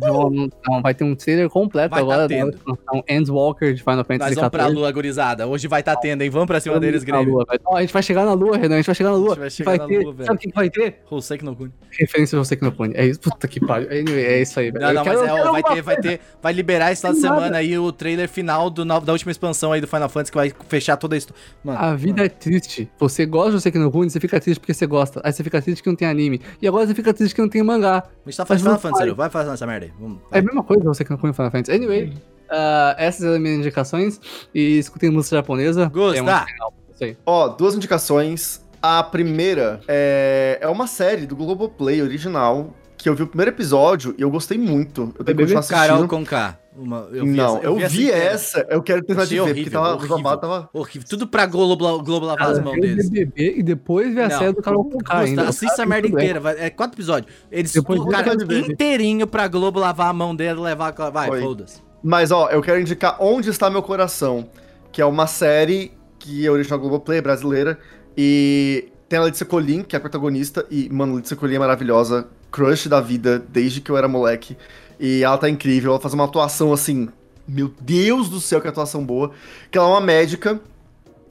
Vão- 0.00 0.30
não, 0.68 0.82
vai 0.82 0.94
ter 0.94 1.04
um 1.04 1.14
trailer 1.14 1.48
completo 1.48 1.90
Vai 1.90 2.00
tá 2.00 2.04
agora. 2.04 2.28
tendo. 2.28 2.50
da 2.52 2.56
expansão 2.58 3.04
Endwalker 3.08 3.72
de 3.74 3.80
Final 3.82 3.96
Nós 3.96 4.06
Fantasy 4.06 4.34
vamos 4.34 4.50
pra 4.50 4.66
lua, 4.66 4.92
gurizada. 4.92 5.46
Hoje 5.46 5.66
vai 5.66 5.82
tá 5.82 5.96
tendo, 5.96 6.22
hein? 6.22 6.30
Vamos 6.30 6.46
pra 6.46 6.60
cima 6.60 6.78
deles, 6.78 7.02
Grêmio. 7.04 7.34
lua, 7.34 7.44
vai- 7.46 7.58
a 7.76 7.80
gente 7.80 7.92
vai 7.92 8.02
chegar 8.02 8.24
na 8.24 8.32
lua, 8.34 8.56
Renan. 8.56 8.74
A 8.74 8.78
gente 8.78 8.86
vai 8.86 8.94
chegar 8.94 9.10
na 9.10 9.16
lua. 9.16 9.32
A 9.32 9.48
gente 9.48 9.62
vai 9.64 9.74
chegar 9.76 9.78
na 9.78 9.86
ter, 9.86 10.00
lua, 10.02 10.12
velho. 10.12 10.26
Sabe 10.26 10.36
o 10.36 10.40
que 10.40 10.54
vai 10.54 10.70
ter? 10.70 11.00
Hoseki 11.10 11.44
no. 11.44 11.56
Referência 11.90 12.38
a 12.38 12.44
você 12.44 12.56
que 12.56 12.62
não 12.62 12.70
pune. 12.70 12.94
É 12.96 13.06
isso. 13.06 13.20
Puta 13.20 13.48
que 13.48 13.60
pariu. 13.60 13.88
É 13.90 14.40
isso 14.42 14.60
aí, 14.60 14.70
velho. 14.70 14.84
Não, 14.86 14.92
não, 14.94 15.02
quero- 15.04 15.20
mas 15.20 15.28
é, 15.28 15.32
ó, 15.42 15.52
vai 15.52 15.62
ter, 15.62 15.82
vai 15.82 15.96
ter, 15.96 16.20
vai 16.42 16.52
liberar 16.52 16.92
esse 16.92 17.00
final 17.02 17.14
de 17.14 17.22
Nada. 17.22 17.34
semana 17.36 17.56
aí 17.56 17.78
o 17.78 17.90
trailer 17.92 18.28
final 18.28 18.68
do, 18.70 18.84
no- 18.84 19.00
da 19.00 19.12
última 19.12 19.30
expansão 19.32 19.72
aí 19.72 19.80
do 19.80 19.86
Final 19.86 20.08
Fantasy 20.08 20.30
que 20.32 20.36
vai 20.38 20.52
fechar 20.68 20.96
toda 20.96 21.14
a 21.14 21.18
história. 21.18 21.40
Mano, 21.64 21.78
A 21.78 21.94
vida 21.94 22.24
é 22.24 22.28
triste. 22.28 22.90
Você 22.98 23.24
gosta 23.26 23.52
de 23.52 23.60
você 23.62 23.70
que 23.70 23.78
não 23.78 23.90
Kuni, 23.90 24.10
você 24.10 24.20
fica 24.20 24.38
triste 24.38 24.60
porque 24.60 24.74
você 24.74 24.86
gosta. 24.86 25.07
Aí 25.22 25.32
você 25.32 25.44
fica 25.44 25.60
triste 25.60 25.82
que 25.82 25.88
não 25.88 25.96
tem 25.96 26.08
anime. 26.08 26.40
E 26.60 26.68
agora 26.68 26.86
você 26.86 26.94
fica 26.94 27.12
triste 27.12 27.34
que 27.34 27.40
não 27.40 27.48
tem 27.48 27.62
mangá. 27.62 27.98
a 27.98 28.28
gente 28.28 28.36
tá 28.36 28.46
fazendo 28.46 28.64
Final 28.64 28.78
Fantasy, 28.78 29.10
vai. 29.12 29.30
Fazer 29.30 29.50
essa 29.50 29.66
merda 29.66 29.86
aí. 29.86 29.92
Vamos, 29.98 30.18
É 30.30 30.38
a 30.38 30.42
mesma 30.42 30.62
coisa 30.62 30.84
você 30.84 31.04
que 31.04 31.10
não 31.10 31.18
Kuni 31.18 31.32
Final 31.32 31.50
Fantasy. 31.50 31.76
Anyway, 31.76 32.14
ah, 32.50 32.94
essas 32.98 33.22
eram 33.22 33.34
as 33.34 33.40
minhas 33.40 33.58
indicações. 33.58 34.20
E 34.54 34.78
escutem 34.78 35.10
música 35.10 35.36
japonesa. 35.36 35.86
Gosta. 35.86 36.18
É 36.18 36.22
muito. 36.22 37.18
Ó, 37.24 37.48
duas 37.48 37.74
indicações. 37.74 38.66
A 38.80 39.02
primeira 39.02 39.80
é, 39.88 40.58
é 40.60 40.68
uma 40.68 40.86
série 40.86 41.26
do 41.26 41.34
Globoplay 41.34 42.00
original, 42.00 42.72
que 42.96 43.08
eu 43.08 43.14
vi 43.14 43.24
o 43.24 43.26
primeiro 43.26 43.50
episódio 43.50 44.14
e 44.16 44.22
eu 44.22 44.30
gostei 44.30 44.56
muito. 44.56 45.12
Eu 45.18 45.24
tenho 45.24 45.36
que 45.36 45.42
continuar 45.42 45.60
assistindo. 45.60 45.88
Carol 45.88 46.08
com 46.08 46.24
K. 46.24 46.58
Uma, 46.78 47.08
eu 47.10 47.24
vi 47.24 47.30
não, 47.32 47.56
essa- 47.56 47.66
eu, 47.66 47.74
vi, 47.76 47.82
essa 47.82 47.94
inteira. 47.96 48.24
essa, 48.24 48.66
eu 48.70 48.82
quero 48.82 49.02
terminar 49.04 49.26
de 49.26 49.34
ver, 49.34 49.40
horrível, 49.40 49.62
porque 49.64 49.70
tava, 49.70 49.94
horrível. 49.96 50.38
Tava... 50.38 50.70
Horrível. 50.72 51.08
Tudo 51.08 51.26
pra 51.26 51.44
Globo, 51.44 51.76
Globo 52.04 52.24
lavar 52.26 52.46
as 52.50 52.52
Cara, 52.58 52.64
mãos 52.64 52.74
vê 52.74 52.78
o 52.78 52.82
deles. 52.82 53.10
BBB 53.10 53.54
e 53.58 53.62
depois 53.64 54.14
vê 54.14 54.22
a 54.22 54.30
série 54.30 54.52
do 54.52 54.62
Carol 54.62 54.84
Conká 54.88 55.18
ainda. 55.18 55.48
assista 55.48 55.82
a 55.82 55.86
merda 55.86 56.06
inteira, 56.06 56.38
vai- 56.38 56.56
é 56.58 56.70
quatro 56.70 56.94
episódios. 56.96 57.32
Eles, 57.50 57.72
Depois 57.72 58.00
cara, 58.04 58.32
inteirinho 58.68 59.26
pra 59.26 59.48
Globo 59.48 59.80
lavar 59.80 60.08
a 60.08 60.12
mão 60.12 60.36
dele, 60.36 60.60
levar. 60.60 60.92
Vai, 61.10 61.40
foda-se. 61.40 61.82
Mas, 62.02 62.30
ó, 62.30 62.48
eu 62.48 62.62
quero 62.62 62.80
indicar 62.80 63.16
Onde 63.18 63.50
Está 63.50 63.68
Meu 63.68 63.82
Coração, 63.82 64.48
que 64.92 65.02
é 65.02 65.04
uma 65.04 65.26
série 65.26 65.90
que 66.20 66.46
é 66.46 66.50
original 66.50 66.78
Globoplay, 66.78 67.20
brasileira, 67.20 67.76
e 68.16 68.88
tem 69.08 69.18
a 69.18 69.22
Letícia 69.22 69.46
Colin, 69.46 69.82
que 69.82 69.96
é 69.96 69.98
a 69.98 70.00
protagonista, 70.00 70.64
e, 70.70 70.88
mano, 70.90 71.14
a 71.14 71.16
Letícia 71.16 71.36
Colin 71.36 71.54
é 71.56 71.58
maravilhosa, 71.58 72.28
crush 72.50 72.88
da 72.88 73.00
vida, 73.00 73.38
desde 73.48 73.80
que 73.80 73.90
eu 73.90 73.96
era 73.96 74.06
moleque, 74.08 74.56
e 74.98 75.22
ela 75.22 75.38
tá 75.38 75.48
incrível, 75.48 75.92
ela 75.92 76.00
faz 76.00 76.14
uma 76.14 76.24
atuação, 76.24 76.72
assim, 76.72 77.08
meu 77.46 77.72
Deus 77.80 78.28
do 78.28 78.40
céu, 78.40 78.60
que 78.60 78.68
atuação 78.68 79.04
boa, 79.04 79.32
que 79.70 79.78
ela 79.78 79.88
é 79.88 79.90
uma 79.90 80.00
médica, 80.00 80.60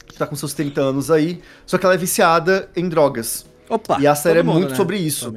que 0.08 0.18
tá 0.18 0.26
com 0.26 0.36
seus 0.36 0.54
30 0.54 0.82
anos 0.82 1.12
aí, 1.12 1.42
só 1.66 1.78
que 1.78 1.86
ela 1.86 1.96
é 1.96 1.98
viciada 1.98 2.70
em 2.76 2.88
drogas. 2.88 3.46
Opa. 3.70 4.00
E 4.00 4.08
a 4.08 4.16
série 4.16 4.40
é 4.40 4.44
mundo, 4.44 4.60
muito 4.60 4.76
sobre 4.76 4.98
isso. 4.98 5.34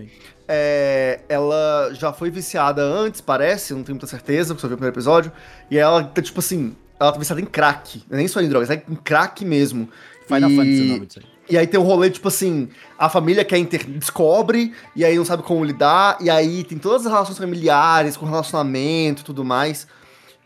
É, 0.48 1.20
ela 1.28 1.90
já 1.92 2.12
foi 2.12 2.30
viciada 2.30 2.82
antes, 2.82 3.20
parece, 3.20 3.74
não 3.74 3.82
tenho 3.82 3.94
muita 3.94 4.06
certeza, 4.06 4.54
porque 4.54 4.62
só 4.62 4.68
vi 4.68 4.74
o 4.74 4.76
primeiro 4.76 4.94
episódio. 4.94 5.30
E 5.70 5.78
ela 5.78 6.02
tá, 6.02 6.22
tipo 6.22 6.40
assim, 6.40 6.74
ela 6.98 7.12
tá 7.12 7.18
viciada 7.18 7.40
em 7.40 7.44
crack. 7.44 8.02
Nem 8.10 8.26
só 8.26 8.40
em 8.40 8.48
drogas, 8.48 8.70
é 8.70 8.82
em 8.88 8.96
crack 8.96 9.44
mesmo. 9.44 9.88
Final 10.26 10.50
e... 10.50 10.56
Fantasy 10.56 10.80
é 10.80 10.84
o 10.84 10.88
nome 10.88 11.06
disso 11.06 11.20
aí. 11.20 11.29
E 11.50 11.58
aí 11.58 11.66
tem 11.66 11.80
um 11.80 11.82
rolê, 11.82 12.08
tipo 12.08 12.28
assim, 12.28 12.68
a 12.96 13.08
família 13.08 13.44
quer 13.44 13.58
inter... 13.58 13.84
descobre, 13.86 14.72
e 14.94 15.04
aí 15.04 15.16
não 15.16 15.24
sabe 15.24 15.42
como 15.42 15.64
lidar, 15.64 16.16
e 16.20 16.30
aí 16.30 16.62
tem 16.62 16.78
todas 16.78 17.04
as 17.04 17.12
relações 17.12 17.38
familiares, 17.38 18.16
com 18.16 18.24
relacionamento 18.24 19.22
e 19.22 19.24
tudo 19.24 19.44
mais. 19.44 19.86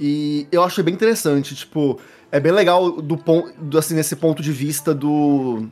E 0.01 0.49
eu 0.51 0.63
achei 0.65 0.83
bem 0.83 0.95
interessante, 0.95 1.55
tipo, 1.55 2.01
é 2.33 2.41
bem 2.41 2.53
legal 2.53 3.03
do 3.03 3.19
ponto, 3.19 3.79
assim, 3.79 3.95
nesse 3.95 4.17
ponto 4.17 4.43
de 4.43 4.51
vista 4.51 4.95
do, 4.95 5.67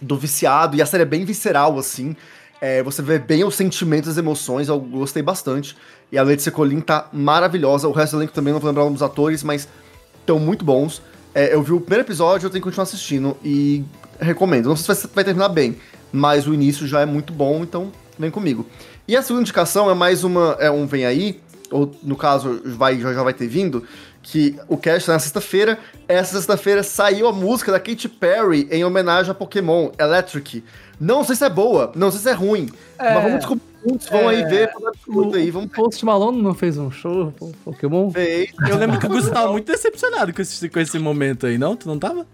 do 0.00 0.16
viciado, 0.16 0.76
e 0.76 0.82
a 0.82 0.86
série 0.86 1.04
é 1.04 1.06
bem 1.06 1.24
visceral, 1.24 1.78
assim. 1.78 2.14
É, 2.60 2.82
você 2.82 3.00
vê 3.00 3.18
bem 3.18 3.42
os 3.42 3.54
sentimentos, 3.54 4.10
as 4.10 4.18
emoções, 4.18 4.68
eu 4.68 4.78
gostei 4.78 5.22
bastante. 5.22 5.74
E 6.12 6.18
a 6.18 6.22
Letícia 6.22 6.52
Colin 6.52 6.82
tá 6.82 7.08
maravilhosa, 7.10 7.88
o 7.88 7.92
resto 7.92 8.12
do 8.12 8.18
elenco 8.18 8.34
também 8.34 8.52
não 8.52 8.60
vou 8.60 8.68
lembrar 8.68 8.82
o 8.82 8.86
nome 8.86 8.96
dos 8.96 9.02
atores, 9.02 9.42
mas 9.42 9.66
estão 10.20 10.38
muito 10.38 10.64
bons. 10.64 11.00
É, 11.34 11.54
eu 11.54 11.62
vi 11.62 11.72
o 11.72 11.80
primeiro 11.80 12.04
episódio, 12.04 12.46
eu 12.46 12.50
tenho 12.50 12.60
que 12.60 12.66
continuar 12.66 12.82
assistindo 12.82 13.36
e 13.42 13.84
recomendo. 14.20 14.68
Não 14.68 14.76
sei 14.76 14.94
se 14.94 15.02
vai, 15.06 15.10
vai 15.16 15.24
terminar 15.24 15.48
bem, 15.48 15.76
mas 16.12 16.46
o 16.46 16.54
início 16.54 16.86
já 16.86 17.00
é 17.00 17.06
muito 17.06 17.32
bom, 17.32 17.62
então 17.62 17.90
vem 18.18 18.30
comigo. 18.30 18.66
E 19.08 19.16
a 19.16 19.22
segunda 19.22 19.42
indicação 19.42 19.90
é 19.90 19.94
mais 19.94 20.22
uma, 20.24 20.56
é 20.60 20.70
um 20.70 20.86
vem 20.86 21.04
aí, 21.04 21.40
ou 21.70 21.90
no 22.02 22.16
caso 22.16 22.60
vai, 22.64 22.98
já, 23.00 23.12
já 23.12 23.22
vai 23.22 23.32
ter 23.34 23.46
vindo, 23.48 23.84
que 24.22 24.56
o 24.68 24.76
cast 24.76 25.06
tá 25.06 25.12
na 25.14 25.18
sexta-feira. 25.18 25.78
Essa 26.06 26.36
sexta-feira 26.36 26.82
saiu 26.82 27.26
a 27.26 27.32
música 27.32 27.72
da 27.72 27.80
Katy 27.80 28.08
Perry 28.08 28.68
em 28.70 28.84
homenagem 28.84 29.30
a 29.30 29.34
Pokémon 29.34 29.90
Electric. 29.98 30.62
Não 31.00 31.24
sei 31.24 31.34
se 31.36 31.44
é 31.44 31.48
boa, 31.48 31.90
não 31.96 32.10
sei 32.10 32.20
se 32.20 32.28
é 32.28 32.32
ruim, 32.32 32.68
É. 32.98 33.14
mas 33.14 33.22
vamos 33.22 33.38
descobrir 33.38 33.62
juntos, 33.86 34.08
vão 34.10 34.28
aí 34.28 34.42
É. 34.42 34.46
ver, 34.46 34.70
escuta 34.94 35.36
aí, 35.38 35.48
O 35.48 35.52
vamos 35.54 35.72
Post 35.72 36.04
Malone 36.04 36.42
não 36.42 36.52
fez 36.54 36.76
um 36.76 36.90
show 36.90 37.32
Pokémon? 37.64 38.10
ver. 38.10 38.50
Eu 38.68 38.76
lembro 38.76 38.98
que 38.98 39.06
o 39.06 39.08
Gusto 39.08 39.30
tava 39.32 39.50
muito 39.50 39.66
decepcionado 39.66 40.34
com 40.34 40.42
esse, 40.42 40.68
com 40.68 40.78
esse 40.78 40.98
momento 40.98 41.46
aí, 41.46 41.56
não? 41.56 41.74
Tu 41.74 41.88
não 41.88 41.98
tava? 41.98 42.26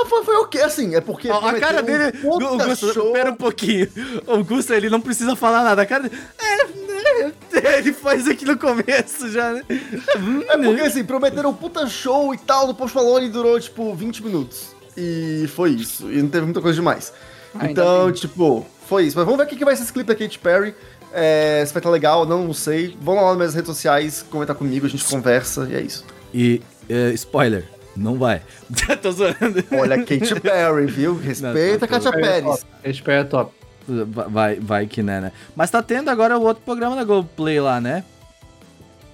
Ah, 0.00 0.06
foi, 0.06 0.24
foi 0.24 0.36
ok, 0.36 0.62
assim, 0.62 0.94
é 0.94 1.00
porque... 1.00 1.28
Ó, 1.28 1.38
a 1.38 1.58
cara 1.58 1.82
prometeram 1.82 2.10
dele. 2.10 2.26
um 2.26 2.58
Gusto, 2.58 2.92
show. 2.92 3.12
pera 3.12 3.30
um 3.30 3.36
pouquinho. 3.36 3.88
O 4.26 4.44
Gusto, 4.44 4.72
ele 4.74 4.88
não 4.88 5.00
precisa 5.00 5.34
falar 5.34 5.64
nada. 5.64 5.82
A 5.82 5.86
cara 5.86 6.04
dele. 6.04 6.18
É, 6.38 7.68
é, 7.68 7.78
ele 7.78 7.92
faz 7.92 8.28
aqui 8.28 8.44
no 8.44 8.56
começo 8.56 9.28
já, 9.30 9.52
né? 9.52 9.62
É 9.68 10.58
porque, 10.58 10.82
assim, 10.82 11.04
prometeram 11.04 11.50
um 11.50 11.54
puta 11.54 11.86
show 11.86 12.32
e 12.34 12.38
tal, 12.38 12.66
do 12.66 12.74
Post 12.74 12.96
Malone 12.96 13.26
e 13.26 13.30
durou, 13.30 13.58
tipo, 13.58 13.94
20 13.94 14.22
minutos. 14.22 14.74
E 14.96 15.48
foi 15.54 15.70
isso, 15.70 16.10
e 16.10 16.20
não 16.22 16.28
teve 16.28 16.44
muita 16.44 16.60
coisa 16.60 16.76
demais. 16.76 17.12
Ah, 17.54 17.70
então, 17.70 18.12
tipo, 18.12 18.66
foi 18.86 19.04
isso. 19.04 19.16
Mas 19.16 19.24
vamos 19.24 19.38
ver 19.38 19.44
o 19.44 19.48
que 19.48 19.56
que 19.56 19.64
vai 19.64 19.74
ser 19.76 19.82
esse 19.82 19.92
clipe 19.92 20.08
da 20.08 20.14
Katy 20.14 20.38
Perry. 20.38 20.74
É, 21.12 21.64
se 21.66 21.72
vai 21.72 21.80
estar 21.80 21.90
legal, 21.90 22.26
não, 22.26 22.44
não 22.44 22.54
sei. 22.54 22.96
Vão 23.00 23.16
lá 23.16 23.28
nas 23.28 23.36
minhas 23.36 23.54
redes 23.54 23.68
sociais, 23.68 24.24
comentar 24.30 24.54
comigo, 24.54 24.86
a 24.86 24.88
gente 24.88 25.04
conversa, 25.04 25.66
e 25.70 25.74
é 25.74 25.80
isso. 25.80 26.04
E, 26.32 26.62
é, 26.88 27.10
spoiler, 27.10 27.64
não 27.98 28.16
vai. 28.16 28.40
Tô 29.02 29.12
zoando. 29.12 29.64
Olha, 29.72 29.98
Katy 29.98 30.40
Perry, 30.40 30.86
viu? 30.86 31.16
Respeita 31.16 31.84
a 31.84 31.88
Katia 31.88 32.12
Pérez. 32.12 32.64
Espera 32.84 33.24
top. 33.24 33.52
Vai, 33.86 34.56
vai 34.56 34.86
que 34.86 35.02
né, 35.02 35.20
né? 35.20 35.32
Mas 35.56 35.70
tá 35.70 35.82
tendo 35.82 36.10
agora 36.10 36.38
o 36.38 36.42
outro 36.42 36.62
programa 36.62 36.94
da 36.94 37.04
Globoplay 37.04 37.58
lá, 37.58 37.80
né? 37.80 38.04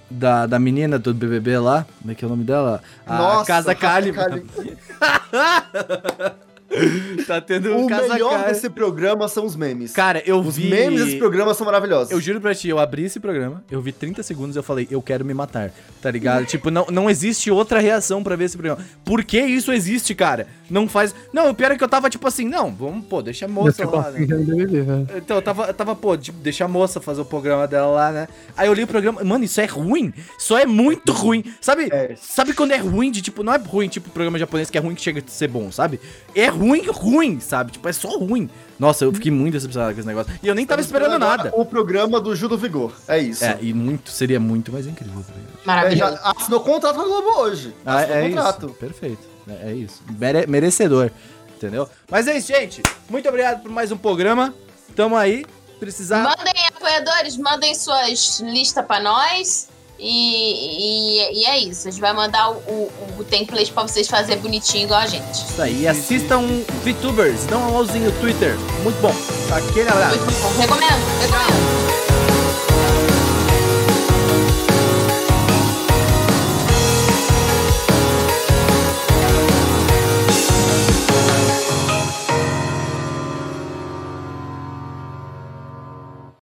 Da, 0.09 0.45
da 0.45 0.59
menina 0.59 0.99
do 0.99 1.13
BBB 1.13 1.57
lá. 1.57 1.85
Como 2.01 2.11
é 2.11 2.15
que 2.15 2.23
é 2.23 2.27
o 2.27 2.29
nome 2.29 2.43
dela? 2.43 2.81
A 3.07 3.17
Nossa, 3.17 3.45
Casa 3.45 3.73
Kalimann. 3.73 4.43
tá 7.27 7.39
tendo 7.39 7.75
O 7.77 7.87
Casa 7.87 8.13
melhor 8.13 8.45
desse 8.45 8.69
programa 8.69 9.27
são 9.27 9.45
os 9.45 9.55
memes. 9.55 9.93
Cara, 9.93 10.21
eu 10.25 10.39
os 10.39 10.55
vi... 10.55 10.69
memes 10.69 11.03
desse 11.03 11.17
programa 11.17 11.53
são 11.53 11.65
maravilhosos. 11.65 12.11
Eu 12.11 12.19
juro 12.19 12.41
pra 12.41 12.53
ti, 12.53 12.69
eu 12.69 12.79
abri 12.79 13.03
esse 13.05 13.19
programa, 13.19 13.63
eu 13.69 13.81
vi 13.81 13.91
30 13.91 14.23
segundos 14.23 14.55
e 14.55 14.59
eu 14.59 14.63
falei, 14.63 14.87
eu 14.89 15.01
quero 15.01 15.23
me 15.23 15.33
matar, 15.33 15.71
tá 16.01 16.09
ligado? 16.11 16.45
tipo, 16.45 16.69
não, 16.69 16.85
não 16.91 17.09
existe 17.09 17.49
outra 17.51 17.79
reação 17.79 18.23
pra 18.23 18.35
ver 18.35 18.45
esse 18.45 18.57
programa. 18.57 18.83
Por 19.03 19.23
que 19.23 19.39
isso 19.39 19.71
existe, 19.71 20.13
cara? 20.15 20.47
Não 20.69 20.87
faz... 20.87 21.13
Não, 21.31 21.49
o 21.49 21.55
pior 21.55 21.71
é 21.71 21.77
que 21.77 21.83
eu 21.83 21.89
tava 21.89 22.09
tipo 22.09 22.27
assim, 22.27 22.47
não, 22.47 22.73
vamos, 22.73 23.05
pô, 23.05 23.21
deixa 23.21 23.45
a 23.45 23.47
moça 23.47 23.83
Eu 23.83 23.91
lá, 23.91 24.11
né? 24.11 24.25
velho. 24.25 25.07
Então, 25.15 25.37
eu 25.37 25.41
tava, 25.41 25.65
eu 25.65 25.73
tava, 25.73 25.95
pô, 25.95 26.17
tipo, 26.17 26.37
deixa 26.39 26.65
a 26.65 26.67
moça 26.67 26.99
fazer 26.99 27.21
o 27.21 27.25
programa 27.25 27.67
dela 27.67 27.87
lá, 27.87 28.11
né? 28.11 28.27
Aí 28.57 28.67
eu 28.67 28.73
li 28.73 28.83
o 28.83 28.87
programa, 28.87 29.23
mano, 29.23 29.43
isso 29.43 29.61
é 29.61 29.65
ruim. 29.65 30.13
Isso 30.37 30.55
é 30.57 30.65
muito 30.65 31.11
ruim. 31.11 31.43
Sabe? 31.61 31.89
É. 31.91 32.15
Sabe 32.19 32.53
quando 32.53 32.71
é 32.71 32.77
ruim 32.77 33.11
de, 33.11 33.21
tipo, 33.21 33.43
não 33.43 33.53
é 33.53 33.57
ruim, 33.57 33.87
tipo, 33.87 34.09
programa 34.09 34.39
japonês 34.39 34.69
que 34.69 34.77
é 34.77 34.81
ruim 34.81 34.95
que 34.95 35.01
chega 35.01 35.23
a 35.25 35.29
ser 35.29 35.47
bom, 35.47 35.71
sabe? 35.71 35.99
É 36.33 36.47
ruim, 36.57 36.85
ruim, 36.87 37.39
sabe? 37.39 37.71
Tipo, 37.73 37.87
é 37.89 37.93
só 37.93 38.17
ruim. 38.17 38.49
Nossa, 38.77 39.05
eu 39.05 39.13
fiquei 39.13 39.31
muito 39.31 39.53
decepcionado 39.53 39.93
com 39.93 39.99
esse 39.99 40.07
negócio. 40.07 40.33
E 40.43 40.47
eu 40.47 40.55
nem 40.55 40.65
tava 40.65 40.81
esperando 40.81 41.17
nada. 41.17 41.51
O 41.55 41.65
programa 41.65 42.19
do 42.19 42.35
Judo 42.35 42.57
Vigor. 42.57 42.91
É 43.07 43.17
isso. 43.19 43.43
É, 43.45 43.57
e 43.61 43.73
muito, 43.73 44.09
seria 44.11 44.39
muito 44.39 44.71
mais 44.71 44.85
incrível. 44.87 45.17
ligado? 45.19 45.59
É, 45.63 45.65
Maravilhoso. 45.67 46.13
já 46.15 46.33
assinou 46.37 46.59
contrato 46.61 46.95
com 46.95 47.01
a 47.01 47.05
Globo 47.05 47.39
hoje. 47.39 47.73
Ah, 47.85 48.01
é 48.01 48.29
contrato. 48.29 48.65
isso. 48.67 48.75
Perfeito. 48.75 49.21
É, 49.47 49.69
é 49.71 49.73
isso. 49.73 50.01
Mere- 50.19 50.47
merecedor. 50.47 51.09
Entendeu? 51.55 51.87
Mas 52.11 52.27
é 52.27 52.37
isso, 52.37 52.47
gente. 52.47 52.83
Muito 53.09 53.27
obrigado 53.29 53.61
por 53.61 53.71
mais 53.71 53.91
um 53.91 53.97
programa. 53.97 54.53
Tamo 54.95 55.15
aí. 55.15 55.45
Precisar. 55.79 56.23
Mandem 56.23 56.53
apoiadores, 56.75 57.37
mandem 57.37 57.73
suas 57.75 58.39
listas 58.41 58.85
pra 58.85 58.99
nós. 58.99 59.67
E, 59.97 61.31
e, 61.31 61.41
e 61.41 61.45
é 61.45 61.59
isso. 61.59 61.87
A 61.87 61.91
gente 61.91 62.01
vai 62.01 62.13
mandar 62.13 62.51
o, 62.51 62.55
o, 62.67 62.91
o 63.19 63.23
template 63.23 63.71
pra 63.71 63.83
vocês 63.83 64.07
fazerem 64.07 64.41
bonitinho 64.41 64.85
igual 64.85 64.99
a 64.99 65.07
gente. 65.07 65.33
Isso 65.33 65.61
aí. 65.61 65.81
E 65.81 65.87
assistam 65.87 66.41
VTubers. 66.83 67.45
Dão 67.45 67.61
um 67.61 67.65
alôzinho 67.65 68.11
no 68.11 68.19
Twitter. 68.19 68.57
Muito 68.83 68.99
bom. 69.01 69.13
Aquele 69.51 69.89
abraço. 69.89 70.17
Muito 70.17 70.41
bom. 70.41 70.61
Recomendo, 70.61 71.19
recomendo. 71.21 72.14